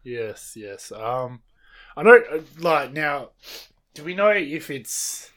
Yes, 0.02 0.54
yes. 0.56 0.90
Um, 0.90 1.42
I 1.96 2.02
don't 2.02 2.24
uh, 2.28 2.40
like 2.58 2.92
now. 2.92 3.30
Do 3.94 4.02
we 4.02 4.14
know 4.14 4.30
if 4.30 4.68
it's 4.68 5.30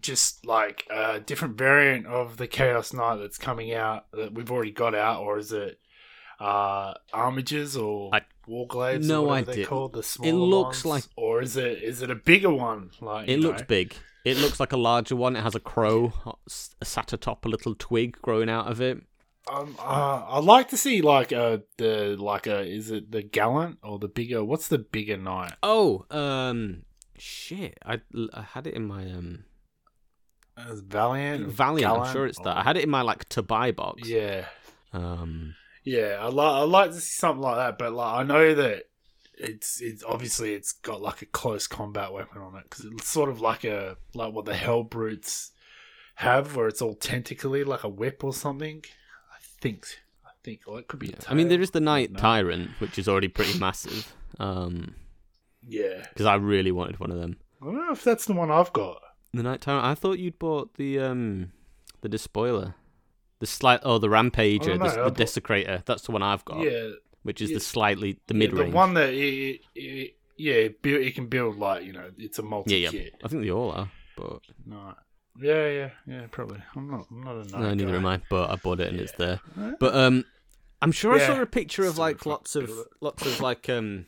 just 0.00 0.46
like 0.46 0.86
a 0.90 1.20
different 1.20 1.56
variant 1.58 2.06
of 2.06 2.36
the 2.36 2.46
Chaos 2.46 2.92
Knight 2.92 3.16
that's 3.16 3.38
coming 3.38 3.72
out 3.72 4.10
that 4.12 4.34
we've 4.34 4.50
already 4.50 4.70
got 4.72 4.94
out, 4.94 5.20
or 5.20 5.38
is 5.38 5.52
it 5.52 5.78
uh 6.40 6.94
Armigers 7.12 7.80
or 7.80 8.10
I- 8.14 8.22
warglaives? 8.48 9.04
no 9.06 9.30
idea. 9.30 9.54
They're 9.54 9.66
called 9.66 9.92
the 9.92 10.02
smaller 10.02 10.30
It 10.30 10.34
looks 10.34 10.84
ones? 10.84 11.04
like- 11.06 11.12
or 11.16 11.42
is 11.42 11.56
it 11.56 11.82
is 11.82 12.02
it 12.02 12.10
a 12.10 12.14
bigger 12.16 12.50
one? 12.50 12.90
Like 13.00 13.28
It 13.28 13.38
looks 13.40 13.60
know? 13.60 13.66
big. 13.66 13.94
It 14.24 14.38
looks 14.38 14.58
like 14.58 14.72
a 14.72 14.76
larger 14.78 15.16
one. 15.16 15.36
It 15.36 15.42
has 15.42 15.54
a 15.54 15.60
crow 15.60 16.12
sat 16.82 17.12
atop 17.12 17.44
a 17.44 17.48
little 17.48 17.74
twig 17.74 18.16
growing 18.22 18.48
out 18.48 18.66
of 18.70 18.80
it. 18.80 19.02
Um, 19.52 19.76
uh, 19.78 20.24
I'd 20.26 20.44
like 20.44 20.68
to 20.70 20.76
see 20.78 21.02
like 21.02 21.30
uh 21.30 21.58
the 21.76 22.16
like 22.18 22.46
a 22.46 22.60
is 22.62 22.90
it 22.90 23.12
the 23.12 23.22
gallant 23.22 23.78
or 23.82 23.98
the 23.98 24.08
bigger? 24.08 24.42
What's 24.42 24.68
the 24.68 24.78
bigger 24.78 25.18
knight? 25.18 25.52
Oh, 25.62 26.06
um, 26.10 26.84
shit! 27.18 27.76
I, 27.84 28.00
I 28.32 28.40
had 28.40 28.66
it 28.66 28.72
in 28.72 28.86
my 28.86 29.02
um 29.10 29.44
Uh, 30.56 30.74
Valiant. 30.86 31.46
or 31.46 31.48
Valiant. 31.48 31.92
I'm 31.92 32.12
sure 32.12 32.26
it's 32.26 32.38
that. 32.40 32.56
or- 32.56 32.60
I 32.60 32.62
had 32.62 32.76
it 32.76 32.84
in 32.84 32.90
my 32.90 33.02
like 33.02 33.28
to 33.30 33.42
buy 33.42 33.72
box. 33.72 34.08
Yeah. 34.08 34.46
Um. 34.92 35.54
Yeah, 35.84 36.18
I 36.20 36.28
like 36.28 36.54
I 36.54 36.60
like 36.62 36.90
to 36.92 37.00
see 37.00 37.18
something 37.18 37.42
like 37.42 37.56
that, 37.56 37.78
but 37.78 37.92
like 37.92 38.14
I 38.20 38.22
know 38.22 38.54
that 38.54 38.84
it's 39.36 39.80
it's 39.82 40.02
obviously 40.04 40.54
it's 40.54 40.72
got 40.72 41.02
like 41.02 41.20
a 41.22 41.26
close 41.26 41.66
combat 41.66 42.12
weapon 42.12 42.40
on 42.40 42.56
it 42.56 42.62
because 42.70 42.84
it's 42.86 43.08
sort 43.08 43.28
of 43.28 43.40
like 43.40 43.64
a 43.64 43.96
like 44.14 44.32
what 44.32 44.44
the 44.44 44.52
Helbrutes 44.54 45.50
have, 46.16 46.54
where 46.56 46.68
it's 46.68 46.80
all 46.80 46.94
tentacly 46.94 47.64
like 47.64 47.82
a 47.84 47.88
whip 47.88 48.22
or 48.24 48.32
something. 48.32 48.82
I 49.32 49.36
think 49.60 49.86
I 50.24 50.30
think, 50.44 50.60
or 50.66 50.78
it 50.78 50.86
could 50.88 51.00
be. 51.00 51.14
I 51.28 51.34
mean, 51.34 51.48
there 51.48 51.60
is 51.60 51.72
the 51.72 51.80
Knight. 51.80 52.16
Tyrant, 52.16 52.70
which 52.78 52.98
is 52.98 53.08
already 53.08 53.28
pretty 53.28 53.58
massive. 53.58 54.14
Um, 54.38 54.94
Yeah, 55.66 56.06
because 56.10 56.26
I 56.26 56.36
really 56.36 56.72
wanted 56.72 56.98
one 57.00 57.10
of 57.10 57.18
them. 57.18 57.36
I 57.60 57.66
don't 57.66 57.76
know 57.76 57.92
if 57.92 58.04
that's 58.04 58.24
the 58.26 58.32
one 58.34 58.50
I've 58.50 58.72
got. 58.72 59.00
The 59.34 59.42
Knight 59.42 59.60
Tyrant. 59.60 59.84
I 59.84 59.94
thought 59.94 60.18
you'd 60.18 60.38
bought 60.38 60.74
the 60.74 61.00
um, 61.00 61.52
the 62.02 62.08
Despoiler, 62.08 62.74
the 63.40 63.46
slight. 63.46 63.80
Oh, 63.82 63.98
the 63.98 64.08
Rampager, 64.08 64.80
Oh, 64.80 65.04
the, 65.04 65.10
the 65.10 65.24
Desecrator. 65.24 65.84
That's 65.84 66.02
the 66.02 66.12
one 66.12 66.22
I've 66.22 66.44
got. 66.44 66.60
Yeah, 66.60 66.90
Which 67.22 67.40
is 67.40 67.50
yeah. 67.50 67.56
the 67.56 67.60
slightly 67.60 68.18
the 68.28 68.34
yeah, 68.34 68.38
mid 68.38 68.52
the 68.52 68.64
one 68.70 68.94
that 68.94 69.12
it, 69.12 69.60
it, 69.74 70.14
yeah, 70.36 70.54
it 70.54 70.82
build, 70.82 71.00
it 71.02 71.14
can 71.14 71.26
build 71.26 71.58
like 71.58 71.84
you 71.84 71.92
know 71.92 72.10
it's 72.16 72.38
a 72.38 72.42
multi 72.42 72.76
yeah, 72.76 72.90
yeah. 72.90 73.08
I 73.24 73.28
think 73.28 73.42
they 73.42 73.50
all 73.50 73.72
are, 73.72 73.90
but 74.16 74.40
No. 74.64 74.94
Yeah, 75.40 75.68
yeah, 75.68 75.90
yeah, 76.06 76.26
probably. 76.30 76.62
I'm 76.76 76.88
not. 76.88 77.06
I'm 77.10 77.20
not 77.24 77.34
a 77.34 77.50
no, 77.50 77.58
knight 77.58 77.76
neither 77.78 77.96
am 77.96 78.06
I. 78.06 78.20
But 78.30 78.50
I 78.50 78.54
bought 78.54 78.78
it 78.78 78.88
and 78.92 79.00
it's 79.00 79.12
there. 79.12 79.40
But 79.80 79.96
um, 79.96 80.24
I'm 80.80 80.92
sure 80.92 81.12
I 81.12 81.18
saw 81.26 81.42
a 81.42 81.46
picture 81.46 81.84
of 81.84 81.98
like 81.98 82.24
lots 82.24 82.54
of 82.54 82.68
good 82.68 82.78
at 82.78 82.86
it. 82.86 82.92
lots 83.00 83.26
of 83.26 83.40
like 83.40 83.68
um, 83.68 84.06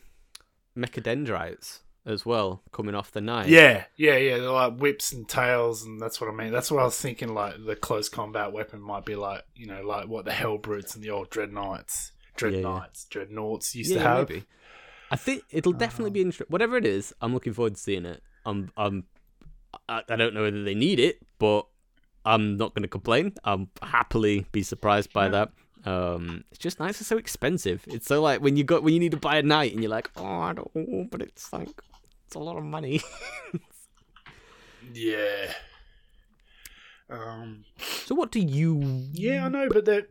mechadendrites 0.78 1.80
as 2.06 2.24
well 2.24 2.62
coming 2.72 2.94
off 2.94 3.10
the 3.10 3.20
knife. 3.20 3.48
Yeah, 3.48 3.84
yeah, 3.96 4.16
yeah. 4.16 4.38
They're 4.38 4.50
like 4.50 4.78
whips 4.78 5.12
and 5.12 5.28
tails, 5.28 5.82
and 5.84 6.00
that's 6.00 6.20
what 6.20 6.30
I 6.30 6.32
mean. 6.32 6.52
That's 6.52 6.70
what 6.70 6.80
I 6.80 6.84
was 6.84 6.98
thinking. 6.98 7.34
Like 7.34 7.54
the 7.64 7.76
close 7.76 8.08
combat 8.08 8.52
weapon 8.52 8.80
might 8.80 9.04
be 9.04 9.16
like 9.16 9.42
you 9.54 9.66
know 9.66 9.82
like 9.82 10.08
what 10.08 10.24
the 10.24 10.30
Helbrutes 10.30 10.94
and 10.94 11.02
the 11.02 11.10
old 11.10 11.30
dread 11.30 11.52
knights, 11.52 12.12
dread 12.36 12.54
Yeah, 12.54 12.58
yeah. 12.60 12.68
knights, 12.68 13.04
dreadnoughts 13.06 13.74
used 13.74 13.90
yeah, 13.90 13.98
to 13.98 14.02
have. 14.08 14.28
maybe. 14.30 14.44
I 15.10 15.16
think 15.16 15.44
it'll 15.50 15.72
definitely 15.72 16.10
be 16.10 16.20
interesting. 16.20 16.46
Whatever 16.50 16.76
it 16.76 16.84
is, 16.84 17.14
I'm 17.20 17.32
looking 17.32 17.52
forward 17.52 17.74
to 17.74 17.80
seeing 17.80 18.04
it. 18.04 18.22
I'm, 18.44 18.72
I'm, 18.76 19.04
I, 19.88 20.02
I 20.08 20.16
don't 20.16 20.34
know 20.34 20.42
whether 20.42 20.64
they 20.64 20.74
need 20.74 20.98
it, 20.98 21.18
but 21.38 21.66
I'm 22.24 22.56
not 22.56 22.74
going 22.74 22.82
to 22.82 22.88
complain. 22.88 23.34
I'll 23.44 23.68
happily 23.82 24.46
be 24.50 24.64
surprised 24.64 25.12
by 25.12 25.28
that. 25.28 25.50
Um, 25.84 26.42
it's 26.50 26.58
just 26.58 26.80
nice. 26.80 27.00
It's 27.00 27.08
so 27.08 27.18
expensive. 27.18 27.84
It's 27.86 28.06
so 28.06 28.20
like 28.20 28.40
when 28.40 28.56
you 28.56 28.64
got 28.64 28.82
when 28.82 28.94
you 28.94 29.00
need 29.00 29.12
to 29.12 29.16
buy 29.16 29.36
a 29.36 29.42
night 29.42 29.72
and 29.72 29.80
you're 29.80 29.90
like, 29.90 30.10
oh, 30.16 30.24
I 30.24 30.52
don't, 30.52 30.74
know, 30.74 31.06
but 31.08 31.22
it's 31.22 31.52
like 31.52 31.68
it's 32.26 32.34
a 32.34 32.38
lot 32.40 32.56
of 32.56 32.64
money. 32.64 33.00
Yeah. 34.92 35.52
Um. 37.10 37.64
so 38.04 38.14
what 38.14 38.30
do 38.30 38.38
you? 38.40 38.80
Yeah, 39.12 39.46
I 39.46 39.48
know, 39.48 39.68
but 39.68 39.84
that. 39.86 40.06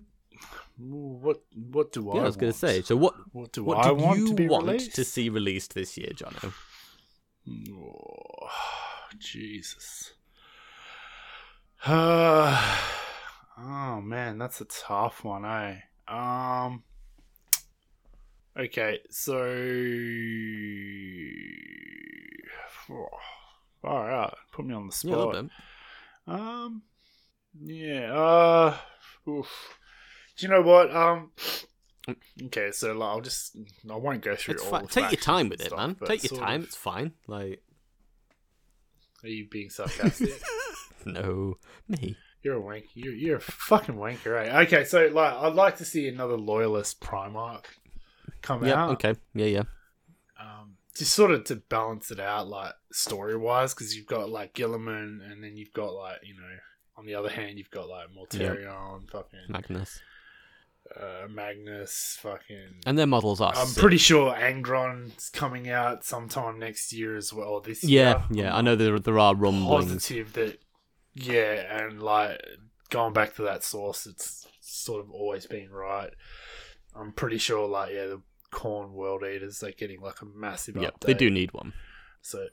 What 0.77 1.41
What 1.55 1.93
do 1.93 2.11
I? 2.11 2.15
Yeah, 2.15 2.21
I 2.21 2.25
was 2.25 2.35
going 2.35 2.51
to 2.51 2.57
say. 2.59 2.81
So 2.81 2.97
what? 2.97 3.13
What 3.31 3.53
do 3.53 3.63
What 3.63 3.77
I 3.85 3.89
do 3.89 3.95
want 3.95 4.19
you 4.19 4.27
to 4.29 4.33
be 4.33 4.47
want 4.49 4.65
released? 4.65 4.95
to 4.95 5.05
see 5.05 5.29
released 5.29 5.73
this 5.75 5.97
year, 5.97 6.09
Jono? 6.13 6.53
Oh, 7.71 8.49
Jesus. 9.17 10.13
Uh, 11.85 12.81
oh 13.57 14.01
man, 14.01 14.37
that's 14.37 14.59
a 14.59 14.65
tough 14.65 15.23
one, 15.23 15.45
eh? 15.45 15.77
Um. 16.09 16.83
Okay, 18.57 18.99
so. 19.09 19.35
All 23.83 24.03
right, 24.03 24.33
put 24.51 24.65
me 24.65 24.73
on 24.73 24.87
the 24.87 25.01
Yeah, 25.03 25.13
spot. 25.15 25.31
bit. 25.33 25.51
Um. 26.27 26.81
Yeah. 27.63 28.13
Uh. 28.13 28.77
Oof. 29.29 29.77
Do 30.37 30.45
you 30.45 30.51
know 30.51 30.61
what? 30.61 30.95
Um. 30.95 31.31
Okay, 32.45 32.71
so 32.71 32.93
like, 32.93 33.09
I'll 33.09 33.21
just 33.21 33.55
I 33.89 33.95
won't 33.95 34.21
go 34.21 34.35
through 34.35 34.55
It's 34.55 34.63
all 34.63 34.69
fine. 34.71 34.87
Take 34.87 35.11
your 35.11 35.21
time 35.21 35.49
with 35.49 35.59
it, 35.61 35.67
stuff, 35.67 35.77
man. 35.79 35.95
Take 36.05 36.29
your 36.29 36.39
time. 36.39 36.61
of- 36.61 36.67
It's 36.67 36.75
fine. 36.75 37.13
Like 37.27 37.63
Are 39.23 39.29
you 39.29 39.47
being 39.49 39.69
sarcastic? 39.69 40.29
No, 41.07 41.59
me. 41.87 42.15
you're 42.41 42.55
a 42.55 42.59
wank. 42.61 42.85
You're, 42.95 43.13
you're 43.13 43.37
a 43.37 43.41
fucking 43.41 43.93
wanker, 43.93 44.33
right? 44.33 44.65
Okay, 44.65 44.83
so 44.85 45.05
like, 45.13 45.33
I'd 45.35 45.53
like 45.53 45.77
to 45.77 45.85
see 45.85 46.07
another 46.07 46.35
loyalist 46.35 46.99
Primarch 46.99 47.65
come 48.45 48.65
Yeah. 48.65 48.83
out. 48.83 48.91
Okay. 48.91 49.15
Yeah. 49.33 49.45
Yeah. 49.47 49.63
um, 50.39 50.77
just 50.95 51.13
sort 51.13 51.31
of 51.31 51.43
to 51.45 51.55
balance 51.57 52.11
it 52.11 52.19
out, 52.19 52.47
like 52.47 52.73
story 52.91 53.35
wise, 53.35 53.73
because 53.73 53.95
you've 53.95 54.05
got 54.05 54.29
like 54.29 54.53
Guilliman, 54.53 55.19
and 55.31 55.43
then 55.43 55.57
you've 55.57 55.73
got 55.73 55.93
like 55.93 56.19
you 56.23 56.33
know, 56.35 56.55
on 56.97 57.05
the 57.05 57.15
other 57.15 57.29
hand, 57.29 57.57
you've 57.57 57.71
got 57.71 57.87
like 57.89 58.07
Mortarion, 58.17 59.09
fucking 59.09 59.39
Magnus. 59.49 59.99
uh, 60.95 61.27
Magnus, 61.29 62.17
fucking. 62.21 62.81
And 62.85 62.97
their 62.97 63.07
models 63.07 63.41
are. 63.41 63.53
I'm 63.55 63.67
sick. 63.67 63.81
pretty 63.81 63.97
sure 63.97 64.33
Angron's 64.35 65.29
coming 65.31 65.69
out 65.69 66.05
sometime 66.05 66.59
next 66.59 66.93
year 66.93 67.17
as 67.17 67.33
well. 67.33 67.59
This 67.59 67.83
Yeah. 67.83 68.23
year. 68.29 68.45
Yeah. 68.45 68.55
I 68.55 68.61
know 68.61 68.75
there 68.75 68.99
there 68.99 69.19
are 69.19 69.35
rumblings. 69.35 69.85
positive 69.85 70.33
that 70.33 70.61
yeah, 71.15 71.77
and 71.79 72.01
like 72.01 72.39
going 72.89 73.13
back 73.13 73.35
to 73.35 73.41
that 73.43 73.63
source, 73.63 74.05
it's 74.05 74.47
sort 74.61 75.01
of 75.03 75.09
always 75.11 75.45
been 75.47 75.71
right. 75.71 76.11
I'm 76.95 77.11
pretty 77.11 77.37
sure, 77.39 77.67
like 77.67 77.91
yeah, 77.93 78.05
the 78.07 78.21
Khorne 78.55 78.91
World 78.91 79.23
Eaters 79.23 79.59
they're 79.59 79.71
getting 79.71 79.99
like 80.01 80.21
a 80.21 80.25
massive 80.25 80.75
Yeah. 80.77 80.89
update. 80.91 81.07
They 81.07 81.13
do 81.13 81.29
need 81.29 81.51
one. 81.53 81.73
So 82.21 82.47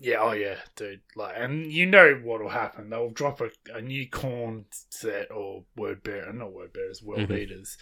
yeah, 0.00 0.18
oh 0.20 0.30
yeah, 0.32 0.54
dude. 0.76 1.00
Like, 1.16 1.34
and 1.36 1.72
you 1.72 1.84
know 1.84 2.20
what'll 2.22 2.50
happen? 2.50 2.88
They'll 2.88 3.10
drop 3.10 3.40
a, 3.40 3.50
a 3.74 3.80
new 3.82 4.08
Khorne 4.08 4.64
set 4.90 5.32
or 5.32 5.64
word 5.76 6.04
bearer, 6.04 6.32
not 6.32 6.52
word 6.52 6.72
bearers, 6.72 7.02
world 7.02 7.28
Mhm. 7.28 7.36
eaters. 7.38 7.76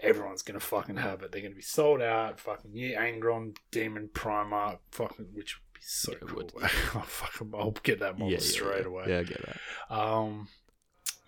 Everyone's 0.00 0.42
gonna 0.42 0.60
fucking 0.60 0.96
have 0.98 1.22
it. 1.22 1.32
They're 1.32 1.40
gonna 1.40 1.54
be 1.54 1.62
sold 1.62 2.02
out. 2.02 2.38
Fucking 2.38 2.72
new 2.72 2.94
Angron 2.94 3.56
Demon 3.70 4.10
Primarch, 4.12 4.78
fucking 4.90 5.28
which 5.32 5.56
would 5.56 5.72
be 5.74 5.80
so 5.82 6.12
Yeah, 6.12 6.18
cool. 6.28 6.50
oh, 6.62 7.04
fucking, 7.06 7.52
I'll 7.58 7.70
get 7.70 8.00
that 8.00 8.18
model 8.18 8.32
yeah, 8.32 8.38
straight 8.40 8.82
yeah. 8.82 8.86
away. 8.86 9.04
Yeah. 9.08 9.18
I 9.20 9.22
get 9.24 9.42
that. 9.46 9.94
Um, 9.96 10.48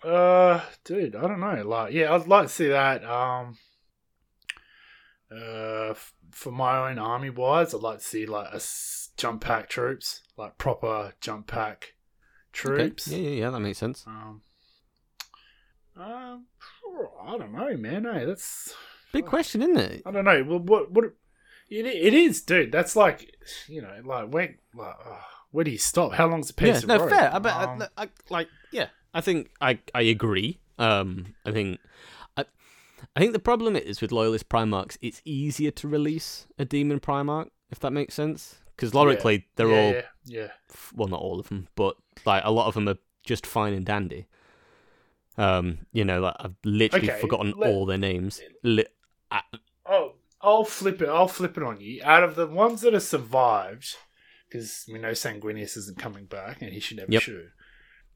uh, 0.03 0.61
dude, 0.83 1.15
I 1.15 1.21
don't 1.21 1.39
know. 1.39 1.63
Like, 1.67 1.93
yeah, 1.93 2.13
I'd 2.13 2.27
like 2.27 2.47
to 2.47 2.53
see 2.53 2.67
that. 2.67 3.03
Um, 3.03 3.57
uh, 5.31 5.89
f- 5.91 6.13
for 6.31 6.51
my 6.51 6.89
own 6.89 6.99
army 6.99 7.29
wise, 7.29 7.73
I'd 7.73 7.81
like 7.81 7.99
to 7.99 8.03
see 8.03 8.25
like 8.25 8.51
a 8.51 8.55
s- 8.55 9.09
jump 9.17 9.41
pack 9.41 9.69
troops, 9.69 10.21
like 10.37 10.57
proper 10.57 11.13
jump 11.21 11.47
pack 11.47 11.93
Okay. 12.59 12.75
troops. 12.87 13.07
Yeah. 13.07 13.17
Yeah. 13.17 13.29
Yeah. 13.29 13.49
That 13.51 13.59
makes 13.59 13.77
sense. 13.77 14.05
Um, 14.07 14.41
um, 15.95 16.45
I 17.25 17.37
don't 17.37 17.53
know, 17.53 17.75
man. 17.77 18.05
Hey, 18.05 18.25
that's 18.25 18.73
Big 19.11 19.25
question, 19.25 19.61
isn't 19.61 19.77
it? 19.77 20.01
I 20.05 20.11
don't 20.11 20.25
know. 20.25 20.43
Well, 20.43 20.59
what 20.59 20.91
what 20.91 21.05
it, 21.05 21.85
it 21.85 22.13
is, 22.13 22.41
dude. 22.41 22.71
That's 22.71 22.95
like 22.95 23.35
you 23.67 23.81
know, 23.81 24.01
like 24.03 24.31
when 24.31 24.57
like 24.75 24.95
uh, 25.05 25.19
where 25.51 25.63
do 25.63 25.71
you 25.71 25.77
stop? 25.77 26.13
How 26.13 26.27
long's 26.27 26.49
a 26.49 26.53
piece 26.53 26.81
yeah, 26.83 26.87
no, 26.87 26.99
rope? 26.99 27.09
fair. 27.09 27.33
I, 27.33 27.39
bet, 27.39 27.53
Um, 27.55 27.83
I, 27.97 28.03
I, 28.03 28.09
like, 28.29 28.47
yeah, 28.71 28.87
I 29.13 29.21
think 29.21 29.49
I, 29.61 29.79
I 29.95 30.01
agree. 30.03 30.59
Um, 30.77 31.33
I 31.45 31.51
think, 31.51 31.79
I, 32.99 33.05
I 33.15 33.19
think 33.19 33.33
the 33.33 33.39
problem 33.39 33.75
is 33.75 34.01
with 34.01 34.11
loyalist 34.11 34.49
Primarchs, 34.49 34.97
it's 35.01 35.21
easier 35.25 35.71
to 35.71 35.87
release 35.87 36.47
a 36.57 36.65
demon 36.65 36.99
Primarch 36.99 37.49
if 37.69 37.79
that 37.79 37.91
makes 37.91 38.13
sense. 38.13 38.59
Because 38.75 38.93
logically, 38.93 39.47
they're 39.55 39.69
yeah, 39.71 39.75
all 39.75 39.91
yeah, 39.93 40.01
yeah. 40.25 40.47
well, 40.95 41.07
not 41.07 41.19
all 41.19 41.39
of 41.39 41.49
them, 41.49 41.67
but 41.75 41.95
like 42.25 42.43
a 42.45 42.51
lot 42.51 42.67
of 42.67 42.75
them 42.75 42.87
are 42.87 42.97
just 43.23 43.45
fine 43.45 43.73
and 43.73 43.85
dandy. 43.85 44.27
Um, 45.37 45.79
you 45.91 46.03
know, 46.05 46.19
like 46.21 46.35
I've 46.39 46.55
literally 46.63 47.09
Okay, 47.09 47.19
forgotten 47.21 47.53
let- 47.57 47.69
all 47.69 47.85
their 47.85 47.97
names. 47.97 48.41
Li- 48.63 48.85
uh, 49.31 49.41
Oh, 49.85 50.13
I'll 50.41 50.63
flip 50.65 51.01
it. 51.01 51.09
I'll 51.09 51.27
flip 51.27 51.57
it 51.57 51.63
on 51.63 51.79
you. 51.79 52.01
Out 52.03 52.23
of 52.23 52.35
the 52.35 52.45
ones 52.47 52.81
that 52.81 52.93
have 52.93 53.03
survived, 53.03 53.95
because 54.49 54.85
we 54.91 54.99
know 54.99 55.11
Sanguinius 55.11 55.77
isn't 55.77 55.97
coming 55.97 56.25
back, 56.25 56.61
and 56.61 56.71
he 56.73 56.79
should 56.79 56.97
never 56.97 57.11
Yep. 57.11 57.21
should. 57.21 57.51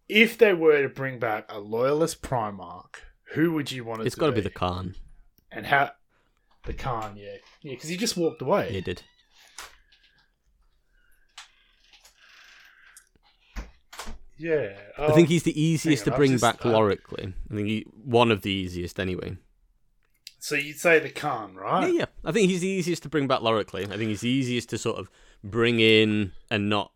If 0.10 0.38
they 0.38 0.54
were 0.54 0.82
to 0.82 0.90
bring 0.90 1.20
back 1.20 1.46
a 1.50 1.60
loyalist 1.60 2.22
Primarch, 2.22 2.96
who 3.34 3.54
would 3.54 3.72
you 3.72 3.84
want 3.84 4.00
to? 4.00 4.04
it 4.04 4.08
it's 4.08 4.16
got 4.16 4.28
to 4.28 4.32
be? 4.34 4.42
the 4.42 4.50
Khan. 4.50 4.96
and 5.52 5.66
how 5.66 5.92
the 6.66 6.74
Khan, 6.74 7.16
yeah, 7.16 7.36
yeah, 7.62 7.74
because 7.74 7.90
he 7.90 7.98
just 7.98 8.18
walked 8.18 8.42
away. 8.42 8.72
He 8.72 8.82
did. 8.82 9.04
Yeah, 14.38 14.74
I 14.98 15.12
think 15.12 15.28
um, 15.28 15.32
he's 15.32 15.44
the 15.44 15.62
easiest 15.62 16.06
hang 16.06 16.14
to 16.14 16.18
bring 16.18 16.32
just- 16.32 16.42
back 16.42 16.66
uh, 16.66 16.72
lorically. 16.72 17.34
I 17.52 17.54
think 17.56 17.68
he 17.68 17.86
one 18.04 18.32
of 18.32 18.42
the 18.42 18.50
easiest 18.52 19.00
anyway. 19.00 19.38
So 20.40 20.56
you'd 20.56 20.80
say 20.80 20.98
the 20.98 21.12
Khan, 21.12 21.54
right? 21.54 21.88
Yeah, 21.94 22.00
yeah. 22.00 22.06
I 22.26 22.32
think 22.32 22.50
he's 22.50 22.62
the 22.62 22.68
easiest 22.68 23.04
to 23.04 23.10
bring 23.10 23.28
back 23.28 23.42
lorically. 23.42 23.84
I 23.86 23.90
think 23.90 24.10
he's 24.10 24.22
the 24.22 24.30
easiest 24.30 24.70
to 24.72 24.80
sort 24.80 24.98
of 24.98 25.08
bring 25.44 25.80
in 25.80 26.32
and 26.50 26.68
not 26.68 26.92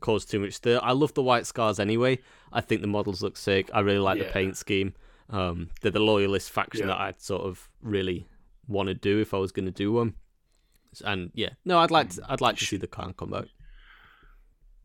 cause 0.00 0.26
too 0.26 0.38
much 0.38 0.52
stir. 0.52 0.78
I 0.82 0.92
love 0.92 1.14
the 1.14 1.22
white 1.22 1.46
scars 1.46 1.80
anyway. 1.80 2.18
I 2.52 2.60
think 2.60 2.82
the 2.82 2.86
models 2.86 3.22
look 3.22 3.38
sick. 3.38 3.70
I 3.72 3.80
really 3.80 3.98
like 3.98 4.18
the 4.18 4.26
paint 4.26 4.58
scheme. 4.58 4.92
Um, 5.30 5.70
they're 5.80 5.90
the 5.90 6.00
loyalist 6.00 6.50
faction 6.50 6.82
Yeah. 6.88 6.94
that 6.94 7.00
I'd 7.00 7.20
sort 7.20 7.42
of 7.42 7.68
really 7.80 8.26
want 8.68 8.88
to 8.88 8.94
do 8.94 9.20
if 9.20 9.32
I 9.34 9.38
was 9.38 9.52
going 9.52 9.66
to 9.66 9.72
do 9.72 9.92
one. 9.92 10.14
And 11.04 11.30
yeah, 11.34 11.50
no, 11.64 11.78
I'd 11.78 11.90
like 11.90 12.10
to, 12.10 12.22
I'd 12.28 12.40
like 12.40 12.56
to 12.58 12.64
see 12.66 12.76
the 12.76 12.86
Khan 12.86 13.14
come 13.18 13.30
back. 13.30 13.46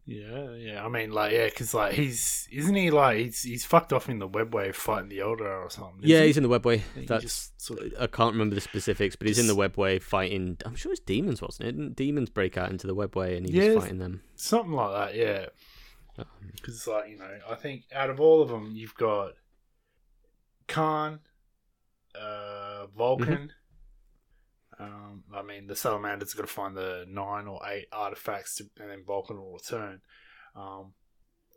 Yeah, 0.05 0.53
yeah. 0.55 0.83
I 0.83 0.89
mean, 0.89 1.11
like, 1.11 1.33
yeah, 1.33 1.45
because 1.45 1.73
like 1.75 1.93
he's 1.93 2.47
isn't 2.51 2.73
he 2.73 2.89
like 2.89 3.17
he's 3.19 3.43
he's 3.43 3.63
fucked 3.63 3.93
off 3.93 4.09
in 4.09 4.17
the 4.17 4.27
webway 4.27 4.73
fighting 4.73 5.09
the 5.09 5.19
Eldar 5.19 5.63
or 5.63 5.69
something. 5.69 5.99
Yeah, 6.01 6.17
isn't 6.17 6.27
he's 6.27 6.37
in 6.37 6.43
the 6.43 6.49
webway. 6.49 6.81
he? 6.95 7.01
He 7.01 7.05
That's 7.05 7.51
sort 7.57 7.81
of- 7.81 7.93
I 7.99 8.07
can't 8.07 8.31
remember 8.33 8.55
the 8.55 8.61
specifics, 8.61 9.15
but 9.15 9.27
he's 9.27 9.37
in 9.37 9.45
the 9.45 9.55
webway 9.55 10.01
fighting. 10.01 10.57
I'm 10.65 10.75
sure 10.75 10.91
it's 10.91 11.01
demons, 11.01 11.43
wasn't 11.43 11.67
it? 11.69 11.71
Didn't 11.73 11.95
demons 11.95 12.31
break 12.31 12.57
out 12.57 12.71
into 12.71 12.87
the 12.87 12.95
webway 12.95 13.37
and 13.37 13.47
he 13.47 13.53
Yeah, 13.53 13.73
was 13.75 13.83
fighting 13.83 13.99
them? 13.99 14.23
something 14.35 14.71
like 14.71 15.11
that. 15.11 15.15
Yeah, 15.15 15.45
Um, 16.17 16.25
because 16.55 16.73
it's 16.75 16.87
like 16.87 17.09
you 17.11 17.17
know, 17.19 17.37
I 17.47 17.53
think 17.53 17.83
out 17.93 18.09
of 18.09 18.19
all 18.19 18.41
of 18.41 18.49
them, 18.49 18.71
you've 18.73 18.95
got 18.95 19.33
Khan, 20.69 21.19
uh, 22.15 22.87
Vulcan. 22.95 23.51
Um, 24.79 25.23
I 25.35 25.41
mean, 25.41 25.67
the 25.67 25.75
Salamander's 25.75 26.33
got 26.33 26.43
to 26.43 26.47
find 26.47 26.75
the 26.77 27.05
nine 27.09 27.47
or 27.47 27.59
eight 27.67 27.87
artifacts, 27.91 28.55
to, 28.55 28.69
and 28.79 28.89
then 28.89 29.03
Vulcan 29.05 29.37
will 29.37 29.53
return. 29.53 29.99
Um, 30.55 30.93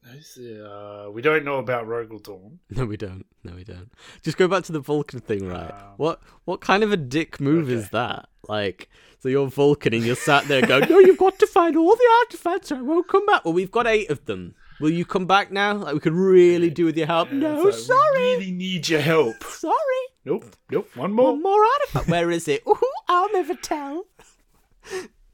uh, 0.04 1.08
we 1.12 1.22
don't 1.22 1.44
know 1.44 1.58
about 1.58 1.86
Rogal 1.86 2.20
Dorn. 2.20 2.58
No, 2.70 2.84
we 2.84 2.96
don't. 2.96 3.24
No, 3.44 3.54
we 3.54 3.62
don't. 3.62 3.92
Just 4.22 4.36
go 4.36 4.48
back 4.48 4.64
to 4.64 4.72
the 4.72 4.80
Vulcan 4.80 5.20
thing, 5.20 5.46
right? 5.46 5.70
Um, 5.70 5.94
what 5.96 6.20
what 6.44 6.60
kind 6.60 6.82
of 6.82 6.90
a 6.92 6.96
dick 6.96 7.40
move 7.40 7.70
is 7.70 7.90
that? 7.90 8.28
Like, 8.48 8.88
so 9.20 9.28
you're 9.28 9.46
Vulcan 9.46 9.94
and 9.94 10.04
you're 10.04 10.16
sat 10.16 10.48
there 10.48 10.66
going, 10.66 10.88
"No, 10.88 10.98
you've 10.98 11.18
got 11.18 11.38
to 11.38 11.46
find 11.46 11.76
all 11.76 11.94
the 11.94 12.10
artifacts, 12.24 12.72
or 12.72 12.76
I 12.76 12.82
won't 12.82 13.08
come 13.08 13.26
back." 13.26 13.44
Well, 13.44 13.54
we've 13.54 13.70
got 13.70 13.86
eight 13.86 14.10
of 14.10 14.24
them. 14.24 14.54
Will 14.81 14.91
you 14.91 15.05
come 15.05 15.27
back 15.27 15.51
now? 15.53 15.75
Like, 15.75 15.95
we 15.95 16.01
could 16.01 16.12
really 16.14 16.70
do 16.70 16.85
with 16.87 16.97
your 16.97 17.07
help. 17.07 17.31
Yeah, 17.31 17.39
no, 17.39 17.62
like, 17.62 17.75
sorry, 17.75 18.18
We 18.18 18.23
really 18.37 18.51
need 18.53 18.89
your 18.89 19.01
help. 19.01 19.43
sorry. 19.45 19.77
Nope, 20.25 20.45
nope. 20.70 20.89
One 20.97 21.12
more. 21.12 21.33
One 21.33 21.43
more 21.43 21.64
artifact. 21.64 22.09
Where 22.09 22.31
is 22.31 22.47
it? 22.49 22.62
Ooh, 22.66 22.77
I'll 23.09 23.33
never 23.33 23.55
tell. 23.55 24.05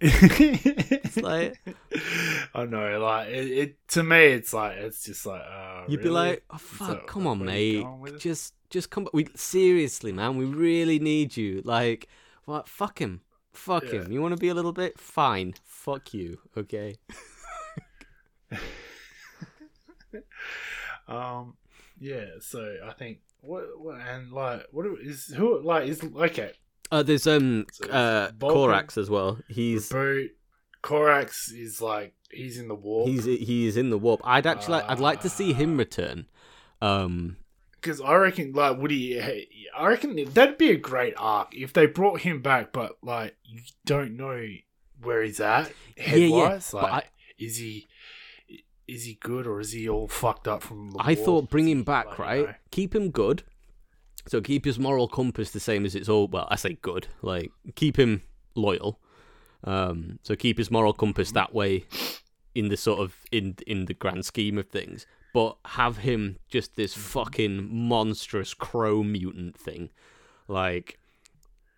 It's 0.00 1.16
like 1.16 1.58
I 2.54 2.64
know, 2.64 3.00
like 3.00 3.30
it, 3.30 3.50
it. 3.50 3.88
To 3.88 4.04
me, 4.04 4.26
it's 4.26 4.52
like 4.52 4.76
it's 4.76 5.02
just 5.02 5.26
like 5.26 5.40
uh, 5.42 5.86
you'd 5.88 6.02
be 6.04 6.08
like, 6.08 6.44
"Oh 6.50 6.56
fuck, 6.56 7.08
come 7.08 7.26
on, 7.26 7.44
mate. 7.44 7.82
going 7.82 7.98
with 7.98 8.14
it? 8.14 8.20
Just 8.20 8.54
just 8.70 8.90
come 8.90 9.04
back. 9.04 9.12
We 9.12 9.26
seriously, 9.34 10.12
man. 10.12 10.36
We 10.36 10.44
really 10.44 11.00
need 11.00 11.36
you. 11.36 11.62
Like, 11.64 12.06
what? 12.44 12.68
Fuck 12.68 13.00
him. 13.00 13.22
Fuck 13.52 13.86
Yeah. 13.86 14.02
him. 14.02 14.12
You 14.12 14.22
want 14.22 14.34
to 14.34 14.40
be 14.40 14.46
a 14.50 14.54
little 14.54 14.72
bit? 14.72 15.00
Fine. 15.00 15.54
Fuck 15.64 16.14
you. 16.14 16.38
Okay. 16.56 16.94
Um, 21.08 21.56
yeah. 21.98 22.26
So 22.40 22.76
I 22.86 22.92
think 22.92 23.20
what, 23.40 23.64
what 23.80 23.98
and 24.00 24.30
like 24.30 24.66
what 24.72 24.84
is 25.02 25.32
who 25.34 25.60
like 25.62 25.88
is 25.88 26.02
okay. 26.04 26.52
Uh, 26.90 27.02
there's 27.02 27.26
um 27.26 27.66
So 27.72 27.88
uh 27.88 28.30
Vulcan. 28.38 28.54
Corax 28.56 28.98
as 28.98 29.08
well. 29.08 29.38
He's 29.48 29.88
Reboot. 29.90 30.28
Corax 30.82 31.50
is 31.50 31.80
like 31.80 32.14
he's 32.30 32.58
in 32.58 32.68
the 32.68 32.74
war. 32.74 33.06
he's 33.06 33.24
he 33.24 33.66
is 33.66 33.76
in 33.76 33.90
the 33.90 33.98
warp. 33.98 34.20
I'd 34.24 34.46
actually 34.46 34.72
like, 34.74 34.90
I'd 34.90 35.00
like 35.00 35.22
to 35.22 35.28
see 35.28 35.52
him 35.54 35.74
Ah. 35.74 35.78
return. 35.78 36.26
Um, 36.80 37.36
because 37.80 38.00
I 38.00 38.14
reckon 38.16 38.52
like 38.52 38.78
would 38.78 38.90
he? 38.90 39.18
I 39.76 39.86
reckon 39.88 40.16
that'd 40.32 40.58
be 40.58 40.70
a 40.70 40.76
great 40.76 41.14
arc 41.16 41.54
if 41.56 41.72
they 41.72 41.86
brought 41.86 42.20
him 42.20 42.42
back, 42.42 42.72
but 42.72 42.98
like 43.02 43.36
you 43.44 43.60
don't 43.86 44.16
know 44.16 44.44
where 45.02 45.22
he's 45.22 45.40
at 45.40 45.72
head 45.96 46.18
yeah, 46.20 46.26
yeah. 46.26 46.48
wise. 46.48 46.70
But 46.70 46.82
Like, 46.82 46.92
I, 46.92 47.08
is 47.38 47.56
he 47.56 47.88
is 48.88 49.04
he 49.04 49.14
good 49.20 49.46
or 49.46 49.60
is 49.60 49.72
he 49.72 49.88
all 49.88 50.08
fucked 50.08 50.48
up 50.48 50.62
from 50.62 50.90
the 50.92 50.98
I 50.98 51.14
war? 51.14 51.24
thought 51.24 51.50
bring 51.50 51.68
him 51.68 51.82
back, 51.84 52.06
like, 52.06 52.18
you 52.18 52.24
right? 52.24 52.46
know- 52.46 52.54
Keep 52.70 52.94
him 52.94 53.10
good. 53.10 53.42
So 54.26 54.40
keep 54.40 54.64
his 54.64 54.78
moral 54.78 55.08
compass 55.08 55.50
the 55.52 55.60
same 55.60 55.86
as 55.86 55.94
it's 55.94 56.08
all. 56.08 56.26
Well, 56.28 56.46
I 56.50 56.56
say 56.56 56.78
good. 56.82 57.06
Like 57.22 57.50
keep 57.76 57.98
him 57.98 58.22
loyal. 58.54 58.98
Um, 59.64 60.18
so 60.22 60.36
keep 60.36 60.58
his 60.58 60.70
moral 60.70 60.92
compass 60.92 61.32
that 61.32 61.54
way, 61.54 61.84
in 62.54 62.68
the 62.68 62.76
sort 62.76 63.00
of 63.00 63.16
in 63.32 63.56
in 63.66 63.86
the 63.86 63.94
grand 63.94 64.24
scheme 64.26 64.58
of 64.58 64.68
things. 64.68 65.06
But 65.32 65.56
have 65.66 65.98
him 65.98 66.38
just 66.48 66.76
this 66.76 66.94
fucking 66.94 67.68
monstrous 67.88 68.52
crow 68.54 69.02
mutant 69.02 69.56
thing, 69.58 69.90
like 70.46 70.98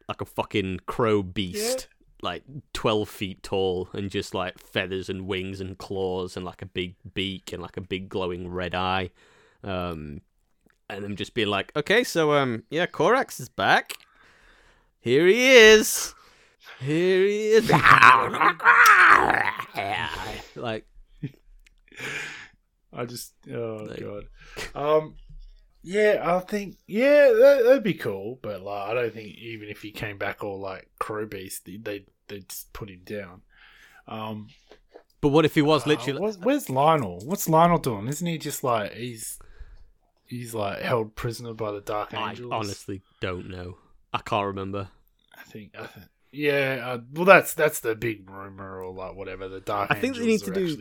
like 0.08 0.20
a 0.20 0.24
fucking 0.24 0.80
crow 0.86 1.22
beast. 1.22 1.86
Like 2.22 2.42
twelve 2.74 3.08
feet 3.08 3.42
tall 3.42 3.88
and 3.92 4.10
just 4.10 4.34
like 4.34 4.58
feathers 4.58 5.08
and 5.08 5.26
wings 5.26 5.60
and 5.60 5.76
claws 5.78 6.36
and 6.36 6.44
like 6.44 6.62
a 6.62 6.66
big 6.66 6.94
beak 7.14 7.52
and 7.52 7.62
like 7.62 7.76
a 7.76 7.80
big 7.80 8.08
glowing 8.08 8.48
red 8.50 8.74
eye. 8.74 9.10
Um, 9.64 10.20
and 10.88 11.04
them 11.04 11.16
just 11.16 11.34
being 11.34 11.48
like, 11.48 11.72
okay, 11.76 12.04
so 12.04 12.32
um, 12.32 12.64
yeah, 12.70 12.86
Corax 12.86 13.40
is 13.40 13.48
back. 13.48 13.94
Here 15.00 15.26
he 15.26 15.50
is. 15.50 16.14
Here 16.80 17.24
he 17.26 17.50
is. 17.52 17.70
like 20.56 20.86
I 22.92 23.04
just 23.06 23.32
oh 23.52 23.86
Like- 23.88 24.00
god. 24.00 24.24
Um, 24.74 25.14
yeah, 25.82 26.20
I 26.22 26.40
think 26.40 26.76
yeah 26.86 27.28
that, 27.32 27.62
that'd 27.64 27.82
be 27.82 27.94
cool, 27.94 28.38
but 28.42 28.62
like 28.62 28.88
I 28.88 28.94
don't 28.94 29.12
think 29.14 29.36
even 29.38 29.68
if 29.68 29.82
he 29.82 29.90
came 29.90 30.18
back 30.18 30.42
all 30.44 30.60
like 30.60 30.88
crow 30.98 31.26
beast, 31.26 31.64
they 31.64 31.76
they 31.76 32.04
they'd 32.28 32.48
just 32.48 32.72
put 32.72 32.90
him 32.90 33.00
down. 33.04 33.42
Um, 34.08 34.48
But 35.20 35.28
what 35.28 35.44
if 35.44 35.54
he 35.54 35.62
was 35.62 35.86
uh, 35.86 35.90
literally? 35.90 36.20
where's, 36.20 36.38
where's 36.38 36.70
Lionel? 36.70 37.20
What's 37.24 37.48
Lionel 37.48 37.78
doing? 37.78 38.08
Isn't 38.08 38.26
he 38.26 38.38
just 38.38 38.64
like 38.64 38.92
he's 38.94 39.38
he's 40.26 40.54
like 40.54 40.80
held 40.80 41.14
prisoner 41.16 41.54
by 41.54 41.72
the 41.72 41.80
Dark 41.80 42.14
Angels? 42.14 42.52
I 42.52 42.56
honestly 42.56 43.02
don't 43.20 43.48
know. 43.48 43.78
I 44.12 44.18
can't 44.18 44.46
remember. 44.46 44.88
I 45.36 45.42
think 45.42 45.74
I 45.78 45.86
think. 45.86 46.06
Yeah, 46.32 46.82
uh, 46.86 46.98
well, 47.12 47.24
that's 47.24 47.54
that's 47.54 47.80
the 47.80 47.96
big 47.96 48.30
rumor 48.30 48.80
or 48.84 48.92
like 48.94 49.16
whatever. 49.16 49.48
The 49.48 49.60
Dark 49.60 49.90
I 49.90 49.94
think 49.96 50.16
they 50.16 50.26
need 50.26 50.40
to 50.44 50.52
do- 50.52 50.76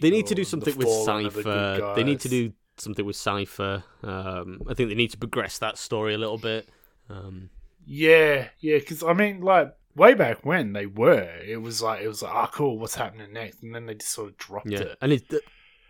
They 0.00 0.10
need 0.10 0.26
to 0.28 0.34
do 0.34 0.44
something 0.44 0.76
with 0.76 0.88
Cypher. 0.88 1.94
They 1.96 2.04
need 2.04 2.20
to 2.20 2.28
do 2.28 2.52
something 2.76 3.04
with 3.04 3.16
Cypher. 3.16 3.84
Um, 4.02 4.62
I 4.68 4.74
think 4.74 4.88
they 4.88 4.94
need 4.94 5.10
to 5.12 5.18
progress 5.18 5.58
that 5.58 5.78
story 5.78 6.14
a 6.14 6.18
little 6.18 6.38
bit. 6.38 6.68
Um, 7.08 7.50
Yeah, 7.84 8.48
yeah, 8.60 8.78
because 8.78 9.02
I 9.02 9.12
mean, 9.12 9.40
like 9.40 9.74
way 9.94 10.14
back 10.14 10.44
when 10.44 10.72
they 10.72 10.86
were, 10.86 11.38
it 11.46 11.58
was 11.58 11.82
like 11.82 12.02
it 12.02 12.08
was 12.08 12.22
like, 12.22 12.32
ah, 12.32 12.50
cool, 12.52 12.78
what's 12.78 12.94
happening 12.94 13.32
next? 13.32 13.62
And 13.62 13.74
then 13.74 13.86
they 13.86 13.94
just 13.94 14.12
sort 14.12 14.30
of 14.30 14.36
dropped 14.38 14.70
yeah, 14.70 14.80
it 14.80 14.98
and 15.00 15.12
it's, 15.12 15.24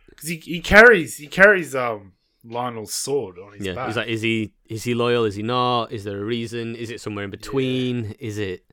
because 0.08 0.28
he, 0.28 0.36
he 0.36 0.60
carries 0.60 1.16
he 1.16 1.26
carries 1.26 1.74
um 1.74 2.12
Lionel's 2.44 2.92
sword 2.92 3.38
on 3.38 3.52
his 3.52 3.66
yeah, 3.66 3.74
back. 3.74 3.86
he's 3.86 3.96
like, 3.96 4.08
is 4.08 4.22
he 4.22 4.52
is 4.66 4.84
he 4.84 4.94
loyal? 4.94 5.24
Is 5.24 5.36
he 5.36 5.42
not? 5.42 5.92
Is 5.92 6.04
there 6.04 6.18
a 6.18 6.24
reason? 6.24 6.74
Is 6.74 6.90
it 6.90 7.00
somewhere 7.00 7.24
in 7.24 7.30
between? 7.30 8.16
Is 8.18 8.38
it? 8.38 8.64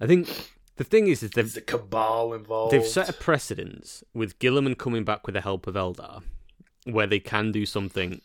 I 0.00 0.06
think 0.06 0.54
the 0.76 0.84
thing 0.84 1.06
is, 1.06 1.22
is 1.22 1.30
they've 1.30 1.44
Is 1.44 1.54
the 1.54 1.60
cabal 1.60 2.34
involved? 2.34 2.72
They've 2.72 2.84
set 2.84 3.08
a 3.08 3.12
precedence 3.12 4.02
with 4.12 4.38
Guilliman 4.38 4.76
coming 4.76 5.04
back 5.04 5.26
with 5.26 5.34
the 5.34 5.40
help 5.40 5.66
of 5.68 5.76
Eldar, 5.76 6.22
where 6.84 7.06
they 7.06 7.20
can 7.20 7.52
do 7.52 7.66
something 7.66 8.20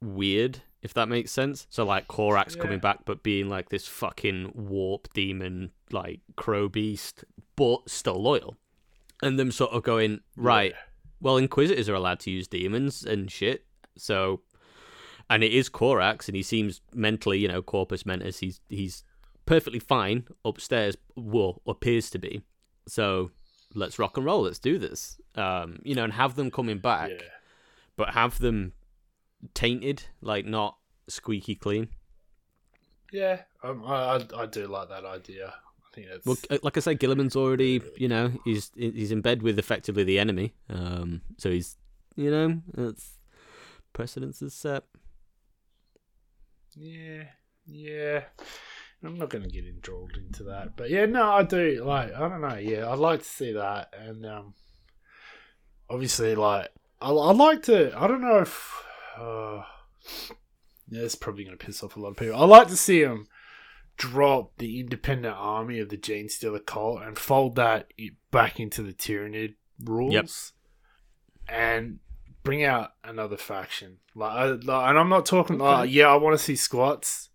weird, 0.00 0.60
if 0.82 0.92
that 0.94 1.08
makes 1.08 1.30
sense. 1.30 1.66
So 1.70 1.84
like 1.84 2.08
Corax 2.08 2.56
Yeah. 2.56 2.62
coming 2.62 2.78
back, 2.78 3.00
but 3.04 3.22
being 3.22 3.48
like 3.48 3.68
this 3.70 3.86
fucking 3.86 4.52
warp 4.54 5.12
demon, 5.14 5.70
like 5.90 6.20
crow 6.36 6.68
beast, 6.68 7.24
but 7.56 7.88
still 7.88 8.20
loyal, 8.20 8.56
and 9.22 9.38
them 9.38 9.50
sort 9.52 9.72
of 9.72 9.82
going 9.82 10.20
right. 10.36 10.72
Yeah. 10.72 10.78
Well, 11.20 11.36
Inquisitors 11.38 11.88
are 11.88 11.94
allowed 11.94 12.20
to 12.20 12.30
use 12.30 12.46
demons 12.48 13.04
and 13.04 13.30
shit, 13.30 13.64
so. 13.96 14.42
And 15.30 15.42
it 15.42 15.54
is 15.54 15.70
Corax, 15.70 16.28
and 16.28 16.36
he 16.36 16.42
seems 16.42 16.82
mentally, 16.92 17.38
you 17.38 17.48
know, 17.48 17.62
corpus 17.62 18.04
mentis. 18.04 18.40
He's 18.40 18.60
he's 18.68 19.04
perfectly 19.46 19.78
fine 19.78 20.26
upstairs. 20.44 20.98
Well, 21.16 21.62
appears 21.66 22.10
to 22.10 22.18
be. 22.18 22.42
So 22.86 23.30
let's 23.74 23.98
rock 23.98 24.18
and 24.18 24.26
roll. 24.26 24.42
Let's 24.42 24.58
do 24.58 24.76
this. 24.78 25.18
Um, 25.34 25.78
you 25.82 25.94
know, 25.94 26.04
and 26.04 26.12
have 26.12 26.34
them 26.36 26.50
coming 26.50 26.76
back, 26.76 27.10
Yeah. 27.10 27.22
But 27.96 28.10
have 28.10 28.38
them 28.38 28.72
tainted, 29.54 30.04
like 30.20 30.46
not 30.46 30.76
squeaky 31.08 31.54
clean. 31.54 31.88
Yeah, 33.12 33.42
um, 33.62 33.84
I, 33.86 34.16
I 34.16 34.42
I 34.42 34.46
do 34.46 34.66
like 34.66 34.88
that 34.88 35.04
idea. 35.04 35.54
I 35.54 35.94
think 35.94 36.08
that's 36.10 36.26
Well, 36.26 36.36
uh, 36.50 36.58
like 36.62 36.76
I 36.76 36.80
said, 36.80 36.98
Guilliman's 36.98 37.36
already, 37.36 37.80
you 37.96 38.08
know, 38.08 38.32
he's 38.44 38.72
he's 38.74 39.12
in 39.12 39.20
bed 39.20 39.42
with 39.42 39.58
effectively 39.58 40.02
the 40.02 40.18
enemy. 40.18 40.54
Um, 40.68 41.20
so 41.38 41.50
he's, 41.50 41.76
you 42.16 42.30
know, 42.30 42.60
that's 42.74 43.12
precedence 43.92 44.42
is 44.42 44.54
set. 44.54 44.84
Yeah, 46.74 47.24
yeah. 47.66 48.24
I'm 49.04 49.18
not 49.18 49.28
going 49.28 49.44
to 49.44 49.50
get 49.50 49.66
enthralled 49.66 50.16
into 50.16 50.44
that, 50.44 50.76
but 50.76 50.88
yeah, 50.90 51.04
no, 51.04 51.30
I 51.30 51.42
do 51.42 51.84
like. 51.84 52.14
I 52.14 52.20
don't 52.28 52.40
know. 52.40 52.56
Yeah, 52.56 52.90
I'd 52.90 52.98
like 52.98 53.20
to 53.22 53.28
see 53.28 53.52
that, 53.52 53.92
and 53.96 54.24
um, 54.24 54.54
obviously, 55.90 56.34
like, 56.34 56.70
I 57.04 57.10
I'd 57.10 57.36
like 57.36 57.62
to. 57.64 57.92
I 57.98 58.06
don't 58.06 58.22
know 58.22 58.38
if. 58.38 58.82
Uh, 59.18 59.62
yeah, 60.88 61.02
it's 61.02 61.14
probably 61.14 61.44
going 61.44 61.56
to 61.56 61.64
piss 61.64 61.82
off 61.82 61.96
a 61.96 62.00
lot 62.00 62.10
of 62.10 62.16
people. 62.16 62.42
I'd 62.42 62.48
like 62.48 62.68
to 62.68 62.76
see 62.76 63.00
him 63.00 63.26
drop 63.96 64.56
the 64.58 64.80
independent 64.80 65.36
army 65.36 65.78
of 65.78 65.88
the 65.88 65.96
Genestealer 65.96 66.64
cult 66.64 67.02
and 67.02 67.18
fold 67.18 67.56
that 67.56 67.92
back 68.30 68.58
into 68.58 68.82
the 68.82 68.92
Tyranid 68.92 69.54
rules, 69.84 70.52
and 71.48 71.98
bring 72.42 72.64
out 72.64 72.92
another 73.04 73.36
faction. 73.36 73.98
Like, 74.14 74.32
I, 74.32 74.46
like 74.46 74.88
and 74.88 74.98
I'm 74.98 75.08
not 75.10 75.26
talking. 75.26 75.56
Okay. 75.56 75.64
Like, 75.64 75.90
yeah, 75.92 76.08
I 76.08 76.16
want 76.16 76.38
to 76.38 76.42
see 76.42 76.56
squats, 76.56 77.28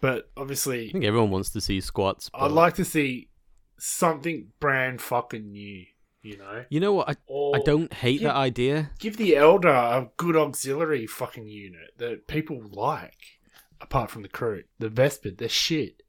but 0.00 0.30
obviously, 0.36 0.88
I 0.88 0.92
think 0.92 1.04
everyone 1.04 1.30
wants 1.30 1.50
to 1.50 1.60
see 1.60 1.80
squats. 1.80 2.30
I'd 2.34 2.52
like 2.52 2.74
to 2.74 2.84
see 2.84 3.30
something 3.78 4.48
brand 4.60 5.00
fucking 5.00 5.50
new. 5.50 5.86
You 6.24 6.38
know, 6.38 6.64
You 6.70 6.80
know 6.80 6.94
what? 6.94 7.10
I 7.10 7.16
or 7.26 7.54
I 7.56 7.60
don't 7.64 7.92
hate 7.92 8.20
give- 8.20 8.28
that 8.28 8.34
idea. 8.36 8.90
give 8.98 9.18
the 9.18 9.36
Elder 9.36 9.68
a 9.68 10.08
good 10.16 10.36
auxiliary 10.36 11.06
fucking 11.06 11.46
unit 11.48 11.90
that 11.98 12.26
people 12.26 12.62
like. 12.72 13.38
Apart 13.80 14.10
from 14.10 14.22
the 14.22 14.28
Kroot, 14.30 14.64
the 14.78 14.88
Vespid, 14.88 15.36
they're 15.36 15.48
shit. 15.50 16.02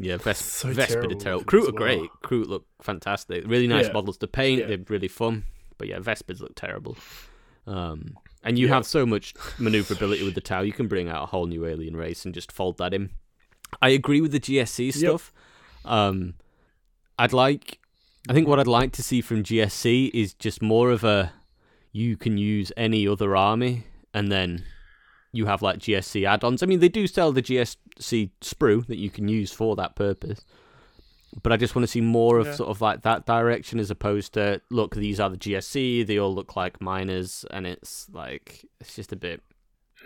Yeah, 0.00 0.16
Ves- 0.16 0.38
So 0.60 0.72
Vespid 0.72 0.88
terrible 0.88 1.16
are 1.16 1.20
terrible. 1.20 1.44
Kroot 1.44 1.68
are 1.68 1.72
great. 1.72 2.10
Kroot 2.24 2.46
look 2.48 2.66
fantastic. 2.82 3.44
Really 3.46 3.68
nice 3.68 3.86
Yeah. 3.86 3.92
models 3.92 4.18
to 4.18 4.26
paint. 4.26 4.60
Yeah. 4.62 4.66
They're 4.66 4.84
really 4.88 5.06
fun. 5.08 5.44
But 5.78 5.86
yeah, 5.86 5.98
Vespids 6.00 6.40
look 6.40 6.56
terrible. 6.56 6.96
Um, 7.68 8.18
and 8.42 8.58
you 8.58 8.66
Yeah. 8.66 8.74
have 8.74 8.86
so 8.86 9.06
much 9.06 9.34
maneuverability 9.60 10.24
with 10.24 10.34
the 10.34 10.40
Tau. 10.40 10.62
You 10.62 10.72
can 10.72 10.88
bring 10.88 11.08
out 11.08 11.22
a 11.22 11.26
whole 11.26 11.46
new 11.46 11.64
alien 11.64 11.96
race 11.96 12.24
and 12.24 12.34
just 12.34 12.50
fold 12.50 12.78
that 12.78 12.92
in. 12.92 13.10
I 13.80 13.90
agree 13.90 14.20
with 14.20 14.32
the 14.32 14.40
GSC 14.40 14.90
stuff. 14.92 15.32
Um, 15.84 16.34
I'd 17.18 17.32
like. 17.32 17.78
I 18.28 18.32
think 18.32 18.48
what 18.48 18.58
I'd 18.58 18.66
like 18.66 18.92
to 18.92 19.02
see 19.02 19.20
from 19.20 19.42
GSC 19.42 20.10
is 20.14 20.34
just 20.34 20.62
more 20.62 20.90
of 20.90 21.04
a. 21.04 21.32
You 21.92 22.16
can 22.16 22.38
use 22.38 22.72
any 22.76 23.06
other 23.06 23.36
army, 23.36 23.84
and 24.12 24.30
then 24.32 24.64
you 25.32 25.46
have 25.46 25.62
like 25.62 25.78
GSC 25.78 26.26
add-ons. 26.26 26.62
I 26.62 26.66
mean, 26.66 26.80
they 26.80 26.88
do 26.88 27.06
sell 27.06 27.30
the 27.32 27.42
GSC 27.42 28.30
sprue 28.40 28.86
that 28.86 28.96
you 28.98 29.10
can 29.10 29.28
use 29.28 29.52
for 29.52 29.76
that 29.76 29.94
purpose. 29.94 30.44
But 31.42 31.52
I 31.52 31.56
just 31.56 31.74
want 31.74 31.82
to 31.84 31.90
see 31.90 32.00
more 32.00 32.38
of 32.38 32.46
Yeah. 32.46 32.54
sort 32.54 32.70
of 32.70 32.80
like 32.80 33.02
that 33.02 33.26
direction 33.26 33.78
as 33.80 33.90
opposed 33.90 34.34
to 34.34 34.60
look, 34.70 34.94
these 34.94 35.18
are 35.20 35.28
the 35.30 35.36
GSC, 35.36 36.04
they 36.06 36.18
all 36.18 36.32
look 36.34 36.54
like 36.56 36.80
miners, 36.80 37.44
and 37.50 37.66
it's 37.66 38.08
like 38.12 38.64
it's 38.80 38.94
just 38.94 39.12
a 39.12 39.16
bit 39.16 39.42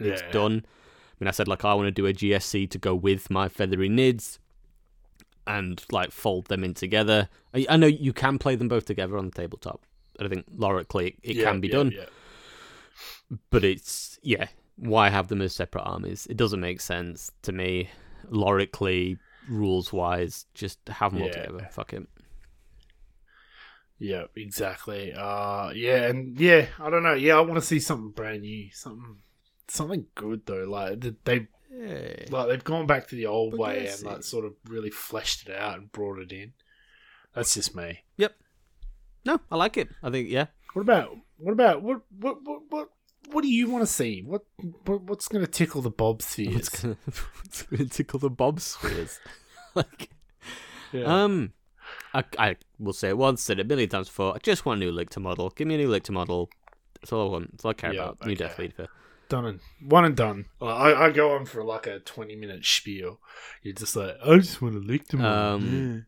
it's 0.00 0.22
Yeah. 0.22 0.30
done. 0.30 0.64
I 0.64 1.14
mean, 1.24 1.28
I 1.28 1.32
said 1.32 1.46
like 1.48 1.64
I 1.64 1.74
want 1.74 1.86
to 1.86 1.90
do 1.90 2.06
a 2.06 2.12
GSC 2.14 2.66
to 2.70 2.78
go 2.78 2.94
with 2.94 3.30
my 3.30 3.48
feathery 3.48 3.90
nids, 3.90 4.38
and 5.48 5.84
like 5.90 6.12
fold 6.12 6.46
them 6.46 6.64
in 6.64 6.74
together. 6.74 7.30
I, 7.54 7.66
I 7.70 7.76
know 7.78 7.88
you 7.88 8.12
can 8.12 8.38
play 8.38 8.56
them 8.56 8.68
both 8.68 8.86
together 8.86 9.18
on 9.18 9.26
the 9.26 9.32
tabletop. 9.32 9.82
I 10.20 10.28
think 10.28 10.46
logically 10.56 11.16
it 11.24 11.36
Yeah, 11.36 11.44
can 11.44 11.60
be 11.60 11.68
yeah, 11.68 11.72
done, 11.74 11.94
yeah. 11.94 12.06
but 13.50 13.64
it's 13.64 14.18
yeah. 14.22 14.48
Why 14.76 15.08
have 15.10 15.28
them 15.28 15.42
as 15.42 15.54
separate 15.54 15.82
armies? 15.82 16.26
It 16.30 16.36
doesn't 16.36 16.60
make 16.60 16.80
sense 16.80 17.32
to 17.42 17.52
me. 17.52 17.90
Logically, 18.28 19.18
rules 19.48 19.92
wise, 19.92 20.46
just 20.54 20.78
have 20.88 21.12
them 21.12 21.22
all 21.22 21.30
together. 21.30 21.68
Fuck 21.72 21.94
it. 21.94 22.06
Yeah, 23.98 24.24
exactly. 24.36 25.12
Uh, 25.12 25.70
yeah, 25.74 26.06
and 26.06 26.38
yeah, 26.38 26.68
I 26.78 26.88
don't 26.90 27.02
know. 27.02 27.14
Yeah, 27.14 27.36
I 27.36 27.40
want 27.40 27.54
to 27.60 27.66
see 27.66 27.80
something 27.80 28.10
brand 28.10 28.42
new, 28.42 28.70
something, 28.72 29.16
something 29.66 30.06
good 30.14 30.46
though. 30.46 30.64
Like 30.64 31.00
th- 31.00 31.16
they, 31.70 32.26
like 32.30 32.48
they've 32.48 32.64
gone 32.64 32.86
back 32.86 33.08
to 33.08 33.16
the 33.16 33.26
old 33.26 33.52
But 33.52 33.60
way 33.60 33.88
and 33.88 34.02
like 34.02 34.18
it- 34.18 34.24
sort 34.24 34.44
of 34.44 34.54
really 34.68 34.90
fleshed 34.90 35.48
it 35.48 35.56
out 35.56 35.78
and 35.78 35.90
brought 35.92 36.18
it 36.18 36.32
in. 36.32 36.52
That's 37.34 37.54
just 37.54 37.74
me. 37.76 38.04
Yep. 38.16 38.34
No, 39.24 39.40
I 39.50 39.56
like 39.56 39.76
it. 39.76 39.88
I 40.02 40.10
think 40.10 40.28
yeah. 40.30 40.46
What 40.74 40.82
about 40.82 41.16
what 41.38 41.52
about 41.52 41.82
what 41.82 42.00
what 42.18 42.38
what 42.44 42.60
what, 42.70 42.88
what 43.30 43.42
do 43.42 43.48
you 43.48 43.68
want 43.70 43.82
to 43.82 43.92
see? 43.92 44.22
What, 44.22 44.42
what 44.86 45.02
what's 45.02 45.28
going 45.28 45.44
to 45.44 45.50
tickle 45.50 45.82
the 45.82 45.90
Bob 45.90 46.22
spheres? 46.22 46.54
What's 46.54 46.68
gonna, 46.70 46.96
what's 47.42 47.62
gonna 47.62 47.84
tickle 47.86 48.18
the 48.18 48.30
bob 48.30 48.60
spheres? 48.60 49.20
like, 49.74 50.08
Yeah. 50.92 51.24
um, 51.24 51.52
I, 52.14 52.24
I 52.38 52.56
will 52.78 52.92
say 52.94 53.08
it 53.10 53.18
once, 53.18 53.42
said 53.42 53.58
it 53.58 53.66
a 53.66 53.68
million 53.68 53.88
times 53.90 54.08
before. 54.08 54.34
I 54.34 54.38
just 54.38 54.64
want 54.64 54.82
a 54.82 54.84
new 54.86 54.92
Lictor 54.92 55.20
model. 55.20 55.50
Give 55.50 55.66
me 55.68 55.74
a 55.74 55.78
new 55.78 55.88
Lictor 55.90 56.12
model. 56.12 56.48
That's 57.00 57.12
all 57.12 57.28
I 57.28 57.30
want. 57.32 57.50
That's 57.52 57.64
all 57.66 57.70
I 57.72 57.74
care 57.74 57.92
Yeah, 57.92 58.02
about. 58.04 58.26
New 58.26 58.32
okay. 58.32 58.44
Deathleaper. 58.46 58.86
Done 59.28 59.44
and 59.44 59.60
one 59.80 60.04
and 60.04 60.16
done. 60.16 60.46
I, 60.60 60.94
I 60.94 61.10
go 61.10 61.32
on 61.32 61.46
for 61.46 61.62
like 61.64 61.86
a 61.86 62.00
twenty 62.00 62.36
minute 62.36 62.64
spiel. 62.64 63.20
You're 63.62 63.74
just 63.74 63.96
like, 63.96 64.16
I 64.24 64.36
just 64.36 64.60
want 64.62 64.74
to 64.74 64.80
lick 64.80 65.08
them. 65.08 65.24
all." 65.24 65.32
Um, 65.32 66.06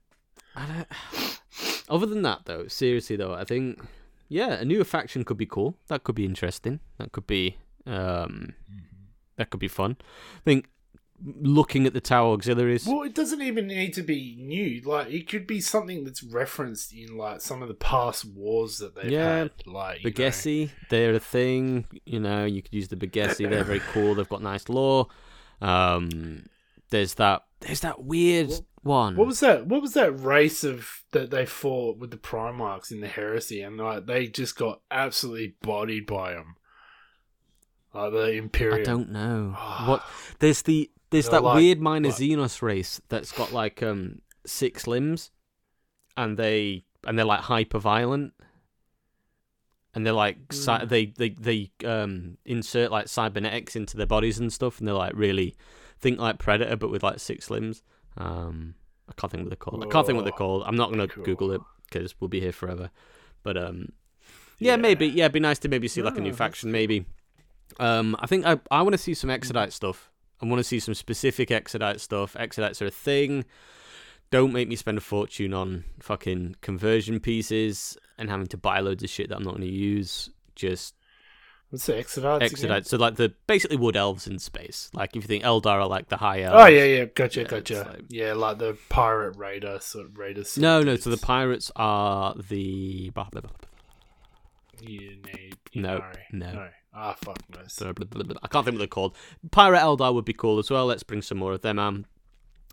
I 0.57 0.67
don't, 0.67 1.41
other 1.89 2.07
than 2.07 2.23
that, 2.23 2.41
though, 2.45 2.67
seriously 2.67 3.17
though, 3.17 3.35
I 3.35 3.45
think 3.45 3.81
yeah, 4.29 4.55
a 4.55 4.65
new 4.65 4.83
faction 4.85 5.25
could 5.25 5.37
be 5.37 5.47
cool. 5.47 5.77
That 5.89 6.05
could 6.05 6.15
be 6.15 6.25
interesting. 6.25 6.81
That 6.99 7.13
could 7.13 7.27
be 7.27 7.57
um, 7.87 8.55
that 9.37 9.51
could 9.51 9.61
be 9.61 9.69
fun. 9.69 9.97
I 10.01 10.41
think 10.45 10.69
looking 11.23 11.87
at 11.87 11.93
the 11.93 12.01
Tau 12.01 12.33
auxiliaries. 12.33 12.87
Well, 12.87 13.03
it 13.03 13.15
doesn't 13.15 13.43
even 13.43 13.67
need 13.67 13.93
to 13.95 14.03
be 14.03 14.37
new. 14.39 14.81
Like 14.83 15.09
it 15.11 15.29
could 15.29 15.47
be 15.47 15.61
something 15.61 16.05
that's 16.05 16.23
referenced 16.23 16.93
in 16.95 17.17
like 17.17 17.41
some 17.41 17.63
of 17.63 17.69
the 17.69 17.75
past 17.75 18.25
wars 18.25 18.79
that 18.79 18.95
they've 18.95 19.11
Yeah, 19.11 19.37
had. 19.37 19.51
Like 19.67 20.05
know. 20.05 20.71
They're 20.89 21.15
a 21.15 21.21
thing. 21.21 21.87
You 22.07 22.21
know, 22.21 22.45
you 22.45 22.63
could 22.63 22.73
use 22.75 22.89
the 22.89 22.97
Begessi. 22.97 23.49
They're 23.49 23.65
very 23.65 23.81
cool. 23.93 24.15
They've 24.15 24.29
got 24.29 24.43
nice 24.43 24.69
lore. 24.69 25.09
Um, 25.61 26.47
there's 26.91 27.15
that. 27.15 27.45
There's 27.61 27.81
that 27.81 28.03
weird 28.05 28.49
What- 28.49 28.63
one. 28.83 29.17
What 29.17 29.27
was 29.27 29.41
that? 29.41 29.67
What 29.67 29.83
was 29.83 29.93
that 29.93 30.13
race 30.19 30.65
of 30.65 31.05
that 31.13 31.31
they 31.31 31.45
fought 31.45 31.99
with 31.99 32.11
the 32.11 32.17
Primarchs 32.17 32.91
in 32.91 33.01
the 33.03 33.09
Heresy, 33.09 33.61
and 33.61 33.77
like 33.77 34.07
they 34.07 34.27
just 34.27 34.57
got 34.57 34.81
absolutely 34.91 35.57
bodied 35.61 36.07
by 36.07 36.33
them, 36.33 36.57
like 37.93 38.13
the 38.13 38.33
Imperium. 38.33 38.81
I 38.81 38.83
don't 38.85 39.11
know. 39.11 39.55
what? 39.85 40.03
There's 40.39 40.63
the 40.63 40.91
there's 41.11 41.27
They're 41.29 41.41
that 41.41 41.45
like- 41.45 41.57
weird 41.57 41.81
minor 41.81 42.09
like- 42.09 42.19
Xenos 42.19 42.63
race 42.63 43.01
that's 43.09 43.33
got 43.33 43.53
like 43.53 43.83
um 43.83 44.21
six 44.47 44.87
limbs, 44.87 45.31
and 46.17 46.37
they 46.37 46.85
and 47.07 47.19
they're 47.19 47.25
like 47.27 47.41
hyper 47.41 47.79
violent, 47.79 48.33
and 49.95 50.07
they're 50.07 50.13
like 50.13 50.49
Mm. 50.49 50.89
they 50.89 51.07
they 51.07 51.31
they 51.31 51.71
um 51.85 52.39
insert 52.45 52.91
like 52.91 53.09
cybernetics 53.09 53.75
into 53.77 53.97
their 53.97 54.07
bodies 54.07 54.39
and 54.39 54.53
stuff, 54.53 54.79
and 54.79 54.87
they're 54.89 54.95
like 54.95 55.13
really 55.15 55.57
think 55.99 56.19
like 56.19 56.39
Predator 56.39 56.77
but 56.77 56.91
with 56.91 57.03
like 57.03 57.19
six 57.19 57.51
limbs. 57.51 57.83
Um, 58.17 58.75
I 59.09 59.13
can't 59.17 59.31
think 59.31 59.43
what 59.45 59.51
they're 59.51 59.57
called. 59.57 59.85
I 59.85 59.89
can't 59.89 60.07
think 60.07 60.17
what 60.17 60.25
they're 60.25 60.33
called. 60.33 60.63
I'm 60.67 60.77
not 60.77 60.91
gonna 60.91 61.09
cool. 61.09 61.25
Google 61.25 61.53
it 61.53 61.61
because 61.85 62.15
we'll 62.21 62.29
be 62.29 62.41
here 62.41 62.53
forever. 62.53 62.91
But 63.43 63.57
um, 63.57 63.91
yeah, 64.59 64.77
maybe. 64.77 65.07
Yeah, 65.07 65.25
it'd 65.25 65.33
be 65.33 65.41
nice 65.41 65.59
to 65.61 65.69
maybe 65.69 65.89
see 65.89 66.03
like 66.03 66.17
a 66.17 66.21
new 66.21 66.33
faction. 66.33 66.71
Maybe. 66.71 67.07
Um, 67.79 68.17
I 68.21 68.27
think 68.27 68.47
I 68.47 68.61
I 68.71 68.83
want 68.83 68.93
to 68.95 68.99
see 68.99 69.15
some 69.15 69.31
Exodite 69.31 69.73
stuff. 69.73 70.10
I 70.43 70.47
want 70.47 70.59
to 70.61 70.65
see 70.65 70.81
some 70.81 70.95
specific 70.95 71.51
Exodite 71.51 72.01
stuff. 72.01 72.35
Exodites 72.35 72.81
are 72.83 72.87
a 72.87 72.91
thing. 72.91 73.45
Don't 74.31 74.53
make 74.53 74.69
me 74.69 74.77
spend 74.77 74.97
a 74.97 75.01
fortune 75.01 75.53
on 75.53 75.85
fucking 75.99 76.57
conversion 76.61 77.19
pieces 77.21 77.99
and 78.17 78.31
having 78.31 78.47
to 78.49 78.57
buy 78.57 78.81
loads 78.81 79.03
of 79.03 79.11
shit 79.11 79.29
that 79.29 79.37
I'm 79.37 79.43
not 79.43 79.57
going 79.57 79.67
to 79.67 79.73
use. 79.75 80.31
Just 80.55 80.95
What's 81.71 81.87
the 81.87 81.93
Exodites? 81.95 82.37
again? 82.37 82.43
Exodite. 82.43 82.87
So 82.87 82.97
like 82.97 83.17
the 83.17 83.35
basically 83.47 83.77
wood 83.77 83.97
elves 83.97 84.27
in 84.27 84.39
space. 84.39 84.89
Like 84.95 85.11
if 85.17 85.23
you 85.25 85.29
think 85.29 85.45
Eldar 85.45 85.67
are 85.81 85.87
like 85.87 86.09
the 86.09 86.17
high 86.17 86.43
elves. 86.43 86.57
Oh 86.59 86.67
yeah, 86.67 86.85
yeah, 86.85 87.05
gotcha, 87.07 87.43
Yeah, 87.43 87.47
gotcha. 87.49 87.87
like- 87.91 88.05
Yeah, 88.09 88.33
like 88.35 88.59
the 88.59 88.77
pirate 88.89 89.37
raider 89.37 89.79
sort 89.81 90.07
of 90.07 90.17
raider. 90.19 90.45
Sort 90.45 90.63
No, 90.63 90.83
no. 90.83 90.97
So 90.97 91.11
the 91.11 91.17
pirates 91.17 91.71
are 91.77 92.35
the. 92.49 93.11
blah, 93.11 93.29
blah, 93.31 93.43
blah, 93.43 93.51
You 94.81 95.17
need 95.35 95.57
No, 95.75 96.03
no. 96.33 96.53
no. 96.53 96.69
Ah, 96.93 97.15
fuck 97.23 97.39
blah. 97.49 97.63
I 98.43 98.49
can't 98.49 98.65
think 98.65 98.75
what 98.75 98.79
they're 98.79 98.87
called. 98.87 99.17
Pirate 99.51 99.79
Eldar 99.79 100.13
would 100.13 100.25
be 100.25 100.33
cool 100.33 100.59
as 100.59 100.71
well. 100.71 100.87
Let's 100.87 101.05
bring 101.05 101.23
some 101.23 101.39
more 101.39 101.53
of 101.53 101.63
them. 101.63 101.79
Um, 101.79 102.07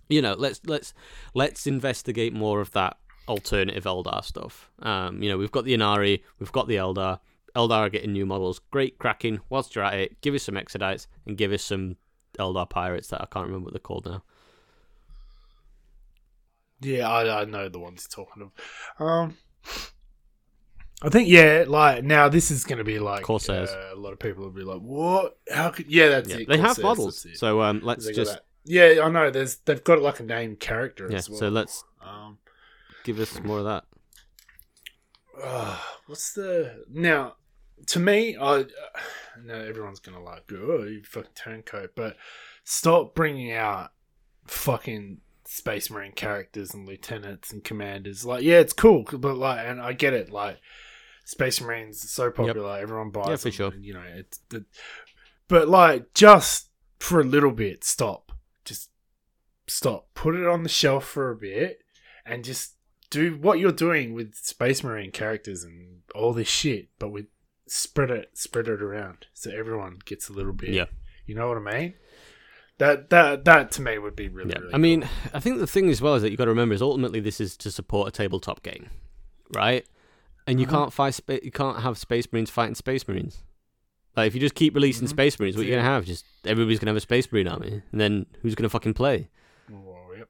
you 0.09 0.21
know, 0.21 0.33
let's 0.33 0.61
let's 0.65 0.93
let's 1.33 1.67
investigate 1.67 2.33
more 2.33 2.61
of 2.61 2.71
that 2.71 2.97
alternative 3.27 3.83
Eldar 3.83 4.23
stuff. 4.23 4.71
Um, 4.79 5.21
you 5.21 5.29
know, 5.29 5.37
we've 5.37 5.51
got 5.51 5.65
the 5.65 5.73
Ynnari, 5.75 6.21
we've 6.39 6.51
got 6.51 6.67
the 6.67 6.75
Eldar. 6.75 7.19
Eldar 7.55 7.79
are 7.79 7.89
getting 7.89 8.13
new 8.13 8.25
models. 8.25 8.59
Great, 8.71 8.99
cracking. 8.99 9.39
Whilst 9.49 9.75
you're 9.75 9.83
at 9.83 9.95
it, 9.95 10.21
give 10.21 10.35
us 10.35 10.43
some 10.43 10.55
Exodites 10.55 11.07
and 11.25 11.37
give 11.37 11.51
us 11.51 11.63
some 11.63 11.97
Eldar 12.37 12.69
pirates 12.69 13.07
that 13.07 13.21
I 13.21 13.25
can't 13.25 13.47
remember 13.47 13.65
what 13.65 13.73
they're 13.73 13.79
called 13.79 14.05
now. 14.05 14.23
Yeah, 16.81 17.09
I, 17.09 17.41
I 17.41 17.45
know 17.45 17.69
the 17.69 17.79
ones 17.79 18.07
you're 18.07 18.25
talking 18.25 18.43
of. 18.43 19.05
Um, 19.05 19.37
I 21.01 21.09
think 21.09 21.29
yeah, 21.29 21.65
like 21.67 22.03
now 22.03 22.27
this 22.27 22.49
is 22.49 22.63
going 22.63 22.79
to 22.79 22.83
be 22.83 22.97
like 22.99 23.23
Corsairs. 23.23 23.69
Uh, 23.69 23.93
a 23.93 23.99
lot 23.99 24.13
of 24.13 24.19
people 24.19 24.43
will 24.43 24.51
be 24.51 24.63
like, 24.63 24.79
"What? 24.81 25.37
How 25.51 25.69
could?" 25.69 25.85
Yeah, 25.91 26.09
that's 26.09 26.29
Yeah, 26.29 26.37
it. 26.37 26.47
they 26.49 26.57
have 26.57 26.75
Corsairs, 26.77 26.83
models, 26.83 27.27
so 27.35 27.61
um, 27.61 27.81
let's 27.83 28.07
just. 28.07 28.39
Yeah, 28.65 29.01
I 29.03 29.09
know. 29.09 29.29
There's 29.29 29.57
they've 29.57 29.83
got 29.83 30.01
like 30.01 30.19
a 30.19 30.23
named 30.23 30.59
character 30.59 31.07
yeah. 31.09 31.17
as 31.17 31.29
well. 31.29 31.39
So 31.39 31.49
let's 31.49 31.83
Um, 32.01 32.39
give 33.03 33.19
us 33.19 33.39
more 33.41 33.59
of 33.59 33.65
that. 33.65 33.85
uh, 35.41 35.77
what's 36.07 36.33
the 36.33 36.83
now? 36.91 37.35
To 37.87 37.99
me, 37.99 38.35
I 38.35 38.41
uh, 38.61 38.63
know 39.43 39.53
everyone's 39.59 39.99
gonna 39.99 40.21
like, 40.23 40.51
oh, 40.51 40.83
you 40.83 41.03
fucking 41.03 41.31
turncoat, 41.35 41.91
but 41.95 42.17
stop 42.63 43.13
bringing 43.13 43.51
out 43.51 43.91
fucking 44.47 45.19
space 45.45 45.89
marine 45.89 46.11
characters 46.11 46.73
and 46.73 46.87
lieutenants 46.87 47.51
and 47.53 47.63
commanders. 47.63 48.25
Like, 48.25 48.43
yeah, 48.43 48.59
it's 48.59 48.73
cool, 48.73 49.03
but 49.03 49.37
like, 49.37 49.59
and 49.65 49.79
I 49.79 49.93
get 49.93 50.13
it. 50.13 50.31
Like, 50.31 50.57
space 51.27 51.59
marines 51.59 52.05
are 52.05 52.07
so 52.07 52.31
popular, 52.31 52.77
everyone 52.77 53.09
buys. 53.09 53.27
Yeah, 53.27 53.35
for 53.35 53.43
them, 53.43 53.51
sure. 53.51 53.71
and, 53.71 53.83
you 53.83 53.93
know, 53.93 54.03
it's 54.15 54.39
the, 54.49 54.63
but 55.49 55.67
like, 55.67 56.13
just 56.13 56.69
for 56.99 57.19
a 57.19 57.25
little 57.25 57.51
bit, 57.51 57.83
stop. 57.83 58.31
Just 58.63 58.89
stop. 59.67 60.07
Put 60.13 60.35
it 60.35 60.47
on 60.47 60.63
the 60.63 60.69
shelf 60.69 61.05
for 61.05 61.29
a 61.29 61.35
bit, 61.35 61.79
and 62.25 62.45
just 62.45 62.75
do 63.09 63.37
what 63.37 63.59
you're 63.59 63.73
doing 63.73 64.13
with 64.13 64.35
Space 64.35 64.85
Marine 64.85 65.11
characters 65.11 65.65
and 65.65 65.99
all 66.15 66.31
this 66.31 66.47
shit, 66.47 66.87
but 66.97 67.09
with 67.09 67.25
spread 67.69 68.09
it 68.09 68.29
spread 68.33 68.69
it 68.69 68.81
around 68.81 69.25
so 69.33 69.51
everyone 69.51 69.99
gets 70.05 70.29
a 70.29 70.33
little 70.33 70.53
bit. 70.53 70.69
Yeah. 70.69 70.85
You 71.25 71.35
know 71.35 71.49
what 71.49 71.57
I 71.57 71.79
mean? 71.79 71.93
That 72.77 73.09
that 73.09 73.43
that 73.43 73.71
to 73.73 73.81
me 73.81 73.97
would 73.97 74.15
be 74.15 74.29
really. 74.29 74.51
Yeah, 74.51 74.59
really 74.59 74.73
I 74.73 74.77
mean, 74.77 75.09
I 75.33 75.41
think 75.41 75.59
the 75.59 75.67
thing 75.67 75.89
as 75.89 76.01
well 76.01 76.15
is 76.15 76.21
that 76.21 76.29
you 76.29 76.33
have 76.33 76.37
got 76.37 76.45
to 76.45 76.51
remember 76.51 76.73
is 76.73 76.81
ultimately 76.81 77.19
this 77.19 77.41
is 77.41 77.57
to 77.57 77.71
support 77.71 78.07
a 78.07 78.11
tabletop 78.11 78.63
game, 78.63 78.89
right? 79.53 79.85
And 80.47 80.59
you 80.59 80.65
Mhm. 80.65 80.69
can't 80.71 80.93
fight, 80.93 81.13
spa- 81.13 81.39
you 81.43 81.51
can't 81.51 81.81
have 81.81 81.97
Space 81.97 82.27
Marines 82.31 82.49
fighting 82.49 82.75
Space 82.75 83.07
Marines. 83.07 83.43
Like 84.15 84.27
if 84.27 84.33
you 84.33 84.39
just 84.39 84.55
keep 84.55 84.73
releasing 84.73 85.05
Mhm. 85.05 85.11
Space 85.11 85.39
Marines, 85.39 85.55
what 85.57 85.65
Yeah. 85.65 85.73
you're 85.73 85.79
gonna 85.81 85.93
have? 85.93 86.05
Just 86.05 86.25
everybody's 86.45 86.79
gonna 86.79 86.89
have 86.91 86.97
a 86.97 87.01
Space 87.01 87.31
Marine 87.31 87.47
army, 87.47 87.81
and 87.91 88.01
then 88.01 88.25
who's 88.41 88.55
gonna 88.55 88.69
fucking 88.69 88.93
play? 88.95 89.27
Oh, 89.71 90.13
yep. 90.17 90.29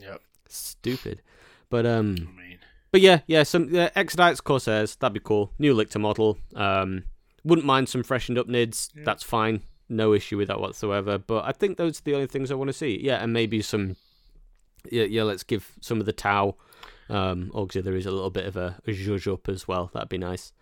Yep. 0.00 0.22
Stupid. 0.48 1.20
But 1.68 1.84
um, 1.84 2.16
I 2.18 2.40
mean, 2.40 2.58
but 2.92 3.00
yeah, 3.00 3.20
yeah, 3.26 3.42
some 3.42 3.68
yeah, 3.74 3.90
Exodites, 3.90 4.42
Corsairs, 4.42 4.96
that'd 4.96 5.12
be 5.12 5.20
cool. 5.20 5.52
New 5.58 5.74
Lictor 5.74 5.98
model. 5.98 6.38
Um, 6.54 7.04
wouldn't 7.44 7.66
mind 7.66 7.88
some 7.88 8.02
freshened 8.02 8.38
up 8.38 8.46
nids. 8.48 8.90
Yeah. 8.94 9.02
That's 9.04 9.22
fine. 9.22 9.62
No 9.88 10.14
issue 10.14 10.36
with 10.36 10.48
that 10.48 10.60
whatsoever. 10.60 11.18
But 11.18 11.44
I 11.44 11.52
think 11.52 11.76
those 11.76 11.98
are 11.98 12.04
the 12.04 12.14
only 12.14 12.26
things 12.28 12.50
I 12.50 12.54
want 12.54 12.68
to 12.68 12.72
see. 12.72 13.00
Yeah, 13.02 13.22
and 13.22 13.32
maybe 13.32 13.60
some. 13.62 13.96
Yeah, 14.90 15.04
yeah. 15.04 15.24
Let's 15.24 15.42
give 15.42 15.72
some 15.80 15.98
of 16.00 16.06
the 16.06 16.12
Tau 16.12 16.56
um, 17.10 17.50
auxiliaries 17.54 18.06
a 18.06 18.10
little 18.10 18.30
bit 18.30 18.46
of 18.46 18.56
a, 18.56 18.78
a 18.86 18.90
zhuzh 18.90 19.32
up 19.32 19.48
as 19.48 19.66
well. 19.68 19.90
That'd 19.92 20.08
be 20.08 20.18
nice. 20.18 20.52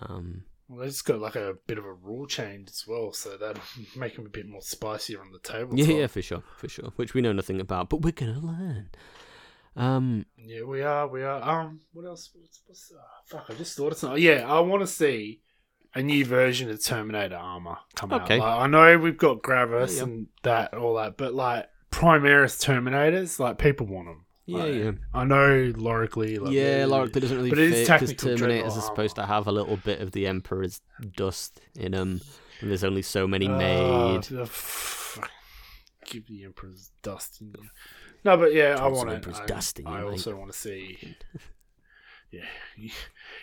Um, 0.00 0.44
well, 0.68 0.86
it's 0.86 1.02
got 1.02 1.18
like 1.20 1.34
a 1.36 1.54
bit 1.66 1.78
of 1.78 1.84
a 1.84 1.92
rule 1.92 2.26
change 2.26 2.68
as 2.70 2.84
well, 2.86 3.12
so 3.12 3.36
that 3.36 3.58
make 3.96 4.14
them 4.16 4.26
a 4.26 4.30
bit 4.30 4.46
more 4.48 4.60
spicier 4.62 5.20
on 5.20 5.32
the 5.32 5.38
table. 5.40 5.76
yeah, 5.78 6.00
yeah, 6.00 6.06
for 6.06 6.22
sure, 6.22 6.42
for 6.56 6.68
sure. 6.68 6.92
Which 6.96 7.12
we 7.14 7.20
know 7.20 7.32
nothing 7.32 7.60
about, 7.60 7.90
but 7.90 8.02
we're 8.02 8.12
gonna 8.12 8.38
learn. 8.38 8.90
Um, 9.76 10.26
Yeah, 10.36 10.62
we 10.64 10.82
are. 10.82 11.06
We 11.08 11.22
are. 11.22 11.42
Um, 11.42 11.80
what 11.92 12.04
else? 12.06 12.30
What's, 12.34 12.60
what's 12.66 12.92
uh, 12.92 13.00
fuck? 13.26 13.46
I 13.48 13.54
just 13.54 13.76
thought 13.76 13.92
of 13.92 13.98
something. 13.98 14.22
Yeah, 14.22 14.44
I 14.52 14.60
want 14.60 14.82
to 14.82 14.86
see 14.86 15.40
a 15.94 16.02
new 16.02 16.24
version 16.24 16.70
of 16.70 16.82
Terminator 16.84 17.36
armor 17.36 17.78
come 17.96 18.12
Okay. 18.12 18.34
out. 18.38 18.40
Like, 18.40 18.60
I 18.60 18.66
know 18.66 18.98
we've 18.98 19.16
got 19.18 19.42
Gravis 19.42 19.94
Yeah, 19.96 19.98
yeah. 19.98 20.02
and 20.04 20.26
that, 20.42 20.74
all 20.74 20.94
that, 20.96 21.16
but 21.16 21.34
like 21.34 21.66
Primaris 21.90 22.64
Terminators, 22.64 23.38
like 23.40 23.58
people 23.58 23.86
want 23.86 24.06
them. 24.08 24.24
Yeah, 24.46 24.58
Like, 24.58 24.74
yeah, 24.74 24.90
I 25.14 25.24
know 25.24 25.72
lorically. 25.76 26.38
Like, 26.38 26.52
yeah. 26.52 26.84
Lorically 26.86 27.20
doesn't 27.20 27.36
really 27.36 27.50
but 27.50 27.58
it 27.58 27.72
is 27.72 27.88
fit 27.88 28.00
because 28.00 28.08
technical 28.10 28.30
Terminators 28.30 28.38
dreadnought 28.38 28.76
are 28.76 28.80
supposed 28.82 29.16
to 29.16 29.26
have 29.26 29.46
a 29.46 29.52
little 29.52 29.76
bit 29.76 30.00
of 30.00 30.12
the 30.12 30.26
Emperor's 30.26 30.80
dust 31.16 31.60
in 31.76 31.92
them, 31.92 32.20
and 32.60 32.70
there's 32.70 32.84
only 32.84 33.02
so 33.02 33.26
many 33.28 33.48
Ah, 33.48 33.56
made. 33.58 34.22
the 34.24 34.42
f- 34.42 35.18
give 36.06 36.26
the 36.26 36.44
Emperor's 36.44 36.90
dust. 37.02 37.40
In 37.40 37.48
you. 37.48 37.68
No, 38.24 38.36
but 38.36 38.52
yeah, 38.52 38.72
I 38.74 38.76
Drop 38.76 38.84
some 38.88 38.92
want 38.94 39.10
Emperor's 39.10 39.40
to. 39.40 39.46
dust 39.46 39.78
in 39.78 39.86
you, 39.86 39.92
I 39.92 40.00
mate. 40.00 40.06
also 40.10 40.36
want 40.36 40.52
to 40.52 40.58
see. 40.58 41.16
Yeah, 42.32 42.44
you, 42.76 42.90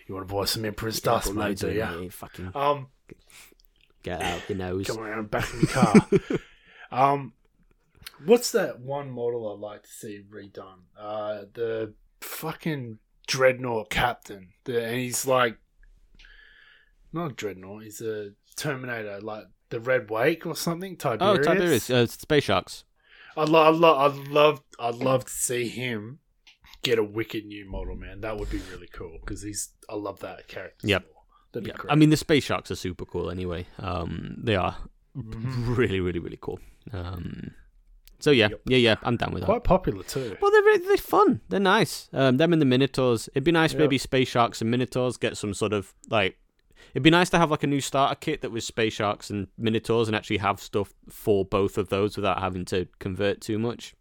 you 0.07 0.15
want 0.15 0.25
to 0.29 0.33
buy 0.33 0.45
some 0.45 0.63
Emperor's 0.63 1.01
dust, 1.01 1.27
Put 1.27 1.35
mate? 1.35 1.43
loads 1.43 1.59
Do 1.59 1.67
in 1.67 1.75
you? 1.75 2.03
it, 2.05 2.13
Fucking 2.13 2.51
Um, 2.55 2.87
get 4.01 4.21
out 4.21 4.47
your 4.47 4.57
nose. 4.59 4.87
come 4.87 4.99
around 4.99 5.29
back 5.29 5.53
in 5.53 5.59
the 5.59 5.67
car. 5.67 6.07
um, 7.13 7.33
what's 8.25 8.51
that 8.51 8.79
one 8.79 9.11
model 9.11 9.51
I'd 9.53 9.59
like 9.59 9.83
to 9.83 9.89
see 9.89 10.23
redone? 10.29 10.81
Uh, 10.97 11.43
the 11.53 11.93
fucking 12.21 12.99
dreadnought 13.27 13.89
captain. 13.89 14.49
The, 14.65 14.83
and 14.85 14.95
he's 14.97 15.25
like, 15.25 15.57
not 17.13 17.31
a 17.31 17.33
dreadnought. 17.33 17.83
He's 17.83 18.01
a 18.01 18.31
Terminator, 18.55 19.19
like 19.21 19.45
the 19.69 19.79
Red 19.79 20.09
Wake 20.09 20.45
or 20.45 20.55
something. 20.55 20.97
Tiberius. 20.97 21.39
Oh, 21.39 21.53
Tiberius. 21.53 21.89
Uh, 21.89 22.05
Space 22.07 22.43
Sharks. 22.45 22.83
I'd, 23.35 23.49
lo- 23.49 23.69
I'd, 23.69 23.75
lo- 23.75 23.97
I'd 23.97 24.27
love, 24.29 24.61
I'd 24.79 24.95
love 24.95 25.25
to 25.25 25.31
see 25.31 25.67
him 25.67 26.19
get 26.81 26.97
a 26.99 27.03
wicked 27.03 27.45
new 27.45 27.69
model, 27.69 27.95
man. 27.95 28.21
That 28.21 28.37
would 28.37 28.49
be 28.49 28.61
really 28.71 28.87
cool 28.91 29.17
because 29.19 29.41
he's, 29.43 29.69
I 29.89 29.95
love 29.95 30.19
that 30.21 30.47
character. 30.47 30.87
Yep. 30.87 31.03
still. 31.03 31.13
That'd 31.51 31.63
be 31.65 31.69
Yeah, 31.69 31.75
great. 31.77 31.91
I 31.91 31.95
mean 31.95 32.09
the 32.09 32.17
Space 32.17 32.43
Sharks 32.43 32.71
are 32.71 32.75
super 32.75 33.05
cool 33.05 33.29
anyway. 33.29 33.67
Um, 33.79 34.37
they 34.43 34.55
are 34.55 34.77
Mhm. 35.15 35.77
really, 35.77 35.99
really, 35.99 36.19
really 36.19 36.37
cool. 36.41 36.59
Um, 36.91 37.51
so 38.19 38.31
yeah, 38.31 38.49
Yep. 38.49 38.61
yeah, 38.67 38.77
yeah, 38.77 38.95
I'm 39.03 39.15
down 39.17 39.31
with 39.33 39.41
that. 39.41 39.45
quite 39.47 39.63
popular 39.63 40.03
too. 40.03 40.37
Well, 40.41 40.51
they're 40.51 40.77
they're 40.79 40.97
fun. 40.97 41.41
They're 41.49 41.59
nice. 41.59 42.09
Um, 42.13 42.37
them 42.37 42.53
and 42.53 42.61
the 42.61 42.65
Minotaurs. 42.65 43.29
It'd 43.33 43.43
be 43.43 43.51
nice 43.51 43.73
Yeah. 43.73 43.79
maybe 43.79 43.97
Space 43.97 44.27
Sharks 44.27 44.61
and 44.61 44.69
Minotaurs 44.71 45.17
get 45.17 45.37
some 45.37 45.53
sort 45.53 45.73
of 45.73 45.93
like 46.09 46.37
it'd 46.93 47.03
be 47.03 47.09
nice 47.09 47.29
to 47.31 47.37
have 47.37 47.51
like 47.51 47.63
a 47.63 47.67
new 47.67 47.81
starter 47.81 48.15
kit 48.15 48.41
that 48.41 48.51
was 48.51 48.65
space 48.65 48.93
sharks 48.93 49.29
and 49.29 49.47
minotaurs 49.57 50.07
and 50.07 50.15
actually 50.15 50.37
have 50.37 50.59
stuff 50.59 50.93
for 51.09 51.43
both 51.43 51.77
of 51.77 51.89
those 51.89 52.15
without 52.15 52.39
having 52.39 52.65
to 52.65 52.87
convert 52.99 53.41
too 53.41 53.59
much. 53.59 53.93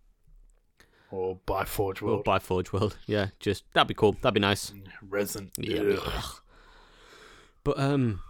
Or 1.11 1.39
by 1.47 1.65
Forge 1.65 2.03
World. 2.03 2.21
Or 2.21 2.23
buy 2.23 2.39
Forge 2.39 2.73
World. 2.73 2.97
Yeah, 3.07 3.29
just 3.41 3.65
that'd 3.75 3.89
be 3.89 3.95
cool. 3.95 4.13
That'd 4.23 4.35
be 4.35 4.41
nice. 4.41 4.73
Resin. 5.03 5.51
Yeah. 5.59 5.81
Ugh. 6.05 6.25
But 7.65 7.79
um, 7.81 8.21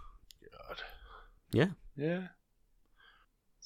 God. 0.51 0.83
yeah, 1.53 1.67
Yeah. 1.97 2.29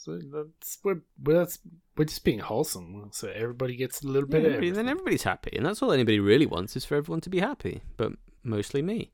So 0.03 0.19
that's 0.33 0.79
we're 0.83 1.03
we're, 1.23 1.35
that's, 1.35 1.59
we're 1.95 2.07
just 2.07 2.25
being 2.25 2.39
wholesome. 2.39 3.11
So 3.13 3.29
everybody 3.29 3.77
gets 3.77 4.03
a 4.03 4.07
little 4.07 4.29
Yeah, 4.31 4.39
bit 4.39 4.47
of 4.47 4.53
everybody- 4.55 4.71
then 4.71 4.89
everybody's 4.89 5.25
happy, 5.25 5.55
and 5.55 5.67
that's 5.67 5.83
all 5.83 5.93
anybody 5.93 6.19
really 6.19 6.47
wants 6.47 6.75
is 6.75 6.87
for 6.87 6.95
everyone 6.97 7.21
to 7.21 7.29
be 7.31 7.41
happy. 7.41 7.83
But 7.99 8.13
mostly 8.43 8.81
me, 8.81 9.11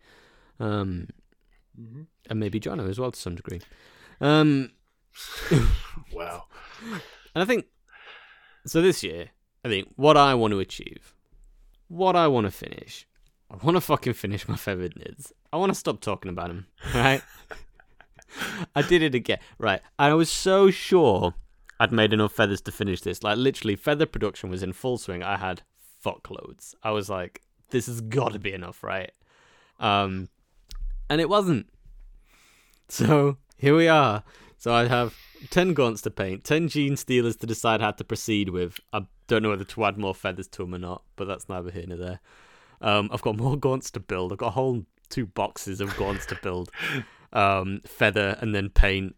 um, 0.60 1.08
Mhm. 1.76 2.06
and 2.30 2.38
maybe 2.40 2.60
Jono 2.60 2.88
as 2.88 3.00
well 3.00 3.10
to 3.10 3.18
some 3.18 3.34
degree. 3.34 3.60
Um, 4.20 4.70
Wow. 6.12 6.44
and 7.34 7.42
I 7.42 7.44
think 7.44 7.66
so. 8.64 8.80
This 8.80 9.02
year, 9.02 9.30
I 9.64 9.68
think 9.68 9.88
what 9.96 10.16
I 10.16 10.34
want 10.34 10.52
to 10.52 10.60
achieve, 10.60 11.14
what 11.88 12.14
I 12.14 12.28
want 12.28 12.46
to 12.46 12.50
finish, 12.52 13.06
I 13.50 13.56
want 13.56 13.76
to 13.76 13.80
fucking 13.80 14.12
finish 14.14 14.46
my 14.48 14.56
feathered 14.56 14.94
nids. 14.94 15.32
I 15.52 15.56
want 15.56 15.70
to 15.70 15.74
stop 15.78 16.00
talking 16.00 16.30
about 16.30 16.48
them. 16.48 16.66
Right? 16.94 17.22
I 18.74 18.82
did 18.82 19.02
it 19.02 19.14
again. 19.14 19.38
Right? 19.58 19.80
And 19.98 20.12
I 20.12 20.14
was 20.14 20.30
so 20.30 20.70
sure 20.70 21.34
I'd 21.78 21.92
made 21.92 22.12
enough 22.12 22.32
feathers 22.32 22.60
to 22.62 22.72
finish 22.72 23.00
this. 23.00 23.22
Like 23.22 23.38
literally, 23.38 23.76
feather 23.76 24.06
production 24.06 24.50
was 24.50 24.62
in 24.62 24.72
full 24.72 24.98
swing. 24.98 25.22
I 25.22 25.36
had 25.36 25.62
fuckloads. 26.04 26.74
I 26.82 26.90
was 26.90 27.10
like, 27.10 27.42
this 27.70 27.86
has 27.86 28.00
got 28.00 28.32
to 28.32 28.38
be 28.38 28.52
enough, 28.52 28.82
right? 28.82 29.10
Um, 29.78 30.28
and 31.08 31.20
it 31.20 31.28
wasn't. 31.28 31.68
So 32.88 33.38
here 33.56 33.76
we 33.76 33.88
are. 33.88 34.22
So 34.58 34.72
I 34.72 34.86
have 34.86 35.12
10 35.50 35.74
gaunts 35.74 36.02
to 36.02 36.10
paint, 36.10 36.44
10 36.44 36.68
genestealers 36.68 37.36
to 37.40 37.46
decide 37.46 37.80
how 37.80 37.90
to 37.90 38.04
proceed 38.04 38.50
with. 38.50 38.78
I 38.92 39.06
don't 39.26 39.42
know 39.42 39.48
whether 39.48 39.64
to 39.64 39.84
add 39.84 39.98
more 39.98 40.14
feathers 40.14 40.46
to 40.48 40.62
them 40.62 40.76
or 40.76 40.78
not, 40.78 41.02
but 41.16 41.26
that's 41.26 41.48
neither 41.48 41.72
here 41.72 41.84
nor 41.88 41.98
there. 41.98 42.20
Um, 42.80 43.10
I've 43.12 43.22
got 43.22 43.36
more 43.36 43.56
gaunts 43.56 43.90
to 43.90 44.00
build. 44.00 44.30
I've 44.30 44.38
got 44.38 44.48
a 44.48 44.50
whole 44.50 44.84
two 45.08 45.26
boxes 45.26 45.80
of 45.80 45.96
gaunts 45.96 46.26
to 46.26 46.38
build. 46.42 46.70
Um, 47.36 47.82
feather 47.84 48.38
and 48.40 48.54
then 48.54 48.70
paint. 48.70 49.14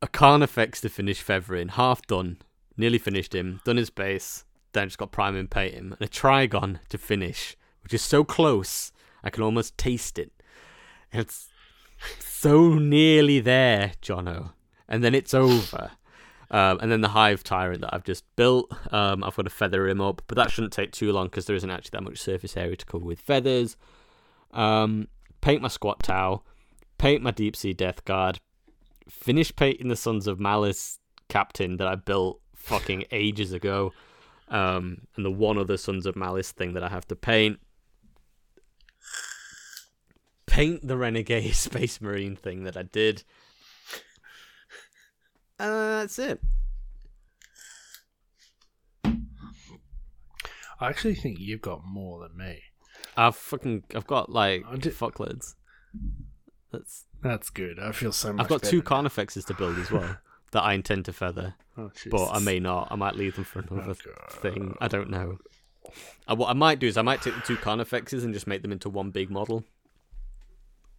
A 0.00 0.06
Carnifex 0.06 0.80
to 0.82 0.88
finish 0.88 1.20
feathering, 1.20 1.68
half 1.68 2.06
done. 2.06 2.38
Nearly 2.76 2.98
finished 2.98 3.34
him, 3.34 3.60
done 3.64 3.76
his 3.76 3.90
base. 3.90 4.44
Then 4.72 4.88
just 4.88 4.98
got 4.98 5.10
prime 5.10 5.36
and 5.36 5.50
paint 5.50 5.74
him. 5.74 5.96
And 5.98 6.08
a 6.08 6.10
Trygon 6.10 6.78
to 6.88 6.96
finish, 6.96 7.56
which 7.82 7.92
is 7.92 8.02
so 8.02 8.22
close, 8.24 8.92
I 9.24 9.30
can 9.30 9.42
almost 9.42 9.76
taste 9.76 10.18
it. 10.18 10.32
It's 11.12 11.48
so 12.20 12.74
nearly 12.74 13.40
there, 13.40 13.92
Jono. 14.00 14.52
And 14.88 15.02
then 15.02 15.14
it's 15.14 15.34
over. 15.34 15.90
Um, 16.52 16.78
and 16.80 16.90
then 16.90 17.00
the 17.00 17.08
hive 17.08 17.44
tyrant 17.44 17.80
that 17.82 17.94
I've 17.94 18.04
just 18.04 18.24
built, 18.36 18.72
um, 18.92 19.22
I've 19.22 19.36
got 19.36 19.42
to 19.42 19.50
feather 19.50 19.86
him 19.86 20.00
up, 20.00 20.22
but 20.26 20.36
that 20.36 20.50
shouldn't 20.50 20.72
take 20.72 20.92
too 20.92 21.12
long 21.12 21.26
because 21.26 21.46
there 21.46 21.56
isn't 21.56 21.70
actually 21.70 21.90
that 21.92 22.02
much 22.02 22.18
surface 22.18 22.56
area 22.56 22.76
to 22.76 22.86
cover 22.86 23.04
with 23.04 23.20
feathers. 23.20 23.76
Um, 24.52 25.08
paint 25.40 25.62
my 25.62 25.68
squat 25.68 26.02
Tau, 26.02 26.42
paint 27.00 27.22
my 27.22 27.30
deep 27.30 27.56
sea 27.56 27.72
death 27.72 28.04
guard, 28.04 28.40
finish 29.08 29.56
painting 29.56 29.88
the 29.88 29.96
Sons 29.96 30.26
of 30.26 30.38
Malice 30.38 30.98
captain 31.28 31.78
that 31.78 31.86
I 31.88 31.94
built 31.94 32.40
fucking 32.54 33.04
ages 33.10 33.52
ago, 33.54 33.92
um, 34.48 35.06
and 35.16 35.24
the 35.24 35.30
one 35.30 35.56
other 35.56 35.78
Sons 35.78 36.04
of 36.04 36.14
Malice 36.14 36.52
thing 36.52 36.74
that 36.74 36.82
I 36.84 36.88
have 36.88 37.06
to 37.08 37.16
paint. 37.16 37.58
Paint 40.46 40.86
the 40.86 40.96
Renegade 40.98 41.54
Space 41.54 42.00
Marine 42.02 42.36
thing 42.36 42.64
that 42.64 42.76
I 42.76 42.82
did. 42.82 43.24
Uh, 45.58 46.00
that's 46.00 46.18
it. 46.18 46.40
I 50.82 50.88
actually 50.88 51.14
think 51.14 51.38
you've 51.38 51.60
got 51.62 51.82
more 51.84 52.20
than 52.20 52.36
me. 52.36 52.62
I've 53.16 53.36
fucking 53.36 53.84
I've 53.94 54.06
got 54.06 54.30
like 54.30 54.64
I 54.68 54.76
did- 54.76 54.94
fuckloads. 54.94 55.54
That's 56.72 57.04
That's 57.22 57.50
good. 57.50 57.78
I 57.80 57.92
feel 57.92 58.12
so 58.12 58.32
much. 58.32 58.44
I've 58.44 58.48
got 58.48 58.62
better 58.62 58.70
two. 58.70 58.82
Carnifexes 58.82 59.44
to 59.46 59.54
build 59.54 59.78
as 59.78 59.90
well 59.90 60.16
that 60.52 60.62
I 60.62 60.74
intend 60.74 61.04
to 61.06 61.12
feather, 61.12 61.54
Oh, 61.76 61.90
but 62.10 62.30
I 62.30 62.38
may 62.40 62.58
not. 62.60 62.88
I 62.90 62.96
might 62.96 63.16
leave 63.16 63.34
them 63.36 63.44
for 63.44 63.60
another 63.60 63.94
Oh, 64.06 64.30
thing. 64.30 64.76
I 64.80 64.88
don't 64.88 65.10
know. 65.10 65.38
Uh, 66.30 66.36
what 66.36 66.48
I 66.50 66.52
might 66.52 66.78
do 66.78 66.86
is 66.86 66.96
I 66.96 67.02
might 67.02 67.22
take 67.22 67.34
the 67.34 67.40
two 67.40 67.56
Carnifexes 67.56 68.22
and 68.24 68.32
just 68.32 68.46
make 68.46 68.62
them 68.62 68.70
into 68.72 68.88
one 68.88 69.10
big 69.10 69.30
model. 69.30 69.64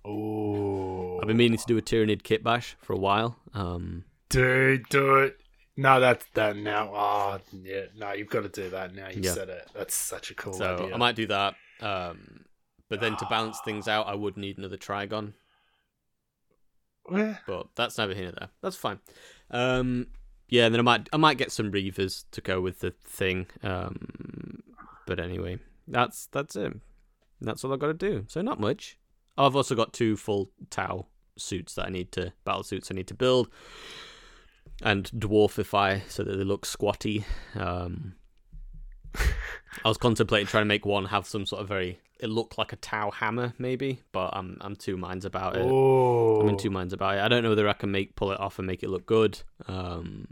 Oh, 0.04 1.20
I've 1.22 1.28
been 1.28 1.38
meaning 1.38 1.58
to 1.60 1.66
do 1.68 1.78
a 1.78 1.82
Tyranid 1.82 2.24
kit 2.24 2.44
bash 2.44 2.76
for 2.82 2.94
a 2.94 2.98
while. 2.98 3.38
Um, 3.54 4.04
dude, 4.30 4.90
do 4.90 5.18
it. 5.18 5.40
No, 5.78 6.00
that's 6.00 6.26
done 6.34 6.64
now. 6.64 6.92
Oh, 6.94 7.40
yeah. 7.64 7.86
No, 7.96 8.12
you've 8.12 8.30
got 8.30 8.42
to 8.44 8.50
do 8.50 8.70
that 8.72 8.94
now. 8.96 9.10
You 9.10 9.22
Yeah. 9.24 9.34
said 9.34 9.50
it. 9.50 9.70
That's 9.74 9.94
such 9.96 10.32
a 10.32 10.36
cool 10.36 10.54
so 10.54 10.76
idea. 10.76 10.94
I 10.96 10.98
might 10.98 11.16
do 11.16 11.28
that. 11.28 11.56
Um, 11.82 12.46
but 12.90 13.00
then 13.00 13.16
to 13.18 13.26
balance 13.28 13.60
things 13.64 13.88
out, 13.88 14.08
I 14.08 14.16
would 14.16 14.38
need 14.38 14.58
another 14.58 14.78
Trygon. 14.78 15.34
Yeah. 17.12 17.38
but 17.48 17.68
that's 17.76 17.98
neither 17.98 18.14
here 18.14 18.32
there. 18.32 18.50
That's 18.62 18.76
fine. 18.76 19.00
Um, 19.50 20.08
yeah, 20.50 20.66
and 20.66 20.76
then 20.76 20.80
I 20.80 20.84
might 20.84 21.10
I 21.14 21.18
might 21.18 21.38
get 21.38 21.52
some 21.52 21.72
reavers 21.72 22.26
to 22.32 22.42
go 22.42 22.60
with 22.62 22.80
the 22.80 22.92
thing. 23.04 23.48
Um, 23.64 24.62
but 25.08 25.20
anyway, 25.20 25.60
that's 25.88 26.28
that's 26.28 26.56
it. 26.56 26.74
That's 27.40 27.64
all 27.64 27.74
I've 27.74 27.80
got 27.80 27.88
to 27.88 27.94
do. 27.94 28.26
So 28.28 28.42
not 28.42 28.60
much. 28.60 28.98
I've 29.38 29.56
also 29.56 29.76
got 29.76 29.94
two 29.94 30.16
full 30.18 30.52
Tau 30.70 31.08
suits 31.38 31.76
that 31.76 31.88
I 31.88 31.90
need 31.90 32.12
to 32.14 32.34
battle 32.44 32.64
suits 32.64 32.92
I 32.92 32.96
need 32.96 33.08
to 33.08 33.14
build, 33.14 33.50
and 34.82 35.10
dwarfify 35.12 36.02
so 36.10 36.24
that 36.24 36.36
they 36.36 36.44
look 36.44 36.66
squatty. 36.66 37.26
Um, 37.56 38.16
I 39.86 39.88
was 39.88 39.98
contemplating 39.98 40.48
trying 40.48 40.62
to 40.62 40.68
make 40.68 40.86
one 40.86 41.06
have 41.06 41.26
some 41.28 41.46
sort 41.46 41.62
of 41.62 41.68
very 41.68 42.00
it 42.20 42.28
looked 42.30 42.58
like 42.58 42.72
a 42.72 42.76
Tau 42.76 43.10
hammer 43.12 43.54
maybe, 43.58 44.02
but 44.12 44.30
I'm 44.34 44.58
I'm 44.62 44.76
two 44.76 44.98
minds 44.98 45.26
about 45.26 45.56
it. 45.56 45.66
Oh, 45.66 46.42
I'm 46.42 46.50
in 46.50 46.58
two 46.58 46.70
minds 46.70 46.94
about 46.94 47.16
it. 47.18 47.22
I 47.22 47.28
don't 47.28 47.44
know 47.44 47.50
whether 47.50 47.68
I 47.68 47.74
can 47.74 47.92
make 47.92 48.16
pull 48.16 48.32
it 48.32 48.40
off 48.40 48.60
and 48.60 48.68
make 48.68 48.84
it 48.84 48.90
look 48.90 49.06
good. 49.06 49.42
Um, 49.68 50.28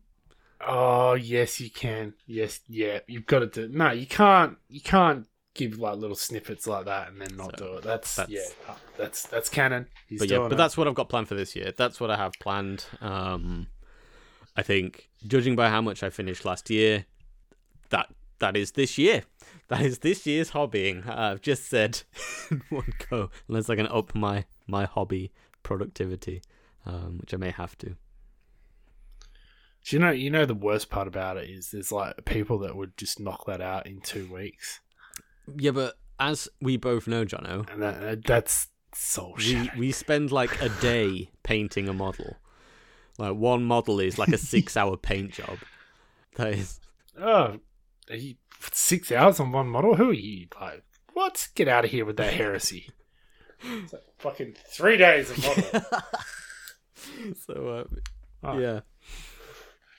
Oh 0.62 1.14
yes, 1.14 1.60
you 1.62 1.70
can. 1.70 2.14
Yes, 2.28 2.60
yeah. 2.68 3.00
You've 3.08 3.26
got 3.26 3.40
to 3.40 3.48
do. 3.48 3.70
No, 3.70 3.92
you 3.92 4.06
can't. 4.06 4.58
You 4.70 4.82
can't 4.82 5.26
give 5.54 5.80
like 5.80 5.98
little 5.98 6.16
snippets 6.16 6.68
like 6.68 6.86
that 6.86 7.10
and 7.10 7.22
then 7.22 7.36
not 7.36 7.58
So, 7.58 7.66
do 7.66 7.74
it. 7.78 7.84
That's, 7.84 8.16
that's- 8.16 8.54
yeah. 8.68 8.76
That's 8.98 9.24
that's 9.28 9.50
canon. 9.50 9.88
He's 10.08 10.20
but 10.20 10.30
yeah, 10.30 10.40
but 10.40 10.52
it. 10.52 10.56
that's 10.58 10.76
what 10.78 10.88
I've 10.88 10.96
got 10.96 11.08
planned 11.08 11.30
for 11.30 11.36
this 11.36 11.56
year. 11.56 11.72
That's 11.76 12.00
what 12.02 12.12
I 12.12 12.18
have 12.18 12.34
planned. 12.42 12.86
Um, 13.00 13.68
I 14.58 14.62
think, 14.62 15.10
judging 15.26 15.56
by 15.56 15.70
how 15.70 15.82
much 15.82 16.04
I 16.04 16.10
finished 16.10 16.44
last 16.44 16.70
year, 16.70 17.06
that 17.92 18.10
that 18.40 18.58
is 18.58 18.72
this 18.72 18.98
year. 18.98 19.24
That 19.68 19.82
is 19.82 20.00
this 20.00 20.26
year's 20.26 20.52
hobbying. 20.52 21.08
I've 21.08 21.42
just 21.42 21.70
said 21.70 22.02
in 22.52 22.62
one 22.70 22.94
go, 23.10 23.30
unless 23.48 23.70
I 23.70 23.76
can 23.76 23.88
up 23.88 24.16
my 24.16 24.46
my 24.68 24.86
hobby 24.86 25.32
productivity, 25.64 26.42
um, 26.86 27.20
which 27.20 27.34
I 27.34 27.38
may 27.38 27.52
have 27.52 27.78
to. 27.80 27.96
Do 29.86 29.96
you 29.96 30.00
know? 30.00 30.12
You 30.12 30.30
know 30.30 30.46
the 30.46 30.56
worst 30.56 30.90
part 30.90 31.08
about 31.08 31.38
it 31.38 31.50
is 31.50 31.72
there's 31.72 31.92
like 31.92 32.26
people 32.26 32.60
that 32.60 32.76
would 32.76 32.98
just 32.98 33.20
knock 33.20 33.46
that 33.46 33.62
out 33.62 33.86
in 33.88 34.02
two 34.02 34.32
weeks, 34.32 34.82
Yeah, 35.58 35.72
but 35.72 35.96
as 36.20 36.50
we 36.62 36.78
both 36.78 37.08
know, 37.08 37.26
Jono, 37.26 37.70
and 37.72 37.82
that, 37.82 38.26
that's 38.26 38.68
so 38.94 39.34
we 39.38 39.70
we 39.78 39.92
spend 39.92 40.32
like 40.32 40.62
a 40.62 40.70
day 40.82 41.30
painting 41.44 41.88
a 41.88 41.94
model. 41.94 42.38
Like 43.18 43.36
one 43.36 43.64
model 43.64 44.00
is 44.00 44.18
like 44.18 44.30
a 44.30 44.38
six 44.54 44.76
hour 44.76 44.98
paint 44.98 45.32
job. 45.34 45.60
That 46.36 46.54
is 46.54 46.80
Oh, 47.20 47.60
are 48.10 48.16
you, 48.16 48.36
six 48.72 49.12
hours 49.12 49.40
on 49.40 49.52
one 49.52 49.68
model? 49.68 49.96
Who 49.96 50.10
are 50.10 50.14
you? 50.14 50.48
Like, 50.60 50.84
what? 51.14 51.48
Get 51.56 51.68
out 51.68 51.86
of 51.86 51.92
here 51.92 52.06
with 52.06 52.18
that 52.18 52.34
heresy. 52.34 52.90
It's 53.64 53.94
like 53.94 54.04
fucking 54.20 54.56
three 54.72 54.98
days 54.98 55.30
of 55.32 55.44
model. 55.44 55.82
so 57.46 57.68
uh, 57.68 57.84
Oh. 58.42 58.58
yeah. 58.58 58.80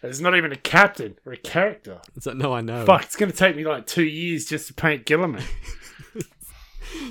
There's 0.01 0.21
not 0.23 0.35
even 0.35 0.51
a 0.51 0.57
captain 0.57 1.17
or 1.27 1.33
a 1.33 1.37
character. 1.37 2.01
So 2.21 2.33
no, 2.33 2.55
I 2.55 2.63
know. 2.63 2.87
Fuck, 2.87 3.03
it's 3.03 3.17
gonna 3.17 3.33
take 3.33 3.55
me 3.55 3.65
like 3.67 3.87
two 3.87 4.05
years 4.05 4.47
just 4.47 4.67
to 4.69 4.75
paint 4.75 5.05
Guilliman. 5.07 5.43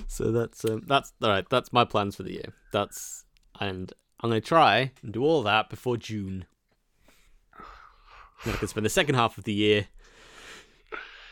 So 0.07 0.31
that's 0.31 0.65
um, 0.65 0.83
that's 0.87 1.13
all 1.21 1.29
right. 1.29 1.45
That's 1.49 1.71
my 1.71 1.85
plans 1.85 2.15
for 2.15 2.23
the 2.23 2.33
year. 2.33 2.53
That's 2.73 3.23
and 3.61 3.91
I'm 4.19 4.29
gonna 4.29 4.41
try 4.41 4.91
and 5.01 5.13
do 5.13 5.23
all 5.23 5.41
that 5.43 5.69
before 5.69 5.95
June. 5.95 6.45
Then 8.43 8.55
I 8.55 8.57
can 8.57 8.67
spend 8.67 8.85
the 8.85 8.89
second 8.89 9.15
half 9.15 9.37
of 9.37 9.45
the 9.45 9.53
year 9.53 9.87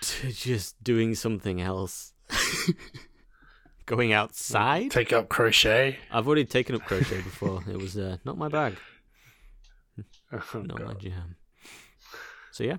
to 0.01 0.31
just 0.31 0.81
doing 0.83 1.15
something 1.15 1.61
else. 1.61 2.13
Going 3.85 4.11
outside. 4.11 4.91
Take 4.91 5.13
up 5.13 5.29
crochet. 5.29 5.97
I've 6.11 6.27
already 6.27 6.43
taken 6.45 6.75
up 6.75 6.81
crochet 6.85 7.21
before. 7.21 7.63
It 7.69 7.77
was 7.77 7.97
uh, 7.97 8.17
not 8.25 8.37
my 8.37 8.49
bag, 8.49 8.75
Oh, 10.31 10.43
not 10.61 10.83
my 10.83 10.93
jam. 10.93 11.35
So 12.51 12.63
yeah, 12.65 12.77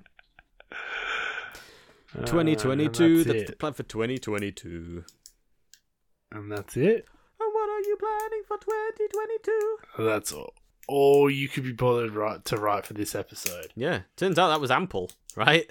Uh, 2.16 2.24
2022. 2.26 2.70
and 2.70 3.16
that's 3.24 3.26
that's 3.26 3.50
the 3.50 3.56
plan 3.56 3.72
for 3.72 3.82
2022. 3.84 5.04
And 6.32 6.52
that's 6.52 6.76
it. 6.76 7.06
And 7.40 7.54
what 7.54 7.68
are 7.70 7.80
you 7.80 7.96
planning 7.98 8.42
for 8.46 8.58
2022. 8.58 10.04
That's 10.04 10.32
all, 10.32 10.52
all 10.88 11.30
you 11.30 11.48
could 11.48 11.62
be 11.64 11.72
bothered 11.72 12.12
right 12.14 12.44
to 12.46 12.56
write 12.56 12.86
for 12.86 12.94
this 12.94 13.14
episode. 13.14 13.72
Yeah, 13.76 14.00
turns 14.16 14.38
out 14.38 14.48
that 14.48 14.60
was 14.60 14.70
ample, 14.70 15.10
right? 15.36 15.70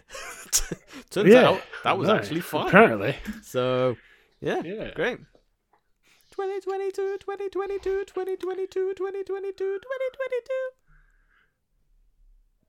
turns 1.09 1.29
Yeah, 1.33 1.49
out 1.49 1.61
that 1.83 1.97
was 1.97 2.07
no, 2.07 2.15
actually 2.15 2.39
fun. 2.41 2.67
Apparently. 2.67 3.15
So, 3.41 3.97
yeah, 4.39 4.61
Yeah. 4.63 4.93
great. 4.93 5.17
2022, 6.31 7.17
2022, 7.19 8.05
2022, 8.05 8.93
2022, 8.95 9.53
2022. 9.55 10.53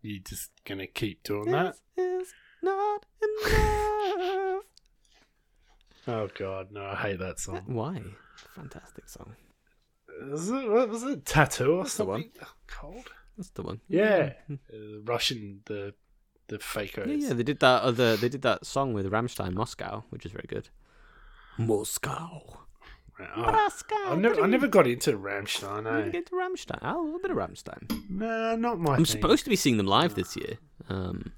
You 0.01 0.20
just 0.20 0.51
gonna 0.65 0.87
keep 0.87 1.23
doing 1.23 1.51
that? 1.51 1.75
This 1.97 2.29
is 2.29 2.35
not 2.62 3.05
enough. 3.23 4.62
Oh 6.11 6.27
god, 6.39 6.69
no, 6.73 6.87
I 6.87 6.95
hate 6.95 7.19
that 7.19 7.39
song. 7.39 7.65
Why? 7.66 8.01
Fantastic 8.55 9.11
song. 9.11 9.37
Was 10.31 10.51
it, 10.51 10.69
what 10.70 10.89
was 10.89 11.03
it? 11.05 11.24
Tattoo 11.24 11.73
or 11.74 11.82
That's 11.85 11.97
the 11.97 12.05
one. 12.05 12.23
something? 12.23 12.40
Cold? 12.66 13.11
That's 13.36 13.51
the 13.51 13.62
one. 13.62 13.81
Yeah. 13.89 14.32
Uh, 14.51 15.01
Russian, 15.05 15.61
the 15.66 15.95
the 16.49 16.59
fakos. 16.59 17.07
Yeah, 17.07 17.28
yeah, 17.28 17.32
they 17.35 17.43
did 17.43 17.61
that 17.61 17.82
other 17.82 18.16
they 18.16 18.28
did 18.28 18.43
that 18.43 18.65
song 18.66 18.95
with 18.95 19.11
Rammstein 19.11 19.53
Moscow, 19.55 20.05
which 20.11 20.24
is 20.27 20.32
very 20.32 20.47
good. 20.49 20.69
Moscow. 21.59 22.59
Oh, 23.20 23.43
Moscow. 23.43 23.97
I 24.12 24.15
never, 24.15 24.40
I 24.43 24.47
never 24.47 24.69
got 24.69 24.86
into 24.86 25.19
Rammstein. 25.19 25.86
I 25.90 26.03
Eh? 26.03 26.09
get 26.11 26.27
to 26.27 26.32
Rammstein. 26.36 26.78
Oh, 26.82 27.03
a 27.03 27.05
little 27.05 27.19
bit 27.19 27.31
of 27.32 27.36
Rammstein. 27.36 28.09
Nah, 28.09 28.55
not 28.57 28.78
my 28.78 28.93
I'm 28.93 28.97
thing. 28.99 29.07
supposed 29.07 29.43
to 29.45 29.51
be 29.51 29.57
seeing 29.57 29.77
them 29.77 29.86
live 29.86 30.15
this 30.15 30.36
year. 30.36 30.59
Um, 30.89 31.32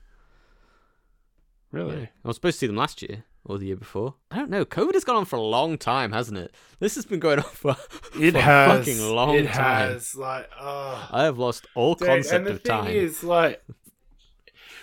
Really? 1.73 2.01
yeah. 2.01 2.07
I 2.24 2.28
was 2.28 2.36
supposed 2.36 2.57
to 2.57 2.59
see 2.61 2.66
them 2.66 2.77
last 2.77 3.01
year 3.02 3.24
or 3.45 3.59
the 3.59 3.67
year 3.67 3.77
before. 3.77 4.15
I 4.31 4.37
don't 4.37 4.51
know. 4.51 4.65
COVID 4.65 4.95
has 4.95 5.05
gone 5.05 5.17
on 5.17 5.25
for 5.25 5.37
a 5.37 5.41
long 5.43 5.79
time, 5.79 6.12
hasn't 6.12 6.39
it? 6.39 6.55
This 6.79 6.95
has 6.95 7.05
been 7.07 7.21
going 7.21 7.39
on 7.39 7.45
for, 7.45 7.77
It 8.21 8.33
for 8.33 8.39
a 8.39 8.43
has. 8.43 8.79
fucking 8.87 9.03
long 9.15 9.35
it 9.37 9.47
time. 9.49 9.93
has. 9.93 10.15
Like, 10.15 10.49
oh. 10.61 11.09
I 11.11 11.25
have 11.25 11.39
lost 11.39 11.67
all 11.75 11.95
Dude, 11.95 12.09
concept 12.09 12.35
and 12.37 12.47
the 12.47 12.51
of 12.53 12.62
thing 12.62 12.71
time. 12.85 12.87
is, 12.91 13.25
like, 13.25 13.62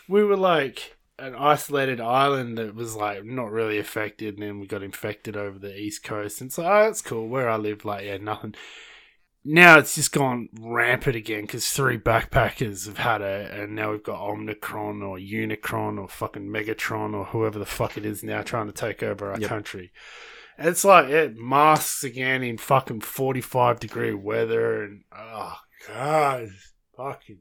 we 0.07 0.23
were 0.23 0.37
like 0.37 0.95
an 1.19 1.35
isolated 1.35 1.99
island 1.99 2.57
that 2.59 2.75
was 2.75 2.95
like 2.95 3.25
not 3.25 3.51
really 3.51 3.77
affected, 3.79 4.35
and 4.35 4.43
then 4.43 4.59
we 4.59 4.67
got 4.67 4.83
infected 4.83 5.35
over 5.35 5.57
the 5.59 5.75
east 5.77 6.03
coast. 6.03 6.41
And 6.41 6.51
so, 6.51 6.63
oh, 6.63 6.83
that's 6.85 7.01
cool. 7.01 7.27
Where 7.27 7.49
I 7.49 7.57
live, 7.57 7.85
like, 7.85 8.05
yeah, 8.05 8.17
nothing. 8.17 8.55
Now 9.49 9.79
it's 9.79 9.95
just 9.95 10.11
gone 10.11 10.49
rampant 10.59 11.15
again 11.15 11.43
because 11.43 11.69
three 11.69 11.97
backpackers 11.97 12.85
have 12.85 12.97
had 12.97 13.21
it, 13.21 13.49
and 13.51 13.75
now 13.75 13.91
we've 13.91 14.03
got 14.03 14.19
Omnicron 14.19 15.01
or 15.01 15.17
Unicron 15.17 15.97
or 15.97 16.09
fucking 16.09 16.49
Megatron 16.49 17.13
or 17.13 17.23
whoever 17.23 17.57
the 17.57 17.65
fuck 17.65 17.97
it 17.97 18.05
is 18.05 18.23
now 18.23 18.41
trying 18.41 18.67
to 18.67 18.73
take 18.73 19.01
over 19.01 19.31
our 19.31 19.39
Yep. 19.39 19.47
country. 19.49 19.91
And 20.57 20.67
it's 20.67 20.83
like 20.83 21.07
it 21.07 21.37
masks 21.37 22.03
again 22.03 22.43
in 22.43 22.57
fucking 22.57 23.01
forty-five 23.01 23.79
degree 23.79 24.13
weather, 24.13 24.83
and 24.83 25.03
oh 25.15 25.55
god, 25.87 26.49
fucking. 26.97 27.37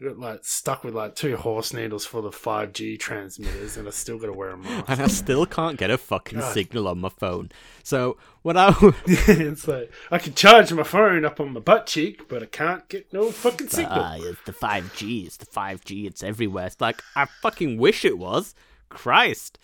I 0.00 0.04
got 0.04 0.18
like 0.18 0.40
stuck 0.44 0.84
with 0.84 0.94
like 0.94 1.16
two 1.16 1.36
horse 1.36 1.72
needles 1.72 2.06
full 2.06 2.24
of 2.26 2.34
five 2.34 2.72
G 2.72 2.96
transmitters, 2.96 3.76
and 3.76 3.88
I 3.88 3.90
still 3.90 4.18
got 4.18 4.26
to 4.26 4.32
wear 4.32 4.50
a 4.50 4.56
mask. 4.56 4.84
and 4.88 5.02
I 5.02 5.06
still 5.08 5.44
can't 5.44 5.76
get 5.76 5.90
a 5.90 5.98
fucking 5.98 6.38
God. 6.38 6.54
signal 6.54 6.86
on 6.86 6.98
my 7.00 7.08
phone. 7.08 7.50
So 7.82 8.16
when 8.42 8.56
I 8.56 8.74
it's 9.06 9.66
like 9.66 9.90
I 10.12 10.18
can 10.18 10.34
charge 10.34 10.72
my 10.72 10.84
phone 10.84 11.24
up 11.24 11.40
on 11.40 11.52
my 11.52 11.60
butt 11.60 11.86
cheek, 11.86 12.28
but 12.28 12.42
I 12.44 12.46
can't 12.46 12.88
get 12.88 13.12
no 13.12 13.32
fucking 13.32 13.68
signal. 13.70 13.98
Ah, 14.00 14.16
it's 14.18 14.40
the 14.46 14.52
5G. 14.52 15.26
It's 15.26 15.36
the 15.36 15.46
5G. 15.46 16.06
It's 16.06 16.22
everywhere. 16.22 16.66
It's 16.66 16.80
like, 16.80 17.02
I 17.16 17.24
fucking 17.42 17.78
wish 17.78 18.04
it 18.04 18.18
was. 18.18 18.54
Christ. 18.88 19.58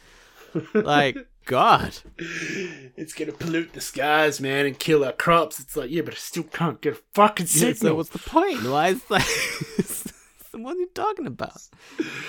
Like, 0.73 1.17
God. 1.47 1.99
it's 2.19 3.13
gonna 3.13 3.33
pollute 3.33 3.73
the 3.73 3.81
skies, 3.81 4.41
man, 4.41 4.67
and 4.67 4.79
kill 4.79 5.05
our 5.05 5.13
crops. 5.13 5.61
It's 5.61 5.77
like, 5.77 5.91
yeah, 5.91 6.03
but 6.03 6.15
I 6.15 6.17
still 6.17 6.43
can't 6.45 6.81
get 6.81 6.95
a 6.95 7.01
fucking 7.13 7.47
Yeah, 7.47 7.73
signal. 7.73 7.77
so 7.77 7.95
what's 7.95 8.09
the 8.11 8.19
point? 8.19 8.65
Why 8.65 8.89
is 8.89 9.05
that? 9.05 10.11
what 10.63 10.77
are 10.77 10.81
you 10.81 10.89
talking 10.95 11.27
about? 11.27 11.57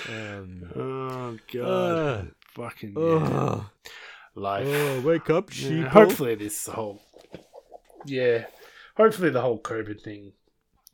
Um, 0.08 0.62
oh 0.76 1.38
god, 1.52 1.64
uh, 1.68 2.24
fucking 2.54 2.94
yeah. 2.96 3.02
oh, 3.02 3.70
life. 4.34 4.66
oh, 4.68 5.00
wake 5.02 5.30
up, 5.30 5.50
Yeah, 5.56 5.68
sheep. 5.68 5.86
hopefully 5.86 6.34
this 6.34 6.66
whole 6.66 7.02
yeah 8.04 8.44
hopefully 8.96 9.30
the 9.30 9.40
whole 9.40 9.58
covid 9.58 10.00
thing 10.00 10.32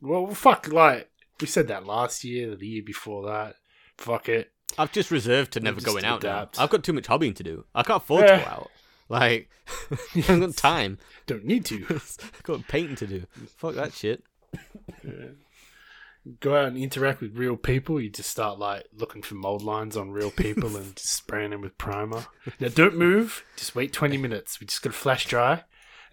well 0.01 0.25
fuck 0.33 0.67
like 0.69 1.09
we 1.39 1.45
said 1.45 1.67
that 1.67 1.85
last 1.85 2.23
year 2.23 2.55
the 2.55 2.65
year 2.67 2.81
before 2.83 3.27
that 3.27 3.55
fuck 3.97 4.27
it 4.29 4.51
I've 4.79 4.91
just 4.91 5.11
reserved 5.11 5.53
to 5.53 5.59
never 5.59 5.75
just 5.79 5.85
going 5.85 6.03
out 6.03 6.23
now. 6.23 6.49
I've 6.57 6.71
got 6.71 6.83
too 6.83 6.93
much 6.93 7.03
hobbying 7.03 7.35
to 7.35 7.43
do. 7.43 7.65
I 7.75 7.83
can't 7.83 8.01
afford 8.01 8.25
to 8.25 8.37
go 8.37 8.43
out. 8.49 8.71
Like, 9.07 9.47
I 10.15 10.19
haven't 10.21 10.39
got 10.39 10.55
time. 10.57 10.97
don't 11.27 11.45
need 11.45 11.63
to 11.65 11.85
I've 11.91 12.41
got 12.41 12.67
painting 12.67 12.95
to 12.95 13.05
do. 13.05 13.25
Fuck 13.55 13.75
that 13.75 13.93
shit. 13.93 14.23
Go 16.39 16.55
out 16.55 16.67
and 16.69 16.77
interact 16.77 17.19
with 17.21 17.35
real 17.37 17.57
people 17.57 17.99
you 17.99 18.09
just 18.09 18.29
start 18.29 18.57
like 18.57 18.85
looking 18.95 19.21
for 19.21 19.35
mold 19.35 19.61
lines 19.61 19.97
on 19.97 20.09
real 20.11 20.31
people 20.31 20.75
and 20.77 20.95
just 20.95 21.09
spraying 21.13 21.49
them 21.49 21.59
with 21.61 21.77
primer 21.77 22.25
now 22.59 22.69
don't 22.69 22.95
move 22.97 23.43
just 23.57 23.75
wait 23.75 23.91
20 23.91 24.15
minutes 24.17 24.59
we 24.61 24.65
just 24.65 24.81
got 24.81 24.91
to 24.91 24.97
flash 24.97 25.25
dry 25.25 25.63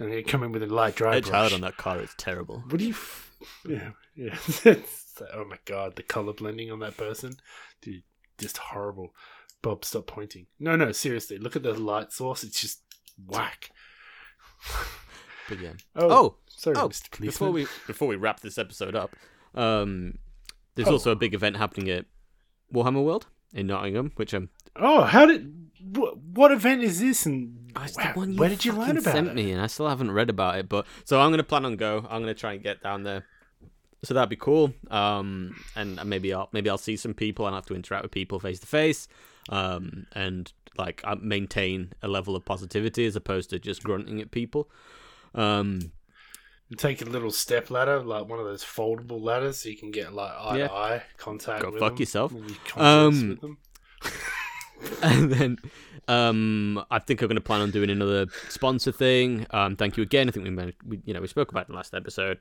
and 0.01 0.11
then 0.11 0.25
come 0.25 0.43
in 0.43 0.51
with 0.51 0.63
a 0.63 0.67
light 0.67 0.97
dry 0.97 1.17
Edge 1.17 1.29
brush 1.29 1.39
hard 1.39 1.53
on 1.53 1.61
that 1.61 1.77
car 1.77 2.01
is 2.01 2.15
terrible. 2.17 2.65
What 2.69 2.79
do 2.79 2.85
you? 2.87 2.93
F- 2.95 3.31
yeah, 3.69 3.91
yeah. 4.17 4.35
Like, 5.21 5.29
oh 5.35 5.45
my 5.45 5.59
god, 5.67 5.97
the 5.97 6.03
color 6.03 6.33
blending 6.33 6.71
on 6.73 6.79
that 6.79 6.97
person, 6.97 7.35
dude, 7.83 8.05
just 8.39 8.57
horrible. 8.57 9.13
Bob, 9.61 9.85
stop 9.85 10.07
pointing. 10.07 10.47
No, 10.59 10.75
no, 10.77 10.93
seriously, 10.93 11.37
look 11.37 11.55
at 11.57 11.63
the 11.63 11.75
light 11.75 12.11
source. 12.11 12.43
It's 12.43 12.59
just 12.59 12.81
whack. 13.27 13.71
But 15.49 15.61
yeah. 15.61 15.73
Oh, 15.97 16.09
Oh, 16.11 16.37
sorry, 16.49 16.77
oh, 16.79 16.89
Mr. 16.89 17.11
Policeman. 17.11 17.27
before 17.27 17.51
we 17.51 17.67
before 17.87 18.09
we 18.09 18.17
wrap 18.17 18.41
this 18.41 18.57
episode 18.57 18.95
up, 18.95 19.15
um, 19.55 20.19
there's 20.75 20.89
Oh. 20.89 20.93
also 20.93 21.11
a 21.13 21.17
big 21.17 21.35
event 21.35 21.57
happening 21.57 21.91
at 21.91 22.07
Warhammer 22.73 23.05
World 23.05 23.27
in 23.53 23.67
Nottingham, 23.67 24.13
which 24.17 24.33
I'm. 24.33 24.51
Oh, 24.77 25.03
how 25.03 25.27
did? 25.27 25.57
What, 25.83 26.19
what 26.19 26.53
event 26.53 26.83
is 26.83 27.01
this? 27.01 27.25
And 27.27 27.73
Oh, 27.75 27.83
it's 27.83 27.97
wow, 27.97 28.13
the 28.13 28.19
one 28.19 28.37
where 28.37 28.49
did 28.49 28.65
you 28.65 28.73
learn 28.73 28.97
about 28.99 29.13
sent 29.15 29.29
it? 29.29 29.35
me, 29.35 29.51
and 29.53 29.61
I 29.63 29.67
still 29.67 29.89
haven't 29.89 30.11
read 30.13 30.29
about 30.31 30.59
it. 30.59 30.69
But 30.69 30.87
so 31.05 31.21
I'm 31.21 31.31
gonna 31.31 31.43
plan 31.43 31.65
on 31.65 31.77
go. 31.77 32.07
I'm 32.11 32.21
gonna 32.21 32.35
try 32.35 32.53
and 32.53 32.63
get 32.63 32.83
down 32.83 33.03
there. 33.03 33.25
So 34.03 34.15
that'd 34.15 34.31
be 34.31 34.37
cool. 34.37 34.73
Um, 34.91 35.57
and 35.77 36.03
maybe 36.05 36.33
I'll 36.33 36.49
maybe 36.53 36.71
I'll 36.71 36.79
see 36.79 36.97
some 36.97 37.15
people 37.15 37.47
and 37.47 37.55
have 37.55 37.67
to 37.67 37.75
interact 37.75 38.03
with 38.03 38.13
people 38.13 38.39
face 38.41 38.61
to 38.61 38.67
face. 38.67 39.09
Um, 39.49 40.07
and 40.13 40.53
like 40.79 41.01
I 41.05 41.15
maintain 41.17 41.93
a 42.03 42.09
level 42.09 42.37
of 42.37 42.45
positivity 42.45 43.05
as 43.07 43.17
opposed 43.17 43.51
to 43.51 43.59
just 43.59 43.83
grunting 43.83 44.21
at 44.21 44.31
people. 44.31 44.71
Um, 45.35 45.93
And 46.71 46.79
take 46.79 47.03
a 47.03 47.05
little 47.05 47.33
step 47.33 47.69
ladder, 47.71 48.01
like 48.03 48.29
one 48.29 48.39
of 48.39 48.45
those 48.47 48.63
foldable 48.65 49.21
ladders, 49.21 49.59
so 49.59 49.69
you 49.69 49.77
can 49.77 49.91
get 49.91 50.13
like 50.15 50.33
eye 50.39 50.59
Yeah. 50.59 50.69
to 50.69 50.73
eye 50.73 51.03
contact. 51.17 51.63
Go 51.63 51.73
fuck 51.79 51.93
them 51.95 51.99
yourself. 51.99 52.33
you 52.33 52.57
Um, 52.83 53.29
with 53.31 53.41
them. 53.41 53.59
and 55.03 55.33
then 55.33 55.57
um, 56.09 56.85
I 56.91 56.99
think 57.01 57.21
I'm 57.23 57.29
going 57.29 57.35
to 57.37 57.41
plan 57.43 57.61
on 57.61 57.71
doing 57.71 57.91
another 57.91 58.27
sponsor 58.49 58.93
thing. 58.93 59.47
Um, 59.51 59.77
thank 59.77 59.97
you 59.97 60.03
again. 60.03 60.29
I 60.29 60.33
think 60.33 60.45
we, 60.45 60.51
managed, 60.51 60.79
we 60.87 61.01
you 61.05 61.13
know 61.13 61.21
we 61.21 61.27
spoke 61.27 61.51
about 61.51 61.63
it 61.65 61.69
in 61.69 61.73
the 61.73 61.77
last 61.77 61.93
episode. 61.95 62.39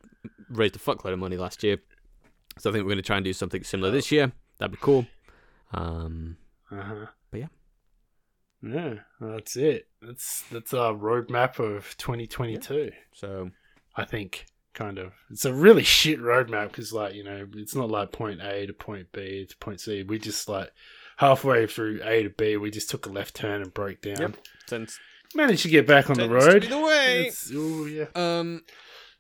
Raised 0.50 0.76
a 0.76 0.80
fuckload 0.80 1.14
of 1.14 1.20
money 1.20 1.36
last 1.38 1.64
year, 1.64 1.78
so 2.60 2.70
I 2.70 2.74
think 2.74 2.84
we're 2.86 2.90
going 2.92 2.98
to 2.98 3.02
try 3.04 3.18
and 3.18 3.26
do 3.26 3.34
something 3.34 3.64
similar 3.64 3.92
this 3.92 4.12
year. 4.12 4.32
That'd 4.60 4.72
be 4.74 4.78
cool. 4.82 5.06
Um, 5.74 6.38
Uh-huh. 6.72 7.08
But 7.32 7.40
yeah. 7.40 7.48
Yeah, 8.62 8.94
that's 9.20 9.56
it. 9.56 9.88
That's 10.02 10.44
that's 10.52 10.74
our 10.74 10.94
roadmap 10.94 11.60
of 11.60 11.96
2022. 11.98 12.92
so 13.14 13.50
I 14.00 14.06
think 14.06 14.46
kind 14.74 14.98
of. 14.98 15.12
It's 15.30 15.46
a 15.46 15.54
really 15.54 15.84
shit 15.84 16.20
roadmap 16.20 16.68
because 16.70 16.94
like 16.94 17.14
you 17.14 17.24
know 17.24 17.48
it's 17.56 17.76
not 17.76 17.90
like 17.90 18.12
point 18.12 18.42
A 18.42 18.66
to 18.66 18.74
point 18.74 19.12
B 19.12 19.46
to 19.50 19.58
point 19.58 19.82
C. 19.82 20.04
We 20.04 20.20
just 20.20 20.48
like 20.50 20.72
halfway 21.18 21.68
through 21.68 22.00
A 22.04 22.24
to 22.24 22.30
B, 22.30 22.58
we 22.58 22.72
just 22.72 22.90
took 22.90 23.06
a 23.06 23.10
left 23.10 23.36
turn 23.36 23.62
and 23.62 23.74
broke 23.74 24.02
down. 24.02 24.18
Yep. 24.20 24.38
tends, 24.68 25.00
Managed 25.36 25.64
to 25.64 25.70
get 25.70 25.86
back 25.86 26.10
on 26.10 26.18
the 26.18 26.30
road. 26.30 26.64
the 26.64 26.80
way. 26.80 27.32
Ooh, 27.52 27.86
yeah, 27.88 28.06
Um, 28.16 28.64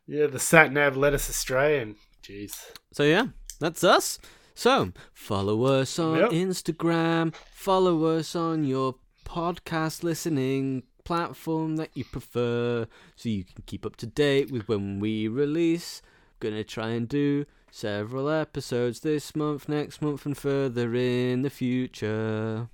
yeah. 0.08 0.26
The 0.28 0.40
sat 0.40 0.72
nav 0.72 0.96
led 0.98 1.14
us 1.14 1.30
astray, 1.30 1.80
and 1.80 1.96
jeez. 2.24 2.54
So 2.94 3.04
yeah, 3.04 3.28
that's 3.60 3.84
us. 3.84 4.18
So 4.56 4.92
follow 5.14 5.64
us 5.66 6.00
on 6.00 6.18
Yep. 6.18 6.32
Instagram. 6.32 7.34
Follow 7.54 8.06
us 8.18 8.36
on 8.36 8.64
your 8.64 8.96
podcast 9.26 10.02
listening 10.04 10.84
platform 11.10 11.77
that 11.77 11.90
you 11.95 12.06
prefer, 12.06 12.86
so 13.15 13.30
you 13.30 13.44
can 13.44 13.64
keep 13.65 13.84
up 13.84 13.95
to 13.95 14.06
date 14.06 14.52
with 14.52 14.68
when 14.68 14.99
we 14.99 15.27
release. 15.27 16.03
Gonna 16.40 16.64
try 16.64 16.90
and 16.90 17.10
do 17.10 17.48
several 17.72 18.30
episodes 18.30 18.99
this 18.99 19.36
month, 19.36 19.68
next 19.68 20.03
month, 20.03 20.27
and 20.27 20.38
further 20.38 20.94
in 20.94 21.41
the 21.41 21.49
future. 21.49 22.69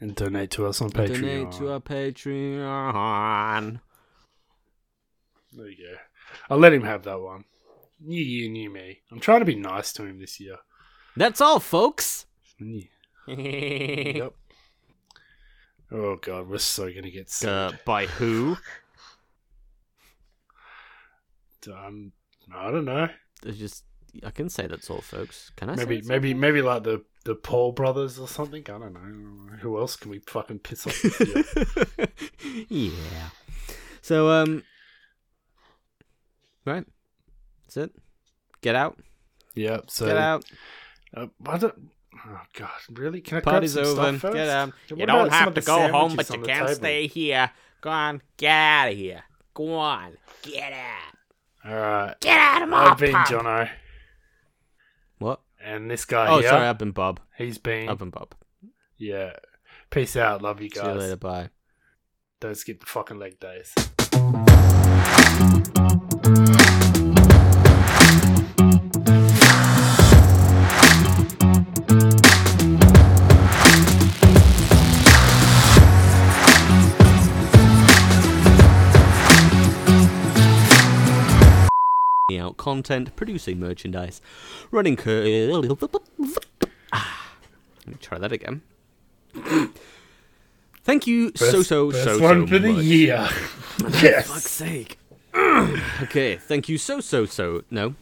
And 0.00 0.16
donate 0.16 0.50
to 0.50 0.66
us 0.66 0.82
on 0.82 0.90
Patreon. 0.90 1.20
Donate 1.20 1.52
to 1.52 1.70
our 1.70 1.78
Patreon. 1.78 3.80
There 5.52 5.68
you 5.68 5.76
go. 5.76 5.94
I'll 6.50 6.58
let 6.58 6.72
him 6.72 6.82
have 6.82 7.04
that 7.04 7.20
one. 7.20 7.44
New 8.00 8.20
year, 8.20 8.50
new 8.50 8.70
me. 8.70 9.02
I'm 9.12 9.20
trying 9.20 9.38
to 9.38 9.46
be 9.46 9.54
nice 9.54 9.92
to 9.92 10.04
him 10.04 10.18
this 10.18 10.40
year. 10.40 10.56
That's 11.16 11.40
all, 11.40 11.60
folks. 11.60 12.26
Yep. 13.26 14.34
Oh 15.94 16.16
god, 16.16 16.48
we're 16.48 16.58
so 16.58 16.92
gonna 16.92 17.10
get 17.10 17.30
sued. 17.30 17.78
by 17.84 18.06
who? 18.06 18.56
Um, 21.66 22.12
I 22.54 22.70
don't 22.70 22.84
know. 22.84 23.08
There's 23.42 23.58
just 23.58 23.84
I 24.22 24.30
can 24.30 24.50
say 24.50 24.66
that's 24.66 24.90
all, 24.90 25.00
folks. 25.00 25.50
Can 25.56 25.70
I? 25.70 25.76
Maybe 25.76 26.02
say 26.02 26.08
maybe 26.08 26.34
maybe 26.34 26.60
like 26.60 26.82
the 26.82 27.02
the 27.24 27.34
Paul 27.34 27.72
brothers 27.72 28.18
or 28.18 28.28
something. 28.28 28.62
I 28.66 28.78
don't 28.78 28.92
know. 28.92 29.56
Who 29.60 29.78
else 29.78 29.96
can 29.96 30.10
we 30.10 30.18
fucking 30.18 30.58
piss 30.58 30.86
off? 30.86 31.02
yeah. 32.68 33.30
So 34.02 34.28
um, 34.28 34.62
right. 36.66 36.84
That's 37.62 37.78
it. 37.78 37.92
Get 38.60 38.74
out. 38.74 38.98
yep. 39.54 39.90
So 39.90 40.06
Get 40.06 40.18
out. 40.18 40.44
Uh, 41.16 41.28
I 41.46 41.56
don't. 41.56 41.90
Oh 42.26 42.40
god, 42.54 42.70
really? 42.92 43.20
Can 43.20 43.38
I 43.38 43.40
Party's 43.40 43.74
grab 43.74 43.86
some 43.86 43.98
over. 43.98 44.18
Stuff? 44.18 44.32
Get 44.32 44.48
out. 44.48 44.72
What 44.88 44.98
You 45.00 45.06
don't 45.06 45.30
have 45.32 45.54
to 45.54 45.60
go 45.60 45.88
home, 45.92 46.16
but 46.16 46.28
you 46.30 46.40
can't 46.42 46.66
table? 46.68 46.74
stay 46.74 47.06
here. 47.06 47.50
Go 47.80 47.90
on. 47.90 48.22
Get 48.38 48.50
out 48.50 48.88
of 48.92 48.96
here. 48.96 49.22
Go 49.52 49.74
on. 49.74 50.16
Get 50.42 50.72
out. 50.72 51.70
All 51.70 51.74
right. 51.76 52.14
Get 52.20 52.38
out 52.38 52.62
of 52.62 52.68
my 52.70 52.84
I've 52.90 52.98
been 52.98 53.12
pub. 53.12 53.26
Jono, 53.26 53.68
What? 55.18 55.40
and 55.62 55.90
this 55.90 56.04
guy 56.04 56.28
Oh, 56.28 56.40
here, 56.40 56.48
sorry. 56.48 56.66
I've 56.66 56.78
been 56.78 56.92
Bob. 56.92 57.20
he's 57.36 57.58
been. 57.58 57.88
I've 57.88 57.98
been 57.98 58.10
Bob. 58.10 58.34
Yeah. 58.96 59.32
Peace 59.90 60.16
out. 60.16 60.40
Love 60.42 60.60
you 60.62 60.70
guys. 60.70 60.82
See 60.84 60.90
you 60.90 60.94
later. 60.98 61.16
Bye. 61.16 61.50
Don't 62.40 62.56
skip 62.56 62.80
the 62.80 62.86
fucking 62.86 63.18
leg 63.18 63.38
days. 63.38 63.74
Out 82.54 82.56
content, 82.56 83.14
producing 83.16 83.58
merchandise, 83.60 84.20
running. 84.70 84.96
Cur- 84.96 85.50
Ah, 86.92 87.32
Let 87.78 87.86
me 87.88 87.94
try 88.00 88.18
that 88.18 88.32
again. 88.32 88.62
Thank 90.84 91.06
you 91.06 91.32
so 91.34 91.62
so 91.62 91.90
Best 91.90 92.04
so 92.04 92.18
one 92.20 92.46
so 92.46 92.54
for 92.54 92.58
the 92.60 92.72
much. 92.72 92.84
year. 92.84 93.26
Fuck's 93.78 94.50
sake. 94.50 94.98
okay, 96.02 96.36
thank 96.36 96.68
you 96.68 96.78
so 96.78 97.00
so 97.00 97.26
so 97.26 97.64
no. 97.70 97.94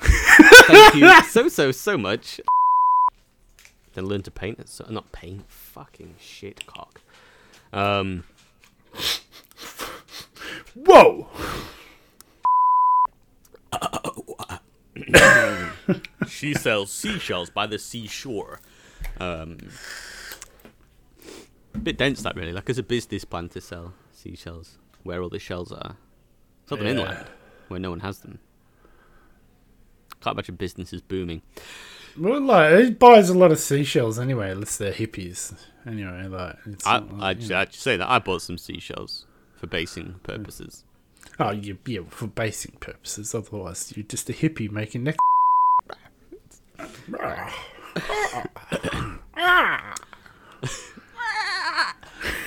thank 0.00 0.94
you 0.96 1.22
so 1.28 1.48
so 1.48 1.70
so 1.70 1.96
much. 1.96 2.40
Then 3.94 4.06
learn 4.06 4.22
to 4.22 4.30
paint. 4.30 4.68
So, 4.68 4.86
not 4.88 5.10
paint. 5.12 5.44
Fucking 5.48 6.14
shit 6.20 6.66
cock. 6.66 7.00
Um. 7.72 8.24
Whoa. 10.74 11.28
She 16.28 16.54
sells 16.54 16.92
seashells 16.92 17.50
by 17.50 17.66
the 17.66 17.78
seashore. 17.78 18.60
Um, 19.18 19.58
bit 21.82 21.96
dense 21.98 22.22
that 22.22 22.36
really. 22.36 22.52
Like 22.52 22.68
as 22.70 22.78
a 22.78 22.82
business 22.82 23.24
plan 23.24 23.48
to 23.50 23.60
sell 23.60 23.94
seashells, 24.12 24.78
where 25.02 25.22
all 25.22 25.28
the 25.28 25.38
shells 25.38 25.72
are. 25.72 25.96
Sell 26.66 26.78
them 26.78 26.86
Yeah. 26.86 26.92
inland, 26.92 27.26
where 27.68 27.80
no 27.80 27.90
one 27.90 28.00
has 28.00 28.18
them. 28.20 28.38
Can't 30.20 30.34
imagine 30.34 30.56
business 30.56 30.92
is 30.92 31.00
booming. 31.00 31.42
Well, 32.18 32.40
like 32.40 32.72
it 32.72 32.98
buys 32.98 33.30
a 33.30 33.34
lot 33.38 33.52
of 33.52 33.58
seashells 33.58 34.18
anyway, 34.18 34.50
unless 34.50 34.76
they're 34.76 34.92
hippies. 34.92 35.54
Anyway, 35.86 36.26
like 36.26 36.56
it's 36.66 36.86
I 36.86 36.96
I 36.96 36.98
like, 36.98 37.36
just, 37.38 37.48
you 37.48 37.54
know. 37.54 37.60
I 37.60 37.64
just 37.64 37.80
say 37.80 37.96
that 37.96 38.08
I 38.10 38.18
bought 38.18 38.42
some 38.42 38.58
seashells 38.58 39.26
for 39.56 39.66
basing 39.66 40.16
purposes. 40.22 40.84
Oh, 41.38 41.50
yeah, 41.50 41.74
yeah, 41.86 42.00
for 42.08 42.26
basing 42.26 42.72
purposes. 42.80 43.34
Otherwise, 43.34 43.92
you're 43.96 44.06
just 44.06 44.28
a 44.28 44.32
hippie 44.32 44.70
making 44.70 45.04
neck. 45.04 45.16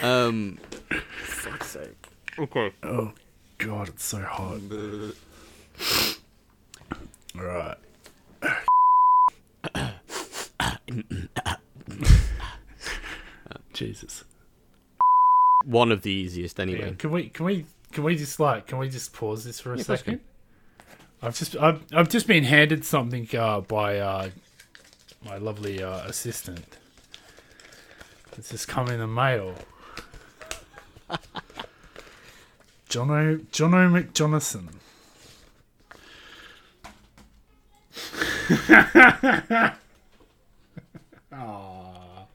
Um, 0.02 0.58
fuck's 1.24 1.68
sake. 1.68 2.08
Okay. 2.38 2.74
Oh 2.84 3.14
God, 3.58 3.90
it's 3.90 4.04
so 4.04 4.20
hot. 4.20 4.60
All 7.38 7.44
right. 7.44 7.78
Jesus. 13.74 14.24
One 15.66 15.92
of 15.92 16.02
the 16.02 16.12
easiest 16.12 16.58
Yeah, 16.58 16.64
anyway. 16.64 16.96
can 16.98 17.12
we 17.12 17.30
can 17.30 17.46
we 17.46 17.66
can 17.94 18.04
we 18.04 18.16
just 18.16 18.40
like 18.40 18.68
can 18.68 18.78
we 18.80 18.90
just 18.90 19.14
pause 19.14 19.44
this 19.44 19.60
for 19.60 19.74
a 19.74 19.78
Yeah, 19.78 19.84
second? 19.84 20.20
I've 21.22 21.38
just 21.38 21.56
I've, 21.56 21.82
I've 21.94 22.10
just 22.10 22.28
been 22.28 22.44
handed 22.44 22.84
something 22.84 23.28
uh, 23.38 23.62
by 23.62 24.00
uh, 24.00 24.30
my 25.26 25.38
lovely 25.38 25.82
uh, 25.82 26.06
assistant. 26.06 26.78
It's 28.38 28.50
just 28.50 28.68
come 28.68 28.90
in 28.90 29.00
the 29.00 29.08
mail. 29.08 29.56
Jono 32.90 33.40
Jono 33.52 33.90
McJonathan. 33.90 34.68
Aww. 41.32 42.28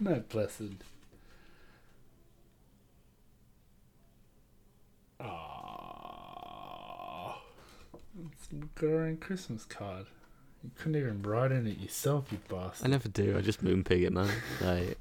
No 0.00 0.22
blessed. 0.28 0.62
Aww. 5.20 7.34
Growing 8.74 9.16
Christmas 9.16 9.64
card. 9.64 10.06
You 10.62 10.70
couldn't 10.78 10.96
even 11.00 11.22
write 11.22 11.50
in 11.52 11.66
it 11.66 11.78
yourself, 11.78 12.26
you 12.30 12.38
bastard. 12.48 12.86
I 12.86 12.90
never 12.90 13.08
do. 13.08 13.36
I 13.36 13.40
just 13.40 13.64
moonpig 13.64 14.02
it, 14.02 14.12
man. 14.12 14.30
Like, 14.60 14.98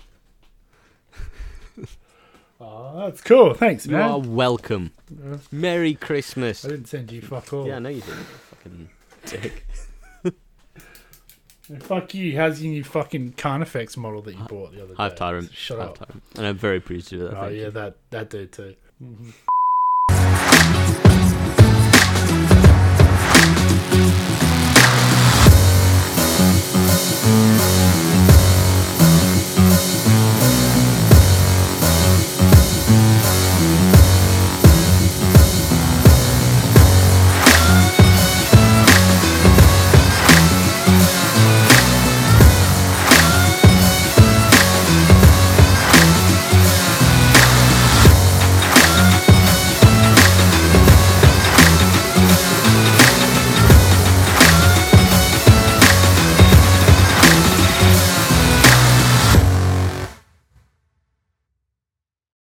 Oh, 2.60 3.00
that's 3.06 3.22
cool. 3.22 3.54
Thanks, 3.54 3.88
man. 3.88 4.00
you 4.08 4.14
are 4.16 4.20
welcome. 4.20 4.92
Uh, 5.12 5.38
Merry 5.52 5.94
Christmas. 5.94 6.64
I 6.66 6.70
didn't 6.70 6.88
send 6.88 7.12
you 7.12 7.22
fuck 7.22 7.52
all. 7.54 7.68
Yeah, 7.68 7.76
I 7.76 7.80
know 7.80 7.90
you 7.90 8.02
didn't. 8.02 8.24
Fucking 8.24 8.90
dick. 9.26 9.66
Fuck 11.80 12.14
you. 12.14 12.36
How's 12.38 12.62
your 12.62 12.74
new 12.74 12.84
fucking 12.84 13.34
Carnifex 13.38 13.96
model 13.96 14.22
that 14.24 14.36
you 14.36 14.44
bought 14.44 14.74
the 14.74 14.80
other 14.80 14.90
day? 14.90 14.96
Hive 14.98 15.16
Tyrant. 15.16 15.54
Shut 15.54 15.80
Hive 15.80 15.90
up. 15.90 15.98
Tyrant. 16.00 16.24
And 16.36 16.46
I'm 16.48 16.58
very 16.58 16.78
appreciative 16.78 17.28
of 17.28 17.32
that. 17.32 17.44
Oh 17.44 17.48
yeah, 17.48 17.66
you. 17.66 17.72
that 17.72 17.96
that 18.10 18.30
dude 18.30 18.52
too. 18.52 18.76